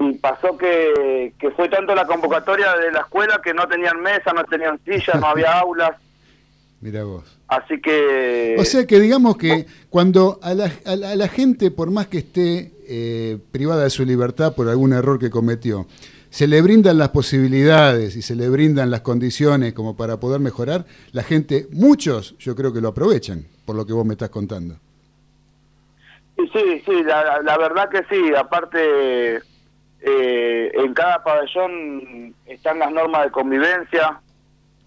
Y 0.00 0.12
pasó 0.14 0.56
que, 0.56 1.32
que 1.40 1.50
fue 1.52 1.68
tanto 1.68 1.94
la 1.94 2.06
convocatoria 2.06 2.76
de 2.76 2.92
la 2.92 3.00
escuela 3.00 3.40
que 3.42 3.52
no 3.54 3.66
tenían 3.66 4.00
mesa, 4.00 4.32
no 4.32 4.44
tenían 4.44 4.78
silla, 4.84 5.14
no 5.18 5.26
había 5.26 5.58
aulas, 5.60 5.92
Mira 6.80 7.02
vos. 7.02 7.24
así 7.48 7.80
que... 7.80 8.54
O 8.58 8.64
sea 8.64 8.86
que 8.86 9.00
digamos 9.00 9.36
que 9.36 9.66
cuando 9.90 10.38
a 10.42 10.54
la, 10.54 10.70
a 10.86 10.94
la- 10.94 11.10
a 11.10 11.16
la 11.16 11.26
gente, 11.28 11.72
por 11.72 11.90
más 11.90 12.06
que 12.06 12.18
esté 12.18 12.70
eh, 12.88 13.38
privada 13.50 13.82
de 13.82 13.90
su 13.90 14.04
libertad 14.04 14.54
por 14.54 14.68
algún 14.68 14.92
error 14.92 15.18
que 15.18 15.28
cometió, 15.30 15.86
se 16.30 16.46
le 16.46 16.60
brindan 16.62 16.98
las 16.98 17.08
posibilidades 17.10 18.16
y 18.16 18.22
se 18.22 18.34
le 18.36 18.48
brindan 18.48 18.90
las 18.90 19.00
condiciones 19.00 19.72
como 19.72 19.96
para 19.96 20.18
poder 20.20 20.40
mejorar, 20.40 20.84
la 21.12 21.22
gente, 21.22 21.66
muchos 21.72 22.36
yo 22.38 22.54
creo 22.54 22.72
que 22.72 22.80
lo 22.80 22.88
aprovechan, 22.88 23.46
por 23.64 23.76
lo 23.76 23.86
que 23.86 23.92
vos 23.92 24.04
me 24.04 24.12
estás 24.14 24.30
contando. 24.30 24.76
Sí, 26.36 26.82
sí, 26.86 27.02
la- 27.02 27.40
la 27.42 27.58
verdad 27.58 27.88
que 27.88 28.02
sí. 28.08 28.32
Aparte, 28.36 29.36
eh, 30.00 30.70
en 30.72 30.94
cada 30.94 31.22
pabellón 31.24 32.34
están 32.46 32.78
las 32.78 32.92
normas 32.92 33.24
de 33.24 33.30
convivencia, 33.32 34.20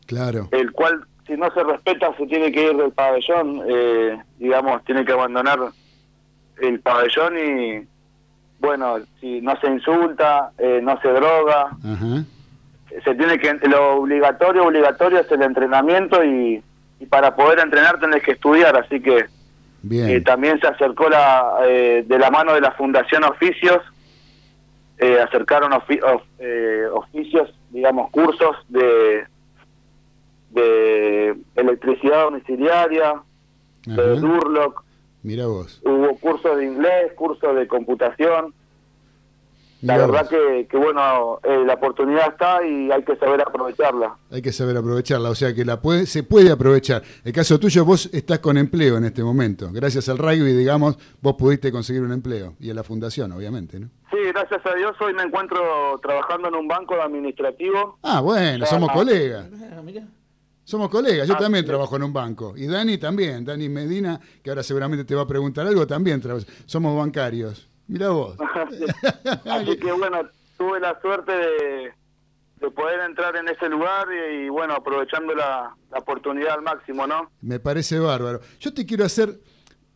Claro. 0.06 0.48
el 0.52 0.72
cual 0.72 1.06
si 1.28 1.34
no 1.34 1.52
se 1.54 1.64
respeta 1.64 2.16
se 2.18 2.26
tiene 2.28 2.52
que 2.52 2.72
ir 2.72 2.78
del 2.78 2.92
pabellón, 2.92 3.62
eh, 3.68 4.18
digamos, 4.40 4.84
tiene 4.86 5.04
que 5.04 5.12
abandonar 5.12 5.60
el 6.62 6.80
pabellón 6.80 7.38
y, 7.38 7.88
bueno, 8.62 9.00
si 9.20 9.42
no 9.42 9.60
se 9.60 9.68
insulta, 9.68 10.52
eh, 10.58 10.80
no 10.84 11.00
se 11.02 11.08
droga, 11.10 11.72
se 13.04 13.16
tiene 13.16 13.40
que, 13.40 13.54
lo 13.68 13.96
obligatorio, 13.96 14.66
obligatorio 14.66 15.20
es 15.20 15.32
el 15.32 15.42
entrenamiento 15.42 16.24
y, 16.24 16.64
y 17.00 17.06
para 17.08 17.36
poder 17.36 17.60
entrenar 17.60 18.00
tenés 18.00 18.22
que 18.24 18.34
estudiar, 18.34 18.78
así 18.78 19.02
que 19.02 19.26
Bien. 19.82 20.10
eh, 20.10 20.22
también 20.22 20.60
se 20.60 20.68
acercó 20.68 21.10
la, 21.10 21.56
eh, 21.66 22.04
de 22.08 22.20
la 22.20 22.30
mano 22.30 22.54
de 22.54 22.62
la 22.62 22.72
Fundación 22.74 23.24
Oficios, 23.24 23.80
eh, 25.00 25.20
acercaron 25.20 25.72
ofi- 25.72 26.04
of- 26.04 26.22
eh, 26.38 26.86
oficios, 26.94 27.50
digamos, 27.72 28.12
cursos 28.12 28.56
de, 28.70 29.26
de 30.52 31.36
electricidad 31.56 32.26
domiciliaria, 32.26 33.14
de. 33.88 34.20
Durlock, 34.20 34.84
Mira 35.24 35.46
vos. 35.48 35.82
hubo 35.86 36.16
cursos 36.18 36.58
de 36.58 36.66
inglés, 36.66 37.14
cursos 37.16 37.56
de 37.56 37.68
computación. 37.68 38.54
La 39.84 39.98
verdad 39.98 40.30
que, 40.30 40.68
que 40.70 40.78
bueno, 40.78 41.40
eh, 41.44 41.64
la 41.66 41.74
oportunidad 41.74 42.30
está 42.34 42.64
y 42.64 42.92
hay 42.92 43.02
que 43.04 43.16
saber 43.16 43.42
aprovecharla. 43.42 44.16
Hay 44.30 44.40
que 44.44 44.52
saber 44.52 44.78
aprovecharla, 44.78 45.32
o 45.32 45.34
sea 45.36 45.56
que 45.56 45.66
la 45.66 45.82
puede, 45.82 46.06
se 46.06 46.22
puede 46.22 46.52
aprovechar. 46.52 47.02
El 47.26 47.34
caso 47.34 47.60
tuyo, 47.60 47.84
vos 47.84 48.08
estás 48.14 48.38
con 48.40 48.60
empleo 48.60 48.98
en 48.98 49.06
este 49.06 49.24
momento. 49.24 49.70
Gracias 49.74 50.08
al 50.08 50.20
rugby, 50.20 50.54
digamos, 50.54 51.00
vos 51.20 51.34
pudiste 51.34 51.72
conseguir 51.72 52.04
un 52.04 52.12
empleo. 52.12 52.54
Y 52.60 52.70
a 52.70 52.76
la 52.76 52.84
fundación, 52.84 53.32
obviamente, 53.32 53.80
¿no? 53.80 53.88
Sí, 54.12 54.18
gracias 54.32 54.64
a 54.68 54.76
Dios 54.76 54.96
hoy 55.02 55.16
me 55.16 55.24
encuentro 55.24 55.60
trabajando 56.04 56.50
en 56.50 56.56
un 56.56 56.68
banco 56.68 56.94
de 56.94 57.02
administrativo. 57.02 57.98
Ah, 58.04 58.22
bueno, 58.22 58.68
somos 58.68 58.90
Ah. 58.92 58.94
colegas. 58.94 59.48
Ah, 59.76 59.82
mirá. 59.84 60.04
Somos 60.64 60.90
colegas, 60.90 61.28
yo 61.28 61.34
Ah, 61.36 61.40
también 61.40 61.64
sí. 61.64 61.68
trabajo 61.68 61.96
en 61.96 62.04
un 62.04 62.14
banco. 62.14 62.54
Y 62.56 62.68
Dani 62.68 62.98
también, 62.98 63.44
Dani 63.44 63.68
Medina, 63.68 64.20
que 64.44 64.50
ahora 64.52 64.64
seguramente 64.64 65.04
te 65.06 65.16
va 65.16 65.24
a 65.24 65.28
preguntar 65.28 65.66
algo, 65.68 65.86
también. 65.88 66.22
Somos 66.66 66.96
bancarios. 66.96 67.68
Mira 67.88 68.10
vos. 68.10 68.38
Así 69.46 69.78
que 69.78 69.92
bueno, 69.92 70.20
tuve 70.58 70.80
la 70.80 71.00
suerte 71.02 71.32
de, 71.32 71.92
de 72.60 72.72
poder 72.72 73.02
entrar 73.02 73.36
en 73.36 73.48
ese 73.50 73.68
lugar 73.70 74.08
y, 74.12 74.46
y, 74.46 74.50
bueno, 74.50 74.74
aprovechando 74.76 75.34
la, 75.36 75.76
la 75.92 75.98
oportunidad 76.00 76.54
al 76.54 76.62
máximo, 76.62 77.06
¿no? 77.08 77.30
Me 77.42 77.60
parece 77.60 78.00
bárbaro. 78.00 78.40
Yo 78.60 78.74
te 78.74 78.86
quiero 78.86 79.04
hacer, 79.04 79.40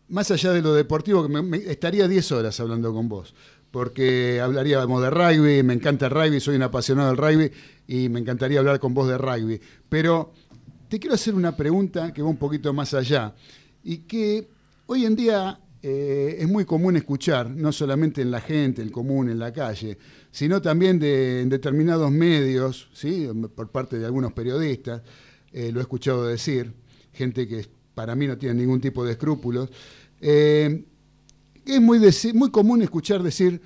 más 0.09 0.29
allá 0.31 0.51
de 0.51 0.61
lo 0.61 0.73
deportivo, 0.73 1.23
que 1.25 1.29
me, 1.31 1.41
me- 1.41 1.57
estaría 1.57 2.07
10 2.07 2.31
horas 2.33 2.59
hablando 2.59 2.91
con 2.93 3.07
vos, 3.07 3.33
porque 3.71 4.41
hablaríamos 4.41 5.01
de 5.01 5.09
rugby, 5.09 5.63
me 5.63 5.73
encanta 5.73 6.05
el 6.07 6.11
rugby, 6.11 6.39
soy 6.39 6.55
un 6.55 6.63
apasionado 6.63 7.09
del 7.09 7.17
rugby 7.17 7.51
y 7.87 8.09
me 8.09 8.19
encantaría 8.19 8.59
hablar 8.59 8.79
con 8.79 8.93
vos 8.93 9.07
de 9.07 9.17
rugby. 9.17 9.61
Pero 9.89 10.33
quiero 10.99 11.15
hacer 11.15 11.35
una 11.35 11.55
pregunta 11.55 12.13
que 12.13 12.21
va 12.21 12.29
un 12.29 12.37
poquito 12.37 12.73
más 12.73 12.93
allá 12.93 13.33
y 13.83 13.99
que 13.99 14.47
hoy 14.87 15.05
en 15.05 15.15
día 15.15 15.59
eh, 15.81 16.37
es 16.39 16.47
muy 16.47 16.65
común 16.65 16.95
escuchar, 16.95 17.49
no 17.49 17.71
solamente 17.71 18.21
en 18.21 18.31
la 18.31 18.41
gente, 18.41 18.81
el 18.81 18.91
común, 18.91 19.29
en 19.29 19.39
la 19.39 19.53
calle, 19.53 19.97
sino 20.31 20.61
también 20.61 20.99
de, 20.99 21.41
en 21.41 21.49
determinados 21.49 22.11
medios, 22.11 22.89
¿sí? 22.93 23.27
por 23.55 23.69
parte 23.69 23.99
de 23.99 24.05
algunos 24.05 24.33
periodistas, 24.33 25.01
eh, 25.51 25.71
lo 25.71 25.79
he 25.79 25.83
escuchado 25.83 26.25
decir, 26.25 26.73
gente 27.13 27.47
que 27.47 27.65
para 27.93 28.15
mí 28.15 28.27
no 28.27 28.37
tiene 28.37 28.55
ningún 28.55 28.81
tipo 28.81 29.03
de 29.05 29.13
escrúpulos. 29.13 29.69
Eh, 30.19 30.85
es 31.65 31.81
muy, 31.81 31.99
muy 32.33 32.51
común 32.51 32.81
escuchar 32.81 33.23
decir, 33.23 33.59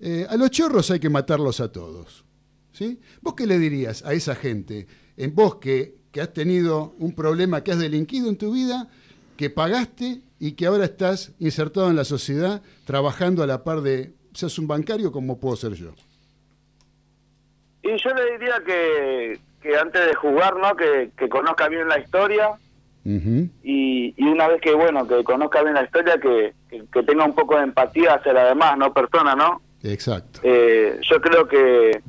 eh, 0.00 0.26
a 0.28 0.36
los 0.36 0.50
chorros 0.50 0.90
hay 0.90 1.00
que 1.00 1.08
matarlos 1.08 1.60
a 1.60 1.72
todos. 1.72 2.24
¿sí? 2.72 2.98
¿Vos 3.22 3.34
qué 3.34 3.46
le 3.46 3.58
dirías 3.58 4.04
a 4.04 4.12
esa 4.12 4.34
gente? 4.34 4.86
En 5.16 5.34
vos 5.34 5.56
que, 5.56 5.97
que 6.18 6.22
has 6.22 6.32
tenido 6.32 6.94
un 6.98 7.14
problema, 7.14 7.62
que 7.62 7.70
has 7.70 7.78
delinquido 7.78 8.28
en 8.28 8.36
tu 8.36 8.52
vida, 8.52 8.88
que 9.36 9.50
pagaste 9.50 10.20
y 10.40 10.56
que 10.56 10.66
ahora 10.66 10.84
estás 10.84 11.32
insertado 11.38 11.90
en 11.90 11.94
la 11.94 12.02
sociedad, 12.02 12.60
trabajando 12.84 13.44
a 13.44 13.46
la 13.46 13.62
par 13.62 13.82
de, 13.82 14.14
seas 14.34 14.58
un 14.58 14.66
bancario 14.66 15.12
como 15.12 15.38
puedo 15.38 15.54
ser 15.54 15.74
yo. 15.74 15.92
Y 17.84 17.90
yo 18.02 18.10
le 18.14 18.32
diría 18.32 18.60
que, 18.66 19.38
que 19.62 19.78
antes 19.78 20.06
de 20.06 20.14
jugar, 20.16 20.56
¿no? 20.56 20.74
Que, 20.74 21.12
que 21.16 21.28
conozca 21.28 21.68
bien 21.68 21.86
la 21.86 22.00
historia 22.00 22.50
y, 23.04 24.12
y 24.16 24.24
una 24.24 24.48
vez 24.48 24.60
que, 24.60 24.74
bueno, 24.74 25.06
que 25.06 25.22
conozca 25.22 25.62
bien 25.62 25.74
la 25.74 25.84
historia, 25.84 26.18
que, 26.18 26.52
que, 26.68 26.82
que 26.92 27.02
tenga 27.04 27.26
un 27.26 27.34
poco 27.36 27.56
de 27.58 27.62
empatía 27.62 28.14
hacia 28.14 28.32
la 28.32 28.46
demás, 28.46 28.76
¿no? 28.76 28.92
Persona, 28.92 29.36
¿no? 29.36 29.62
Exacto. 29.84 30.40
Eh, 30.42 30.98
yo 31.08 31.20
creo 31.20 31.46
que, 31.46 32.02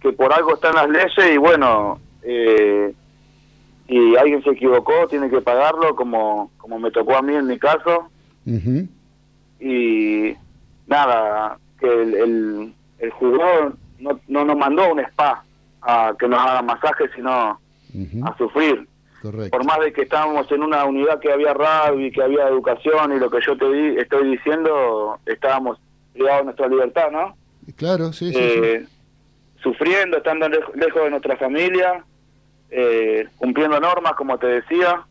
que 0.00 0.12
por 0.12 0.32
algo 0.32 0.54
están 0.54 0.76
las 0.76 0.88
leyes 0.88 1.34
y 1.34 1.36
bueno, 1.36 2.00
eh, 2.22 2.94
si 3.88 4.16
alguien 4.16 4.42
se 4.44 4.50
equivocó, 4.50 5.08
tiene 5.08 5.30
que 5.30 5.40
pagarlo, 5.40 5.96
como, 5.96 6.50
como 6.58 6.78
me 6.78 6.90
tocó 6.90 7.16
a 7.16 7.22
mí 7.22 7.34
en 7.34 7.46
mi 7.46 7.58
caso. 7.58 8.08
Y 9.60 10.34
nada, 10.86 11.58
que 11.80 11.86
el, 11.86 12.14
el, 12.14 12.74
el 12.98 13.10
jugador 13.10 13.76
no, 13.98 14.20
no 14.28 14.44
nos 14.44 14.56
mandó 14.56 14.92
un 14.92 15.00
spa 15.00 15.42
a 15.82 16.14
que 16.18 16.28
nos 16.28 16.38
haga 16.40 16.62
masajes, 16.62 17.10
sino 17.14 17.58
a 18.24 18.36
sufrir. 18.36 18.86
Por 19.50 19.64
más 19.64 19.80
de 19.80 19.92
que 19.92 20.02
estábamos 20.02 20.50
en 20.52 20.62
una 20.62 20.84
unidad 20.84 21.18
que 21.18 21.32
había 21.32 21.52
rugby, 21.54 22.12
que 22.12 22.22
había 22.22 22.46
educación 22.46 23.12
y 23.16 23.18
lo 23.18 23.28
que 23.30 23.38
yo 23.44 23.56
te 23.56 23.68
di, 23.72 23.96
estoy 23.96 24.30
diciendo, 24.30 25.18
estábamos 25.26 25.78
privados 26.12 26.40
de 26.40 26.44
nuestra 26.44 26.68
libertad, 26.68 27.10
¿no? 27.10 27.34
Claro, 27.76 28.12
sí, 28.12 28.30
sí, 28.32 28.38
Eh, 28.38 28.86
Sufriendo, 29.62 30.18
estando 30.18 30.48
lej- 30.48 30.72
lejos 30.76 31.02
de 31.02 31.10
nuestra 31.10 31.36
familia, 31.36 32.04
eh, 32.70 33.26
cumpliendo 33.36 33.78
normas, 33.80 34.12
como 34.14 34.38
te 34.38 34.46
decía. 34.46 35.02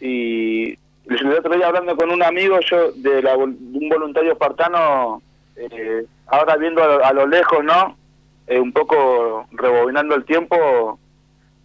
Y 0.00 0.72
el 1.08 1.32
otro 1.38 1.54
día 1.56 1.68
hablando 1.68 1.96
con 1.96 2.10
un 2.10 2.22
amigo 2.22 2.58
yo 2.60 2.92
de, 2.92 3.22
la 3.22 3.32
de 3.36 3.38
un 3.44 3.88
voluntario 3.88 4.32
espartano, 4.32 5.22
eh, 5.56 6.04
ahora 6.26 6.56
viendo 6.56 6.82
a, 6.82 7.08
a 7.08 7.12
lo 7.12 7.26
lejos, 7.26 7.64
¿no? 7.64 7.96
Eh, 8.46 8.60
un 8.60 8.72
poco 8.72 9.46
rebobinando 9.52 10.14
el 10.14 10.24
tiempo, 10.24 10.98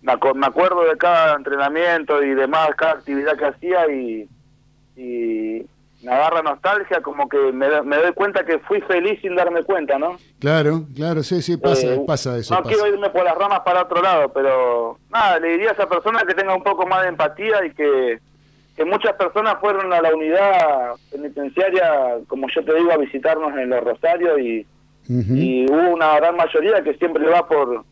me, 0.02 0.14
acu- 0.14 0.34
me 0.34 0.48
acuerdo 0.48 0.84
de 0.84 0.98
cada 0.98 1.36
entrenamiento 1.36 2.24
y 2.24 2.34
demás, 2.34 2.70
cada 2.76 2.94
actividad 2.94 3.38
que 3.38 3.46
hacía 3.46 3.92
y, 3.92 4.28
y 4.96 5.66
me 6.04 6.12
agarra 6.12 6.42
nostalgia, 6.42 7.02
como 7.02 7.30
que 7.30 7.38
me, 7.52 7.68
doy 7.68 8.14
cuenta 8.16 8.44
que 8.44 8.58
fui 8.60 8.82
feliz 8.82 9.20
sin 9.22 9.36
darme 9.36 9.64
cuenta, 9.64 10.00
¿no? 10.00 10.18
Claro, 10.40 10.84
claro, 10.96 11.22
sí, 11.24 11.42
sí, 11.42 11.58
pasa, 11.58 11.94
Eh, 11.94 12.02
pasa 12.08 12.38
eso. 12.38 12.56
no 12.56 12.64
pasa. 12.64 12.74
quiero 12.74 12.88
irme 12.94 13.10
por 13.12 13.24
las 13.24 13.36
ramas 13.38 13.60
para 13.62 13.84
otro 13.84 14.02
lado, 14.02 14.30
pero 14.34 14.98
nada, 15.12 15.40
le 15.40 15.50
diría 15.50 15.70
a 15.70 15.74
esa 15.74 15.88
persona 15.88 16.24
que 16.28 16.34
tenga 16.34 16.56
un 16.56 16.64
poco 16.64 16.88
más 16.88 17.04
de 17.04 17.10
empatía 17.10 17.64
y 17.66 17.72
que, 17.74 18.20
que 18.76 18.86
muchas 18.86 19.14
personas 19.14 19.58
fueron 19.62 19.94
a 19.94 20.02
la 20.02 20.14
unidad 20.14 20.92
penitenciaria, 21.12 22.18
como 22.28 22.48
yo 22.54 22.64
te 22.66 22.74
digo, 22.74 22.92
a 22.92 22.98
visitarnos 22.98 23.56
en 23.58 23.70
los 23.70 23.84
Rosarios 23.84 24.40
y, 24.40 24.66
y 25.08 25.66
hubo 25.70 25.90
una 25.94 26.16
gran 26.16 26.36
mayoría 26.36 26.82
que 26.84 26.94
siempre 26.96 27.26
va 27.28 27.48
por, 27.48 27.84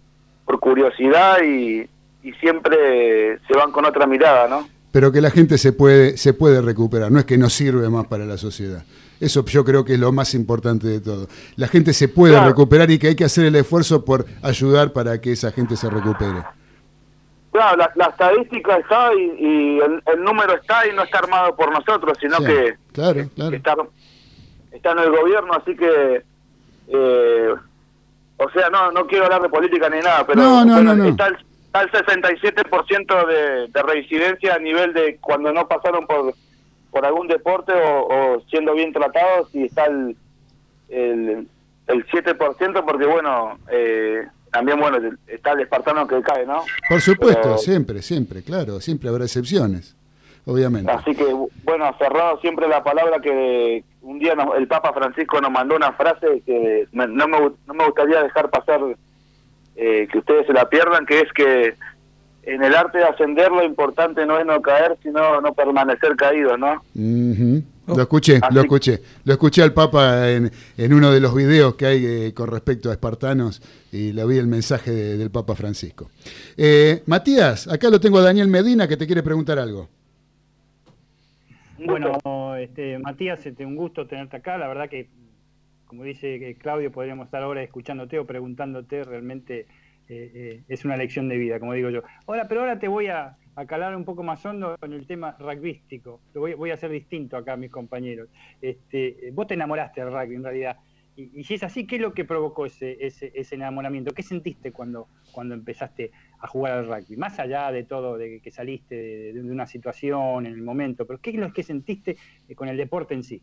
por 0.45 0.59
curiosidad 0.59 1.37
y, 1.43 1.87
y 2.23 2.31
siempre 2.39 3.37
se 3.47 3.53
van 3.55 3.71
con 3.71 3.85
otra 3.85 4.07
mirada, 4.07 4.47
¿no? 4.47 4.67
Pero 4.91 5.11
que 5.11 5.21
la 5.21 5.29
gente 5.29 5.57
se 5.57 5.71
puede, 5.71 6.17
se 6.17 6.33
puede 6.33 6.61
recuperar, 6.61 7.11
no 7.11 7.19
es 7.19 7.25
que 7.25 7.37
no 7.37 7.49
sirve 7.49 7.87
más 7.89 8.07
para 8.07 8.25
la 8.25 8.37
sociedad. 8.37 8.83
Eso 9.19 9.43
yo 9.45 9.63
creo 9.65 9.83
que 9.85 9.93
es 9.93 9.99
lo 9.99 10.11
más 10.11 10.33
importante 10.33 10.87
de 10.87 10.99
todo. 11.01 11.27
La 11.57 11.67
gente 11.67 11.93
se 11.93 12.07
puede 12.07 12.33
Claro. 12.33 12.49
recuperar 12.49 12.89
y 12.89 12.97
que 12.97 13.07
hay 13.09 13.15
que 13.15 13.25
hacer 13.25 13.45
el 13.45 13.55
esfuerzo 13.55 14.03
por 14.05 14.25
ayudar 14.41 14.91
para 14.93 15.19
que 15.21 15.33
esa 15.33 15.51
gente 15.51 15.75
se 15.75 15.89
recupere. 15.89 16.41
Claro, 17.51 17.77
la, 17.77 17.91
la 17.95 18.05
estadística 18.05 18.77
está 18.77 19.13
y, 19.13 19.19
y 19.45 19.79
el, 19.79 20.01
el 20.05 20.23
número 20.23 20.55
está 20.55 20.87
y 20.87 20.95
no 20.95 21.03
está 21.03 21.19
armado 21.19 21.55
por 21.55 21.71
nosotros, 21.71 22.17
sino 22.19 22.37
Sí, 22.37 22.45
que 22.45 22.77
claro, 22.93 23.29
claro. 23.35 23.55
está, 23.55 23.75
está 24.71 24.91
en 24.93 24.99
el 24.99 25.09
gobierno, 25.11 25.53
así 25.53 25.75
que, 25.75 26.23
eh, 26.87 27.53
o 28.37 28.49
sea, 28.51 28.69
no 28.69 28.91
no 28.91 29.05
quiero 29.07 29.25
hablar 29.25 29.41
de 29.41 29.49
política 29.49 29.89
ni 29.89 29.99
nada, 29.99 30.25
pero 30.25 30.41
No, 30.41 30.63
no, 30.63 30.81
no. 30.95 31.03
está 31.05 31.27
el, 31.27 31.37
está 31.73 31.81
el 32.13 32.21
67% 32.41 33.27
de, 33.27 33.67
de 33.67 33.83
reincidencia 33.83 34.55
a 34.55 34.59
nivel 34.59 34.93
de 34.93 35.17
cuando 35.21 35.51
no 35.53 35.67
pasaron 35.67 36.05
por, 36.07 36.33
por 36.91 37.05
algún 37.05 37.27
deporte 37.27 37.71
o, 37.73 38.07
o 38.07 38.41
siendo 38.49 38.73
bien 38.73 38.91
tratados 38.91 39.53
y 39.53 39.65
está 39.65 39.85
el, 39.85 40.15
el, 40.89 41.47
el 41.87 42.05
7% 42.07 42.83
porque, 42.85 43.05
bueno, 43.05 43.57
eh, 43.71 44.27
también, 44.51 44.79
bueno, 44.79 44.97
está 45.27 45.51
el 45.51 45.61
espartano 45.61 46.07
que 46.07 46.21
cae, 46.21 46.45
¿no? 46.45 46.63
Por 46.89 47.01
supuesto, 47.01 47.41
Pero- 47.43 47.57
siempre, 47.59 48.01
siempre, 48.01 48.41
claro, 48.43 48.79
siempre 48.81 49.09
habrá 49.09 49.25
excepciones, 49.25 49.95
obviamente. 50.45 50.91
Así 50.91 51.13
que, 51.15 51.25
bueno, 51.63 51.95
cerrado 51.99 52.39
siempre 52.41 52.67
la 52.67 52.83
palabra 52.83 53.19
que 53.21 53.83
un 54.01 54.17
día 54.17 54.33
nos- 54.33 54.55
el 54.57 54.67
Papa 54.67 54.91
Francisco 54.93 55.39
nos 55.39 55.51
mandó 55.51 55.75
una 55.75 55.91
frase 55.93 56.41
que 56.45 56.87
me- 56.93 57.07
no, 57.07 57.27
me, 57.27 57.37
no 57.67 57.73
me 57.75 57.85
gustaría 57.85 58.23
dejar 58.23 58.49
pasar, 58.49 58.79
eh, 59.81 60.07
que 60.11 60.17
ustedes 60.17 60.45
se 60.45 60.53
la 60.53 60.67
pierdan, 60.69 61.05
que 61.05 61.19
es 61.21 61.31
que 61.33 61.73
en 62.43 62.63
el 62.63 62.75
arte 62.75 62.97
de 62.97 63.03
ascender 63.05 63.49
lo 63.51 63.63
importante 63.63 64.25
no 64.25 64.39
es 64.39 64.45
no 64.45 64.61
caer, 64.61 64.97
sino 65.03 65.39
no 65.39 65.53
permanecer 65.53 66.15
caído, 66.15 66.57
¿no? 66.57 66.81
Ujú. 66.95 67.63
Lo 67.87 68.01
escuché, 68.01 68.39
lo 68.51 68.61
escuché. 68.61 69.01
Lo 69.23 69.33
escuché 69.33 69.63
al 69.63 69.73
Papa 69.73 70.29
en, 70.29 70.51
en 70.77 70.93
uno 70.93 71.11
de 71.11 71.19
los 71.19 71.33
videos 71.33 71.73
que 71.75 71.85
hay 71.87 72.05
eh, 72.05 72.33
con 72.35 72.47
respecto 72.49 72.89
a 72.89 72.93
espartanos 72.93 73.61
y 73.91 74.11
le 74.13 74.25
vi 74.27 74.37
el 74.37 74.45
mensaje 74.47 74.91
de- 74.91 75.17
del 75.17 75.31
Papa 75.31 75.55
Francisco. 75.55 76.09
Eh, 76.55 77.01
Matías, 77.07 77.67
acá 77.67 77.89
lo 77.89 77.99
tengo 77.99 78.19
a 78.19 78.23
Daniel 78.23 78.47
Medina 78.47 78.87
que 78.87 78.95
te 78.97 79.07
quiere 79.07 79.23
preguntar 79.23 79.57
algo. 79.57 79.89
Bueno, 81.79 82.55
este, 82.57 82.99
Matías, 82.99 83.45
este, 83.45 83.65
un 83.65 83.75
gusto 83.75 84.05
tenerte 84.05 84.37
acá. 84.37 84.57
La 84.57 84.67
verdad 84.67 84.89
que, 84.89 85.07
como 85.89 86.03
dice 86.03 86.39
que 86.39 86.55
Claudio, 86.55 86.91
podríamos 86.91 87.25
estar 87.25 87.41
ahora 87.41 87.63
escuchándote 87.63 88.19
o 88.19 88.27
preguntándote. 88.27 89.03
Realmente 89.03 89.61
eh, 90.07 90.31
eh, 90.33 90.63
es 90.67 90.85
una 90.85 90.95
lección 90.95 91.27
de 91.27 91.37
vida, 91.37 91.59
como 91.59 91.73
digo 91.73 91.89
yo. 91.89 92.03
Ahora, 92.27 92.47
pero 92.47 92.61
ahora 92.61 92.77
te 92.77 92.87
voy 92.87 93.07
a, 93.07 93.37
calar 93.67 93.93
un 93.95 94.05
poco 94.05 94.23
más 94.23 94.45
hondo 94.45 94.77
en 94.81 94.93
el 94.93 95.07
tema 95.07 95.35
rugbyístico. 95.39 96.21
Lo 96.33 96.41
voy, 96.41 96.69
a 96.69 96.75
hacer 96.75 96.91
distinto 96.91 97.35
acá 97.35 97.57
mis 97.57 97.71
compañeros. 97.71 98.29
Este, 98.61 99.27
eh, 99.27 99.31
vos 99.33 99.47
te 99.47 99.55
enamoraste 99.55 99.99
del 99.99 100.13
rugby, 100.13 100.35
en 100.35 100.43
realidad. 100.43 100.77
Y, 101.15 101.43
si 101.43 101.55
es 101.55 101.63
así, 101.63 101.85
¿qué 101.85 101.95
es 101.95 102.01
lo 102.01 102.13
que 102.13 102.23
provocó 102.23 102.67
ese, 102.67 102.95
ese, 103.05 103.31
ese 103.35 103.55
enamoramiento? 103.55 104.13
¿Qué 104.13 104.23
sentiste 104.23 104.71
cuando, 104.71 105.09
empezaste 105.35 106.11
a 106.39 106.47
jugar 106.47 106.73
al 106.73 106.87
rugby? 106.87 107.17
Más 107.17 107.39
allá 107.39 107.71
de 107.71 107.83
todo, 107.83 108.17
de 108.17 108.39
que 108.39 108.51
saliste 108.51 108.95
de, 108.95 109.33
de 109.33 109.41
una 109.41 109.65
situación 109.65 110.45
en 110.45 110.53
el 110.53 110.61
momento, 110.61 111.05
pero 111.05 111.19
¿qué 111.19 111.31
es 111.31 111.35
lo 111.35 111.51
que 111.51 111.63
sentiste 111.63 112.15
eh, 112.47 112.55
con 112.55 112.69
el 112.69 112.77
deporte 112.77 113.15
en 113.15 113.23
sí? 113.23 113.41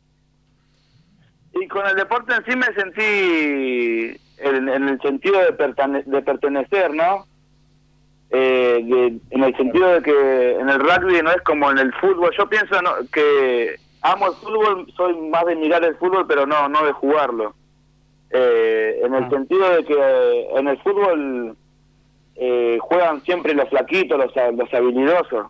Y 1.60 1.68
con 1.68 1.86
el 1.86 1.96
deporte 1.96 2.34
en 2.34 2.44
sí 2.44 2.56
me 2.56 2.66
sentí 2.74 4.20
en, 4.38 4.68
en 4.68 4.88
el 4.88 5.00
sentido 5.00 5.38
de, 5.40 5.56
pertene- 5.56 6.04
de 6.04 6.22
pertenecer, 6.22 6.92
¿no? 6.94 7.26
Eh, 8.30 8.80
de- 8.84 9.18
en 9.30 9.44
el 9.44 9.56
sentido 9.56 9.88
de 9.94 10.02
que 10.02 10.50
en 10.56 10.68
el 10.68 10.80
rugby 10.80 11.22
no 11.22 11.30
es 11.30 11.40
como 11.42 11.70
en 11.70 11.78
el 11.78 11.92
fútbol. 11.94 12.30
Yo 12.36 12.48
pienso 12.48 12.80
¿no? 12.82 12.90
que 13.12 13.76
amo 14.02 14.26
el 14.28 14.34
fútbol, 14.34 14.92
soy 14.96 15.16
más 15.30 15.44
de 15.46 15.56
mirar 15.56 15.84
el 15.84 15.96
fútbol, 15.96 16.26
pero 16.26 16.46
no, 16.46 16.68
no 16.68 16.84
de 16.84 16.92
jugarlo. 16.92 17.54
Eh, 18.30 19.00
en 19.04 19.14
el 19.14 19.30
sentido 19.30 19.70
de 19.70 19.84
que 19.84 20.48
en 20.56 20.68
el 20.68 20.78
fútbol 20.82 21.56
eh, 22.34 22.76
juegan 22.82 23.22
siempre 23.22 23.54
los 23.54 23.68
flaquitos, 23.70 24.18
los, 24.18 24.32
los 24.56 24.74
habilidosos. 24.74 25.46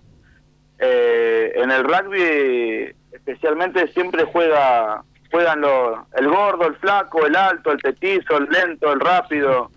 Eh, 0.79 1.53
en 1.57 1.71
el 1.71 1.83
rugby 1.85 2.95
especialmente 3.13 3.89
siempre 3.89 4.25
juega 4.25 5.03
juegan 5.37 5.61
los, 5.61 5.99
el 6.17 6.29
gordo, 6.29 6.67
el 6.67 6.77
flaco, 6.77 7.27
el 7.27 7.37
alto, 7.37 7.71
el 7.71 7.79
petizo, 7.79 8.39
el 8.39 8.49
lento, 8.49 8.91
el 8.91 9.01
rápido. 9.01 9.71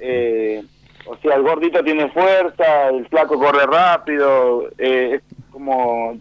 Eh, 0.00 0.64
o 1.06 1.16
sea, 1.18 1.36
el 1.36 1.42
gordito 1.42 1.82
tiene 1.84 2.10
fuerza, 2.10 2.88
el 2.88 3.06
flaco 3.08 3.38
corre 3.38 3.64
rápido. 3.66 4.68
eh, 4.78 5.14
es 5.14 5.22
como 5.52 6.18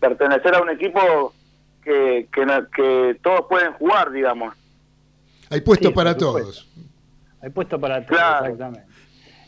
pertenecer 0.00 0.54
a 0.54 0.62
un 0.62 0.70
equipo 0.70 1.34
que, 1.82 2.28
que, 2.32 3.18
todos 3.22 3.46
pueden 3.48 3.72
jugar, 3.72 4.12
digamos. 4.12 4.54
Hay 5.50 5.60
puesto 5.62 5.88
Sí, 5.88 5.94
para 5.94 6.16
todos. 6.16 6.68
Hay 7.42 7.50
puesto 7.50 7.80
para 7.80 8.06
todos, 8.06 8.06
Claro. 8.20 8.46
exactamente. 8.46 8.89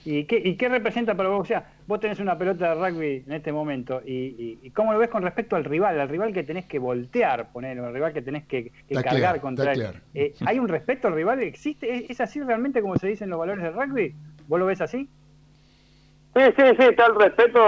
¿Y 0.05 0.24
qué, 0.24 0.41
¿Y 0.45 0.57
qué 0.57 0.69
representa 0.69 1.15
para 1.15 1.29
vos? 1.29 1.43
O 1.43 1.45
sea, 1.45 1.74
vos 1.87 2.01
tenés 2.01 2.19
una 2.19 2.37
pelota 2.37 2.74
de 2.74 2.89
rugby 2.91 3.23
en 3.24 3.33
este 3.33 3.53
momento, 3.53 4.01
y, 4.05 4.12
y- 4.12 4.59
y 4.62 4.70
cómo 4.70 4.93
lo 4.93 4.99
ves 4.99 5.09
con 5.09 5.23
respecto 5.23 5.55
al 5.55 5.65
rival? 5.65 6.01
Al 6.01 6.09
rival 6.09 6.33
que 6.33 6.43
tenés 6.43 6.65
que 6.66 6.81
voltear, 6.81 7.53
poner, 7.53 7.79
al 7.79 7.95
rival 7.95 8.12
que 8.12 8.23
tenés 8.23 8.45
que, 8.47 8.73
cargar 9.05 9.41
contra 9.41 9.73
él. 9.73 9.79
Eh, 10.15 10.35
¿Hay 10.45 10.59
un 10.59 10.66
respeto 10.69 11.07
al 11.07 11.15
rival? 11.15 11.41
¿Existe? 11.43 11.95
¿Es, 11.95 12.11
es 12.11 12.20
así 12.20 12.41
realmente 12.43 12.83
como 12.83 12.97
se 12.97 13.07
dicen 13.07 13.31
los 13.31 13.39
valores 13.39 13.62
del 13.62 13.74
rugby? 13.74 14.12
¿Vos 14.49 14.59
lo 14.59 14.66
ves 14.66 14.81
así? 14.81 15.09
Sí, 16.35 16.43
sí, 16.57 16.62
sí, 16.79 16.83
está 16.85 17.07
el 17.07 17.15
respeto 17.15 17.61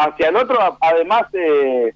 hacia 0.00 0.30
el 0.30 0.36
otro. 0.36 0.58
Además, 0.80 1.22
eh, 1.34 1.92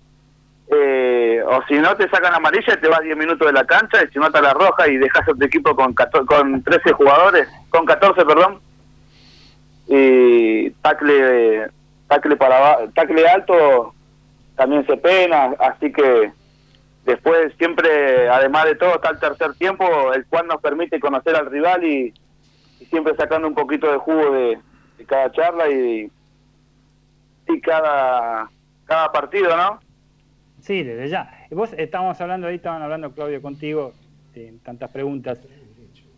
eh, 0.72 1.42
o 1.44 1.62
si 1.66 1.74
no 1.74 1.96
te 1.96 2.08
sacan 2.10 2.34
amarilla, 2.34 2.80
te 2.80 2.88
vas 2.88 3.00
10 3.00 3.16
minutos 3.16 3.44
de 3.46 3.52
la 3.52 3.64
cancha, 3.66 4.04
y 4.04 4.12
si 4.12 4.18
no 4.18 4.26
está 4.26 4.40
la 4.40 4.52
roja 4.54 4.86
y 4.86 4.98
dejas 4.98 5.22
a 5.28 5.32
tu 5.32 5.44
equipo 5.44 5.74
con, 5.74 5.94
14 5.94 6.26
con 6.26 6.62
13 6.62 6.92
jugadores, 6.92 7.48
con 7.70 7.84
14, 7.86 8.24
perdón. 8.24 8.60
Y 9.92 10.70
tacle, 10.82 11.66
tacle, 12.06 12.36
para, 12.36 12.88
tacle 12.94 13.26
alto 13.26 13.92
también 14.54 14.86
se 14.86 14.96
pena, 14.96 15.56
así 15.58 15.92
que 15.92 16.30
después 17.04 17.52
siempre, 17.58 18.28
además 18.28 18.66
de 18.66 18.76
todo, 18.76 18.94
está 18.94 19.10
el 19.10 19.18
tercer 19.18 19.54
tiempo, 19.54 20.12
el 20.12 20.24
cual 20.26 20.46
nos 20.46 20.60
permite 20.60 21.00
conocer 21.00 21.34
al 21.34 21.50
rival 21.50 21.82
y, 21.82 22.14
siempre 22.88 23.16
sacando 23.16 23.48
un 23.48 23.54
poquito 23.54 23.90
de 23.90 23.98
jugo 23.98 24.30
de, 24.30 24.58
cada 25.06 25.32
charla 25.32 25.68
y, 25.68 26.08
y 27.48 27.60
cada, 27.60 28.48
cada 28.84 29.10
partido, 29.10 29.56
¿no? 29.56 29.80
Sí, 30.60 30.84
desde 30.84 31.08
ya. 31.08 31.46
Vos 31.50 31.72
estábamos 31.76 32.20
hablando 32.20 32.46
ahí, 32.46 32.54
estaban 32.54 32.82
hablando 32.82 33.12
Claudio 33.12 33.42
contigo, 33.42 33.92
de 34.34 34.54
tantas 34.62 34.90
preguntas. 34.92 35.40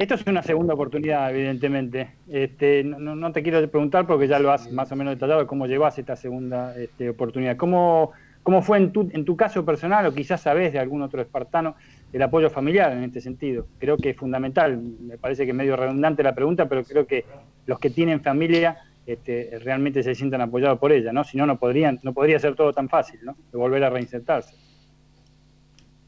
Esto 0.03 0.15
es 0.17 0.27
una 0.27 0.43
segunda 0.43 0.75
oportunidad, 0.75 1.31
evidentemente. 1.31 2.17
Este, 2.29 2.83
no, 2.83 3.15
no- 3.15 3.31
te 3.31 3.41
quiero 3.41 3.65
preguntar 3.71 4.05
porque 4.05 4.27
ya 4.27 4.41
lo 4.41 4.51
has 4.51 4.69
más 4.73 4.91
o 4.91 4.97
menos 4.97 5.15
detallado 5.15 5.47
cómo 5.47 5.69
llevas 5.69 5.97
esta 5.97 6.17
segunda 6.17 6.77
este, 6.77 7.09
oportunidad. 7.11 7.57
¿Cómo, 7.57 8.11
cómo 8.43 8.63
fue 8.63 8.79
en 8.79 8.91
tu, 8.91 9.09
en 9.13 9.25
tu 9.25 9.37
caso 9.37 9.65
personal, 9.65 10.05
o 10.07 10.13
quizás 10.13 10.41
sabes 10.41 10.73
de 10.73 10.81
algún 10.81 11.03
otro 11.03 11.23
espartano, 11.23 11.77
el 12.13 12.21
apoyo 12.21 12.51
familiar 12.51 12.91
en 12.93 13.05
este 13.05 13.21
sentido. 13.21 13.69
Creo 13.79 13.97
que 13.97 14.11
es 14.11 14.17
fundamental, 14.17 14.77
me 14.77 15.19
parece 15.19 15.45
que 15.45 15.53
es 15.53 15.57
medio 15.57 15.77
redundante 15.77 16.25
la 16.25 16.35
pregunta, 16.35 16.69
pero 16.69 16.83
creo 16.83 17.07
que 17.07 17.25
los 17.67 17.79
que 17.79 17.91
tienen 17.91 18.21
familia 18.23 18.79
este, 19.07 19.57
realmente 19.63 20.03
se 20.03 20.17
sientan 20.17 20.41
apoyados 20.41 20.81
por 20.81 20.91
ella, 20.91 21.13
¿no? 21.13 21.23
Si 21.23 21.37
no, 21.39 21.47
no, 21.47 21.61
podrían, 21.61 22.01
no 22.03 22.13
podría 22.13 22.41
ser 22.41 22.57
todo 22.57 22.73
tan 22.73 22.89
fácil, 22.89 23.21
¿no? 23.23 23.37
De 23.53 23.57
volver 23.57 23.85
a 23.85 23.91
reinsertarse. 23.91 24.57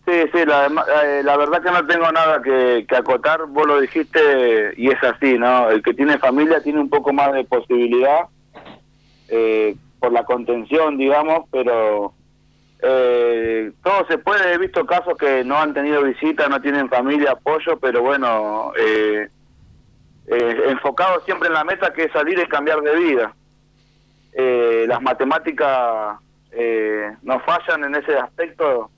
Sí, 0.06 0.12
sí, 0.32 0.44
la, 0.44 0.66
eh, 0.66 1.22
la 1.24 1.36
verdad 1.36 1.62
que 1.62 1.70
no 1.70 1.86
tengo 1.86 2.12
nada 2.12 2.42
que, 2.42 2.86
acotar, 2.94 3.46
vos 3.46 3.66
lo 3.66 3.80
dijiste 3.80 4.74
y 4.76 4.90
es 4.90 5.02
así, 5.02 5.38
¿no? 5.38 5.70
El 5.70 5.82
que 5.82 5.94
tiene 5.94 6.18
familia 6.18 6.62
tiene 6.62 6.80
un 6.80 6.90
poco 6.90 7.12
más 7.12 7.32
de 7.32 7.44
posibilidad 7.44 8.26
eh, 9.28 9.74
por 9.98 10.12
la 10.12 10.24
contención, 10.24 10.98
digamos, 10.98 11.48
pero 11.50 12.12
eh, 12.86 13.72
todo 13.82 14.06
se 14.08 14.18
puede, 14.18 14.52
he 14.52 14.58
visto 14.58 14.84
casos 14.84 15.16
que 15.16 15.42
no 15.42 15.56
han 15.56 15.72
tenido 15.72 16.02
visita, 16.02 16.48
no 16.48 16.60
tienen 16.60 16.90
familia, 16.90 17.30
apoyo, 17.30 17.78
pero 17.80 18.02
bueno, 18.02 18.72
eh, 18.78 19.26
eh, 20.26 20.62
enfocado 20.66 21.22
siempre 21.22 21.48
en 21.48 21.54
la 21.54 21.64
meta 21.64 21.94
que 21.94 22.04
es 22.04 22.12
salir 22.12 22.38
y 22.38 22.46
cambiar 22.46 22.82
de 22.82 22.96
vida. 22.96 23.34
Las 24.86 25.00
matemáticas 25.00 26.18
nos 27.22 27.42
fallan 27.44 27.84
en 27.84 27.94
ese 27.94 28.18
aspecto, 28.18 28.90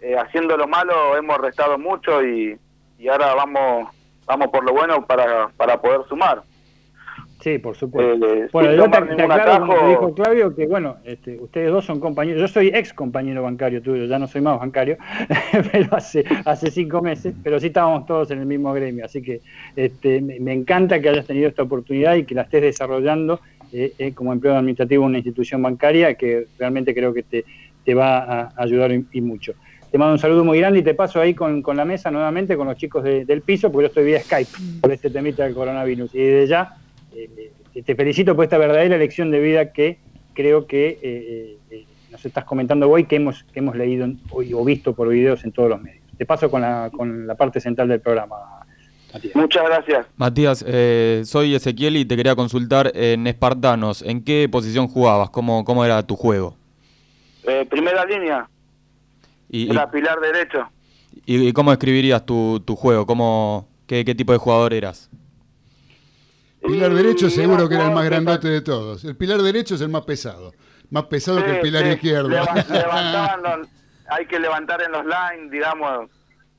eh, 0.00 0.16
haciendo 0.16 0.56
lo 0.56 0.66
malo 0.66 1.16
hemos 1.16 1.38
restado 1.38 1.78
mucho 1.78 2.22
y, 2.24 2.58
y 2.98 3.08
ahora 3.08 3.34
vamos 3.34 3.88
vamos 4.26 4.48
por 4.48 4.64
lo 4.64 4.72
bueno 4.72 5.06
para, 5.06 5.48
para 5.56 5.80
poder 5.80 6.00
sumar. 6.08 6.42
Sí, 7.40 7.58
por 7.58 7.76
supuesto. 7.76 8.34
Eh, 8.34 8.48
bueno, 8.52 8.72
yo 8.72 8.90
te, 8.90 9.14
te 9.14 9.22
aclaro, 9.22 9.66
como 9.66 9.78
te 9.78 9.88
dijo 9.88 10.14
Claudio, 10.14 10.54
que 10.54 10.66
bueno, 10.66 10.96
este, 11.04 11.38
ustedes 11.38 11.70
dos 11.70 11.84
son 11.84 12.00
compañeros. 12.00 12.40
Yo 12.40 12.48
soy 12.48 12.68
ex 12.68 12.92
compañero 12.92 13.42
bancario 13.42 13.82
tuyo, 13.82 14.06
ya 14.06 14.18
no 14.18 14.26
soy 14.26 14.40
más 14.40 14.58
bancario, 14.58 14.96
pero 15.72 15.94
hace, 15.94 16.24
hace 16.44 16.70
cinco 16.70 17.02
meses, 17.02 17.34
pero 17.44 17.60
sí 17.60 17.68
estábamos 17.68 18.06
todos 18.06 18.30
en 18.30 18.40
el 18.40 18.46
mismo 18.46 18.72
gremio. 18.72 19.04
Así 19.04 19.22
que 19.22 19.42
este, 19.76 20.20
me, 20.22 20.52
encanta 20.52 20.98
que 21.00 21.08
hayas 21.10 21.26
tenido 21.26 21.48
esta 21.48 21.62
oportunidad 21.62 22.16
y 22.16 22.24
que 22.24 22.34
la 22.34 22.42
estés 22.42 22.62
desarrollando 22.62 23.40
eh, 23.72 23.92
eh, 23.98 24.12
como 24.14 24.32
empleado 24.32 24.58
administrativo 24.58 25.04
en 25.04 25.10
una 25.10 25.18
institución 25.18 25.62
bancaria 25.62 26.14
que 26.14 26.46
realmente 26.58 26.94
creo 26.94 27.12
que 27.12 27.22
te, 27.22 27.44
te 27.84 27.94
va 27.94 28.18
a 28.18 28.52
ayudar 28.56 28.92
y, 28.92 29.06
y, 29.12 29.20
mucho. 29.20 29.54
Te 29.90 29.98
mando 29.98 30.14
un 30.14 30.18
saludo 30.18 30.44
muy 30.44 30.58
grande 30.58 30.80
y 30.80 30.82
te 30.82 30.94
paso 30.94 31.20
ahí 31.20 31.34
con, 31.34 31.62
con 31.62 31.76
la 31.76 31.84
mesa 31.84 32.10
nuevamente 32.10 32.56
con 32.56 32.66
los 32.66 32.76
chicos 32.76 33.04
de, 33.04 33.24
del 33.24 33.42
piso, 33.42 33.70
porque 33.70 33.84
yo 33.84 33.88
estoy 33.88 34.04
vía 34.04 34.20
Skype 34.20 34.50
por 34.80 34.92
este 34.92 35.10
temita 35.10 35.44
del 35.44 35.54
coronavirus. 35.54 36.14
Y 36.14 36.18
desde 36.18 36.46
ya 36.48 36.76
eh, 37.14 37.52
te 37.84 37.94
felicito 37.94 38.34
por 38.34 38.44
esta 38.44 38.58
verdadera 38.58 38.98
lección 38.98 39.30
de 39.30 39.40
vida 39.40 39.72
que 39.72 39.98
creo 40.34 40.66
que 40.66 40.98
eh, 41.02 41.58
eh, 41.70 41.84
nos 42.10 42.24
estás 42.24 42.44
comentando 42.44 42.90
hoy, 42.90 43.04
que 43.04 43.16
hemos, 43.16 43.44
que 43.44 43.60
hemos 43.60 43.76
leído 43.76 44.08
hoy, 44.30 44.52
o 44.52 44.64
visto 44.64 44.94
por 44.94 45.08
videos 45.08 45.44
en 45.44 45.52
todos 45.52 45.70
los 45.70 45.80
medios. 45.80 46.04
Te 46.16 46.26
paso 46.26 46.50
con 46.50 46.62
la, 46.62 46.90
con 46.90 47.26
la 47.26 47.34
parte 47.34 47.60
central 47.60 47.88
del 47.88 48.00
programa. 48.00 48.36
Matías. 49.12 49.36
Muchas 49.36 49.64
gracias. 49.64 50.06
Matías, 50.16 50.64
eh, 50.66 51.22
soy 51.24 51.54
Ezequiel 51.54 51.96
y 51.96 52.04
te 52.04 52.16
quería 52.16 52.34
consultar 52.34 52.92
en 52.94 53.26
Espartanos. 53.26 54.02
¿En 54.02 54.22
qué 54.22 54.48
posición 54.50 54.88
jugabas? 54.88 55.30
¿Cómo, 55.30 55.64
cómo 55.64 55.84
era 55.84 56.02
tu 56.06 56.16
juego? 56.16 56.56
Eh, 57.44 57.66
primera 57.70 58.04
línea. 58.04 58.48
Y, 59.48 59.70
era 59.70 59.90
pilar 59.90 60.20
derecho. 60.20 60.68
¿Y, 61.24 61.48
y 61.48 61.52
cómo 61.52 61.72
escribirías 61.72 62.24
tu, 62.26 62.60
tu 62.60 62.76
juego? 62.76 63.06
¿Cómo, 63.06 63.68
qué, 63.86 64.04
¿Qué 64.04 64.14
tipo 64.14 64.32
de 64.32 64.38
jugador 64.38 64.74
eras? 64.74 65.10
Pilar 66.66 66.92
derecho 66.94 67.30
seguro 67.30 67.68
que 67.68 67.76
era 67.76 67.86
el 67.86 67.92
más 67.92 68.04
grandote 68.04 68.48
de 68.48 68.60
todos. 68.60 69.04
El 69.04 69.16
pilar 69.16 69.40
derecho 69.40 69.76
es 69.76 69.80
el 69.80 69.88
más 69.88 70.02
pesado. 70.02 70.52
Más 70.90 71.04
pesado 71.04 71.38
sí, 71.38 71.44
que 71.44 71.50
el 71.52 71.60
pilar 71.60 71.84
sí. 71.84 71.90
izquierdo. 71.90 72.28
Levantaban, 72.68 73.68
hay 74.08 74.26
que 74.26 74.38
levantar 74.38 74.82
en 74.82 74.92
los 74.92 75.04
lines, 75.04 75.50
digamos. 75.50 76.10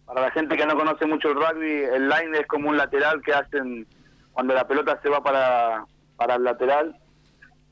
Para 0.06 0.22
la 0.22 0.32
gente 0.32 0.56
que 0.56 0.66
no 0.66 0.76
conoce 0.78 1.06
mucho 1.06 1.30
el 1.30 1.36
rugby, 1.36 1.84
el 1.94 2.08
line 2.08 2.38
es 2.40 2.48
como 2.48 2.70
un 2.70 2.78
lateral 2.78 3.22
que 3.22 3.34
hacen 3.34 3.86
cuando 4.32 4.54
la 4.54 4.66
pelota 4.66 5.00
se 5.02 5.10
va 5.10 5.22
para, 5.22 5.86
para 6.16 6.36
el 6.36 6.44
lateral. 6.44 6.96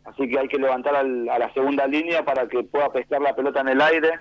Así 0.03 0.27
que 0.29 0.39
hay 0.39 0.47
que 0.47 0.57
levantar 0.57 0.95
al, 0.95 1.29
a 1.29 1.39
la 1.39 1.53
segunda 1.53 1.87
línea 1.87 2.23
para 2.25 2.47
que 2.47 2.63
pueda 2.63 2.91
pescar 2.91 3.21
la 3.21 3.35
pelota 3.35 3.61
en 3.61 3.69
el 3.69 3.81
aire. 3.81 4.19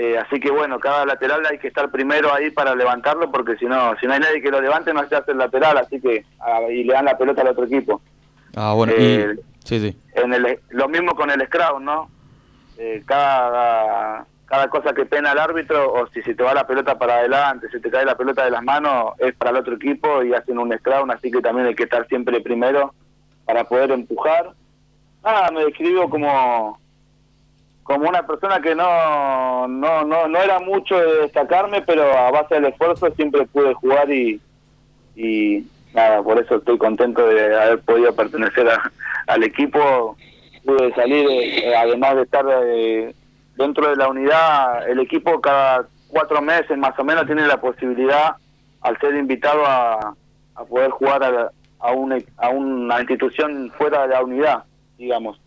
Eh, 0.00 0.16
así 0.16 0.38
que 0.38 0.48
bueno, 0.52 0.78
cada 0.78 1.04
lateral 1.04 1.44
hay 1.50 1.58
que 1.58 1.66
estar 1.66 1.90
primero 1.90 2.32
ahí 2.32 2.52
para 2.52 2.72
levantarlo 2.76 3.32
porque 3.32 3.56
si 3.56 3.64
no, 3.64 3.96
si 3.98 4.06
no 4.06 4.12
hay 4.12 4.20
nadie 4.20 4.40
que 4.40 4.52
lo 4.52 4.60
levante 4.60 4.94
no 4.94 5.04
se 5.08 5.16
hace 5.16 5.32
el 5.32 5.38
lateral, 5.38 5.76
así 5.76 6.00
que 6.00 6.24
ah, 6.38 6.60
y 6.70 6.84
le 6.84 6.92
dan 6.92 7.06
la 7.06 7.18
pelota 7.18 7.42
al 7.42 7.48
otro 7.48 7.64
equipo. 7.64 8.00
Ah, 8.54 8.74
bueno, 8.74 8.92
eh, 8.96 9.34
y, 9.36 9.66
sí, 9.66 9.80
sí. 9.80 9.98
En 10.14 10.32
el, 10.32 10.60
lo 10.68 10.88
mismo 10.88 11.16
con 11.16 11.32
el 11.32 11.44
scrum, 11.46 11.82
¿no? 11.82 12.08
Eh, 12.78 13.02
cada 13.06 14.24
cada 14.46 14.70
cosa 14.70 14.94
que 14.94 15.04
pena 15.04 15.32
el 15.32 15.38
árbitro 15.38 15.92
o 15.92 16.06
si 16.10 16.22
se 16.22 16.36
te 16.36 16.44
va 16.44 16.54
la 16.54 16.64
pelota 16.64 16.96
para 16.96 17.16
adelante, 17.16 17.68
se 17.68 17.80
te 17.80 17.90
cae 17.90 18.04
la 18.04 18.16
pelota 18.16 18.44
de 18.44 18.52
las 18.52 18.62
manos, 18.62 19.14
es 19.18 19.34
para 19.34 19.50
el 19.50 19.56
otro 19.56 19.74
equipo 19.74 20.22
y 20.22 20.32
hacen 20.32 20.60
un 20.60 20.72
scrum, 20.78 21.10
así 21.10 21.28
que 21.28 21.40
también 21.40 21.66
hay 21.66 21.74
que 21.74 21.82
estar 21.82 22.06
siempre 22.06 22.40
primero 22.40 22.94
para 23.44 23.64
poder 23.64 23.90
empujar. 23.90 24.52
Ah, 25.24 25.50
me 25.52 25.64
describo 25.64 26.08
como 26.08 26.78
como 27.88 28.06
una 28.06 28.26
persona 28.26 28.60
que 28.60 28.74
no, 28.74 29.66
no, 29.66 30.04
no, 30.04 30.28
no 30.28 30.38
era 30.38 30.60
mucho 30.60 30.94
de 30.94 31.22
destacarme, 31.22 31.80
pero 31.80 32.02
a 32.12 32.30
base 32.30 32.56
del 32.56 32.66
esfuerzo 32.66 33.10
siempre 33.16 33.46
pude 33.46 33.72
jugar 33.72 34.12
y, 34.12 34.38
y 35.16 35.66
nada, 35.94 36.22
por 36.22 36.38
eso 36.38 36.56
estoy 36.56 36.76
contento 36.76 37.26
de 37.26 37.56
haber 37.58 37.80
podido 37.80 38.14
pertenecer 38.14 38.68
al 39.26 39.42
equipo. 39.42 40.18
Pude 40.66 40.92
salir, 40.92 41.26
eh, 41.30 41.74
además 41.74 42.16
de 42.16 42.22
estar 42.24 42.44
eh, 42.62 43.14
dentro 43.56 43.88
de 43.88 43.96
la 43.96 44.08
unidad, 44.08 44.86
el 44.86 45.00
equipo 45.00 45.40
cada 45.40 45.86
cuatro 46.08 46.42
meses 46.42 46.76
más 46.76 46.92
o 46.98 47.04
menos 47.04 47.24
tiene 47.24 47.46
la 47.46 47.58
posibilidad, 47.58 48.36
al 48.82 48.98
ser 48.98 49.14
invitado 49.14 49.64
a, 49.64 50.14
a 50.56 50.64
poder 50.66 50.90
jugar 50.90 51.24
a, 51.24 51.50
a, 51.78 51.92
un, 51.92 52.22
a 52.36 52.48
una 52.50 52.98
institución 52.98 53.72
fuera 53.78 54.02
de 54.02 54.08
la 54.08 54.22
unidad, 54.22 54.64
digamos. 54.98 55.40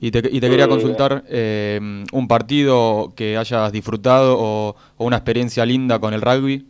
Y 0.00 0.10
te, 0.12 0.18
y 0.30 0.40
te 0.40 0.48
quería 0.48 0.68
consultar 0.68 1.24
eh, 1.28 1.80
un 2.12 2.28
partido 2.28 3.12
que 3.16 3.36
hayas 3.36 3.72
disfrutado 3.72 4.36
o, 4.38 4.76
o, 4.96 5.04
una 5.04 5.16
experiencia 5.16 5.66
linda 5.66 5.98
con 5.98 6.14
el 6.14 6.20
rugby. 6.20 6.64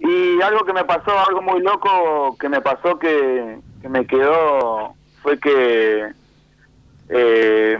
Y 0.00 0.42
algo 0.42 0.64
que 0.64 0.72
me 0.72 0.84
pasó, 0.84 1.12
algo 1.28 1.42
muy 1.42 1.60
loco 1.62 2.36
que 2.38 2.48
me 2.48 2.60
pasó 2.60 2.98
que, 2.98 3.58
que 3.82 3.88
me 3.88 4.06
quedó, 4.06 4.94
fue 5.22 5.38
que 5.38 6.06
eh, 7.08 7.78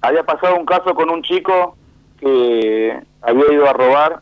había 0.00 0.22
pasado 0.22 0.56
un 0.56 0.66
caso 0.66 0.94
con 0.94 1.10
un 1.10 1.22
chico 1.22 1.76
que 2.20 2.96
había 3.22 3.52
ido 3.52 3.68
a 3.68 3.72
robar 3.72 4.20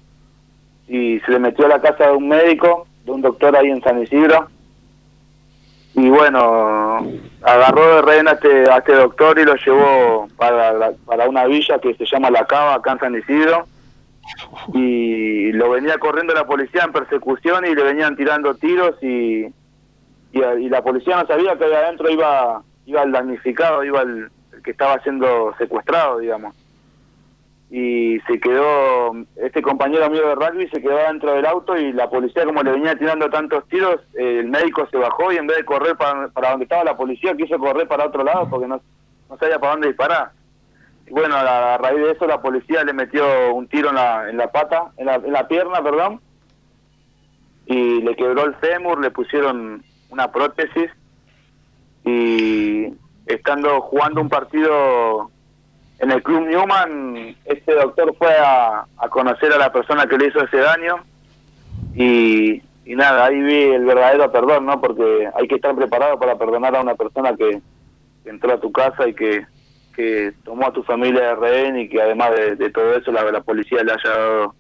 y 0.88 1.20
se 1.20 1.32
le 1.32 1.38
metió 1.38 1.66
a 1.66 1.68
la 1.68 1.80
casa 1.80 2.06
de 2.06 2.16
un 2.16 2.28
médico, 2.28 2.86
de 3.04 3.12
un 3.12 3.20
doctor 3.20 3.54
ahí 3.56 3.68
en 3.68 3.82
San 3.82 4.02
Isidro 4.02 4.48
y 5.94 6.08
bueno, 6.08 7.06
agarró 7.42 7.96
de 7.96 8.02
rehén 8.02 8.28
a 8.28 8.32
este, 8.32 8.70
a 8.70 8.78
este 8.78 8.94
doctor 8.94 9.38
y 9.38 9.44
lo 9.44 9.54
llevó 9.56 10.28
para, 10.36 10.72
la, 10.72 10.92
para 11.04 11.28
una 11.28 11.46
villa 11.46 11.78
que 11.78 11.94
se 11.94 12.06
llama 12.06 12.30
La 12.30 12.46
Cava, 12.46 12.74
acá 12.74 12.92
en 12.92 12.98
San 13.00 13.14
Isidro, 13.16 13.66
y 14.72 15.52
lo 15.52 15.70
venía 15.70 15.98
corriendo 15.98 16.32
la 16.32 16.46
policía 16.46 16.84
en 16.84 16.92
persecución 16.92 17.66
y 17.66 17.74
le 17.74 17.82
venían 17.82 18.16
tirando 18.16 18.54
tiros 18.54 18.94
y, 19.02 19.46
y, 20.32 20.68
la 20.68 20.82
policía 20.82 21.16
no 21.16 21.26
sabía 21.26 21.56
que 21.56 21.64
adentro 21.64 22.08
iba, 22.08 22.62
iba 22.86 23.02
el 23.02 23.10
damnificado, 23.10 23.82
iba 23.82 24.02
el, 24.02 24.30
el 24.52 24.62
que 24.62 24.70
estaba 24.70 25.00
siendo 25.02 25.54
secuestrado, 25.58 26.18
digamos 26.18 26.54
y 27.70 28.18
se 28.26 28.40
quedó, 28.40 29.12
este 29.36 29.62
compañero 29.62 30.10
mío 30.10 30.26
de 30.26 30.34
rugby 30.34 30.68
se 30.70 30.82
quedó 30.82 30.96
dentro 30.96 31.34
del 31.34 31.46
auto 31.46 31.78
y 31.78 31.92
la 31.92 32.10
policía 32.10 32.44
como 32.44 32.64
le 32.64 32.72
venía 32.72 32.96
tirando 32.96 33.30
tantos 33.30 33.64
tiros, 33.68 34.00
el 34.14 34.48
médico 34.48 34.88
se 34.90 34.96
bajó 34.96 35.32
y 35.32 35.36
en 35.36 35.46
vez 35.46 35.58
de 35.58 35.64
correr 35.64 35.96
para, 35.96 36.28
para 36.28 36.50
donde 36.50 36.64
estaba 36.64 36.82
la 36.82 36.96
policía 36.96 37.36
quiso 37.36 37.58
correr 37.58 37.86
para 37.86 38.06
otro 38.06 38.24
lado 38.24 38.50
porque 38.50 38.66
no, 38.66 38.80
no 39.28 39.38
sabía 39.38 39.60
para 39.60 39.74
dónde 39.74 39.88
disparar. 39.88 40.32
Y 41.06 41.12
bueno, 41.12 41.36
a, 41.36 41.74
a 41.74 41.78
raíz 41.78 42.02
de 42.02 42.10
eso 42.10 42.26
la 42.26 42.42
policía 42.42 42.82
le 42.82 42.92
metió 42.92 43.54
un 43.54 43.68
tiro 43.68 43.90
en 43.90 43.94
la, 43.94 44.28
en 44.28 44.36
la 44.36 44.50
pata, 44.50 44.90
en 44.96 45.06
la, 45.06 45.14
en 45.14 45.32
la 45.32 45.46
pierna, 45.46 45.80
perdón, 45.80 46.20
y 47.66 48.02
le 48.02 48.16
quebró 48.16 48.46
el 48.46 48.56
fémur, 48.56 49.00
le 49.00 49.12
pusieron 49.12 49.84
una 50.08 50.32
prótesis 50.32 50.90
y 52.04 52.88
estando 53.26 53.80
jugando 53.82 54.20
un 54.20 54.28
partido 54.28 55.30
en 56.00 56.10
el 56.10 56.22
Club 56.22 56.46
Newman, 56.46 57.36
este 57.44 57.74
doctor 57.74 58.14
fue 58.16 58.34
a, 58.36 58.86
a, 58.96 59.08
conocer 59.10 59.52
a 59.52 59.58
la 59.58 59.70
persona 59.70 60.06
que 60.06 60.16
le 60.16 60.28
hizo 60.28 60.42
ese 60.42 60.56
daño 60.56 60.96
y, 61.94 62.62
y, 62.86 62.96
nada, 62.96 63.26
ahí 63.26 63.40
vi 63.40 63.62
el 63.74 63.84
verdadero 63.84 64.32
perdón, 64.32 64.64
¿no? 64.64 64.80
Porque 64.80 65.28
hay 65.34 65.46
que 65.46 65.56
estar 65.56 65.76
preparado 65.76 66.18
para 66.18 66.38
perdonar 66.38 66.74
a 66.74 66.80
una 66.80 66.94
persona 66.94 67.36
que, 67.36 67.60
que 68.24 68.30
entró 68.30 68.54
a 68.54 68.60
tu 68.60 68.72
casa 68.72 69.06
y 69.06 69.14
que, 69.14 69.46
que 69.94 70.32
tomó 70.42 70.68
a 70.68 70.72
tu 70.72 70.82
familia 70.82 71.20
de 71.20 71.34
rehén 71.34 71.78
y 71.78 71.88
que 71.88 72.00
además 72.00 72.30
de, 72.34 72.56
de 72.56 72.70
todo 72.70 72.94
eso 72.94 73.12
la, 73.12 73.30
la, 73.30 73.42
policía 73.42 73.84
le 73.84 73.92
haya 73.92 74.10
dado 74.10 74.54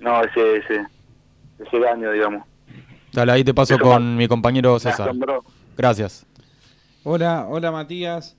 no 0.00 0.22
ese, 0.22 0.56
ese, 0.58 0.86
ese 1.60 1.78
daño, 1.80 2.12
digamos. 2.12 2.44
Dale, 3.12 3.32
ahí 3.32 3.42
te 3.42 3.54
paso 3.54 3.74
eso 3.74 3.82
con 3.82 4.16
mi 4.16 4.28
compañero 4.28 4.78
César. 4.78 5.12
Gracias. 5.78 6.26
Hola, 7.04 7.46
hola 7.48 7.72
Matías. 7.72 8.37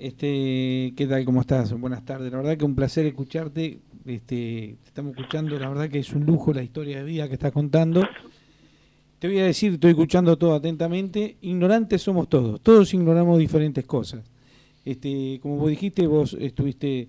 Este, 0.00 0.94
¿qué 0.96 1.06
tal? 1.06 1.26
¿Cómo 1.26 1.42
estás? 1.42 1.78
Buenas 1.78 2.06
tardes. 2.06 2.32
La 2.32 2.38
verdad 2.38 2.56
que 2.56 2.64
un 2.64 2.74
placer 2.74 3.04
escucharte. 3.04 3.80
Este, 4.06 4.76
te 4.82 4.86
estamos 4.86 5.10
escuchando, 5.14 5.58
la 5.58 5.68
verdad 5.68 5.90
que 5.90 5.98
es 5.98 6.14
un 6.14 6.24
lujo 6.24 6.54
la 6.54 6.62
historia 6.62 6.96
de 6.96 7.04
vida 7.04 7.28
que 7.28 7.34
estás 7.34 7.52
contando. 7.52 8.08
Te 9.18 9.28
voy 9.28 9.40
a 9.40 9.44
decir, 9.44 9.74
estoy 9.74 9.90
escuchando 9.90 10.38
todo 10.38 10.54
atentamente. 10.54 11.36
Ignorantes 11.42 12.00
somos 12.00 12.30
todos, 12.30 12.62
todos 12.62 12.94
ignoramos 12.94 13.38
diferentes 13.38 13.84
cosas. 13.84 14.24
Este, 14.86 15.38
como 15.42 15.56
vos 15.56 15.68
dijiste, 15.68 16.06
vos 16.06 16.34
estuviste 16.40 17.06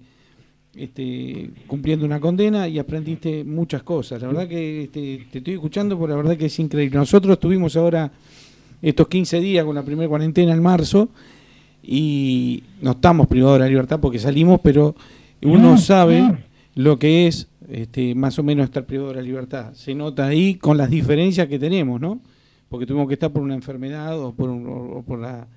este, 0.76 1.50
cumpliendo 1.68 2.06
una 2.06 2.20
condena 2.20 2.68
y 2.68 2.78
aprendiste 2.78 3.46
muchas 3.46 3.84
cosas. 3.84 4.22
La 4.22 4.28
verdad 4.28 4.50
que 4.50 4.84
este, 4.84 5.28
te 5.32 5.38
estoy 5.38 5.54
escuchando, 5.54 5.98
porque 5.98 6.12
la 6.12 6.18
verdad 6.18 6.36
que 6.36 6.48
es 6.48 6.60
increíble. 6.60 6.98
Nosotros 6.98 7.36
estuvimos 7.36 7.74
ahora 7.78 8.12
estos 8.82 9.08
15 9.08 9.40
días 9.40 9.64
con 9.64 9.76
la 9.76 9.84
primera 9.84 10.10
cuarentena 10.10 10.52
en 10.52 10.62
marzo 10.62 11.08
y 11.84 12.64
no 12.82 12.92
estamos 12.92 13.28
privados 13.28 13.58
de 13.58 13.66
la 13.66 13.70
libertad 13.70 14.00
porque 14.00 14.20
salimos, 14.20 14.60
pero 14.64 14.96
uno 15.42 15.78
sabe 15.78 16.46
lo 16.76 16.98
que 17.00 17.28
es 17.28 17.50
este, 17.70 18.14
más 18.16 18.38
o 18.40 18.44
menos 18.44 18.66
estar 18.66 18.86
privado 18.86 19.10
de 19.10 19.16
la 19.16 19.22
libertad. 19.22 19.74
Se 19.74 19.96
nota 19.96 20.28
ahí 20.28 20.56
con 20.56 20.78
las 20.78 20.90
diferencias 20.90 21.48
que 21.48 21.58
tenemos, 21.60 22.00
¿no? 22.00 22.20
Porque 22.70 22.86
tuvimos 22.86 23.08
que 23.08 23.16
estar 23.16 23.32
por 23.32 23.42
una 23.42 23.56
enfermedad 23.56 24.20
o 24.20 24.34
por, 24.34 24.50
un- 24.50 24.66
o 24.68 25.02
por, 25.04 25.20
la, 25.20 25.48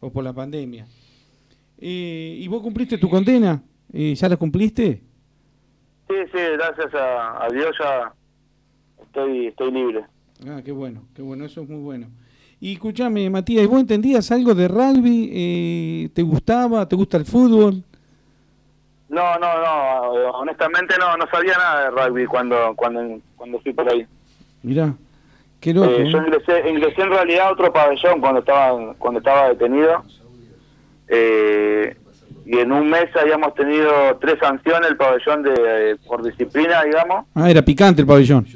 o 0.00 0.10
por 0.10 0.24
la 0.24 0.32
pandemia. 0.32 0.86
Eh, 1.78 2.38
¿Y 2.40 2.48
vos 2.48 2.62
cumpliste 2.62 2.96
tu 2.98 3.08
condena? 3.10 3.60
Eh, 3.92 4.14
¿Ya 4.14 4.28
la 4.28 4.36
cumpliste? 4.36 5.02
Sí, 6.08 6.14
sí, 6.32 6.38
gracias 6.56 6.94
a, 6.94 7.44
a 7.44 7.48
Dios 7.50 7.74
ya 7.82 8.12
estoy, 9.02 9.46
estoy 9.48 9.72
libre. 9.72 10.04
Ah, 10.46 10.60
qué 10.64 10.72
bueno, 10.72 11.02
qué 11.14 11.22
bueno, 11.22 11.44
eso 11.44 11.62
es 11.62 11.68
muy 11.68 11.80
bueno. 11.80 12.06
Y 12.64 12.74
escúchame, 12.74 13.28
Matías, 13.28 13.64
¿y 13.64 13.66
¿vos 13.66 13.80
entendías 13.80 14.30
algo 14.30 14.54
de 14.54 14.68
rugby? 14.68 15.30
Eh, 15.32 16.08
¿Te 16.14 16.22
gustaba? 16.22 16.86
¿Te 16.86 16.94
gusta 16.94 17.16
el 17.16 17.24
fútbol? 17.24 17.82
No, 19.08 19.36
no, 19.40 19.60
no, 19.60 20.30
honestamente 20.38 20.94
no, 20.96 21.16
no 21.16 21.26
sabía 21.28 21.54
nada 21.58 21.82
de 21.82 21.90
rugby 21.90 22.24
cuando, 22.24 22.72
cuando, 22.76 23.18
cuando 23.36 23.58
fui 23.58 23.72
por 23.72 23.90
ahí. 23.90 24.06
Mirá, 24.62 24.94
qué 25.58 25.74
loco. 25.74 25.90
Eh, 25.90 26.08
yo 26.08 26.18
¿eh? 26.18 26.22
ingresé, 26.24 26.70
ingresé 26.70 27.02
en 27.02 27.10
realidad 27.10 27.48
a 27.48 27.52
otro 27.52 27.72
pabellón 27.72 28.20
cuando 28.20 28.38
estaba, 28.38 28.94
cuando 28.94 29.18
estaba 29.18 29.48
detenido. 29.48 30.04
Eh, 31.08 31.96
y 32.46 32.58
en 32.60 32.70
un 32.70 32.88
mes 32.88 33.08
habíamos 33.20 33.56
tenido 33.56 33.90
tres 34.20 34.36
sanciones 34.38 34.88
el 34.88 34.96
pabellón 34.96 35.42
de 35.42 35.96
por 36.06 36.22
disciplina, 36.22 36.84
digamos. 36.84 37.26
Ah, 37.34 37.50
era 37.50 37.62
picante 37.62 38.02
el 38.02 38.06
pabellón. 38.06 38.46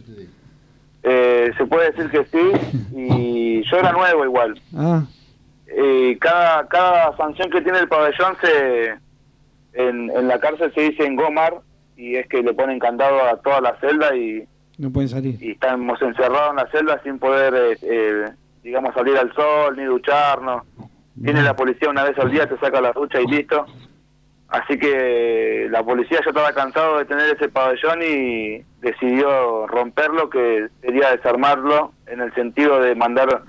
Se 1.02 1.66
puede 1.66 1.90
decir 1.90 2.08
que 2.10 2.24
sí. 2.26 2.96
Y 2.96 3.35
yo 3.64 3.78
era 3.78 3.92
nuevo 3.92 4.24
igual. 4.24 4.60
Ah, 4.76 5.02
Eh, 5.68 6.16
cada, 6.20 6.66
cada 6.68 7.16
sanción 7.16 7.50
que 7.50 7.60
tiene 7.60 7.80
el 7.80 7.88
pabellón 7.88 8.36
se 8.40 8.94
en, 9.72 10.10
en 10.10 10.28
la 10.28 10.38
cárcel 10.40 10.72
se 10.74 10.80
dice 10.80 11.04
engomar 11.04 11.54
y 11.96 12.16
es 12.16 12.26
que 12.28 12.42
le 12.42 12.54
ponen 12.54 12.78
candado 12.78 13.20
a 13.22 13.36
toda 13.38 13.60
la 13.60 13.78
celda 13.80 14.14
y, 14.16 14.46
no 14.78 14.90
pueden 14.90 15.08
salir. 15.08 15.42
y 15.42 15.52
estamos 15.52 16.00
encerrados 16.02 16.50
en 16.50 16.56
la 16.56 16.70
celda 16.70 17.00
sin 17.02 17.18
poder, 17.18 17.54
eh, 17.54 17.78
eh, 17.82 18.24
digamos, 18.62 18.94
salir 18.94 19.16
al 19.16 19.32
sol 19.34 19.76
ni 19.76 19.84
ducharnos. 19.84 20.62
Viene 21.14 21.42
la 21.42 21.56
policía 21.56 21.88
una 21.88 22.04
vez 22.04 22.18
al 22.18 22.30
día, 22.30 22.46
te 22.46 22.58
saca 22.58 22.80
la 22.80 22.92
ducha 22.92 23.20
y 23.20 23.26
listo. 23.26 23.64
Así 24.48 24.78
que 24.78 25.66
la 25.70 25.82
policía 25.82 26.20
ya 26.22 26.30
estaba 26.30 26.52
cansado 26.52 26.98
de 26.98 27.04
tener 27.04 27.34
ese 27.34 27.48
pabellón 27.48 28.00
y 28.02 28.62
decidió 28.80 29.66
romperlo, 29.66 30.30
que 30.30 30.68
sería 30.80 31.10
desarmarlo 31.10 31.92
en 32.06 32.20
el 32.20 32.32
sentido 32.34 32.80
de 32.80 32.94
mandar 32.94 33.42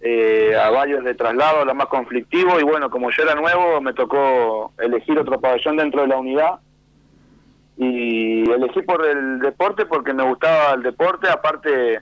eh, 0.00 0.56
a 0.56 0.70
varios 0.70 1.02
de 1.02 1.14
traslado, 1.14 1.64
lo 1.64 1.74
más 1.74 1.86
conflictivo. 1.86 2.60
Y 2.60 2.62
bueno, 2.62 2.90
como 2.90 3.10
yo 3.10 3.24
era 3.24 3.34
nuevo, 3.34 3.80
me 3.80 3.92
tocó 3.92 4.72
elegir 4.78 5.18
otro 5.18 5.40
pabellón 5.40 5.78
dentro 5.78 6.02
de 6.02 6.08
la 6.08 6.16
unidad. 6.18 6.60
Y 7.76 8.48
elegí 8.48 8.82
por 8.82 9.04
el 9.04 9.40
deporte 9.40 9.84
porque 9.84 10.14
me 10.14 10.22
gustaba 10.22 10.74
el 10.74 10.82
deporte. 10.82 11.28
Aparte, 11.28 12.00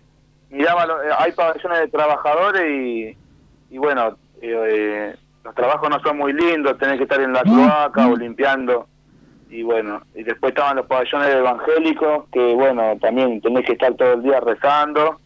miraba, 0.51 0.85
eh, 0.85 1.13
hay 1.19 1.33
pabellones 1.33 1.81
de 1.81 1.89
trabajadores 1.89 2.71
y, 2.71 3.17
y 3.71 3.79
bueno, 3.79 4.19
eh, 4.43 5.17
los 5.45 5.55
trabajos 5.55 5.91
no 5.91 6.01
son 6.01 6.17
muy 6.17 6.33
lindos, 6.33 6.79
tenés 6.79 6.97
que 6.97 7.03
estar 7.05 7.21
en 7.21 7.33
la 7.33 7.43
cloaca 7.43 8.09
o 8.09 8.17
limpiando. 8.17 8.89
Y 9.51 9.63
bueno, 9.63 10.03
y 10.15 10.25
después 10.25 10.51
estaban 10.51 10.77
los 10.77 10.87
pabellones 10.87 11.29
evangélicos, 11.29 12.25
que 12.33 12.55
bueno, 12.55 12.97
también 13.01 13.41
tenés 13.41 13.67
que 13.67 13.73
estar 13.73 13.95
todo 13.95 14.15
el 14.15 14.23
día 14.23 14.41
rezando. 14.41 15.21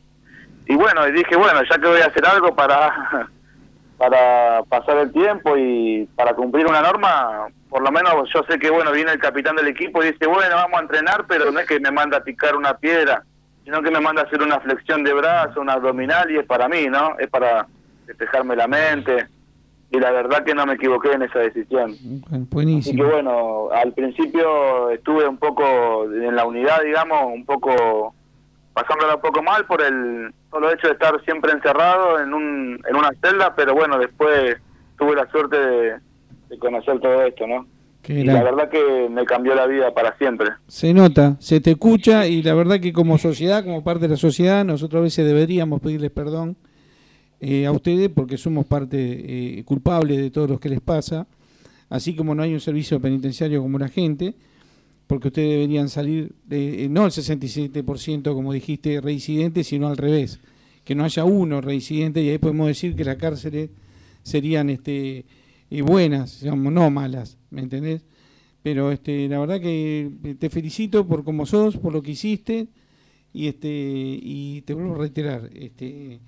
Y 0.67 0.75
bueno, 0.75 1.07
y 1.07 1.13
dije, 1.13 1.37
bueno, 1.37 1.61
ya 1.63 1.79
que 1.79 1.87
voy 1.87 2.01
a 2.01 2.07
hacer 2.07 2.27
algo 2.27 2.55
para, 2.55 3.29
para 3.97 4.63
pasar 4.65 4.99
el 4.99 5.13
tiempo 5.13 5.57
y 5.57 6.07
para 6.17 6.35
cumplir 6.35 6.67
una 6.67 6.83
norma, 6.83 7.47
por 7.71 7.83
lo 7.83 7.91
menos 7.93 8.29
yo 8.35 8.43
sé 8.49 8.59
que, 8.59 8.71
bueno, 8.71 8.91
viene 8.91 9.13
el 9.13 9.21
capitán 9.21 9.57
del 9.57 9.69
equipo 9.69 10.03
y 10.03 10.13
dice, 10.13 10.27
bueno, 10.27 10.57
vamos 10.57 10.79
a 10.79 10.83
entrenar, 10.83 11.27
pero 11.29 11.51
no 11.53 11.61
es 11.61 11.67
que 11.67 11.79
me 11.79 11.93
manda 11.93 12.19
a 12.19 12.25
picar 12.25 12.57
una 12.57 12.77
piedra, 12.77 13.23
sino 13.65 13.81
que 13.83 13.91
me 13.91 14.01
manda 14.01 14.23
a 14.23 14.25
hacer 14.25 14.43
una 14.43 14.59
flexión 14.59 15.05
de 15.05 15.15
brazo, 15.15 15.61
una 15.61 15.75
abdominal, 15.75 16.29
y 16.31 16.39
es 16.39 16.45
para 16.45 16.69
mí, 16.69 16.87
¿no? 16.87 17.17
Es 17.19 17.29
para 17.29 17.67
despejarme 18.05 18.57
la 18.57 18.67
mente. 18.67 19.29
Y 19.91 19.99
la 19.99 20.11
verdad 20.11 20.45
que 20.45 20.55
no 20.55 20.67
me 20.67 20.75
equivoqué 20.75 21.13
en 21.13 21.23
esa 21.23 21.39
decisión. 21.39 21.97
Bueno, 22.03 22.25
Así 22.27 22.39
que 22.49 22.55
buenísimo. 22.55 23.05
bueno, 23.05 23.69
al 23.73 23.93
principio 23.95 24.91
estuve 24.91 25.27
un 25.27 25.39
poco 25.39 26.05
en 26.05 26.37
la 26.37 26.45
unidad, 26.45 26.83
digamos, 26.85 27.33
un 27.33 27.45
poco 27.47 28.15
pasándola 28.75 29.17
un 29.17 29.21
poco 29.23 29.43
mal 29.43 29.65
por 29.67 29.83
el 29.83 30.33
solo 30.51 30.71
hecho 30.73 30.87
de 30.89 30.93
estar 30.93 31.21
siempre 31.25 31.53
encerrado 31.53 32.21
en, 32.21 32.33
un, 32.35 32.79
en 32.89 32.97
una 32.97 33.11
celda, 33.23 33.55
pero 33.57 33.75
bueno, 33.75 33.99
después 33.99 34.57
tuve 34.99 35.17
la 35.17 35.29
suerte 35.31 35.59
de, 35.59 35.99
de 36.49 36.59
conocer 36.59 37.01
todo 37.01 37.23
esto, 37.25 37.47
¿no? 37.47 37.67
Y 38.07 38.25
la 38.25 38.43
verdad 38.43 38.71
que 38.71 39.09
me 39.11 39.25
cambió 39.27 39.55
la 39.55 39.67
vida 39.67 39.93
para 39.93 40.17
siempre. 40.17 40.49
Se 40.67 40.95
nota, 40.95 41.37
se 41.41 41.61
te 41.61 41.73
escucha 41.73 42.27
y 42.27 42.43
la 42.43 42.55
verdad 42.55 42.81
que 42.81 42.93
como 42.93 43.19
sociedad, 43.19 43.63
como 43.65 43.85
parte 43.85 44.03
de 44.03 44.09
la 44.09 44.17
sociedad, 44.17 44.65
nosotros 44.65 45.01
a 45.01 45.03
veces 45.03 45.27
deberíamos 45.27 45.81
pedirles 45.81 46.11
perdón 46.11 46.57
eh, 47.41 47.67
a 47.67 47.73
ustedes 47.73 48.09
porque 48.09 48.37
somos 48.37 48.67
parte 48.67 48.97
eh, 49.59 49.65
culpable 49.65 50.17
de 50.17 50.31
todo 50.31 50.47
lo 50.47 50.61
que 50.61 50.69
les 50.69 50.81
pasa, 50.81 51.27
así 51.89 52.15
como 52.15 52.35
no 52.35 52.43
hay 52.43 52.53
un 52.55 52.61
servicio 52.61 53.01
penitenciario 53.01 53.63
como 53.63 53.79
la 53.79 53.89
gente, 53.89 54.35
porque 55.09 55.29
ustedes 55.29 55.51
deberían 55.51 55.89
salir, 55.89 56.35
de, 56.45 56.85
eh, 56.85 56.89
no 56.89 57.07
el 57.07 57.11
67% 57.11 58.35
como 58.35 58.53
dijiste 58.53 59.01
reincidentes, 59.01 59.67
sino 59.67 59.89
al 59.89 59.97
revés, 59.97 60.39
que 60.85 60.95
no 60.95 61.03
haya 61.05 61.25
uno 61.25 61.61
reincidente 61.61 62.23
y 62.23 62.29
ahí 62.29 62.39
podemos 62.39 62.69
decir 62.69 62.95
que 62.95 63.05
las 63.05 63.17
cárceles 63.17 63.71
serían 64.23 64.71
este 64.71 65.25
eh, 65.71 65.83
buenas, 65.83 66.43
digamos, 66.43 66.73
no 66.73 66.91
malas, 66.91 67.39
¿me 67.51 67.63
entendés? 67.63 68.05
Pero 68.63 68.93
este, 68.93 69.29
la 69.29 69.39
verdad 69.39 69.61
que 69.61 70.11
te 70.39 70.51
felicito 70.51 71.07
por 71.07 71.25
cómo 71.25 71.47
sos, 71.47 71.79
por 71.79 71.93
lo 71.93 72.03
que 72.03 72.13
hiciste 72.13 72.69
y 73.33 73.49
este 73.49 73.69
y 73.69 74.63
te 74.63 74.75
vuelvo 74.75 74.95
a 74.95 74.99
reiterar, 74.99 75.49
este 75.55 76.21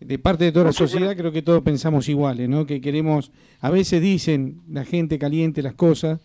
de 0.00 0.18
parte 0.18 0.44
de 0.44 0.52
toda 0.52 0.66
la 0.66 0.72
sociedad 0.72 1.16
creo 1.16 1.32
que 1.32 1.42
todos 1.42 1.62
pensamos 1.62 2.08
iguales, 2.08 2.48
¿no? 2.48 2.66
Que 2.66 2.80
queremos, 2.80 3.32
a 3.60 3.70
veces 3.70 4.00
dicen 4.00 4.60
la 4.70 4.84
gente 4.84 5.18
caliente 5.18 5.62
las 5.62 5.74
cosas, 5.74 6.20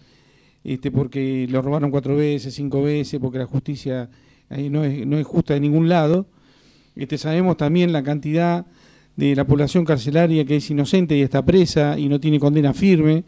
este 0.64 0.92
porque 0.92 1.48
lo 1.50 1.62
robaron 1.62 1.92
cuatro 1.92 2.16
veces, 2.16 2.54
cinco 2.54 2.84
veces, 2.84 3.20
porque 3.20 3.40
la 3.40 3.46
justicia 3.46 4.10
ahí 4.50 4.70
no 4.70 4.84
es, 4.84 5.06
no 5.06 5.18
es 5.18 5.26
justa 5.26 5.54
de 5.56 5.60
ningún 5.60 5.90
lado. 5.90 6.28
Este, 6.96 7.18
sabemos 7.18 7.58
también 7.58 7.92
la 7.92 8.04
cantidad 8.04 8.66
de 9.16 9.36
la 9.36 9.46
población 9.46 9.86
carcelaria 9.86 10.46
que 10.46 10.58
es 10.58 10.70
inocente 10.70 11.18
y 11.18 11.22
está 11.22 11.44
presa 11.44 11.98
y 11.98 12.08
no 12.08 12.20
tiene 12.20 12.40
condena 12.40 12.74
firme. 12.74 13.24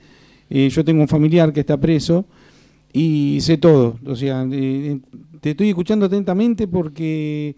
Eh, 0.50 0.70
yo 0.70 0.86
tengo 0.86 1.02
un 1.02 1.08
familiar 1.08 1.52
que 1.52 1.62
está 1.62 1.78
preso 1.78 2.26
y 2.94 3.40
sé 3.42 3.58
todo. 3.58 4.00
O 4.06 4.16
sea, 4.16 4.46
eh, 4.52 5.00
te 5.42 5.52
estoy 5.52 5.70
escuchando 5.70 6.06
atentamente 6.06 6.68
porque 6.68 7.56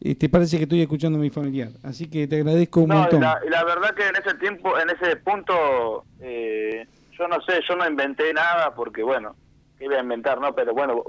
eh, 0.00 0.14
te 0.14 0.28
parece 0.28 0.56
que 0.56 0.64
estoy 0.64 0.80
escuchando 0.82 1.18
a 1.18 1.22
mi 1.22 1.30
familiar. 1.30 1.68
Así 1.82 2.08
que 2.08 2.26
te 2.26 2.36
agradezco 2.36 2.80
un 2.80 2.88
No, 2.88 2.96
montón. 2.96 3.20
la, 3.20 3.64
verdad 3.64 3.94
que 3.94 4.06
en 4.08 4.16
ese 4.16 4.34
tiempo, 4.38 4.78
en 4.78 4.90
ese 4.90 5.16
punto, 5.16 6.04
eh, 6.20 6.86
yo 7.18 7.28
no 7.28 7.40
sé, 7.42 7.60
yo 7.68 7.76
no 7.76 7.86
inventé 7.88 8.32
nada 8.32 8.74
porque, 8.74 9.02
bueno, 9.02 9.34
¿qué 9.78 9.84
iba 9.84 9.96
a 9.96 10.02
inventar, 10.02 10.40
no? 10.40 10.54
Pero 10.54 10.72
bueno, 10.74 11.02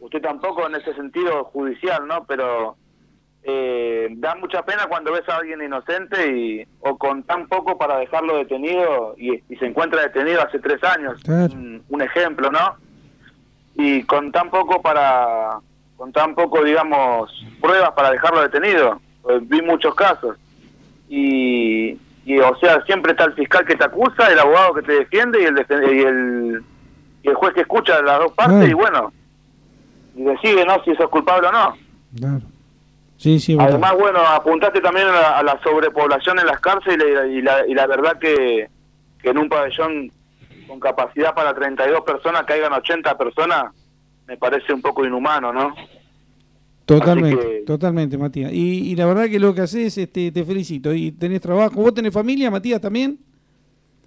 usted 0.00 0.22
tampoco 0.22 0.66
en 0.66 0.76
ese 0.76 0.94
sentido 0.94 1.44
judicial, 1.44 2.06
¿no? 2.06 2.24
Pero 2.24 2.76
eh, 3.42 4.08
da 4.16 4.34
mucha 4.36 4.62
pena 4.64 4.86
cuando 4.88 5.12
ves 5.12 5.28
a 5.28 5.36
alguien 5.36 5.62
inocente 5.62 6.34
y 6.34 6.66
o 6.80 6.96
con 6.96 7.24
tan 7.24 7.46
poco 7.46 7.76
para 7.76 7.98
dejarlo 7.98 8.38
detenido 8.38 9.14
y, 9.18 9.34
y 9.52 9.56
se 9.56 9.66
encuentra 9.66 10.00
detenido 10.00 10.40
hace 10.40 10.58
tres 10.60 10.82
años. 10.82 11.20
Claro. 11.22 11.52
Un, 11.52 11.82
un 11.90 12.00
ejemplo, 12.02 12.50
¿no? 12.50 12.76
Y 13.76 14.02
con 14.04 14.32
tan 14.32 14.50
poco 14.50 14.80
para, 14.80 15.58
con 15.96 16.12
tan 16.12 16.34
poco, 16.34 16.62
digamos, 16.64 17.30
pruebas 17.60 17.90
para 17.92 18.10
dejarlo 18.10 18.40
detenido. 18.42 19.00
Pues 19.22 19.46
vi 19.48 19.62
muchos 19.62 19.94
casos 19.94 20.36
y, 21.08 21.98
y 22.24 22.38
o 22.38 22.56
sea 22.56 22.82
siempre 22.84 23.12
está 23.12 23.24
el 23.24 23.34
fiscal 23.34 23.64
que 23.64 23.76
te 23.76 23.84
acusa 23.84 24.30
el 24.30 24.38
abogado 24.38 24.74
que 24.74 24.82
te 24.82 24.92
defiende 24.92 25.40
y 25.42 25.44
el 25.44 25.58
y 25.58 26.00
el, 26.02 26.64
y 27.22 27.28
el 27.28 27.34
juez 27.34 27.54
que 27.54 27.60
escucha 27.62 28.00
las 28.02 28.18
dos 28.18 28.32
partes 28.32 28.56
Claro. 28.56 28.70
y 28.70 28.74
bueno 28.74 29.12
y 30.16 30.22
decide 30.24 30.64
no 30.64 30.82
si 30.84 30.94
sos 30.96 31.08
culpable 31.10 31.48
o 31.48 31.52
no 31.52 31.76
Claro. 32.16 32.40
Sí, 33.16 33.38
sí, 33.38 33.52
es 33.52 33.58
verdad. 33.58 33.72
además 33.74 33.94
bueno 33.98 34.20
apuntaste 34.20 34.80
también 34.80 35.08
a 35.08 35.12
la, 35.12 35.38
a 35.38 35.42
la 35.42 35.60
sobrepoblación 35.62 36.38
en 36.38 36.46
las 36.46 36.60
cárceles 36.60 37.06
y 37.08 37.12
la, 37.14 37.26
y 37.26 37.42
la, 37.42 37.66
y 37.66 37.74
la 37.74 37.86
verdad 37.86 38.18
que, 38.18 38.68
que 39.22 39.30
en 39.30 39.38
un 39.38 39.48
pabellón 39.48 40.10
con 40.66 40.80
capacidad 40.80 41.34
para 41.34 41.54
32 41.54 42.00
personas, 42.04 42.44
caigan 42.44 42.72
80 42.72 43.16
personas, 43.18 43.64
me 44.26 44.36
parece 44.36 44.72
un 44.72 44.80
poco 44.82 45.04
inhumano, 45.04 45.52
¿no? 45.52 45.74
Totalmente, 46.84 47.42
que- 47.42 47.62
totalmente, 47.66 48.18
Matías. 48.18 48.52
Y, 48.52 48.90
y 48.92 48.96
la 48.96 49.06
verdad 49.06 49.26
que 49.28 49.38
lo 49.40 49.54
que 49.54 49.62
haces, 49.62 49.96
este, 49.96 50.30
te 50.30 50.44
felicito. 50.44 50.92
Y 50.92 51.12
tenés 51.12 51.40
trabajo. 51.40 51.80
¿Vos 51.80 51.94
tenés 51.94 52.12
familia, 52.12 52.50
Matías, 52.50 52.80
también? 52.80 53.18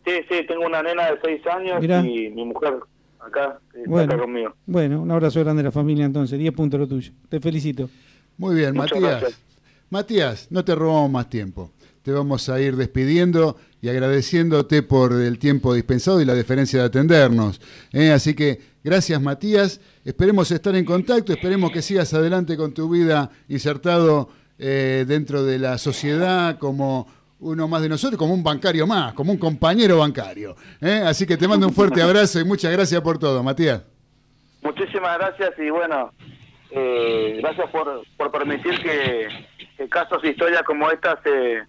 Sí, 0.06 0.12
sí, 0.30 0.36
tengo 0.48 0.66
una 0.66 0.84
nena 0.84 1.12
de 1.12 1.18
6 1.24 1.42
años 1.48 1.82
Mirá. 1.82 2.06
y 2.06 2.30
mi 2.30 2.46
mujer 2.46 2.76
acá, 3.20 3.60
está 3.74 3.90
Bueno. 3.90 4.14
acá 4.14 4.22
conmigo. 4.22 4.54
Bueno, 4.68 5.02
un 5.02 5.10
abrazo 5.12 5.40
grande 5.44 5.62
a 5.62 5.66
la 5.66 5.72
familia 5.72 6.06
entonces. 6.06 6.38
10 6.38 6.54
puntos 6.54 6.80
lo 6.80 6.88
tuyo. 6.88 7.12
Te 7.30 7.40
felicito. 7.40 7.90
Muy 8.38 8.56
bien, 8.56 8.76
Muchas 8.76 8.92
Matías. 9.02 9.22
gracias. 9.22 9.42
Matías, 9.90 10.48
no 10.52 10.64
te 10.64 10.76
robamos 10.76 11.10
más 11.12 11.30
tiempo. 11.30 11.72
Te 12.04 12.12
vamos 12.12 12.48
a 12.48 12.62
ir 12.62 12.76
despidiendo 12.76 13.58
y 13.82 13.90
agradeciéndote 13.90 14.84
por 14.84 15.14
el 15.14 15.40
tiempo 15.40 15.74
dispensado 15.74 16.22
y 16.22 16.26
la 16.26 16.36
deferencia 16.36 16.80
de 16.80 16.86
atendernos. 16.86 17.60
¿eh? 17.92 18.12
Así 18.12 18.34
que 18.36 18.60
gracias, 18.88 19.22
Matías. 19.22 19.82
Esperemos 20.06 20.50
estar 20.50 20.74
en 20.76 20.86
contacto, 20.86 21.34
esperemos 21.34 21.72
que 21.72 21.82
sigas 21.82 22.14
adelante 22.14 22.56
con 22.56 22.74
tu 22.74 22.90
vida 22.90 23.30
insertado 23.50 24.30
eh, 24.58 25.04
dentro 25.06 25.44
de 25.44 25.60
la 25.60 25.78
sociedad 25.78 26.58
como 26.58 27.06
uno 27.40 27.68
más 27.68 27.82
de 27.82 27.90
nosotros, 27.90 28.18
como 28.18 28.34
un 28.34 28.44
bancario 28.44 28.88
más, 28.88 29.14
como 29.14 29.34
un 29.34 29.38
compañero 29.38 29.98
bancario. 29.98 30.56
¿eh? 30.82 31.04
Así 31.06 31.28
que 31.28 31.36
te 31.36 31.48
mando 31.48 31.68
un 31.68 31.74
fuerte 31.74 32.02
abrazo 32.02 32.40
y 32.40 32.46
muchas 32.46 32.72
gracias 32.72 33.02
por 33.02 33.20
todo, 33.20 33.44
Matías. 33.44 33.84
Muchísimas 34.62 35.18
gracias 35.18 35.52
y 35.60 35.70
bueno, 35.70 36.12
eh, 36.72 37.40
gracias 37.42 37.70
por, 37.70 38.04
por 38.16 38.32
permitir 38.32 38.82
que, 38.82 39.28
que 39.78 39.90
casos 39.90 40.24
e 40.24 40.30
historias 40.30 40.64
como 40.64 40.90
esta 40.90 41.22
se, 41.22 41.62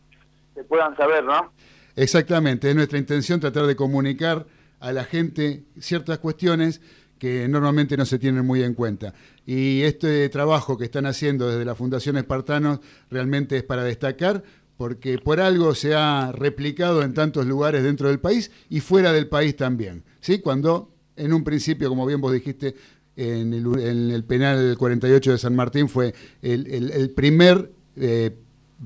se 0.55 0.65
puedan 0.65 0.97
saber, 0.97 1.25
¿no? 1.25 1.53
Exactamente, 1.97 2.71
es 2.71 2.77
nuestra 2.77 2.97
intención 2.97 3.41
tratar 3.41 3.67
de 3.67 3.75
comunicar 3.75 4.47
a 4.81 4.93
la 4.93 5.05
gente 5.05 5.65
ciertas 5.81 6.19
cuestiones 6.19 6.81
que 7.19 7.49
normalmente 7.49 7.97
no 7.97 8.07
se 8.07 8.19
tienen 8.19 8.45
muy 8.47 8.63
en 8.63 8.75
cuenta. 8.75 9.13
Y 9.47 9.83
este 9.83 10.29
trabajo 10.29 10.77
que 10.79 10.85
están 10.85 11.07
haciendo 11.07 11.49
desde 11.49 11.65
la 11.65 11.75
Fundación 11.75 12.17
Espartanos 12.17 12.81
realmente 13.11 13.57
es 13.57 13.63
para 13.65 13.85
destacar 13.85 14.43
porque 14.77 15.19
por 15.19 15.41
algo 15.41 15.75
se 15.75 15.95
ha 15.95 16.31
replicado 16.33 17.03
en 17.03 17.13
tantos 17.13 17.47
lugares 17.47 17.83
dentro 17.83 18.09
del 18.09 18.21
país 18.21 18.51
y 18.71 18.79
fuera 18.81 19.13
del 19.13 19.27
país 19.27 19.57
también. 19.57 20.05
¿sí? 20.21 20.39
Cuando 20.39 20.95
en 21.17 21.33
un 21.33 21.43
principio, 21.43 21.89
como 21.89 22.07
bien 22.07 22.21
vos 22.21 22.33
dijiste, 22.33 22.77
en 23.17 23.53
el, 23.53 23.67
en 23.81 24.11
el 24.13 24.23
penal 24.23 24.77
48 24.79 25.33
de 25.33 25.39
San 25.39 25.57
Martín 25.57 25.89
fue 25.89 26.15
el, 26.41 26.69
el- 26.69 27.11
primer, 27.11 27.73
eh, 27.97 28.37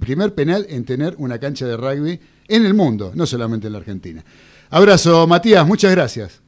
primer 0.00 0.34
penal 0.34 0.64
en 0.70 0.86
tener 0.86 1.14
una 1.18 1.38
cancha 1.38 1.66
de 1.66 1.76
rugby 1.76 2.18
en 2.48 2.64
el 2.64 2.72
mundo, 2.72 3.12
no 3.14 3.26
solamente 3.26 3.66
en 3.66 3.74
la 3.74 3.80
Argentina. 3.80 4.24
Abrazo, 4.70 5.26
Matías, 5.26 5.66
muchas 5.66 5.90
gracias. 5.90 6.40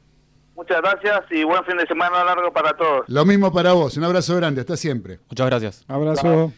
Muchas 0.56 0.80
gracias 0.80 1.24
y 1.30 1.42
buen 1.44 1.64
fin 1.64 1.76
de 1.76 1.86
semana 1.86 2.24
largo 2.24 2.52
para 2.52 2.76
todos. 2.76 3.08
Lo 3.08 3.24
mismo 3.24 3.52
para 3.52 3.72
vos, 3.72 3.96
un 3.96 4.04
abrazo 4.04 4.36
grande, 4.36 4.60
hasta 4.60 4.76
siempre. 4.76 5.18
Muchas 5.28 5.46
gracias. 5.46 5.84
Abrazo. 5.88 6.52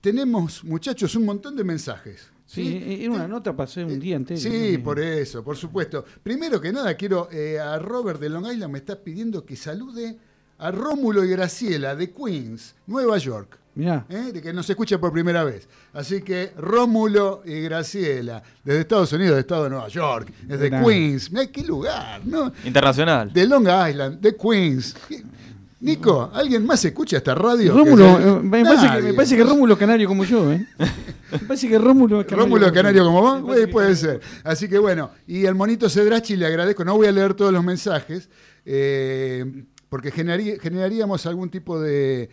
Tenemos, 0.00 0.64
muchachos, 0.64 1.14
un 1.14 1.24
montón 1.24 1.56
de 1.56 1.62
mensajes. 1.62 2.32
Sí, 2.44 3.00
en 3.04 3.12
una 3.12 3.26
nota 3.26 3.56
pasé 3.56 3.84
un 3.84 3.98
día 3.98 4.16
entero. 4.16 4.38
Sí, 4.38 4.76
por 4.76 4.98
eso, 4.98 5.42
por 5.42 5.56
supuesto. 5.56 6.04
Primero 6.22 6.60
que 6.60 6.72
nada, 6.72 6.94
quiero, 6.96 7.28
eh, 7.30 7.58
a 7.58 7.78
Robert 7.78 8.20
de 8.20 8.28
Long 8.28 8.46
Island 8.46 8.72
me 8.72 8.78
está 8.78 8.96
pidiendo 9.02 9.46
que 9.46 9.56
salude 9.56 10.18
a 10.58 10.70
Rómulo 10.70 11.24
y 11.24 11.30
Graciela 11.30 11.96
de 11.96 12.12
Queens, 12.12 12.74
Nueva 12.86 13.16
York. 13.18 13.58
Mirá. 13.74 14.04
¿eh? 14.10 14.30
de 14.32 14.42
que 14.42 14.52
nos 14.52 14.68
escucha 14.68 14.98
por 14.98 15.12
primera 15.12 15.44
vez. 15.44 15.66
Así 15.94 16.20
que 16.22 16.52
Rómulo 16.58 17.42
y 17.46 17.60
Graciela, 17.62 18.42
desde 18.62 18.80
Estados 18.80 19.12
Unidos, 19.14 19.34
de 19.36 19.40
Estado 19.40 19.64
de 19.64 19.70
Nueva 19.70 19.88
York, 19.88 20.30
desde. 20.46 20.70
Queens. 20.70 21.30
Mirá 21.32 21.46
qué 21.46 21.62
lugar, 21.62 22.20
¿no? 22.24 22.52
Internacional. 22.64 23.32
De 23.32 23.46
Long 23.46 23.66
Island, 23.66 24.20
de 24.20 24.36
Queens. 24.36 24.94
Nico, 25.80 26.30
¿alguien 26.32 26.64
más 26.64 26.84
escucha 26.84 27.16
esta 27.16 27.34
radio? 27.34 27.72
Rómulo, 27.74 28.16
Que- 28.18 28.22
eh, 28.28 28.40
me, 28.42 28.62
parece 28.64 28.82
que, 28.82 28.88
Nadie. 28.88 29.02
me 29.02 29.14
parece 29.14 29.36
que 29.36 29.42
Rómulo 29.42 29.72
es 29.72 29.78
canario 29.80 30.06
como 30.08 30.24
yo, 30.24 30.52
¿eh? 30.52 30.64
Me 31.32 31.38
parece 31.38 31.66
que 31.68 31.78
Rómulo 31.78 32.20
es 32.20 32.26
canario. 32.26 32.44
Rómulo 32.44 32.72
Canario 32.72 33.04
como 33.06 33.20
vos, 33.22 33.40
Güey, 33.42 33.66
puede 33.66 33.96
ser. 33.96 34.20
Así 34.44 34.68
que 34.68 34.78
bueno, 34.78 35.10
y 35.26 35.46
al 35.46 35.54
monito 35.54 35.88
Cedrachi 35.88 36.36
le 36.36 36.44
agradezco, 36.46 36.84
no 36.84 36.94
voy 36.94 37.06
a 37.06 37.12
leer 37.12 37.32
todos 37.34 37.52
los 37.54 37.64
mensajes, 37.64 38.28
eh, 38.66 39.64
porque 39.88 40.10
generaría- 40.12 40.60
generaríamos 40.60 41.24
algún 41.26 41.48
tipo 41.50 41.80
de, 41.80 42.28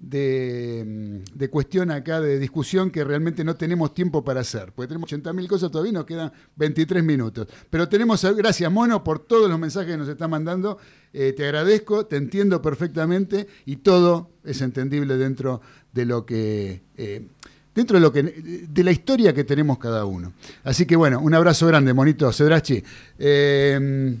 de, 0.00 0.84
mm, 0.86 1.38
de 1.38 1.50
cuestión 1.50 1.90
acá, 1.90 2.20
de 2.20 2.38
discusión 2.38 2.90
que 2.90 3.02
realmente 3.04 3.44
no 3.44 3.56
tenemos 3.56 3.94
tiempo 3.94 4.22
para 4.22 4.40
hacer, 4.40 4.72
porque 4.72 4.88
tenemos 4.88 5.10
80.000 5.10 5.48
cosas 5.48 5.70
todavía, 5.70 5.92
nos 5.92 6.04
quedan 6.04 6.32
23 6.56 7.02
minutos. 7.02 7.48
Pero 7.70 7.88
tenemos, 7.88 8.24
gracias 8.36 8.70
Mono 8.70 9.02
por 9.02 9.18
todos 9.18 9.50
los 9.50 9.58
mensajes 9.58 9.90
que 9.92 9.96
nos 9.98 10.08
está 10.08 10.28
mandando, 10.28 10.78
Eh, 11.10 11.32
te 11.32 11.44
agradezco, 11.44 12.04
te 12.04 12.16
entiendo 12.16 12.60
perfectamente 12.60 13.46
y 13.64 13.76
todo 13.76 14.28
es 14.44 14.60
entendible 14.60 15.16
dentro 15.16 15.62
de 15.90 16.04
lo 16.04 16.26
que... 16.26 16.82
eh, 16.98 17.26
dentro 17.74 17.96
de 17.96 18.00
lo 18.02 18.12
que 18.12 18.22
de 18.22 18.84
la 18.84 18.90
historia 18.90 19.32
que 19.32 19.44
tenemos 19.44 19.78
cada 19.78 20.04
uno. 20.04 20.34
Así 20.64 20.84
que 20.84 20.96
bueno, 20.96 21.20
un 21.20 21.32
abrazo 21.32 21.66
grande, 21.66 21.94
monito 21.94 22.30
Cedrachi. 22.30 22.82
Eh, 23.18 24.18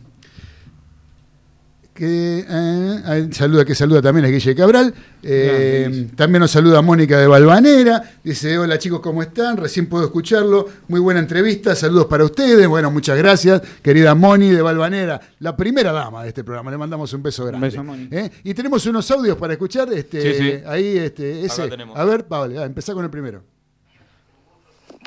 que, 1.98 2.46
eh, 2.48 3.02
ah, 3.04 3.18
saluda, 3.32 3.64
que 3.64 3.74
saluda 3.74 4.00
también 4.00 4.24
a 4.24 4.28
Guille 4.28 4.54
Cabral. 4.54 4.94
Eh, 5.20 6.06
también 6.14 6.40
nos 6.40 6.52
saluda 6.52 6.80
Mónica 6.80 7.18
de 7.18 7.26
Balvanera. 7.26 8.00
Dice, 8.22 8.56
hola 8.56 8.78
chicos, 8.78 9.00
¿cómo 9.00 9.20
están? 9.20 9.56
Recién 9.56 9.88
puedo 9.88 10.04
escucharlo. 10.04 10.68
Muy 10.86 11.00
buena 11.00 11.18
entrevista. 11.18 11.74
Saludos 11.74 12.06
para 12.06 12.24
ustedes. 12.24 12.68
Bueno, 12.68 12.92
muchas 12.92 13.18
gracias, 13.18 13.60
querida 13.82 14.14
Moni 14.14 14.50
de 14.50 14.62
Balvanera, 14.62 15.20
la 15.40 15.56
primera 15.56 15.90
dama 15.90 16.22
de 16.22 16.28
este 16.28 16.44
programa. 16.44 16.70
Le 16.70 16.78
mandamos 16.78 17.12
un 17.14 17.22
beso 17.24 17.44
grande. 17.44 17.66
beso, 17.66 17.82
Moni. 17.82 18.08
¿Eh? 18.12 18.30
Y 18.44 18.54
tenemos 18.54 18.86
unos 18.86 19.10
audios 19.10 19.36
para 19.36 19.54
escuchar. 19.54 19.92
Este, 19.92 20.22
Sí, 20.22 20.34
sí. 20.34 20.62
Ahí, 20.66 20.98
este, 20.98 21.44
ese. 21.44 21.68
A 21.96 22.04
ver, 22.04 22.28
Pablo, 22.28 22.62
empezá 22.62 22.94
con 22.94 23.02
el 23.04 23.10
primero. 23.10 23.42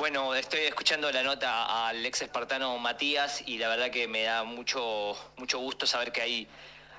Bueno, 0.02 0.34
estoy 0.34 0.60
escuchando 0.60 1.12
la 1.12 1.22
nota 1.22 1.86
al 1.86 2.04
ex 2.04 2.22
espartano 2.22 2.76
Matías 2.78 3.40
y 3.46 3.56
la 3.58 3.68
verdad 3.68 3.90
que 3.90 4.08
me 4.08 4.22
da 4.24 4.42
mucho, 4.42 5.14
mucho 5.36 5.60
gusto 5.60 5.86
saber 5.86 6.10
que 6.10 6.20
hay, 6.20 6.48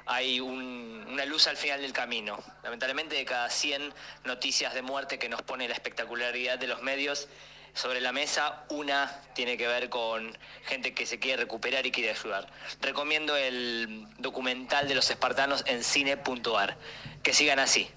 hay 0.05 0.39
un- 0.39 1.05
una 1.09 1.25
luz 1.25 1.47
al 1.47 1.57
final 1.57 1.81
del 1.81 1.93
camino. 1.93 2.37
Lamentablemente 2.63 3.15
de 3.15 3.25
cada 3.25 3.49
100 3.49 3.93
noticias 4.25 4.73
de 4.73 4.81
muerte 4.81 5.17
que 5.19 5.29
nos 5.29 5.41
pone 5.41 5.67
la 5.67 5.73
espectacularidad 5.73 6.57
de 6.59 6.67
los 6.67 6.81
medios 6.81 7.27
sobre 7.75 8.01
la 8.01 8.11
mesa, 8.11 8.65
una 8.69 9.11
tiene 9.33 9.57
que 9.57 9.65
ver 9.67 9.89
con 9.89 10.37
gente 10.65 10.93
que 10.93 11.05
se 11.07 11.17
quiere 11.19 11.41
recuperar 11.43 11.85
y 11.87 11.91
quiere 11.91 12.11
ayudar. 12.11 12.47
Recomiendo 12.81 13.35
el 13.35 14.05
documental 14.19 14.87
de 14.87 14.93
los 14.95 15.09
espartanos 15.09 15.63
en 15.65 15.83
cine.ar. 15.83 16.77
Que 17.23 17.33
sigan 17.33 17.57
así. 17.59 17.87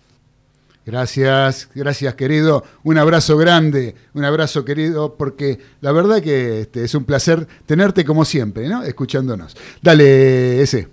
Gracias, 0.87 1.69
gracias 1.75 2.15
querido. 2.15 2.65
Un 2.85 2.97
abrazo 2.97 3.37
grande, 3.37 3.97
un 4.15 4.25
abrazo 4.25 4.65
querido, 4.65 5.17
porque 5.17 5.59
la 5.81 5.91
verdad 5.91 6.23
que 6.23 6.61
este, 6.61 6.85
es 6.85 6.95
un 6.95 7.05
placer 7.05 7.47
tenerte 7.67 8.05
como 8.05 8.25
siempre, 8.25 8.69
¿no? 8.69 8.85
Escuchándonos. 8.85 9.57
Dale, 9.83 10.63
ese. 10.63 10.89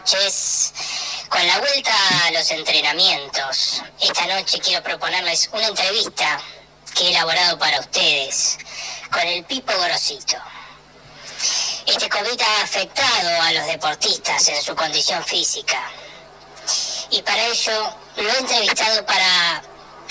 Noches. 0.00 0.72
Con 1.28 1.46
la 1.46 1.58
vuelta 1.58 1.92
a 2.24 2.30
los 2.30 2.50
entrenamientos, 2.50 3.82
esta 4.00 4.26
noche 4.28 4.58
quiero 4.58 4.82
proponerles 4.82 5.50
una 5.52 5.66
entrevista 5.66 6.40
que 6.94 7.04
he 7.04 7.10
elaborado 7.10 7.58
para 7.58 7.80
ustedes 7.80 8.56
con 9.12 9.20
el 9.20 9.44
Pipo 9.44 9.74
Gorosito. 9.76 10.38
Este 11.86 12.08
COVID 12.08 12.40
ha 12.40 12.62
afectado 12.62 13.42
a 13.42 13.52
los 13.52 13.66
deportistas 13.66 14.48
en 14.48 14.62
su 14.62 14.74
condición 14.74 15.22
física. 15.22 15.90
Y 17.10 17.20
para 17.20 17.44
ello 17.48 17.94
lo 18.16 18.30
he 18.30 18.38
entrevistado 18.38 19.04
para 19.04 19.62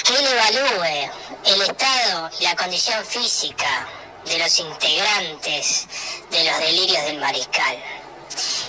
que 0.04 0.14
él 0.14 0.28
evalúe 0.28 1.12
el 1.46 1.62
estado 1.64 2.30
y 2.40 2.44
la 2.44 2.56
condición 2.56 3.04
física 3.04 3.88
de 4.24 4.38
los 4.38 4.60
integrantes 4.60 5.88
de 6.30 6.44
los 6.44 6.60
delirios 6.60 7.06
del 7.06 7.18
mariscal 7.18 7.99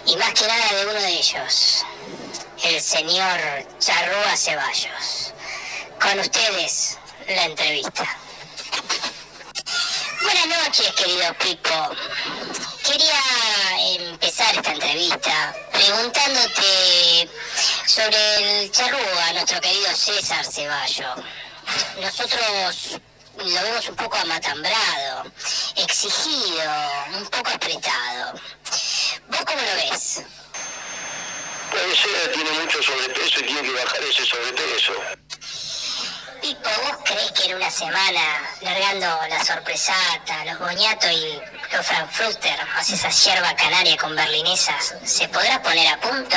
y 0.07 0.16
más 0.16 0.32
que 0.35 0.47
nada 0.47 0.73
de 0.73 0.87
uno 0.87 1.01
de 1.01 1.09
ellos, 1.09 1.85
el 2.65 2.81
señor 2.81 3.41
Charrúa 3.78 4.37
Ceballos. 4.37 5.35
Con 6.01 6.19
ustedes, 6.19 6.99
la 7.28 7.45
entrevista. 7.45 8.19
Buenas 10.23 10.47
noches, 10.47 10.93
querido 10.93 11.35
Pipo. 11.35 11.91
Quería 12.85 13.20
empezar 13.99 14.55
esta 14.57 14.73
entrevista 14.73 15.55
preguntándote 15.73 17.28
sobre 17.87 18.62
el 18.62 18.70
Charrúa, 18.70 19.32
nuestro 19.35 19.61
querido 19.61 19.95
César 19.95 20.45
Ceballos. 20.45 21.20
Nosotros 22.01 23.01
lo 23.37 23.62
vemos 23.62 23.89
un 23.89 23.97
poco 23.97 24.16
amatambrado, 24.16 25.32
exigido, 25.77 26.73
un 27.16 27.27
poco 27.27 27.51
apretado. 27.51 28.41
¿Vos 29.31 29.40
cómo 29.47 29.61
lo 29.61 29.74
ves? 29.90 30.23
Cera 31.70 32.32
tiene 32.32 32.51
mucho 32.51 32.82
sobrepeso 32.82 33.40
y 33.40 33.43
tiene 33.44 33.62
que 33.62 33.73
bajar 33.73 34.02
ese 34.02 34.24
sobrepeso. 34.24 34.93
Pipo, 36.40 36.70
¿vos 36.86 36.97
crees 37.05 37.32
que 37.32 37.51
en 37.51 37.57
una 37.57 37.70
semana, 37.70 38.20
largando 38.62 39.07
la 39.28 39.44
sorpresata, 39.44 40.44
los 40.47 40.59
boñatos 40.59 41.11
y 41.11 41.40
los 41.73 41.86
Frankfurter, 41.86 42.59
o 42.78 42.82
sea, 42.82 42.97
esa 42.97 43.11
yerba 43.11 43.55
canaria 43.57 43.97
con 43.98 44.16
berlinesas, 44.16 44.94
¿se 45.05 45.28
podrá 45.28 45.62
poner 45.62 45.89
a 45.89 46.01
punto? 46.01 46.36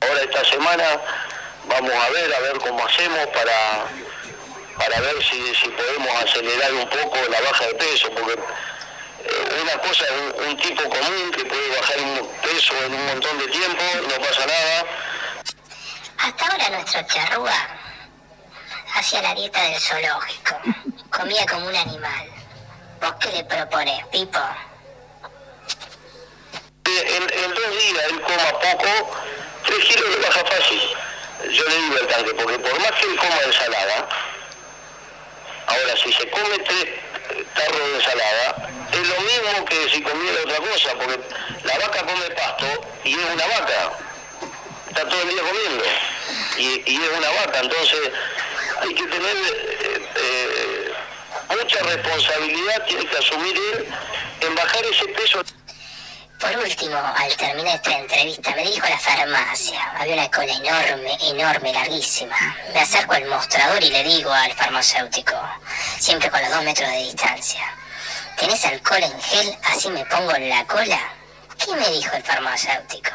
Ahora 0.00 0.22
esta 0.22 0.44
semana 0.44 1.00
vamos 1.66 1.92
a 1.92 2.10
ver, 2.10 2.32
a 2.32 2.40
ver 2.40 2.58
cómo 2.58 2.86
hacemos 2.86 3.26
para, 3.28 3.86
para 4.78 5.00
ver 5.00 5.22
si, 5.24 5.54
si 5.56 5.68
podemos 5.70 6.10
acelerar 6.22 6.72
un 6.72 6.88
poco 6.88 7.16
la 7.28 7.40
baja 7.40 7.66
de 7.66 7.74
peso, 7.74 8.10
porque 8.12 8.40
eh, 9.30 9.62
una 9.62 9.78
cosa 9.78 10.04
es 10.04 10.10
un, 10.10 10.44
un 10.48 10.56
tipo 10.56 10.82
común 10.88 11.30
que 11.32 11.44
puede 11.44 11.76
bajar 11.76 11.98
un 12.00 12.28
peso 12.42 12.74
en 12.84 12.94
un 12.94 13.06
montón 13.06 13.38
de 13.38 13.48
tiempo, 13.48 13.82
no 14.08 14.24
pasa 14.24 14.46
nada, 14.46 14.84
Hasta 16.18 16.46
ahora 16.46 16.70
nuestro 16.70 17.02
charrúa 17.06 17.68
hacía 18.94 19.22
la 19.22 19.34
dieta 19.34 19.62
del 19.62 19.80
zoológico, 19.80 20.56
comía 21.10 21.46
como 21.46 21.66
un 21.68 21.76
animal. 21.76 22.28
¿Vos 23.00 23.14
qué 23.20 23.32
le 23.32 23.44
propones, 23.44 24.06
Pipo? 24.08 24.40
en, 26.84 27.22
en 27.22 27.54
dos 27.54 27.70
días 27.70 28.04
él 28.10 28.20
coma 28.22 28.50
poco, 28.60 29.16
tres 29.64 29.78
kilos 29.86 30.10
le 30.10 30.16
baja 30.26 30.44
fácil. 30.44 30.82
Yo 31.50 31.64
le 31.64 31.76
digo 31.76 31.96
al 32.00 32.06
tanque, 32.08 32.34
porque 32.34 32.58
por 32.58 32.80
más 32.80 32.92
que 32.92 33.06
él 33.06 33.16
coma 33.16 33.40
ensalada, 33.46 34.08
ahora 35.66 35.96
si 36.02 36.12
se 36.12 36.28
come 36.30 36.58
tres 36.58 36.86
tarros 37.54 37.90
de 37.90 37.96
ensalada, 37.96 38.70
es 38.92 39.08
lo 39.08 39.20
mismo 39.20 39.64
que 39.66 39.88
si 39.90 40.02
comiera 40.02 40.42
otra 40.44 40.56
cosa, 40.58 40.90
porque 40.94 41.20
la 41.64 41.78
vaca 41.78 42.02
come 42.02 42.30
pasto 42.30 42.66
y 43.04 43.12
es 43.12 43.26
una 43.32 43.46
vaca. 43.46 43.92
Está 44.88 45.08
todo 45.08 45.22
el 45.22 45.28
día 45.28 45.42
comiendo. 45.42 45.84
Y, 46.58 46.82
y 46.86 46.96
es 46.96 47.18
una 47.18 47.30
vaca, 47.30 47.60
entonces 47.60 48.10
hay 48.80 48.94
que 48.94 49.04
tener 49.04 49.36
eh, 49.36 50.08
eh, 50.16 50.92
mucha 51.50 51.78
responsabilidad, 51.80 52.86
tiene 52.86 53.06
que 53.06 53.16
asumir 53.16 53.56
él 53.56 53.86
en 54.40 54.54
bajar 54.54 54.84
ese 54.84 55.06
peso. 55.08 55.42
Por 56.40 56.56
último, 56.56 56.96
al 56.96 57.36
terminar 57.36 57.74
esta 57.74 57.98
entrevista, 57.98 58.52
me 58.56 58.62
dirijo 58.62 58.86
a 58.86 58.90
la 58.90 58.98
farmacia. 58.98 59.78
Había 59.98 60.14
una 60.14 60.30
cola 60.30 60.50
enorme, 60.54 61.18
enorme, 61.20 61.70
larguísima. 61.70 62.34
Me 62.72 62.80
acerco 62.80 63.12
al 63.12 63.26
mostrador 63.26 63.84
y 63.84 63.90
le 63.90 64.02
digo 64.02 64.32
al 64.32 64.50
farmacéutico, 64.54 65.36
siempre 65.98 66.30
con 66.30 66.40
los 66.40 66.50
dos 66.50 66.64
metros 66.64 66.88
de 66.88 66.96
distancia, 66.96 67.60
¿tenés 68.38 68.64
alcohol 68.64 69.02
en 69.02 69.20
gel? 69.20 69.58
Así 69.64 69.90
me 69.90 70.02
pongo 70.06 70.34
en 70.34 70.48
la 70.48 70.64
cola. 70.66 70.98
¿Qué 71.62 71.74
me 71.74 71.88
dijo 71.90 72.16
el 72.16 72.22
farmacéutico? 72.22 73.10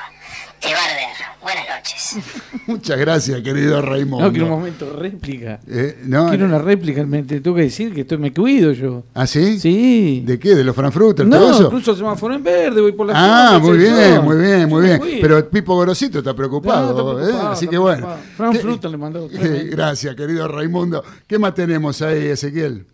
Te 0.60 0.74
va 0.74 0.80
a 0.80 0.86
arder. 0.86 1.06
Buenas 1.42 1.66
noches. 1.70 2.18
Muchas 2.68 2.98
gracias, 2.98 3.42
querido 3.42 3.82
Raimundo. 3.82 4.26
No, 4.26 4.32
quiero 4.32 4.46
un 4.48 4.52
momento, 4.54 4.92
réplica. 4.98 5.60
Eh, 5.68 6.00
no, 6.06 6.30
quiero 6.30 6.46
una 6.46 6.58
réplica, 6.58 7.04
me 7.04 7.22
te 7.22 7.40
tengo 7.40 7.56
que 7.56 7.64
decir 7.64 7.94
que 7.94 8.02
estoy, 8.02 8.18
me 8.18 8.34
cuido 8.34 8.72
yo. 8.72 9.04
¿Ah, 9.14 9.28
sí? 9.28 9.60
Sí. 9.60 10.24
¿De 10.26 10.40
qué? 10.40 10.56
¿De 10.56 10.64
los 10.64 10.76
Frankfurter? 10.76 11.26
No, 11.28 11.38
todo 11.38 11.52
eso? 11.52 11.70
cruzo 11.70 11.96
semáforo 11.96 12.34
en 12.34 12.44
verde, 12.44 12.82
voy 12.82 12.94
por 12.94 13.06
la 13.08 13.14
Ah, 13.16 13.60
muy 13.60 13.78
bien, 13.78 14.24
muy 14.24 14.38
bien, 14.38 14.68
muy 14.70 14.84
bien. 14.88 15.02
Pero 15.22 15.48
Pipo 15.50 15.76
Gorosito 15.76 16.20
está 16.20 16.34
preocupado, 16.34 17.14
No, 17.14 17.20
está 17.20 17.32
¿eh? 17.32 17.48
así 17.52 17.66
está 17.66 17.72
que 17.72 17.78
bueno. 17.78 18.18
Frankfurter 18.36 18.90
le 18.92 18.98
mandó. 18.98 19.30
Eh, 19.36 19.68
Gracias, 19.70 20.16
querido 20.16 20.48
Raimundo. 20.48 21.04
¿Qué 21.28 21.38
más 21.38 21.54
tenemos 21.54 22.02
ahí, 22.02 22.28
Ezequiel? 22.28 22.88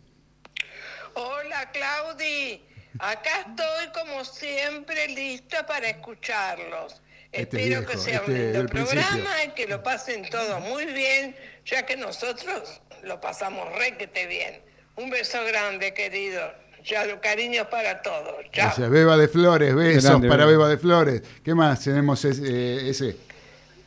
Hola 1.14 1.72
Claudi, 1.72 2.62
acá 3.00 3.30
estoy 3.48 4.02
como 4.04 4.26
siempre 4.26 5.08
lista 5.08 5.66
para 5.66 5.88
escucharlos. 5.90 7.02
Este 7.32 7.58
Espero 7.62 7.80
viejo, 7.82 7.86
que 7.92 7.98
sea 7.98 8.16
este 8.18 8.32
un 8.32 8.38
lindo 8.38 8.58
del 8.60 8.70
principio. 8.70 9.02
programa 9.02 9.44
y 9.46 9.50
que 9.52 9.68
lo 9.68 9.84
pasen 9.84 10.30
todo 10.30 10.60
muy 10.60 10.86
bien, 10.86 11.36
ya 11.66 11.86
que 11.86 11.96
nosotros 11.96 12.82
lo 13.04 13.22
pasamos 13.22 13.74
re 13.78 13.96
que 13.98 14.08
te 14.08 14.28
bien. 14.28 14.60
Un 14.98 15.10
beso 15.10 15.38
grande, 15.46 15.94
querido. 15.94 16.42
Ya 16.84 17.20
cariños 17.22 17.68
para 17.68 18.02
todos. 18.02 18.36
Chao. 18.52 18.66
Gracias, 18.66 18.90
Beba 18.90 19.16
de 19.16 19.28
Flores, 19.28 19.76
besos 19.76 20.04
Grande, 20.04 20.28
para 20.28 20.46
Beba. 20.46 20.58
Beba 20.66 20.70
de 20.70 20.78
Flores. 20.80 21.22
¿Qué 21.46 21.54
más 21.54 21.80
tenemos 21.84 22.26
ese? 22.26 22.42
eh, 22.44 22.90
ese? 22.90 23.16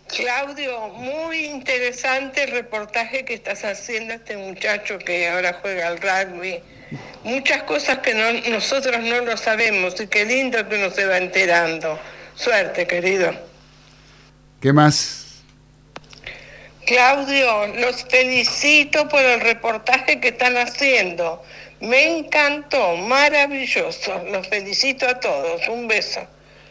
Claudio, 0.09 0.89
muy 0.91 1.45
interesante 1.47 2.45
el 2.45 2.53
reportaje 2.53 3.25
que 3.25 3.35
estás 3.35 3.65
haciendo 3.65 4.15
este 4.15 4.37
muchacho 4.37 4.99
que 4.99 5.29
ahora 5.29 5.59
juega 5.61 5.89
al 5.89 5.99
rugby. 6.01 6.61
Muchas 7.25 7.63
cosas 7.65 7.99
que 7.99 8.15
no- 8.15 8.33
nosotros 8.51 9.01
no 9.01 9.21
lo 9.23 9.37
sabemos 9.37 10.01
y 10.01 10.07
qué 10.07 10.25
lindo 10.25 10.67
que 10.69 10.77
uno 10.77 10.91
se 10.91 11.05
va 11.07 11.17
enterando. 11.19 11.99
Suerte, 12.35 12.87
querido. 12.87 13.33
¿Qué 14.61 14.73
más? 14.73 15.43
Claudio, 16.87 17.67
los 17.81 18.05
felicito 18.05 19.09
por 19.09 19.21
el 19.21 19.41
reportaje 19.41 20.21
que 20.21 20.29
están 20.29 20.57
haciendo. 20.57 21.43
Me 21.81 22.19
encantó, 22.19 22.97
maravilloso. 22.97 24.23
Los 24.31 24.47
felicito 24.49 25.07
a 25.07 25.19
todos. 25.19 25.63
Un 25.69 25.89
beso. 25.89 26.21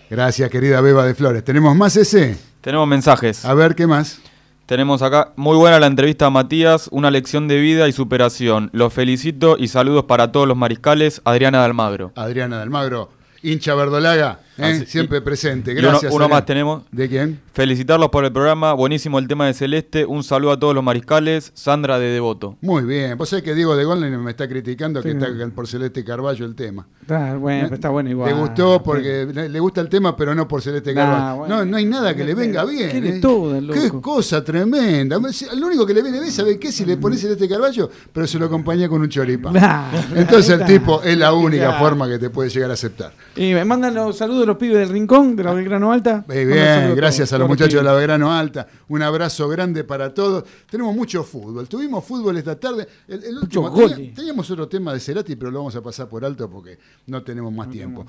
Gracias, 0.09 0.49
querida 0.49 0.81
Beba 0.81 1.05
de 1.05 1.15
Flores. 1.15 1.43
¿Tenemos 1.43 1.75
más 1.75 1.95
ese? 1.95 2.37
Tenemos 2.61 2.87
mensajes. 2.87 3.45
A 3.45 3.53
ver, 3.53 3.75
¿qué 3.75 3.87
más? 3.87 4.19
Tenemos 4.65 5.01
acá, 5.01 5.33
muy 5.35 5.57
buena 5.57 5.79
la 5.79 5.87
entrevista 5.87 6.27
a 6.27 6.29
Matías, 6.29 6.87
una 6.91 7.11
lección 7.11 7.47
de 7.47 7.59
vida 7.59 7.87
y 7.87 7.91
superación. 7.91 8.69
Los 8.71 8.93
felicito 8.93 9.57
y 9.59 9.67
saludos 9.67 10.05
para 10.05 10.31
todos 10.31 10.47
los 10.47 10.55
mariscales. 10.55 11.21
Adriana 11.25 11.59
de 11.59 11.65
Almagro. 11.65 12.11
Adriana 12.15 12.57
de 12.57 12.63
Almagro, 12.63 13.11
hincha 13.41 13.75
verdolaga, 13.75 14.39
¿eh? 14.57 14.63
Así- 14.63 14.85
siempre 14.85 15.21
presente. 15.21 15.71
uno- 15.73 15.81
Gracias. 15.81 16.13
uno 16.13 16.27
más 16.29 16.45
tenemos. 16.45 16.83
¿De 16.91 17.07
quién? 17.09 17.39
Felicitarlos 17.53 18.09
por 18.09 18.25
el 18.25 18.31
programa, 18.31 18.73
buenísimo 18.73 19.19
el 19.19 19.27
tema 19.27 19.45
de 19.47 19.53
Celeste. 19.53 20.05
Un 20.05 20.23
saludo 20.23 20.51
a 20.53 20.59
todos 20.59 20.73
los 20.73 20.83
mariscales. 20.83 21.51
Sandra 21.53 21.99
de 21.99 22.07
Devoto. 22.07 22.57
Muy 22.61 22.83
bien. 22.83 23.17
Vos 23.17 23.29
sabés 23.29 23.43
que 23.43 23.53
Diego 23.53 23.75
de 23.75 23.83
Golden 23.85 24.19
me 24.23 24.31
está 24.31 24.47
criticando 24.47 25.01
que 25.03 25.11
está 25.11 25.27
por 25.53 25.67
Celeste 25.67 26.03
Carballo 26.03 26.45
el 26.45 26.55
tema. 26.55 26.87
Está 27.01 27.35
bueno, 27.37 27.63
pero 27.65 27.75
está 27.75 27.89
bueno 27.89 28.09
igual. 28.09 28.33
Le 28.33 28.39
gustó 28.39 28.81
porque 28.81 29.27
le 29.31 29.49
le 29.49 29.59
gusta 29.59 29.81
el 29.81 29.89
tema, 29.89 30.15
pero 30.15 30.33
no 30.33 30.47
por 30.47 30.61
Celeste 30.61 30.93
Nah, 30.93 31.01
Carballo. 31.03 31.35
bueno. 31.37 31.55
no, 31.57 31.65
no 31.65 31.77
hay 31.77 31.85
nada 31.85 32.15
que 32.15 32.23
le 32.23 32.33
venga 32.33 32.65
bien. 32.65 32.89
Tiene 32.91 33.09
¿eh? 33.17 33.19
todo, 33.21 33.59
Qué 33.73 33.89
cosa 34.01 34.43
tremenda. 34.43 35.17
Lo 35.55 35.67
único 35.67 35.85
que 35.85 35.93
le 35.93 36.01
viene 36.01 36.19
bien, 36.19 36.31
¿sabe 36.31 36.57
qué? 36.59 36.71
Si 36.71 36.85
le 36.85 36.97
pones 36.97 37.21
Celeste 37.21 37.47
Carballo, 37.47 37.89
pero 38.11 38.25
se 38.27 38.39
lo 38.39 38.45
acompaña 38.45 38.87
con 38.89 39.01
un 39.01 39.09
choripán. 39.09 39.53
Nah, 39.53 39.91
Entonces 40.15 40.59
el 40.59 40.65
tipo 40.65 41.01
es 41.03 41.17
la 41.17 41.33
única 41.33 41.69
nah. 41.71 41.79
forma 41.79 42.07
que 42.07 42.17
te 42.17 42.29
puede 42.29 42.49
llegar 42.49 42.71
a 42.71 42.73
aceptar. 42.73 43.13
Y 43.35 43.53
me 43.53 43.63
mandan 43.65 43.93
los 43.93 44.17
saludos 44.17 44.42
de 44.43 44.47
los 44.47 44.57
pibes 44.57 44.77
del 44.77 44.89
rincón, 44.89 45.35
de 45.35 45.43
la 45.43 45.53
Belgrano 45.53 45.91
Alta. 45.91 46.23
Muy 46.27 46.45
bien, 46.45 46.95
gracias 46.95 47.29
todos, 47.29 47.33
a 47.33 47.39
los 47.39 47.47
muchachos 47.47 47.75
de 47.75 47.83
la 47.83 47.93
Belgrano 47.93 48.31
Alta. 48.31 48.67
Un 48.89 49.01
abrazo 49.01 49.47
grande 49.49 49.83
para 49.83 50.13
todos. 50.13 50.43
Tenemos 50.69 50.95
mucho 50.95 51.23
fútbol. 51.23 51.67
Tuvimos 51.67 52.03
fútbol 52.03 52.37
esta 52.37 52.59
tarde. 52.59 52.87
El, 53.07 53.23
el 53.23 53.37
último, 53.37 53.73
teníamos 54.15 54.49
otro 54.51 54.67
tema 54.67 54.93
de 54.93 54.99
Cerati, 54.99 55.35
pero 55.35 55.51
lo 55.51 55.59
vamos 55.59 55.75
a 55.75 55.81
pasar 55.81 56.07
por 56.07 56.23
alto 56.23 56.49
porque 56.49 56.77
no 57.07 57.23
tenemos 57.23 57.51
más 57.53 57.69
tiempo. 57.69 58.05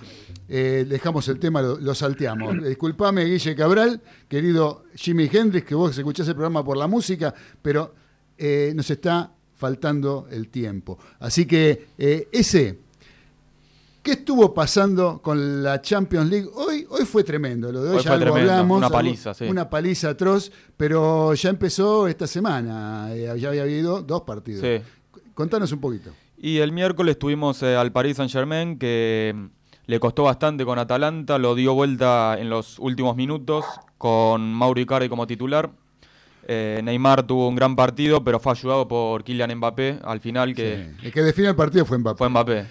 Eh, 0.48 0.86
dejamos 0.88 1.28
el 1.28 1.38
tema, 1.38 1.62
lo, 1.62 1.78
lo 1.78 1.94
salteamos. 1.94 2.62
Disculpame, 2.68 3.24
Guille 3.24 3.54
Cabral, 3.54 4.00
querido 4.28 4.84
Jimi 4.94 5.30
Hendrix, 5.32 5.66
que 5.66 5.74
vos 5.74 5.96
escuchás 5.96 6.28
el 6.28 6.34
programa 6.34 6.64
por 6.64 6.76
la 6.76 6.86
música, 6.86 7.34
pero 7.62 7.94
eh, 8.36 8.72
nos 8.74 8.90
está 8.90 9.32
faltando 9.54 10.26
el 10.30 10.48
tiempo. 10.48 10.98
Así 11.20 11.46
que 11.46 11.88
eh, 11.96 12.28
ese 12.32 12.83
¿Qué 14.04 14.12
estuvo 14.12 14.52
pasando 14.52 15.20
con 15.22 15.62
la 15.62 15.80
Champions 15.80 16.28
League? 16.30 16.48
Hoy, 16.54 16.86
hoy 16.90 17.04
fue 17.06 17.24
tremendo, 17.24 17.72
lo 17.72 17.82
de 17.82 17.88
hoy, 17.90 17.96
Hoy 17.96 18.02
ya 18.02 18.10
fue 18.10 18.16
algo 18.16 18.24
tremendo, 18.34 18.52
hablamos. 18.52 18.76
una 18.78 18.86
algo- 18.88 18.96
paliza, 18.98 19.32
sí. 19.34 19.44
Una 19.46 19.70
paliza 19.70 20.10
atroz, 20.10 20.52
pero 20.76 21.32
ya 21.32 21.48
empezó 21.48 22.06
esta 22.06 22.26
semana, 22.26 23.08
eh, 23.14 23.34
ya 23.38 23.48
había 23.48 23.62
habido 23.62 24.02
dos 24.02 24.20
partidos. 24.22 24.60
Sí. 24.60 24.82
Contanos 25.32 25.72
un 25.72 25.80
poquito. 25.80 26.10
Y 26.36 26.58
el 26.58 26.70
miércoles 26.72 27.18
tuvimos 27.18 27.62
eh, 27.62 27.74
al 27.76 27.92
Paris 27.92 28.18
Saint 28.18 28.30
Germain 28.30 28.78
que 28.78 29.32
mm, 29.34 29.44
le 29.86 29.98
costó 30.00 30.24
bastante 30.24 30.66
con 30.66 30.78
Atalanta, 30.78 31.38
lo 31.38 31.54
dio 31.54 31.72
vuelta 31.72 32.36
en 32.38 32.50
los 32.50 32.78
últimos 32.80 33.16
minutos 33.16 33.64
con 33.96 34.52
Mauro 34.52 34.78
Icardi 34.82 35.08
como 35.08 35.26
titular. 35.26 35.70
Eh, 36.46 36.82
Neymar 36.84 37.22
tuvo 37.26 37.48
un 37.48 37.54
gran 37.56 37.74
partido, 37.74 38.22
pero 38.22 38.38
fue 38.38 38.52
ayudado 38.52 38.86
por 38.86 39.24
Kylian 39.24 39.54
Mbappé 39.56 40.00
al 40.04 40.20
final 40.20 40.54
que 40.54 40.90
El 41.02 41.10
que 41.10 41.22
define 41.22 41.48
el 41.48 41.56
partido 41.56 41.86
fue 41.86 41.96
Mbappé. 41.96 42.18
fue 42.18 42.28
Mbappé. 42.28 42.66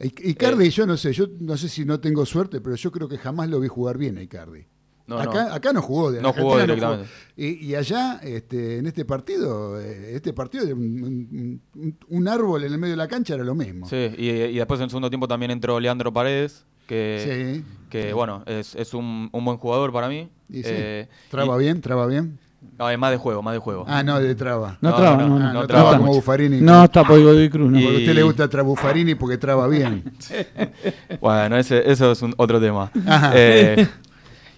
Icardi, 0.00 0.70
yo 0.70 0.86
no 0.86 0.96
sé, 0.96 1.12
yo 1.12 1.26
no 1.40 1.56
sé 1.56 1.68
si 1.68 1.84
no 1.84 1.98
tengo 2.00 2.24
suerte, 2.24 2.60
pero 2.60 2.76
yo 2.76 2.92
creo 2.92 3.08
que 3.08 3.18
jamás 3.18 3.48
lo 3.48 3.58
vi 3.60 3.68
jugar 3.68 3.98
bien 3.98 4.16
a 4.18 4.22
Icardi. 4.22 4.64
No, 5.08 5.18
acá, 5.18 5.46
no. 5.48 5.54
acá 5.54 5.72
no 5.72 5.80
jugó, 5.80 6.12
de 6.12 6.20
No 6.20 6.32
jugó 6.34 6.58
directamente. 6.60 7.08
Y, 7.34 7.64
y 7.66 7.74
allá, 7.74 8.20
este, 8.22 8.76
en 8.78 8.86
este 8.86 9.06
partido, 9.06 9.80
eh, 9.80 10.14
este 10.14 10.34
partido 10.34 10.66
un, 10.74 11.60
un- 11.74 11.98
un 12.08 12.28
árbol 12.28 12.62
en 12.64 12.72
el 12.74 12.78
medio 12.78 12.92
de 12.92 12.98
la 12.98 13.08
cancha 13.08 13.34
era 13.34 13.42
lo 13.42 13.54
mismo. 13.54 13.88
Sí, 13.88 13.96
y, 14.18 14.28
y 14.28 14.54
después 14.56 14.78
en 14.80 14.84
el 14.84 14.90
segundo 14.90 15.08
tiempo 15.08 15.26
también 15.26 15.50
entró 15.50 15.80
Leandro 15.80 16.12
Paredes, 16.12 16.66
que, 16.86 17.62
Sí. 17.64 17.64
que 17.88 18.12
bueno, 18.12 18.42
es, 18.46 18.74
es 18.74 18.92
un, 18.92 19.30
un 19.32 19.44
buen 19.46 19.56
jugador 19.56 19.92
para 19.94 20.08
mí. 20.10 20.28
Y 20.50 20.56
sí, 20.62 20.62
Eh, 20.66 21.08
traba 21.30 21.56
bien, 21.56 21.80
traba 21.80 22.06
bien. 22.06 22.38
No, 22.78 22.90
es 22.90 22.98
más 22.98 23.10
de 23.12 23.16
juego, 23.16 23.42
más 23.42 23.54
de 23.54 23.58
juego. 23.60 23.84
Ah, 23.88 24.02
no, 24.02 24.18
de 24.20 24.34
traba. 24.34 24.78
No 24.80 24.94
traba, 24.94 25.16
no, 25.16 25.36
Ah, 25.36 25.38
no. 25.38 25.52
no 25.52 25.66
traba 25.66 25.66
traba 25.90 25.98
como. 25.98 26.12
Buffarini. 26.14 26.60
No, 26.60 26.84
está 26.84 27.04
por 27.04 27.20
Godoy 27.20 27.48
Cruz, 27.50 27.70
no. 27.70 27.80
Porque 27.80 27.96
a 27.96 27.98
usted 28.00 28.14
le 28.14 28.22
gusta 28.22 28.48
tra 28.48 28.62
Buffarini 28.62 29.14
porque 29.14 29.38
traba 29.38 29.66
bien. 29.68 30.04
Bueno, 31.20 31.56
ese, 31.56 31.90
eso 31.90 32.12
es 32.12 32.22
un- 32.22 32.34
otro 32.36 32.60
tema. 32.60 32.90
Eh, 33.34 33.86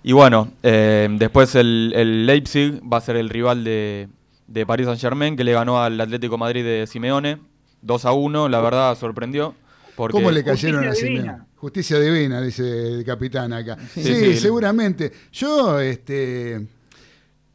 y 0.02 0.12
bueno, 0.12 0.50
eh, 0.62 1.08
después 1.18 1.54
el, 1.54 1.92
el 1.94 2.26
Leipzig 2.26 2.80
va 2.90 2.98
a 2.98 3.00
ser 3.00 3.16
el 3.16 3.28
rival 3.28 3.64
de, 3.64 4.08
de 4.46 4.66
Paris 4.66 4.86
Saint 4.86 5.00
Germain, 5.00 5.36
que 5.36 5.44
le 5.44 5.52
ganó 5.52 5.82
al 5.82 6.00
Atlético 6.00 6.38
Madrid 6.38 6.64
de 6.64 6.86
Simeone, 6.86 7.38
2 7.82 8.04
a 8.04 8.12
1, 8.12 8.48
la 8.48 8.60
verdad 8.60 8.96
sorprendió, 8.98 9.54
Porque- 9.96 10.12
¿Cómo 10.14 10.30
le 10.30 10.42
cayeron 10.44 10.84
a 10.84 10.88
Justicia 10.88 11.08
Simeone? 11.16 11.38
Justicia 11.56 11.98
divina, 12.00 12.40
dice 12.40 12.94
el 12.94 13.04
capitán 13.04 13.52
acá. 13.52 13.76
Sí, 13.92 14.02
Sí, 14.02 14.14
sí. 14.14 14.36
seguramente. 14.38 15.12
Yo, 15.32 15.78
este. 15.80 16.66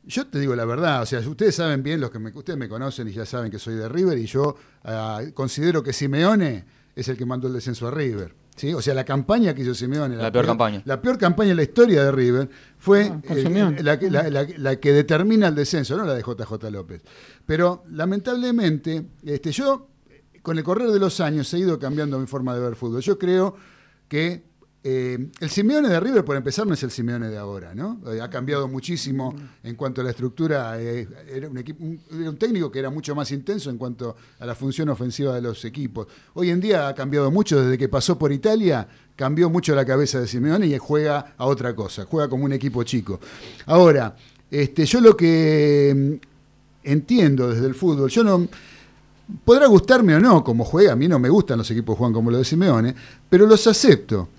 Yo 0.07 0.27
te 0.27 0.39
digo 0.39 0.55
la 0.55 0.65
verdad, 0.65 1.01
o 1.01 1.05
sea, 1.05 1.19
ustedes 1.21 1.55
saben 1.55 1.81
bien, 1.83 1.99
los 1.99 2.11
que 2.11 2.19
me, 2.19 2.31
ustedes 2.31 2.57
me 2.59 2.69
conocen 2.69 3.07
y 3.07 3.11
ya 3.11 3.25
saben 3.25 3.49
que 3.49 3.57
soy 3.59 3.75
de 3.75 3.89
River 3.89 4.17
y 4.17 4.25
yo 4.27 4.55
ah, 4.83 5.21
considero 5.33 5.81
que 5.81 5.93
Simeone 5.93 6.65
es 6.95 7.07
el 7.09 7.17
que 7.17 7.25
mandó 7.25 7.47
el 7.47 7.53
descenso 7.53 7.87
a 7.87 7.91
River. 7.91 8.33
¿sí? 8.55 8.73
O 8.73 8.81
sea, 8.81 8.93
la 8.93 9.03
campaña 9.03 9.53
que 9.53 9.63
hizo 9.63 9.73
Simeone, 9.73 10.15
La 10.15 10.31
peor 10.31 10.45
campaña. 10.45 10.81
La 10.85 11.01
peor 11.01 11.17
campaña 11.17 11.51
en 11.51 11.57
la 11.57 11.63
historia 11.63 12.03
de 12.05 12.11
River 12.11 12.49
fue 12.77 13.05
Ah, 13.11 13.19
eh, 13.29 13.41
Simeone. 13.43 13.81
la, 13.83 13.99
que- 13.99 14.09
la- 14.11 14.29
la- 14.29 14.47
la 14.57 14.75
que 14.79 14.93
determina 14.93 15.47
el 15.49 15.55
descenso, 15.55 15.97
no 15.97 16.05
la 16.05 16.13
de 16.13 16.21
JJ 16.21 16.69
López. 16.71 17.01
Pero 17.45 17.83
lamentablemente, 17.89 19.05
este, 19.23 19.51
yo 19.51 19.89
con 20.41 20.57
el 20.57 20.63
correr 20.63 20.89
de 20.91 20.99
los 20.99 21.19
años 21.19 21.51
he 21.53 21.59
ido 21.59 21.77
cambiando 21.79 22.19
mi 22.19 22.27
forma 22.27 22.53
de 22.55 22.61
ver 22.61 22.75
fútbol. 22.75 23.01
Yo 23.01 23.17
creo 23.17 23.55
que 24.07 24.45
eh, 24.87 25.17
el 25.39 25.49
Simeone 25.49 25.89
de 25.89 25.99
River, 25.99 26.23
por 26.23 26.35
empezar, 26.35 26.67
no 26.67 26.75
es 26.75 26.83
el 26.83 26.91
Simeone 26.91 27.27
de 27.29 27.39
ahora, 27.39 27.73
¿no? 27.73 27.99
Eh, 28.05 28.21
ha 28.21 28.29
cambiado 28.29 28.67
muchísimo 28.67 29.33
en 29.63 29.73
cuanto 29.73 30.01
a 30.01 30.03
la 30.03 30.11
estructura. 30.11 30.79
eh, 30.79 31.07
era, 31.27 31.49
un 31.49 31.57
equipo, 31.57 31.83
un, 31.83 32.37
técnico 32.37 32.71
que 32.71 32.77
era 32.77 32.91
mucho 32.91 33.15
más 33.15 33.31
intenso 33.31 33.71
en 33.71 33.79
cuanto 33.79 34.15
a 34.37 34.45
la 34.45 34.53
función 34.53 34.89
ofensiva 34.89 35.33
de 35.33 35.41
los 35.41 35.65
equipos. 35.65 36.05
Hoy 36.35 36.51
en 36.51 36.61
día 36.61 36.87
ha 36.87 36.93
cambiado 36.93 37.31
mucho 37.31 37.63
desde 37.63 37.79
que 37.79 37.89
pasó 37.89 38.19
por 38.19 38.31
Italia. 38.31 38.87
Cambió 39.15 39.49
mucho 39.49 39.73
la 39.73 39.85
cabeza 39.85 40.19
de 40.19 40.27
Simeone 40.27 40.67
y 40.67 40.77
juega 40.77 41.33
a 41.35 41.47
otra 41.47 41.75
cosa, 41.75 42.05
juega 42.05 42.29
como 42.29 42.45
un 42.45 42.53
equipo 42.53 42.83
chico. 42.83 43.19
Ahora, 43.65 44.15
este, 44.51 44.85
yo 44.85 45.01
lo 45.01 45.17
que 45.17 46.19
mm, 46.21 46.89
entiendo 46.91 47.49
desde 47.49 47.65
el 47.65 47.73
fútbol, 47.73 48.11
yo 48.11 48.23
no, 48.23 48.47
Podrá 49.43 49.65
gustarme 49.65 50.15
o 50.15 50.19
no 50.19 50.43
como 50.43 50.63
juega, 50.63 50.93
a 50.93 50.95
mí 50.95 51.07
no 51.07 51.17
me 51.17 51.29
gustan 51.29 51.57
los 51.57 51.71
equipos 51.71 51.95
que 51.95 51.97
juegan 51.97 52.13
como 52.13 52.29
lo 52.29 52.37
de 52.37 52.45
Simeone, 52.45 52.93
pero 53.27 53.47
los 53.47 53.65
acepto. 53.65 54.29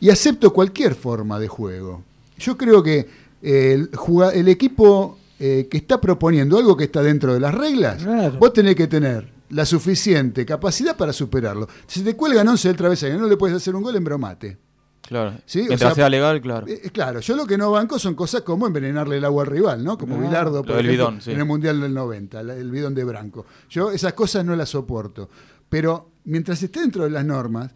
Y 0.00 0.10
acepto 0.10 0.52
cualquier 0.52 0.94
forma 0.94 1.38
de 1.38 1.48
juego. 1.48 2.02
Yo 2.38 2.56
creo 2.56 2.82
que 2.82 3.06
eh, 3.42 3.86
el, 4.34 4.48
equipo 4.48 5.18
eh, 5.38 5.68
que 5.70 5.76
está 5.78 6.00
proponiendo 6.00 6.58
algo 6.58 6.76
que 6.76 6.84
está 6.84 7.02
dentro 7.02 7.34
de 7.34 7.40
las 7.40 7.54
reglas, 7.54 8.04
vos 8.38 8.52
tenés 8.52 8.74
que 8.74 8.86
tener 8.86 9.28
la 9.50 9.66
suficiente 9.66 10.46
capacidad 10.46 10.96
para 10.96 11.12
superarlo. 11.12 11.68
Si 11.86 12.02
te 12.02 12.16
cuelgan 12.16 12.48
11 12.48 12.68
del 12.68 12.76
travesaño, 12.76 13.18
no 13.18 13.26
le 13.26 13.36
puedes 13.36 13.56
hacer 13.56 13.74
un 13.74 13.82
gol 13.82 13.96
en 13.96 14.04
bromate. 14.04 14.56
Claro. 15.02 15.34
Sí, 15.44 15.62
o 15.62 15.64
Mientras 15.64 15.94
sea, 15.94 16.04
sea 16.04 16.08
legal, 16.08 16.40
claro. 16.40 16.68
Eh, 16.68 16.82
eh, 16.84 16.90
claro, 16.90 17.18
yo 17.18 17.34
lo 17.34 17.44
que 17.44 17.58
no 17.58 17.72
banco 17.72 17.98
son 17.98 18.14
cosas 18.14 18.42
como 18.42 18.66
envenenarle 18.68 19.16
el 19.16 19.24
agua 19.24 19.42
al 19.42 19.50
rival, 19.50 19.82
¿no? 19.82 19.98
Como 19.98 20.14
Ah. 20.14 20.18
Ejemplo, 20.30 20.76
bidón, 20.82 21.20
sí. 21.20 21.32
en 21.32 21.40
el 21.40 21.44
Mundial 21.46 21.80
del 21.80 21.92
90, 21.92 22.42
la- 22.44 22.54
el 22.54 22.70
bidón 22.70 22.94
de 22.94 23.02
Branco. 23.02 23.44
Yo 23.68 23.90
esas 23.90 24.12
cosas 24.12 24.44
no 24.44 24.54
las 24.54 24.68
soporto. 24.68 25.28
Pero 25.68 26.10
mientras 26.24 26.62
esté 26.62 26.80
dentro 26.80 27.04
de 27.04 27.10
las 27.10 27.24
normas 27.24 27.72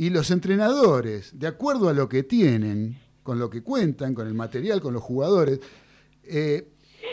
y 0.00 0.08
los 0.08 0.30
entrenadores, 0.30 1.38
de 1.38 1.46
acuerdo 1.46 1.90
a 1.90 1.92
lo 1.92 2.08
que 2.08 2.22
tienen, 2.22 2.98
con 3.22 3.38
lo 3.38 3.50
que 3.50 3.62
cuentan, 3.62 4.14
con 4.14 4.26
el 4.26 4.32
material, 4.32 4.80
con 4.80 4.94
los 4.94 5.02
jugadores, 5.02 5.60
eh, 6.24 6.68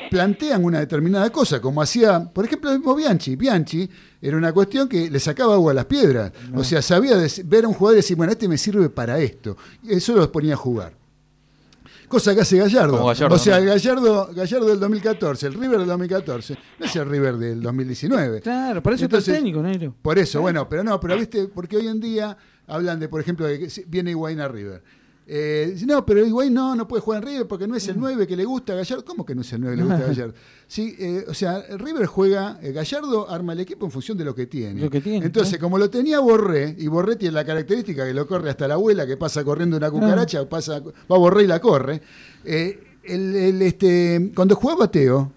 plantean 0.10 0.64
una 0.64 0.80
determinada 0.80 1.30
cosa, 1.30 1.60
como 1.60 1.82
hacía, 1.82 2.32
por 2.32 2.46
ejemplo, 2.46 2.72
el 2.72 2.78
mismo 2.78 2.96
Bianchi. 2.96 3.36
Bianchi 3.36 3.90
era 4.22 4.38
una 4.38 4.54
cuestión 4.54 4.88
que 4.88 5.12
le 5.12 5.20
sacaba 5.20 5.56
agua 5.56 5.74
a 5.74 5.76
las 5.76 5.84
piedras. 5.84 6.32
O 6.56 6.64
sea, 6.64 6.82
sabía 6.82 7.18
ver 7.44 7.66
a 7.66 7.68
un 7.68 7.74
jugador 7.74 7.98
y 7.98 8.00
decir, 8.00 8.16
bueno, 8.16 8.32
este 8.32 8.48
me 8.48 8.58
sirve 8.58 8.88
para 8.88 9.20
esto. 9.20 9.58
Y 9.84 9.92
eso 9.92 10.16
los 10.16 10.30
ponía 10.30 10.54
a 10.54 10.58
jugar. 10.58 10.94
Cosa 12.08 12.34
que 12.34 12.40
hace 12.40 12.58
Gallardo. 12.58 13.04
O 13.04 13.14
sea, 13.38 13.60
Gallardo, 13.60 14.30
Gallardo 14.34 14.66
del 14.66 14.80
2014, 14.80 15.48
el 15.48 15.56
River 15.56 15.80
del 15.80 15.88
2014, 15.88 16.58
no 16.80 16.86
es 16.86 16.96
el 16.96 17.10
River 17.10 17.36
del 17.36 17.62
2019. 17.62 18.40
Claro, 18.40 18.82
para 18.82 18.96
eso 18.96 19.04
está 19.04 19.18
el 19.18 19.26
técnico, 19.26 19.62
Negro. 19.62 19.94
Por 20.02 20.18
eso, 20.18 20.40
bueno, 20.40 20.70
pero 20.70 20.86
no, 20.86 21.02
pero 21.02 21.18
viste, 21.18 21.50
porque 21.50 21.76
hoy 21.76 21.88
en 21.88 22.00
día 22.00 22.38
hablan 22.68 23.00
de, 23.00 23.10
por 23.10 23.20
ejemplo, 23.22 23.46
de 23.46 23.60
que 23.60 23.70
si- 23.70 23.84
viene 23.88 24.12
Higuaín 24.12 24.40
a 24.40 24.48
River. 24.48 24.82
Eh, 25.30 25.72
dice, 25.74 25.86
no, 25.86 26.06
pero 26.06 26.26
Higuaín 26.26 26.54
no, 26.54 26.74
no 26.74 26.88
puede 26.88 27.02
jugar 27.02 27.22
en 27.22 27.28
River 27.28 27.48
porque 27.48 27.68
no 27.68 27.76
es 27.76 27.86
el 27.90 28.00
9 28.00 28.26
que 28.26 28.38
le 28.38 28.46
gusta 28.46 28.72
a 28.72 28.76
Gallardo. 28.78 29.04
¿Cómo 29.04 29.26
que 29.26 29.36
no 29.36 29.42
es 29.42 29.52
el 29.52 29.60
9 29.60 29.76
que 29.76 29.82
le 29.82 29.88
gusta 29.90 30.04
a 30.06 30.08
Gallardo? 30.14 30.34
Sí, 30.68 30.96
eh, 30.98 31.26
o 31.28 31.34
sea, 31.34 31.62
River 31.78 32.06
juega, 32.06 32.60
eh, 32.62 32.72
Gallardo 32.72 33.30
arma 33.30 33.52
el 33.52 33.60
equipo 33.60 33.86
en 33.86 33.92
función 33.92 34.18
de 34.18 34.24
lo 34.24 34.34
que 34.34 34.48
tiene. 34.48 34.80
Lo 34.80 34.90
que 34.90 35.02
tiene, 35.02 35.26
Entonces, 35.26 35.60
como 35.60 35.78
lo 35.78 35.90
tenía 35.90 36.22
Borré, 36.22 36.76
y 36.78 36.88
Borré 36.88 37.18
tiene 37.18 37.34
la 37.34 37.44
característica 37.44 38.06
que 38.06 38.14
lo 38.14 38.26
corre 38.26 38.50
hasta 38.52 38.70
la 38.70 38.76
abuela, 38.76 39.06
que 39.06 39.18
pasa 39.18 39.44
corriendo 39.44 39.76
una 39.76 39.92
cucaracha, 39.92 40.48
pasa, 40.48 40.80
va 40.80 41.18
Borré 41.18 41.44
y 41.44 41.48
la 41.48 41.60
corre. 41.60 42.02
eh, 42.46 42.80
el, 43.04 43.36
el, 43.36 43.62
este, 43.62 44.32
cuando 44.36 44.56
jugaba 44.56 44.90
Teo, 44.92 45.32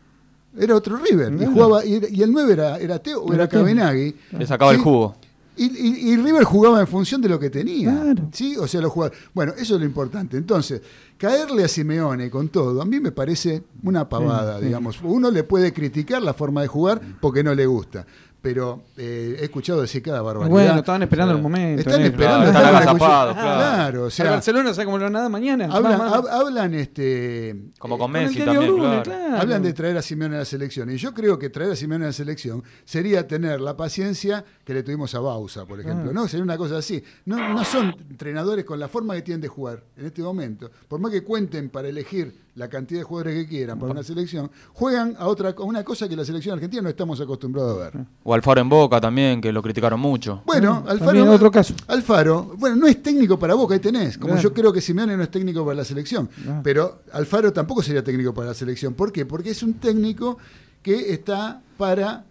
era 0.59 0.75
otro 0.77 0.97
River. 0.99 1.33
Y, 1.41 1.47
jugaba, 1.47 1.85
y, 1.85 2.01
y 2.11 2.23
el 2.23 2.33
9 2.33 2.53
era, 2.53 2.79
era 2.79 2.99
Teo 3.01 3.23
o 3.23 3.33
Era. 3.33 3.49
Cabenagui. 3.49 4.15
Le 4.39 4.47
sacaba 4.47 4.73
el 4.73 4.79
jugo. 4.79 5.17
Y, 5.65 5.89
y- 5.89 6.13
y 6.13 6.17
River 6.17 6.45
jugaba 6.45 6.81
en 6.81 6.87
función 6.87 7.21
de 7.21 7.29
lo 7.29 7.39
que 7.39 7.51
tenía. 7.51 8.15
¿sí? 8.33 8.57
O 8.57 8.67
sea, 8.67 8.81
los 8.81 8.91
jugadores. 8.93 9.19
Bueno, 9.35 9.53
eso 9.59 9.75
es 9.75 9.81
lo 9.81 9.87
importante. 9.87 10.37
Entonces, 10.37 10.81
caerle 11.19 11.65
a 11.65 11.69
Simeone 11.69 12.31
con 12.31 12.49
todo, 12.49 12.81
a 12.81 12.85
mí 12.85 12.99
me 13.01 13.13
parece 13.13 13.63
una 13.83 14.09
pavada, 14.09 14.55
Sí, 14.55 14.61
sí. 14.61 14.67
digamos. 14.67 14.99
Uno 15.03 15.31
le 15.31 15.45
puede 15.45 15.73
criticar 15.73 16.23
la 16.23 16.33
forma 16.35 16.63
de 16.63 16.69
jugar 16.69 17.01
porque 17.21 17.43
no 17.45 17.55
le 17.55 17.67
gusta. 17.67 18.07
Pero 18.43 18.85
eh, 18.97 19.37
he 19.39 19.45
escuchado 19.45 19.83
decir 19.83 20.03
cada 20.03 20.23
barbaridad. 20.23 20.51
Bueno, 20.51 20.75
estaban 20.79 21.03
esperando 21.03 21.35
el 21.35 21.43
momento. 21.43 21.81
Están 21.81 22.01
negro. 22.01 22.13
esperando. 22.17 22.51
Claro, 22.51 22.59
estaban 22.59 22.79
están 22.81 22.89
agazapados, 22.97 23.35
claro. 23.35 23.59
Claro, 23.59 24.03
o 24.03 24.07
El 24.07 24.11
sea. 24.13 24.31
Barcelona 24.31 24.73
sabe 24.75 24.85
como 24.87 24.99
lo 24.99 25.11
nada 25.11 25.29
mañana. 25.29 25.67
Hablan, 25.67 25.99
Más, 25.99 26.11
más. 26.11 26.13
hab- 26.25 26.29
hablan, 26.31 26.75
este, 26.75 27.55
Como 27.79 27.99
con 27.99 28.05
Con 28.07 28.13
Messi 28.13 28.39
también, 28.39 28.77
claro. 29.03 29.37
Hablan 29.37 29.63
de 29.63 29.73
traer 29.75 29.97
a 29.99 30.03
Simeone 30.03 30.37
a 30.37 30.39
la 30.41 30.45
selección. 30.47 30.91
Y 30.91 30.97
yo 30.97 31.13
creo 31.13 31.39
que 31.39 31.51
traer 31.51 31.73
a 31.73 31.77
Simeone 31.77 32.05
a 32.05 32.09
la 32.09 32.13
selección 32.15 32.63
sería 32.85 33.29
tener 33.29 33.61
la 33.61 33.77
paciencia 33.77 34.43
que 34.65 34.73
le 34.73 34.83
tuvimos 34.83 35.15
a 35.15 35.21
Bausa, 35.21 35.67
por 35.67 35.79
ejemplo. 35.81 36.11
Ah. 36.11 36.15
¿no? 36.15 36.27
Sería 36.27 36.43
una 36.45 36.57
cosa 36.57 36.79
así. 36.79 37.03
No, 37.27 37.37
no 37.53 37.63
son 37.65 37.95
entrenadores 38.09 38.65
con 38.65 38.81
la 38.81 38.89
forma 38.89 39.15
que 39.17 39.23
tienen 39.23 39.43
de 39.43 39.49
jugar 39.49 39.83
en 39.99 40.07
este 40.07 40.23
momento. 40.23 40.71
Por 40.89 40.99
más 40.99 41.13
que 41.13 41.23
cuenten 41.23 41.69
para 41.69 41.89
elegir 41.89 42.35
la 42.61 42.69
cantidad 42.69 43.01
de 43.01 43.05
jugadores 43.05 43.35
que 43.35 43.49
quieran 43.49 43.79
para 43.79 43.93
una 43.93 44.03
selección, 44.03 44.51
juegan 44.75 45.17
a 45.19 45.27
otra 45.27 45.55
a 45.57 45.63
una 45.63 45.83
cosa 45.83 46.09
que 46.09 46.15
la 46.15 46.25
selección 46.25 46.55
argentina 46.55 46.83
no 46.83 46.91
estamos 46.91 47.19
acostumbrados 47.21 47.81
a 47.81 47.85
ver. 47.91 48.07
O 48.23 48.35
Alfaro 48.35 48.61
en 48.61 48.69
Boca 48.69 49.01
también, 49.01 49.41
que 49.41 49.51
lo 49.51 49.63
criticaron 49.63 49.99
mucho. 49.99 50.43
Bueno, 50.45 50.85
También 50.87 51.25
Alfaro, 51.25 51.33
otro 51.33 51.51
caso. 51.51 51.75
Alfaro, 51.89 52.55
bueno, 52.59 52.77
no 52.77 52.87
es 52.87 53.03
técnico 53.03 53.39
para 53.39 53.55
Boca, 53.55 53.73
ahí 53.75 53.81
tenés. 53.81 54.19
Como 54.19 54.35
Claro. 54.35 54.43
yo 54.43 54.53
creo 54.55 54.73
que 54.73 54.81
Simeone 54.83 55.17
no 55.17 55.23
es 55.23 55.31
técnico 55.31 55.65
para 55.65 55.77
la 55.77 55.85
selección. 55.85 56.27
Claro. 56.29 56.61
Pero 56.63 57.03
Alfaro 57.13 57.53
tampoco 57.53 57.83
sería 57.83 58.05
técnico 58.05 58.35
para 58.35 58.49
la 58.49 58.55
selección. 58.55 58.93
¿Por 58.93 59.11
qué? 59.11 59.25
Porque 59.25 59.51
es 59.51 59.63
un 59.63 59.75
técnico 59.75 60.37
que 60.83 61.13
está 61.15 61.63
para 61.79 62.25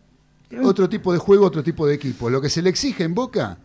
otro 0.63 0.87
tipo 0.87 1.11
de 1.11 1.17
juego, 1.19 1.45
otro 1.45 1.63
tipo 1.63 1.87
de 1.87 1.95
equipo. 1.95 2.29
Lo 2.29 2.39
que 2.39 2.49
se 2.49 2.61
le 2.61 2.69
exige 2.69 3.03
en 3.03 3.15
Boca 3.15 3.57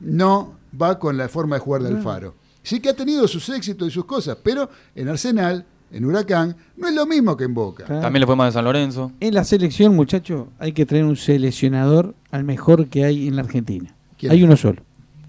no 0.00 0.54
va 0.80 0.98
con 0.98 1.16
la 1.16 1.28
forma 1.28 1.56
de 1.56 1.60
jugar 1.60 1.82
de. 1.82 1.88
Alfaro. 1.88 2.34
Sí 2.62 2.78
que 2.80 2.90
ha 2.90 2.94
tenido 2.94 3.26
sus 3.26 3.48
éxitos 3.48 3.88
y 3.88 3.90
sus 3.90 4.04
cosas, 4.04 4.36
pero 4.42 4.70
en 4.94 5.08
Arsenal, 5.08 5.64
en 5.92 6.04
Huracán, 6.04 6.56
no 6.76 6.88
es 6.88 6.94
lo 6.94 7.06
mismo 7.06 7.36
que 7.36 7.44
en 7.44 7.54
Boca. 7.54 7.84
Claro. 7.84 8.00
También 8.02 8.20
le 8.20 8.26
fue 8.26 8.34
mal 8.36 8.48
de 8.48 8.52
San 8.52 8.64
Lorenzo. 8.64 9.12
En 9.20 9.34
la 9.34 9.44
selección, 9.44 9.94
muchacho, 9.94 10.48
hay 10.58 10.72
que 10.72 10.86
traer 10.86 11.04
un 11.04 11.16
seleccionador 11.16 12.14
al 12.30 12.44
mejor 12.44 12.88
que 12.88 13.04
hay 13.04 13.28
en 13.28 13.36
la 13.36 13.42
Argentina. 13.42 13.94
¿Quién? 14.16 14.32
Hay 14.32 14.42
uno 14.42 14.56
solo. 14.56 14.82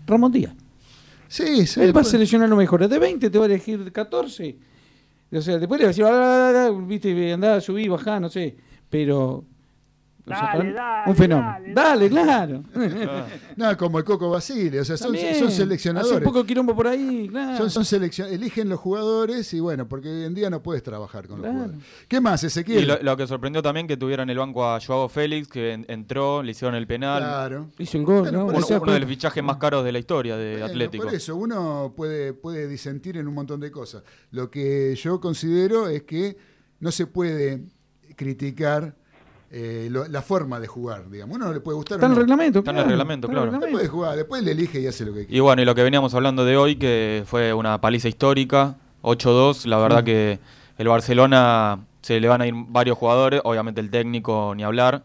Ramón 0.07 0.31
Díaz. 0.31 0.53
Sí, 1.27 1.65
sí. 1.67 1.81
Él 1.81 1.87
va 1.87 2.01
a 2.01 2.03
pues. 2.03 2.09
seleccionar 2.09 2.47
los 2.47 2.57
mejores. 2.57 2.89
De 2.89 2.99
20 2.99 3.29
te 3.29 3.37
va 3.37 3.45
a 3.45 3.47
elegir 3.47 3.91
14. 3.91 4.57
O 5.31 5.41
sea, 5.41 5.57
después 5.57 5.79
le 5.79 5.85
va 5.85 5.89
a 5.89 5.93
decir, 5.93 6.03
"Ah, 6.05 6.11
ah, 6.11 6.67
ah, 6.69 6.85
viste, 6.87 7.33
andá, 7.33 7.59
subí, 7.59 7.87
bajá, 7.87 8.19
no 8.19 8.29
sé. 8.29 8.55
Pero. 8.89 9.43
Dale, 10.25 10.71
dale, 10.71 11.09
un 11.11 11.15
fenómeno. 11.17 11.73
Dale, 11.73 12.09
claro. 12.09 12.63
No, 13.57 13.77
como 13.77 13.97
el 13.99 14.05
Coco 14.05 14.29
Basile, 14.29 14.79
o 14.79 14.85
sea, 14.85 14.95
son, 14.97 15.15
son 15.15 15.25
Hace 15.47 15.51
seleccionadores. 15.51 16.17
un 16.19 16.23
poco 16.23 16.45
quilombo 16.45 16.73
por 16.75 16.87
ahí, 16.87 17.27
claro. 17.29 17.57
Son, 17.57 17.69
son 17.69 17.83
seleccion- 17.83 18.31
eligen 18.31 18.69
los 18.69 18.79
jugadores 18.79 19.53
y 19.53 19.59
bueno, 19.59 19.87
porque 19.87 20.07
hoy 20.09 20.23
en 20.23 20.33
día 20.33 20.49
no 20.49 20.63
puedes 20.63 20.81
trabajar 20.81 21.27
con 21.27 21.39
Claro. 21.39 21.53
los 21.53 21.61
jugadores. 21.65 21.87
¿Qué 22.07 22.21
más, 22.21 22.41
Y 22.43 22.47
Ezequiel? 22.47 22.87
lo, 22.87 22.99
lo 23.01 23.17
que 23.17 23.27
sorprendió 23.27 23.61
también 23.61 23.85
que 23.85 23.97
tuviera 23.97 24.23
en 24.23 24.29
el 24.29 24.37
banco 24.37 24.65
a 24.65 24.79
Joao 24.79 25.09
Félix, 25.09 25.47
que 25.49 25.73
en- 25.73 25.85
entró, 25.89 26.41
le 26.41 26.51
hicieron 26.51 26.75
el 26.75 26.87
penal. 26.87 27.21
Claro. 27.21 27.69
Hizo 27.77 27.97
el 27.97 28.05
gol, 28.05 28.31
¿no? 28.31 28.45
Uno, 28.45 28.57
uno 28.81 28.93
de 28.93 28.99
los 29.01 29.09
fichajes 29.09 29.43
más 29.43 29.57
caros 29.57 29.83
de 29.83 29.91
la 29.91 29.99
historia 29.99 30.37
de 30.37 30.51
Bueno, 30.53 30.65
Atlético. 30.67 31.03
Por 31.03 31.13
eso, 31.13 31.35
uno 31.35 31.93
puede, 31.97 32.33
puede 32.33 32.67
disentir 32.67 33.17
en 33.17 33.27
un 33.27 33.33
montón 33.33 33.59
de 33.59 33.71
cosas. 33.71 34.03
Lo 34.31 34.49
que 34.49 34.95
yo 34.95 35.19
considero 35.19 35.87
es 35.89 36.03
que 36.03 36.37
no 36.79 36.91
se 36.91 37.07
puede 37.07 37.65
criticar 38.15 38.95
eh, 39.55 39.87
lo- 39.91 40.07
la 40.07 40.21
forma 40.23 40.59
de 40.59 40.65
jugar, 40.67 41.09
digamos. 41.11 41.35
Uno 41.35 41.45
no 41.45 41.53
le 41.53 41.59
puede 41.59 41.75
gustar 41.75 41.97
Está 41.97 42.07
en 42.07 42.13
el 42.13 42.17
reglamento, 42.17 42.59
Está 42.59 42.71
en 42.71 42.77
el 42.79 42.85
reglamento, 42.85 43.27
claro. 43.27 43.51
No 43.51 43.59
puede 43.59 43.87
jugar, 43.87 44.15
después 44.17 44.41
le 44.43 44.51
elige 44.51 44.79
y 44.81 44.87
hace 44.87 45.05
lo 45.05 45.13
que 45.13 45.19
quiere. 45.25 45.37
Y 45.37 45.39
bueno, 45.39 45.61
y 45.61 45.65
lo 45.65 45.75
que 45.75 45.83
veníamos 45.83 46.13
hablando 46.15 46.43
de 46.43 46.57
hoy, 46.57 46.75
que 46.77 47.23
fue 47.27 47.53
una 47.53 47.79
paliza 47.79 48.07
histórica, 48.09 48.77
8-2, 49.03 49.65
la 49.67 49.77
verdad 49.77 50.03
que 50.03 50.39
el 50.77 50.87
Barcelona 50.87 51.85
se 52.01 52.19
le 52.19 52.27
van 52.27 52.41
a 52.41 52.47
ir 52.47 52.53
varios 52.67 52.97
jugadores, 52.97 53.41
obviamente 53.43 53.79
el 53.79 53.89
técnico 53.91 54.53
ni 54.55 54.63
hablar, 54.63 55.03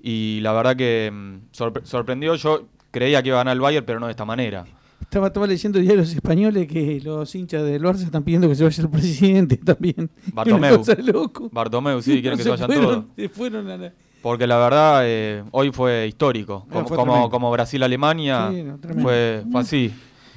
y 0.00 0.40
la 0.42 0.52
verdad 0.52 0.76
que 0.76 1.10
mm, 1.12 1.36
sorpre- 1.56 1.84
sorprendió, 1.84 2.34
yo 2.34 2.64
creía 2.90 3.22
que 3.22 3.28
iba 3.30 3.38
a 3.38 3.40
ganar 3.40 3.54
el 3.54 3.60
Bayern, 3.60 3.86
pero 3.86 3.98
no 3.98 4.06
de 4.06 4.12
esta 4.12 4.24
manera. 4.24 4.64
Estaba, 5.00 5.28
estaba 5.28 5.46
leyendo 5.46 5.78
diarios 5.78 6.12
españoles 6.12 6.66
que 6.66 7.00
los 7.02 7.32
hinchas 7.34 7.62
del 7.64 7.82
Barça 7.82 8.02
están 8.04 8.22
pidiendo 8.24 8.48
que 8.48 8.54
se 8.54 8.64
vaya 8.64 8.82
el 8.82 8.90
presidente 8.90 9.56
también. 9.64 10.10
Bartomeu. 10.32 10.82
Loco. 11.04 11.48
Bartomeu, 11.52 12.02
sí, 12.02 12.20
quieren 12.20 12.36
que 12.36 12.42
se 12.42 12.50
vayan 12.50 12.66
fueron, 12.66 12.84
todos. 12.86 13.04
Se 13.16 13.28
fueron 13.28 13.68
a 13.70 13.76
la- 13.76 13.92
Porque 14.22 14.46
la 14.46 14.56
verdad, 14.58 15.02
eh, 15.04 15.44
hoy 15.52 15.70
fue 15.70 16.06
histórico. 16.08 16.66
Ah, 16.68 16.72
Como, 16.72 16.88
fue 16.88 17.30
como, 17.30 17.50
Brasil-Alemania, 17.52 18.50
Sí, 18.52 18.62
no, 18.62 18.78
fue, 19.02 19.44
fue 19.50 19.60
así. 19.60 19.92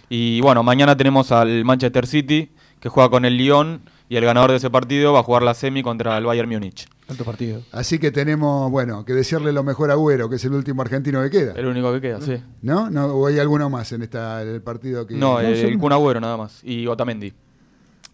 Y 0.10 0.42
bueno, 0.42 0.62
mañana 0.64 0.96
tenemos 0.96 1.32
al 1.32 1.64
Manchester 1.66 2.06
City, 2.06 2.52
que 2.80 2.90
juega 2.90 3.10
con 3.10 3.26
el 3.26 3.38
Lyon, 3.38 3.82
y 4.10 4.18
el 4.18 4.26
ganador 4.26 4.50
de 4.50 4.58
ese 4.58 4.72
partido 4.72 5.14
va 5.14 5.20
a 5.20 5.24
jugar 5.24 5.44
la 5.44 5.54
semi 5.54 5.84
contra 5.84 6.18
el 6.18 6.26
Bayern 6.26 6.50
Múnich. 6.50 6.88
Alto 7.08 7.24
partido. 7.24 7.62
Así 7.72 8.00
que 8.00 8.12
tenemos, 8.12 8.70
bueno, 8.72 9.06
que 9.06 9.14
desearle 9.14 9.54
lo 9.54 9.64
mejor 9.64 9.92
a 9.92 9.94
Agüero, 9.94 10.30
que 10.30 10.38
es 10.38 10.46
el 10.46 10.54
último 10.54 10.82
argentino 10.82 11.22
que 11.22 11.30
queda. 11.30 11.54
El 11.54 11.68
único 11.68 11.94
que 11.94 12.02
queda, 12.02 12.20
sí. 12.20 12.42
¿No? 12.64 12.90
¿No? 12.90 13.06
¿O 13.06 13.28
hay 13.28 13.38
alguno 13.38 13.70
más 13.70 13.92
en 13.92 14.02
esta, 14.02 14.42
en 14.42 14.50
el 14.50 14.62
partido 14.64 15.06
que.? 15.06 15.14
No, 15.14 15.40
eh, 15.40 15.62
el 15.62 15.78
Kun 15.78 15.94
Agüero 15.94 16.20
nada 16.20 16.38
más, 16.38 16.64
y 16.64 16.88
Otamendi. 16.88 17.34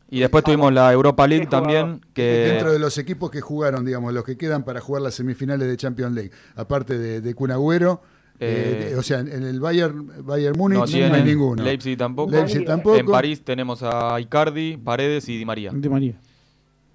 Y 0.09 0.19
después 0.19 0.43
tuvimos 0.43 0.72
la 0.72 0.91
Europa 0.91 1.26
League 1.26 1.47
también, 1.47 2.01
que... 2.13 2.49
Dentro 2.51 2.72
de 2.72 2.77
los 2.80 2.97
equipos 2.97 3.31
que 3.31 3.41
jugaron, 3.41 3.85
digamos, 3.85 4.13
los 4.13 4.23
que 4.23 4.38
quedan 4.38 4.63
para 4.63 4.80
jugar 4.80 5.01
las 5.01 5.15
semifinales 5.15 5.67
de 5.67 5.77
Champions 5.77 6.13
League, 6.13 6.31
aparte 6.55 6.97
de, 6.97 7.22
de 7.22 7.34
Kun 7.34 7.51
Agüero, 7.51 8.01
eh, 8.40 8.90
Eh, 8.91 8.95
o 8.95 9.03
sea, 9.03 9.20
en 9.20 9.44
el 9.44 9.60
Bayern, 9.60 10.26
Bayern 10.26 10.57
Múnich 10.57 10.95
no 10.95 11.14
hay 11.16 11.24
ninguno. 11.24 11.64
Leipzig 11.64 11.98
tampoco. 11.98 12.32
Leipzig 12.32 12.66
tampoco. 12.66 12.98
En 12.98 13.06
París 13.06 13.41
tenemos 13.44 13.82
a 13.84 14.20
Icardi, 14.20 14.78
Paredes 14.78 15.28
y 15.30 15.38
Di 15.38 15.45
María. 15.45 15.72
De 15.74 15.90
María. 15.90 16.14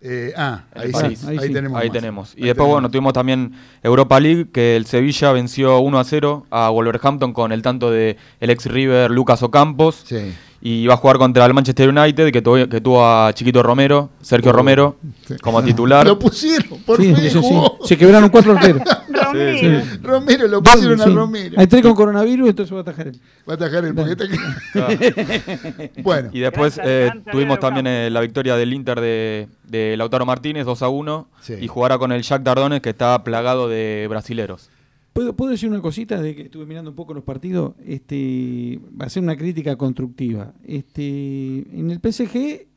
Eh, 0.03 0.33
ah, 0.37 0.65
ahí, 0.75 0.93
París. 0.93 1.19
sí, 1.19 1.27
ahí, 1.29 1.53
tenemos. 1.53 1.79
Ahí 1.79 1.89
más. 1.89 1.93
tenemos. 1.95 2.33
Y 2.35 2.41
Ahí 2.41 2.47
después, 2.49 2.57
tenemos. 2.57 2.73
bueno, 2.73 2.91
tuvimos 2.91 3.13
también 3.13 3.53
Europa 3.83 4.19
League, 4.19 4.49
que 4.51 4.77
el 4.77 4.87
Sevilla 4.87 5.33
venció 5.33 5.79
1 5.81 5.99
a 5.99 6.05
0 6.05 6.47
a 6.51 6.71
Wolverhampton 6.71 7.33
con 7.35 7.53
el 7.53 7.61
tanto 7.61 7.91
de 7.91 8.17
el 8.41 8.51
ex 8.51 8.65
River 8.67 9.11
Lucas 9.11 9.43
Ocampos. 9.43 10.03
Sí. 10.07 10.33
Y 10.63 10.87
va 10.87 10.93
a 10.93 10.97
jugar 10.99 11.17
contra 11.17 11.47
el 11.47 11.55
Manchester 11.55 11.89
United, 11.89 12.31
que 12.31 12.43
tuvo, 12.43 12.69
que 12.69 12.83
tuvo 12.83 13.03
a 13.03 13.33
Chiquito 13.33 13.63
Romero, 13.63 14.11
Sergio 14.21 14.53
Romero, 14.53 14.97
como 15.41 15.63
titular. 15.63 16.07
Lo 16.07 16.19
pusieron, 16.19 16.79
por 16.85 16.99
Sí, 17.01 17.15
fin 17.15 17.31
sí, 17.31 17.39
jugó. 17.41 17.79
Se 17.83 17.97
quebraron 17.97 18.29
cuatro 18.29 18.53
arqueros. 18.53 18.83
Romero. 19.09 19.83
Romero, 20.03 20.49
lo 20.49 20.63
pusieron 20.63 21.01
a. 21.01 21.07
Romero. 21.07 21.55
Hay 21.59 21.67
tres 21.67 21.83
con 21.83 21.95
coronavirus, 21.95 22.51
entonces 22.51 22.75
va 22.75 22.79
a 22.81 22.83
atajar 22.83 23.07
él. 23.09 23.21
Va 23.49 23.53
a 23.55 23.57
atajar 23.57 23.85
el 23.87 23.95
porque 23.95 24.13
está- 24.13 25.91
Bueno. 26.03 26.29
Y 26.33 26.41
después 26.41 26.79
eh, 26.85 27.11
tuvimos 27.33 27.59
también 27.59 27.87
eh, 27.87 28.11
la 28.11 28.21
victoria 28.21 28.57
del 28.57 28.73
Inter 28.75 29.01
de, 29.01 29.49
de 29.65 29.97
Lautaro 29.97 30.27
Martínez, 30.27 30.67
2 30.67 30.83
a 30.83 30.89
1. 30.89 31.29
Sí. 31.41 31.55
Y 31.61 31.69
jugará 31.69 31.99
con 31.99 32.13
el 32.13 32.23
Jack 32.23 32.43
Dardones, 32.43 32.81
que 32.83 32.91
está 32.91 33.23
plagado 33.25 33.69
de 33.69 34.07
brasileros. 34.11 34.69
¿Puedo, 35.13 35.35
puedo 35.35 35.51
decir 35.51 35.69
una 35.69 35.81
cosita 35.81 36.21
de 36.23 36.37
que 36.37 36.43
estuve 36.43 36.67
mirando 36.67 36.91
un 36.91 36.97
poco 36.97 37.15
los 37.15 37.25
partidos? 37.25 37.75
Este, 37.85 38.81
va 39.01 39.07
a 39.07 39.11
ser 39.11 39.23
una 39.23 39.37
crítica 39.37 39.77
constructiva. 39.77 40.55
Este, 40.65 41.67
en 41.73 41.91
el 41.91 41.99
PSG 41.99 42.69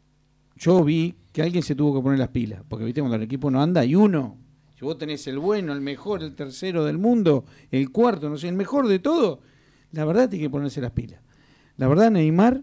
yo 0.57 0.84
vi 0.84 1.15
que 1.31 1.41
alguien 1.41 1.64
se 1.64 1.76
tuvo 1.76 1.95
que 1.95 2.03
poner 2.03 2.19
las 2.19 2.30
pilas, 2.30 2.64
porque 2.68 2.85
viste 2.85 3.01
cuando 3.01 3.18
el 3.18 3.23
equipo 3.23 3.51
no 3.51 3.61
anda 3.61 3.81
hay 3.81 3.95
uno. 3.95 4.38
Si 4.77 4.85
vos 4.85 4.97
tenés 4.97 5.26
el 5.27 5.39
bueno, 5.39 5.73
el 5.73 5.81
mejor, 5.81 6.23
el 6.23 6.35
tercero 6.35 6.85
del 6.85 6.97
mundo, 6.97 7.45
el 7.72 7.91
cuarto, 7.91 8.30
no 8.30 8.38
sé, 8.38 8.49
el 8.49 8.55
mejor 8.55 8.88
de 8.88 8.99
todo, 8.99 9.41
la 9.91 10.05
verdad 10.05 10.30
tiene 10.30 10.45
que 10.45 10.49
ponerse 10.49 10.81
las 10.81 10.91
pilas. 10.91 11.22
La 11.77 11.88
verdad 11.88 12.11
Neymar 12.11 12.61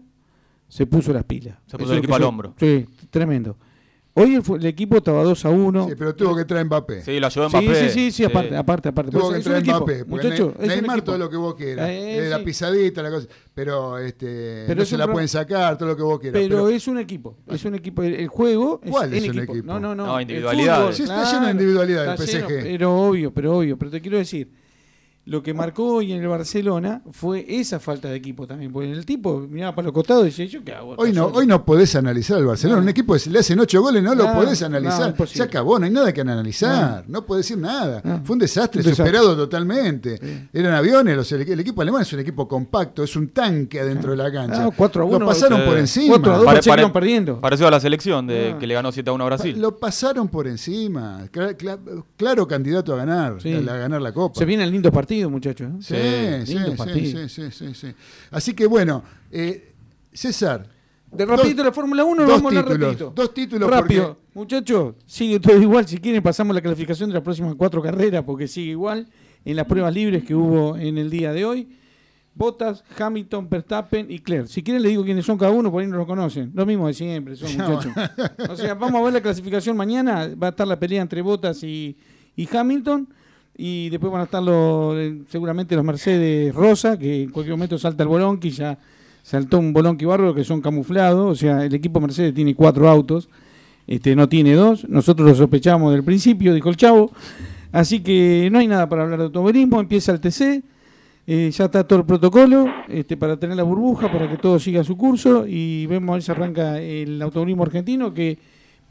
se 0.67 0.85
puso 0.85 1.13
las 1.13 1.25
pilas. 1.25 1.57
Se 1.65 1.77
puso 1.77 1.85
Eso 1.85 1.93
el 1.93 1.99
equipo 1.99 2.15
al 2.15 2.23
hombro. 2.23 2.55
Sí, 2.57 2.85
tremendo. 3.09 3.57
Hoy 4.13 4.35
el, 4.35 4.43
el 4.55 4.65
equipo 4.65 4.97
estaba 4.97 5.23
2 5.23 5.45
a 5.45 5.49
1. 5.49 5.87
Sí, 5.87 5.95
pero 5.97 6.13
tuvo 6.13 6.35
que 6.35 6.43
traer 6.43 6.65
Mbappé. 6.65 7.01
Sí, 7.01 7.17
lo 7.19 7.27
ayudó 7.27 7.49
Sí, 7.49 7.57
Mbappé. 7.57 7.75
sí, 7.75 7.89
sí, 7.89 8.11
sí, 8.11 8.23
aparte, 8.25 8.57
aparte, 8.57 8.89
aparte. 8.89 9.11
Tuvo 9.11 9.29
Pues 9.29 9.37
que 9.37 9.43
traer 9.45 9.59
equipo, 9.61 9.77
Mbappé. 9.77 10.03
muchacho, 10.03 10.53
Ne- 10.59 10.67
Neymar 10.67 11.01
todo 11.01 11.17
lo 11.17 11.29
que 11.29 11.37
vos 11.37 11.55
quieras. 11.55 11.89
Eh, 11.89 12.25
Eh, 12.25 12.29
la 12.29 12.39
sí. 12.39 12.43
pisadita, 12.43 13.01
la 13.01 13.09
cosa. 13.09 13.27
Pero, 13.53 13.97
este, 13.99 14.65
Pero 14.67 14.79
no 14.81 14.85
se 14.85 14.97
la 14.97 15.05
pro- 15.05 15.13
pueden 15.13 15.29
sacar, 15.29 15.77
todo 15.77 15.87
lo 15.89 15.95
que 15.95 16.03
vos 16.03 16.19
quieras. 16.19 16.41
Pero, 16.41 16.67
es 16.67 16.87
un 16.89 16.97
equipo, 16.97 17.37
es 17.47 17.63
un 17.63 17.75
equipo. 17.75 18.03
El, 18.03 18.15
el 18.15 18.27
juego 18.27 18.81
es, 18.83 18.91
¿Cuál 18.91 19.13
es 19.13 19.23
un 19.29 19.37
equipo. 19.37 19.53
equipo? 19.53 19.67
No, 19.67 19.79
no, 19.79 19.95
no. 19.95 20.05
No, 20.05 20.19
individualidades. 20.21 20.81
fútbol, 20.81 20.93
Sí, 20.95 21.03
está 21.03 21.31
lleno 21.31 21.45
de 21.45 21.51
individualidades 21.51 22.07
el 22.07 22.13
está 22.25 22.37
lleno, 22.37 22.47
PSG. 22.49 22.63
pero 22.63 22.95
obvio, 23.07 23.33
pero 23.33 23.57
obvio. 23.57 23.77
Pero 23.77 23.91
te 23.91 24.01
quiero 24.01 24.17
decir, 24.17 24.51
lo 25.23 25.43
que 25.43 25.53
marcó 25.53 25.85
hoy 25.95 26.13
en 26.13 26.21
el 26.21 26.27
Barcelona 26.27 27.03
fue 27.11 27.45
esa 27.47 27.79
falta 27.79 28.09
de 28.09 28.15
equipo 28.15 28.47
también. 28.47 28.71
Porque 28.73 28.91
el 28.91 29.05
tipo 29.05 29.39
miraba 29.39 29.75
para 29.75 29.85
los 29.85 29.93
costados 29.93 30.23
y 30.23 30.25
decía, 30.27 30.45
¿yo 30.45 30.63
qué 30.63 30.73
hago? 30.73 30.95
Hoy 30.97 31.13
no, 31.13 31.27
hoy 31.27 31.45
no 31.45 31.63
podés 31.63 31.95
analizar 31.95 32.37
al 32.37 32.45
Barcelona. 32.45 32.81
Un 32.81 32.89
equipo 32.89 33.13
que 33.13 33.29
le 33.29 33.39
hacen 33.39 33.59
ocho 33.59 33.81
goles, 33.81 34.01
no 34.01 34.15
lo 34.15 34.33
podés 34.33 34.61
analizar. 34.63 35.15
Se 35.27 35.43
acabó, 35.43 35.77
no 35.77 35.85
hay 35.85 35.91
nada 35.91 36.11
que 36.11 36.21
analizar. 36.21 37.03
No, 37.07 37.25
podés 37.25 37.45
decir 37.45 37.57
nada. 37.61 38.01
Fue 38.23 38.33
un 38.33 38.39
desastre, 38.39 38.79
Un 38.81 38.85
desastre. 38.85 39.05
superado 39.05 39.35
totalmente. 39.37 40.47
Eran 40.51 40.73
aviones, 40.73 41.15
los- 41.15 41.31
el, 41.31 41.41
el 41.49 41.59
equipo 41.59 41.81
alemán 41.81 42.01
es 42.01 42.11
un 42.13 42.19
equipo 42.19 42.47
compacto, 42.47 43.03
es 43.03 43.15
un 43.15 43.29
tanque 43.29 43.79
adentro 43.79 44.11
de 44.11 44.17
la 44.17 44.31
cancha. 44.31 44.65
Ah, 44.65 44.69
4 44.75 45.03
a 45.03 45.05
1. 45.05 45.19
Lo 45.19 45.25
pasaron 45.27 45.59
Sí. 45.61 45.65
por 45.67 45.77
encima. 45.77 46.07
4 46.15 46.31
a 46.31 46.35
2, 46.37 46.45
Pare- 46.45 46.55
parecía 46.55 46.69
que 46.71 46.73
pare- 46.73 46.81
iban 46.81 46.93
perdiendo. 46.93 47.39
Parecido 47.39 47.67
a 47.67 47.71
la 47.71 47.79
selección 47.79 48.27
de 48.27 48.53
Ah. 48.55 48.59
que 48.59 48.65
le 48.67 48.73
ganó 48.73 48.91
7 48.91 49.09
a 49.09 49.13
1 49.13 49.23
a 49.23 49.27
Brasil. 49.27 49.59
Lo 49.61 49.77
pasaron 49.77 50.27
por 50.29 50.47
encima. 50.47 51.27
Cla- 51.31 51.55
cla- 51.55 52.03
claro 52.17 52.47
candidato 52.47 52.93
a 52.93 52.97
ganar, 52.97 53.41
Sí. 53.41 53.53
a, 53.53 53.61
la- 53.61 53.73
a 53.73 53.77
ganar 53.77 54.01
la 54.01 54.11
Copa. 54.13 54.37
Se 54.39 54.45
vienen 54.45 54.71
lindos 54.71 54.91
partidos, 55.11 55.31
muchachos. 55.31 55.91
¿eh? 55.91 56.39
Sí, 56.45 56.45
sí, 56.45 56.53
lindo 56.53 56.71
sí, 56.71 56.77
partido. 56.77 57.27
sí, 57.27 57.29
sí, 57.29 57.51
sí, 57.51 57.73
sí. 57.73 57.87
Así 58.29 58.53
que 58.53 58.65
bueno, 58.65 59.03
eh, 59.31 59.73
César. 60.13 60.67
De 61.11 61.25
rapidito 61.25 61.61
la 61.61 61.73
Fórmula 61.73 62.05
1 62.05 62.23
dos 62.23 62.31
vamos 62.41 62.53
a 62.55 62.61
títulos, 62.63 62.79
rapidito. 62.79 63.13
dos 63.13 63.33
títulos 63.33 63.69
Rápido. 63.69 64.17
Muchachos, 64.33 64.95
sigue 65.05 65.41
todo 65.41 65.61
igual. 65.61 65.85
Si 65.85 65.97
quieren 65.97 66.23
pasamos 66.23 66.55
la 66.55 66.61
calificación 66.61 67.09
de 67.09 67.15
las 67.15 67.23
próximas 67.23 67.53
cuatro 67.55 67.81
carreras 67.81 68.23
porque 68.23 68.47
sigue 68.47 68.71
igual 68.71 69.07
en 69.43 69.55
las 69.57 69.65
pruebas 69.65 69.93
libres 69.93 70.23
que 70.23 70.33
hubo 70.33 70.77
en 70.77 70.97
el 70.97 71.09
día 71.09 71.33
de 71.33 71.43
hoy. 71.43 71.67
Bottas, 72.33 72.85
Hamilton, 72.97 73.49
Verstappen 73.49 74.09
y 74.09 74.19
Claire. 74.19 74.47
Si 74.47 74.63
quieren 74.63 74.81
le 74.81 74.87
digo 74.87 75.03
quiénes 75.03 75.25
son 75.25 75.37
cada 75.37 75.51
uno, 75.51 75.69
por 75.69 75.81
ahí 75.81 75.87
no 75.89 75.97
lo 75.97 76.07
conocen. 76.07 76.49
Lo 76.55 76.65
mismo 76.65 76.87
de 76.87 76.93
siempre, 76.93 77.35
son 77.35 77.49
muchachos. 77.57 77.91
O 78.49 78.55
sea, 78.55 78.73
vamos 78.75 79.01
a 79.01 79.03
ver 79.03 79.13
la 79.15 79.21
clasificación 79.21 79.75
mañana. 79.75 80.29
Va 80.41 80.47
a 80.47 80.49
estar 80.51 80.65
la 80.65 80.79
pelea 80.79 81.01
entre 81.01 81.21
Bottas 81.21 81.61
y, 81.63 81.97
y 82.37 82.47
Hamilton. 82.55 83.09
Y 83.57 83.89
después 83.89 84.11
van 84.11 84.21
a 84.21 84.23
estar 84.25 84.41
los, 84.41 84.95
eh, 84.97 85.21
seguramente 85.29 85.75
los 85.75 85.85
Mercedes 85.85 86.53
Rosa, 86.55 86.97
que 86.97 87.23
en 87.23 87.29
cualquier 87.29 87.55
momento 87.55 87.77
salta 87.77 88.03
el 88.03 88.09
Bolonqui, 88.09 88.49
ya 88.49 88.77
saltó 89.21 89.59
un 89.59 89.73
Bolonqui 89.73 90.05
bárbaro 90.05 90.33
que 90.33 90.43
son 90.43 90.61
camuflados. 90.61 91.31
O 91.31 91.35
sea, 91.35 91.65
el 91.65 91.73
equipo 91.73 91.99
Mercedes 91.99 92.33
tiene 92.33 92.55
cuatro 92.55 92.89
autos, 92.89 93.29
este 93.87 94.15
no 94.15 94.27
tiene 94.29 94.53
dos. 94.53 94.87
Nosotros 94.89 95.27
lo 95.29 95.35
sospechamos 95.35 95.91
del 95.91 96.03
principio, 96.03 96.53
dijo 96.53 96.69
el 96.69 96.77
chavo. 96.77 97.11
Así 97.71 98.01
que 98.01 98.49
no 98.51 98.59
hay 98.59 98.67
nada 98.67 98.89
para 98.89 99.03
hablar 99.03 99.19
de 99.19 99.25
automovilismo. 99.25 99.79
Empieza 99.79 100.11
el 100.11 100.19
TC. 100.19 100.63
eh, 101.27 101.51
ya 101.51 101.65
está 101.65 101.85
todo 101.85 101.99
el 101.99 102.05
protocolo 102.05 102.65
este, 102.89 103.15
para 103.15 103.37
tener 103.37 103.55
la 103.55 103.63
burbuja, 103.63 104.11
para 104.11 104.29
que 104.29 104.37
todo 104.37 104.59
siga 104.59 104.83
su 104.83 104.97
curso 104.97 105.45
y 105.47 105.85
vemos 105.85 106.09
a 106.09 106.13
ver 106.13 106.23
si 106.23 106.31
arranca 106.31 106.79
el 106.81 107.21
automovilismo 107.21 107.63
argentino 107.63 108.13
que 108.13 108.39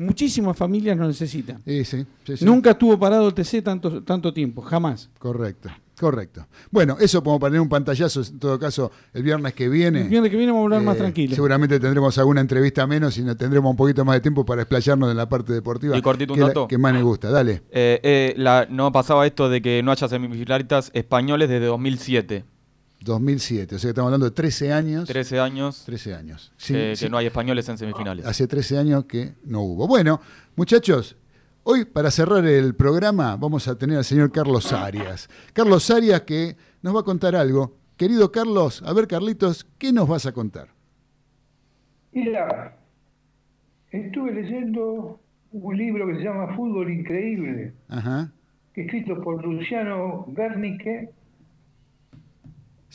muchísimas 0.01 0.57
familias 0.57 0.97
lo 0.97 1.07
necesitan. 1.07 1.63
Sí, 1.65 1.85
sí. 1.85 2.05
Nunca 2.45 2.71
estuvo 2.73 2.99
parado 2.99 3.29
el 3.29 3.35
TC 3.35 3.63
tanto, 3.63 4.03
tanto 4.03 4.33
tiempo, 4.33 4.63
jamás. 4.63 5.09
Correcto, 5.19 5.69
correcto. 5.99 6.47
Bueno, 6.71 6.97
eso 6.99 7.23
como 7.23 7.39
para 7.39 7.51
tener 7.51 7.61
un 7.61 7.69
pantallazo, 7.69 8.23
en 8.23 8.39
todo 8.39 8.59
caso, 8.59 8.91
el 9.13 9.23
viernes 9.23 9.53
que 9.55 9.69
viene. 9.69 10.03
El 10.03 10.09
viernes 10.09 10.31
que 10.31 10.37
viene 10.37 10.53
vamos 10.53 10.63
a 10.63 10.67
hablar 10.77 10.83
más 10.83 10.97
Eh, 10.97 11.01
tranquilo. 11.01 11.35
Seguramente 11.35 11.79
tendremos 11.79 12.17
alguna 12.19 12.41
entrevista 12.41 12.87
menos 12.87 13.17
y 13.19 13.23
tendremos 13.37 13.71
un 13.71 13.77
poquito 13.77 14.05
más 14.05 14.15
de 14.17 14.21
tiempo 14.21 14.45
para 14.45 14.63
explayarnos 14.63 15.11
en 15.11 15.17
la 15.17 15.29
parte 15.29 15.53
deportiva. 15.53 15.97
Y 15.97 16.03
cortito 16.03 16.33
un 16.35 16.41
la- 16.41 16.47
dato. 16.49 16.67
que 16.69 16.79
más 16.79 16.95
me 16.95 17.03
gusta. 17.03 17.31
Dale. 17.31 17.63
Eh, 17.71 18.01
eh, 18.03 18.35
la- 18.37 18.67
no 18.71 18.91
pasaba 18.93 19.27
esto 19.27 19.49
de 19.49 19.61
que 19.61 19.83
no 19.83 19.93
haya 19.93 20.09
semifinalistas 20.09 20.91
españoles 20.95 21.49
desde 21.49 21.67
2007. 21.67 22.45
2007, 23.01 23.75
o 23.75 23.79
sea 23.79 23.89
que 23.89 23.91
estamos 23.91 24.09
hablando 24.09 24.27
de 24.27 24.33
13 24.33 24.73
años. 24.73 25.09
13 25.09 25.41
años 25.41 25.85
13 25.87 26.15
años. 26.15 26.53
que, 26.59 26.95
Sí, 26.97 27.05
que 27.05 27.11
no 27.11 27.17
hay 27.17 27.27
españoles 27.27 27.69
en 27.69 27.79
semifinales. 27.79 28.27
Hace 28.27 28.47
13 28.47 28.79
años 28.79 29.05
que 29.07 29.35
no 29.45 29.63
hubo. 29.63 29.87
Bueno, 29.87 30.21
muchachos, 30.57 31.17
hoy 31.63 31.85
para 31.87 32.11
cerrar 32.11 32.45
el 32.47 32.75
programa 32.75 33.37
vamos 33.37 33.69
a 33.69 33.77
tener 33.77 33.97
al 33.97 34.05
señor 34.05 34.31
Carlos 34.31 34.73
Arias. 34.73 35.29
Carlos 35.53 35.91
Arias 35.91 36.23
que 36.23 36.57
nos 36.83 36.95
va 36.95 37.01
a 37.01 37.05
contar 37.05 37.35
algo. 37.35 37.77
Querido 37.97 38.31
Carlos, 38.33 38.83
a 38.85 38.93
ver 38.93 39.07
Carlitos, 39.07 39.67
¿qué 39.79 39.93
nos 39.93 40.09
vas 40.09 40.27
a 40.27 40.33
contar? 40.33 40.69
Mira, 42.13 42.77
estuve 43.91 44.33
leyendo 44.33 45.21
un 45.53 45.77
libro 45.77 46.07
que 46.07 46.17
se 46.17 46.23
llama 46.23 46.55
Fútbol 46.57 46.91
Increíble, 46.91 47.73
Ajá, 47.89 48.33
escrito 48.75 49.21
por 49.23 49.45
Luciano 49.45 50.25
Bernique, 50.29 51.11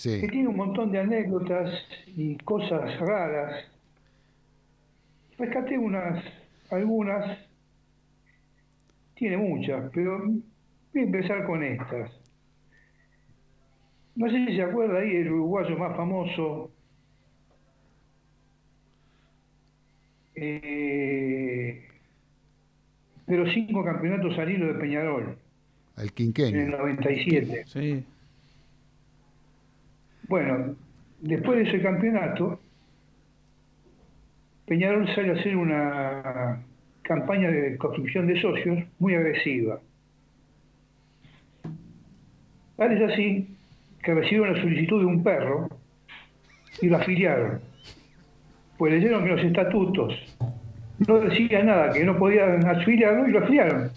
que 0.03 0.27
tiene 0.27 0.47
un 0.49 0.57
montón 0.57 0.91
de 0.91 0.99
anécdotas 0.99 1.71
y 2.07 2.35
cosas 2.37 2.99
raras. 2.99 3.65
Rescaté 5.37 5.77
unas, 5.77 6.23
algunas, 6.69 7.37
tiene 9.15 9.37
muchas, 9.37 9.89
pero 9.93 10.19
voy 10.19 10.43
a 10.95 11.01
empezar 11.01 11.45
con 11.45 11.63
estas. 11.63 12.11
No 14.15 14.29
sé 14.29 14.45
si 14.45 14.55
se 14.55 14.63
acuerda 14.63 14.99
ahí 14.99 15.15
el 15.15 15.31
uruguayo 15.31 15.77
más 15.77 15.95
famoso, 15.95 16.71
eh, 20.35 21.83
pero 23.25 23.45
cinco 23.51 23.83
campeonatos 23.83 24.37
al 24.37 24.51
hilo 24.51 24.67
de 24.67 24.79
Peñarol 24.79 25.23
El 25.97 26.01
en 26.01 26.03
el 26.03 26.13
quinqueño. 26.13 26.77
97. 26.77 27.63
Sí. 27.65 28.05
Bueno, 30.27 30.75
después 31.21 31.57
de 31.59 31.69
ese 31.69 31.81
campeonato, 31.81 32.59
Peñarol 34.65 35.07
sale 35.13 35.31
a 35.31 35.39
hacer 35.39 35.55
una 35.55 36.63
campaña 37.03 37.49
de 37.51 37.77
construcción 37.77 38.25
de 38.25 38.41
socios 38.41 38.83
muy 38.97 39.13
agresiva. 39.13 39.79
Tal 42.75 42.91
es 42.91 43.11
así 43.11 43.47
que 44.03 44.13
recibieron 44.15 44.53
la 44.53 44.61
solicitud 44.61 44.99
de 44.99 45.05
un 45.05 45.23
perro 45.23 45.69
y 46.81 46.89
lo 46.89 46.97
afiliaron. 46.97 47.61
Pues 48.77 48.93
leyeron 48.93 49.23
que 49.23 49.29
los 49.29 49.43
estatutos 49.43 50.13
no 51.07 51.19
decía 51.19 51.63
nada, 51.63 51.93
que 51.93 52.03
no 52.03 52.17
podían 52.17 52.65
afiliarlo 52.65 53.27
y 53.27 53.31
lo 53.31 53.39
afiliaron. 53.39 53.91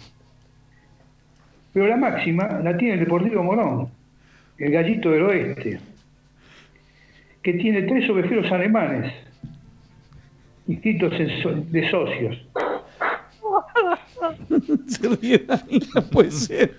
Pero 1.73 1.87
la 1.87 1.97
máxima 1.97 2.59
la 2.63 2.77
tiene 2.77 2.95
el 2.95 2.99
Deportivo 3.01 3.43
Morón, 3.43 3.89
el 4.57 4.71
gallito 4.71 5.11
del 5.11 5.23
oeste, 5.23 5.79
que 7.51 7.57
tiene 7.59 7.81
tres 7.83 8.09
ovejeros 8.09 8.51
alemanes 8.51 9.13
inscritos 10.67 11.13
so- 11.41 11.51
de 11.53 11.89
socios. 11.89 12.45
Se 14.87 15.09
ríe 15.09 15.39
Dani, 15.39 15.79
no 15.95 16.01
puede 16.03 16.31
ser. 16.31 16.75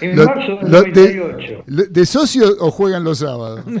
En 0.00 0.16
Lo- 0.16 0.24
marzo 0.24 0.56
del 0.56 0.72
lo- 0.72 0.82
de, 0.82 1.14
98. 1.16 1.64
lo- 1.66 1.84
¿De 1.84 2.06
socio 2.06 2.44
o 2.60 2.70
juegan 2.70 3.04
los 3.04 3.18
sábados? 3.18 3.64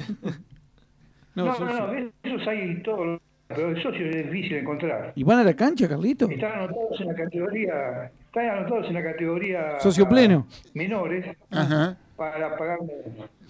No, 1.34 1.44
no, 1.56 1.86
no, 1.86 1.92
de 1.92 2.10
esos 2.24 2.48
hay 2.48 2.82
todos, 2.82 3.20
pero 3.46 3.72
de 3.72 3.80
socios 3.80 4.12
es 4.12 4.24
difícil 4.28 4.56
encontrar. 4.56 5.12
¿Y 5.14 5.22
van 5.22 5.38
a 5.38 5.44
la 5.44 5.54
cancha, 5.54 5.88
Carlito? 5.88 6.28
Están 6.28 6.50
anotados 6.50 7.00
en 7.00 7.06
la 7.06 7.14
categoría, 7.14 8.10
están 8.26 8.48
anotados 8.48 8.86
en 8.88 8.94
la 8.94 9.02
categoría 9.04 9.78
Socio 9.78 10.08
pleno. 10.08 10.48
menores 10.74 11.24
Ajá. 11.52 11.96
Para 12.18 12.56
pagar 12.58 12.78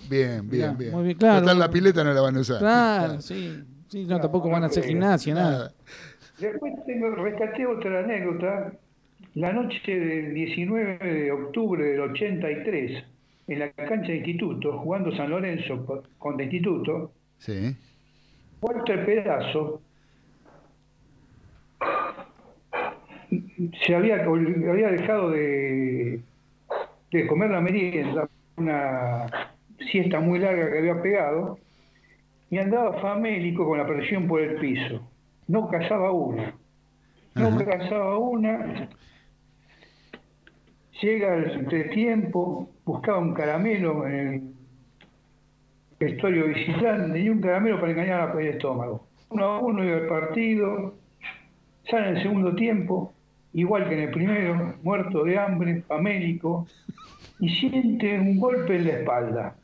Bien, 0.09 0.49
bien, 0.49 0.77
bien. 0.77 0.93
muy 0.93 1.05
bien, 1.05 1.16
claro. 1.16 1.40
Total, 1.40 1.59
la 1.59 1.70
pileta 1.70 2.05
no 2.05 2.12
la 2.12 2.20
van 2.20 2.36
a 2.36 2.40
usar. 2.40 2.59
Claro, 2.59 3.20
sí. 3.20 3.65
Sí, 3.89 4.05
no, 4.05 4.20
tampoco 4.20 4.51
van 4.51 4.62
a 4.62 4.66
hacer 4.66 4.85
gimnasia, 4.85 5.35
nada. 5.35 5.73
Después 6.39 6.74
tengo, 6.86 7.11
rescaté 7.16 7.66
otra 7.66 8.01
anécdota. 8.01 8.73
La 9.35 9.53
noche 9.53 9.99
del 9.99 10.35
19 10.35 10.99
de 10.99 11.32
octubre 11.32 11.82
del 11.85 12.01
83, 12.01 13.05
en 13.49 13.59
la 13.59 13.70
cancha 13.73 14.09
de 14.12 14.16
instituto, 14.19 14.78
jugando 14.78 15.11
San 15.16 15.31
Lorenzo 15.31 15.85
co- 15.86 16.03
contra 16.19 16.45
instituto, 16.45 17.12
Sí. 17.39 17.74
Walter 18.61 19.07
Pedazo 19.07 19.81
se 23.86 23.95
había, 23.95 24.16
había 24.24 24.89
dejado 24.90 25.31
de, 25.31 26.20
de 27.12 27.27
comer 27.27 27.51
la 27.51 27.61
merienda, 27.61 28.28
una 28.59 29.26
siesta 29.90 30.20
muy 30.20 30.39
larga 30.39 30.70
que 30.70 30.78
había 30.78 31.01
pegado, 31.01 31.59
y 32.51 32.59
andaba 32.59 33.01
famélico 33.01 33.66
con 33.66 33.78
la 33.78 33.86
presión 33.86 34.26
por 34.26 34.40
el 34.40 34.56
piso. 34.56 35.01
No 35.47 35.68
cazaba 35.68 36.10
una. 36.12 36.55
No 37.35 37.56
cazaba 37.59 38.18
una. 38.18 38.89
Llega 41.01 41.35
el 41.36 41.51
entretiempo, 41.52 42.68
buscaba 42.85 43.18
un 43.18 43.35
caramelo 43.35 44.06
en 44.06 44.14
el 44.14 44.43
vestuario 46.01 46.47
visitante 46.47 47.20
y 47.20 47.28
un 47.28 47.40
caramelo 47.40 47.78
para 47.78 47.93
engañar 47.93 48.30
al 48.30 48.40
estómago. 48.40 49.06
Uno 49.30 49.44
a 49.44 49.59
uno 49.60 49.85
iba 49.85 49.98
el 49.98 50.06
partido, 50.06 50.94
sale 51.89 52.09
en 52.09 52.16
el 52.16 52.22
segundo 52.22 52.55
tiempo, 52.55 53.12
igual 53.52 53.89
que 53.89 53.94
en 53.94 54.01
el 54.01 54.10
primero, 54.10 54.74
muerto 54.82 55.22
de 55.24 55.39
hambre, 55.39 55.82
famélico, 55.82 56.66
y 57.40 57.48
siente 57.48 58.19
un 58.19 58.39
golpe 58.39 58.77
en 58.77 58.85
la 58.85 58.90
espalda. 58.90 59.56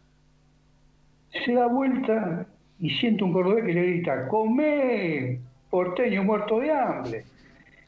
Se 1.45 1.53
da 1.53 1.67
vuelta 1.67 2.47
y 2.79 2.91
siente 2.91 3.25
un 3.25 3.33
cordobés 3.33 3.65
que 3.65 3.73
le 3.73 3.83
grita, 3.83 4.29
¡Comé! 4.29 5.41
Porteño 5.71 6.23
muerto 6.23 6.61
de 6.61 6.71
hambre. 6.71 7.25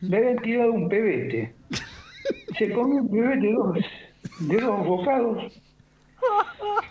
Le 0.00 0.16
habían 0.16 0.38
tirado 0.38 0.72
un 0.72 0.88
pebete. 0.88 1.54
Se 2.58 2.72
comió 2.72 3.02
un 3.02 3.10
pebete 3.10 3.46
de 3.46 3.52
dos, 3.52 3.78
de 4.40 4.60
dos 4.60 4.86
bocados, 4.86 5.62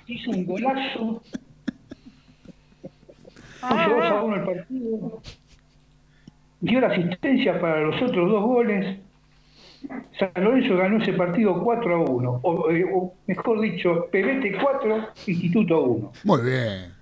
hizo 0.08 0.32
un 0.32 0.46
golazo, 0.46 1.22
puso 3.62 3.90
dos 3.90 4.06
a 4.06 4.24
uno 4.24 4.36
el 4.36 4.44
partido, 4.44 5.22
dio 6.62 6.80
la 6.80 6.88
asistencia 6.88 7.60
para 7.60 7.82
los 7.82 8.02
otros 8.02 8.30
dos 8.30 8.44
goles. 8.44 9.00
San 10.20 10.32
Lorenzo 10.44 10.78
ganó 10.78 11.02
ese 11.02 11.14
partido 11.14 11.62
4 11.64 11.96
a 11.96 12.00
1, 12.10 12.40
o, 12.44 12.72
eh, 12.72 12.86
o 12.94 13.14
mejor 13.28 13.62
dicho, 13.62 14.08
Pebete 14.12 14.58
4, 14.62 15.08
Instituto 15.28 15.82
1. 15.82 16.12
Muy 16.24 16.42
bien. 16.42 16.94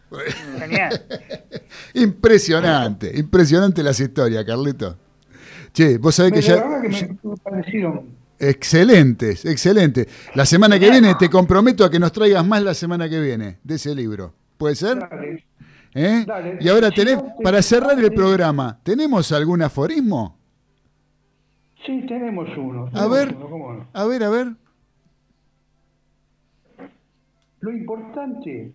Genial. 0.59 1.01
Impresionante, 1.95 3.11
impresionante 3.17 3.81
las 3.81 3.99
historias, 3.99 4.45
Carlito. 4.45 4.97
Che, 5.73 5.97
vos 5.97 6.13
sabés 6.13 6.33
que 6.33 6.41
la 6.41 6.47
ya. 6.47 6.55
verdad 6.55 6.81
que 6.81 6.89
me, 6.89 7.17
me 7.23 7.37
parecieron 7.37 8.23
Excelentes, 8.39 9.45
excelente. 9.45 10.07
La 10.35 10.45
semana 10.45 10.77
que 10.77 10.89
viene 10.89 11.15
te 11.15 11.29
comprometo 11.29 11.85
a 11.85 11.89
que 11.89 11.97
nos 11.97 12.11
traigas 12.11 12.45
más 12.45 12.61
la 12.61 12.73
semana 12.73 13.07
que 13.07 13.19
viene 13.19 13.59
de 13.63 13.75
ese 13.75 13.95
libro. 13.95 14.33
¿Puede 14.57 14.75
ser? 14.75 14.99
Dale. 14.99 15.45
¿Eh? 15.93 16.25
Dale. 16.27 16.57
Y 16.59 16.67
ahora 16.67 16.91
tenés, 16.91 17.19
para 17.41 17.61
cerrar 17.61 17.97
el 17.97 18.11
programa, 18.11 18.79
¿tenemos 18.83 19.31
algún 19.31 19.61
aforismo? 19.61 20.37
Sí, 21.85 22.05
tenemos 22.07 22.47
uno. 22.57 22.89
A 22.93 23.07
ver, 23.07 23.35
uno, 23.35 23.49
¿cómo 23.49 23.73
no? 23.73 23.87
a 23.93 24.05
ver, 24.05 24.23
a 24.23 24.29
ver. 24.29 24.47
Lo 27.59 27.71
importante 27.71 28.73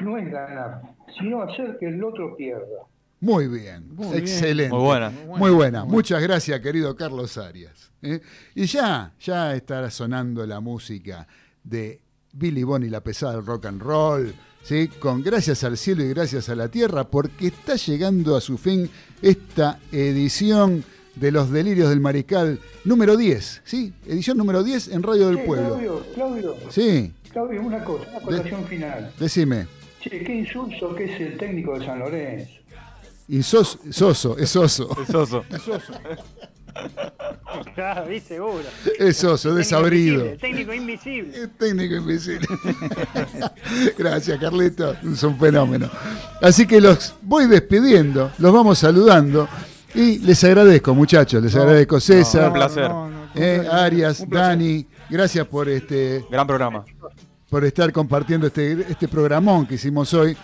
no 0.00 0.18
es 0.18 0.30
ganar, 0.30 0.82
sino 1.18 1.42
hacer 1.42 1.76
que 1.78 1.88
el 1.88 2.02
otro 2.02 2.36
pierda. 2.36 2.86
Muy 3.20 3.48
bien, 3.48 3.94
Muy 3.94 4.08
bien. 4.08 4.18
excelente. 4.18 4.74
Muy 4.74 4.84
buena. 4.84 5.10
Muy 5.10 5.50
buena. 5.50 5.84
Muchas 5.84 6.22
gracias, 6.22 6.60
querido 6.60 6.94
Carlos 6.94 7.36
Arias. 7.36 7.90
¿eh? 8.02 8.20
Y 8.54 8.66
ya, 8.66 9.12
ya 9.20 9.54
estará 9.54 9.90
sonando 9.90 10.46
la 10.46 10.60
música 10.60 11.26
de 11.64 12.00
Billy 12.32 12.62
Bonnie, 12.62 12.90
la 12.90 13.02
pesada 13.02 13.34
del 13.34 13.46
rock 13.46 13.66
and 13.66 13.82
roll, 13.82 14.32
¿sí? 14.62 14.88
con 15.00 15.22
Gracias 15.22 15.64
al 15.64 15.76
cielo 15.76 16.04
y 16.04 16.10
gracias 16.10 16.48
a 16.48 16.54
la 16.54 16.68
tierra, 16.68 17.04
porque 17.04 17.48
está 17.48 17.74
llegando 17.74 18.36
a 18.36 18.40
su 18.40 18.56
fin 18.56 18.88
esta 19.20 19.80
edición 19.90 20.84
de 21.20 21.32
Los 21.32 21.50
Delirios 21.50 21.88
del 21.90 22.00
Mariscal 22.00 22.58
número 22.84 23.16
10, 23.16 23.62
¿sí? 23.64 23.92
Edición 24.06 24.36
número 24.38 24.62
10 24.62 24.88
en 24.88 25.02
Radio 25.02 25.28
del 25.28 25.38
Che, 25.38 25.44
Pueblo. 25.44 25.68
Claudio, 25.74 26.06
Claudio, 26.14 26.54
Sí, 26.70 27.12
Claudio, 27.32 27.60
una 27.62 27.82
cosa, 27.84 28.08
una 28.08 28.18
acotación 28.18 28.64
final. 28.66 29.12
decime. 29.18 29.66
Che, 30.00 30.10
qué 30.24 30.34
insulso 30.34 30.94
que 30.94 31.04
es 31.04 31.20
el 31.20 31.36
técnico 31.38 31.78
de 31.78 31.84
San 31.86 31.98
Lorenzo. 31.98 32.50
Y 33.28 33.42
sos, 33.42 33.78
soso, 33.90 34.38
es 34.38 34.54
oso. 34.56 34.88
Es 35.04 35.14
oso. 35.14 35.42
Claro, 37.74 38.06
vi 38.08 38.20
seguro. 38.20 38.62
Es 38.98 39.24
oso, 39.24 39.52
desabrido. 39.54 40.24
Invisible, 40.26 40.38
técnico 40.38 40.72
invisible. 40.74 41.48
Técnico 41.58 41.94
invisible. 41.96 42.46
Gracias, 43.98 44.38
Carlito. 44.38 44.92
Es 45.12 45.22
un 45.24 45.36
fenómeno. 45.38 45.90
Así 46.40 46.66
que 46.66 46.80
los 46.80 47.14
voy 47.22 47.46
despidiendo, 47.46 48.30
los 48.38 48.52
vamos 48.52 48.78
saludando. 48.78 49.48
Y 49.98 50.18
les 50.18 50.44
agradezco, 50.44 50.94
muchachos, 50.94 51.42
les 51.42 51.54
agradezco 51.56 51.98
César, 51.98 52.46
un 52.48 52.52
placer. 52.54 52.88
eh, 53.34 53.66
Arias, 53.68 54.24
Dani, 54.28 54.86
gracias 55.10 55.44
por 55.48 55.68
este 55.68 56.24
Gran 56.30 56.46
programa. 56.46 56.84
por 57.50 57.64
estar 57.64 57.90
compartiendo 57.92 58.46
este, 58.46 58.86
este 58.88 59.08
programón 59.08 59.66
que 59.66 59.74
hicimos 59.74 60.14
hoy. 60.14 60.36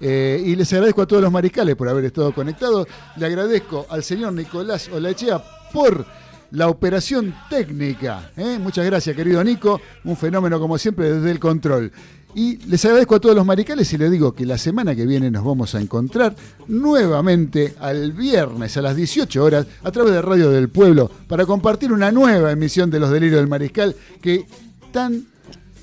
Eh, 0.00 0.42
y 0.44 0.56
les 0.56 0.70
agradezco 0.72 1.02
a 1.02 1.06
todos 1.06 1.22
los 1.22 1.30
mariscales 1.30 1.76
por 1.76 1.88
haber 1.88 2.04
estado 2.06 2.32
conectados. 2.34 2.88
Le 3.16 3.26
agradezco 3.26 3.86
al 3.88 4.02
señor 4.02 4.32
Nicolás 4.32 4.88
Olachea 4.92 5.40
por 5.72 6.04
la 6.50 6.68
operación 6.68 7.32
técnica. 7.48 8.32
¿eh? 8.36 8.58
Muchas 8.60 8.84
gracias, 8.86 9.14
querido 9.14 9.42
Nico. 9.44 9.80
Un 10.04 10.16
fenómeno, 10.16 10.58
como 10.58 10.76
siempre, 10.78 11.12
desde 11.12 11.30
el 11.30 11.38
control. 11.38 11.92
Y 12.36 12.58
les 12.66 12.84
agradezco 12.84 13.14
a 13.14 13.20
todos 13.20 13.34
los 13.34 13.46
maricales 13.46 13.90
y 13.94 13.96
les 13.96 14.10
digo 14.10 14.34
que 14.34 14.44
la 14.44 14.58
semana 14.58 14.94
que 14.94 15.06
viene 15.06 15.30
nos 15.30 15.42
vamos 15.42 15.74
a 15.74 15.80
encontrar 15.80 16.36
nuevamente 16.68 17.74
al 17.80 18.12
viernes 18.12 18.76
a 18.76 18.82
las 18.82 18.94
18 18.94 19.42
horas 19.42 19.66
a 19.82 19.90
través 19.90 20.12
de 20.12 20.20
Radio 20.20 20.50
del 20.50 20.68
Pueblo 20.68 21.10
para 21.28 21.46
compartir 21.46 21.94
una 21.94 22.12
nueva 22.12 22.52
emisión 22.52 22.90
de 22.90 23.00
Los 23.00 23.10
Delirios 23.10 23.40
del 23.40 23.48
Mariscal 23.48 23.96
que 24.20 24.46
tan 24.92 25.24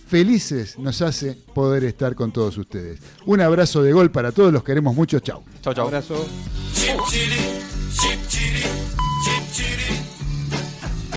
felices 0.07 0.77
nos 0.77 1.01
hace 1.01 1.35
poder 1.55 1.85
estar 1.85 2.13
con 2.13 2.31
todos 2.31 2.55
ustedes. 2.59 2.99
Un 3.25 3.41
abrazo 3.41 3.81
de 3.81 3.91
gol 3.91 4.11
para 4.11 4.31
todos, 4.31 4.53
los 4.53 4.63
queremos 4.63 4.95
mucho, 4.95 5.19
chau. 5.21 5.41
Chau, 5.63 5.73
chau. 5.73 5.87
Abrazo. 5.87 6.23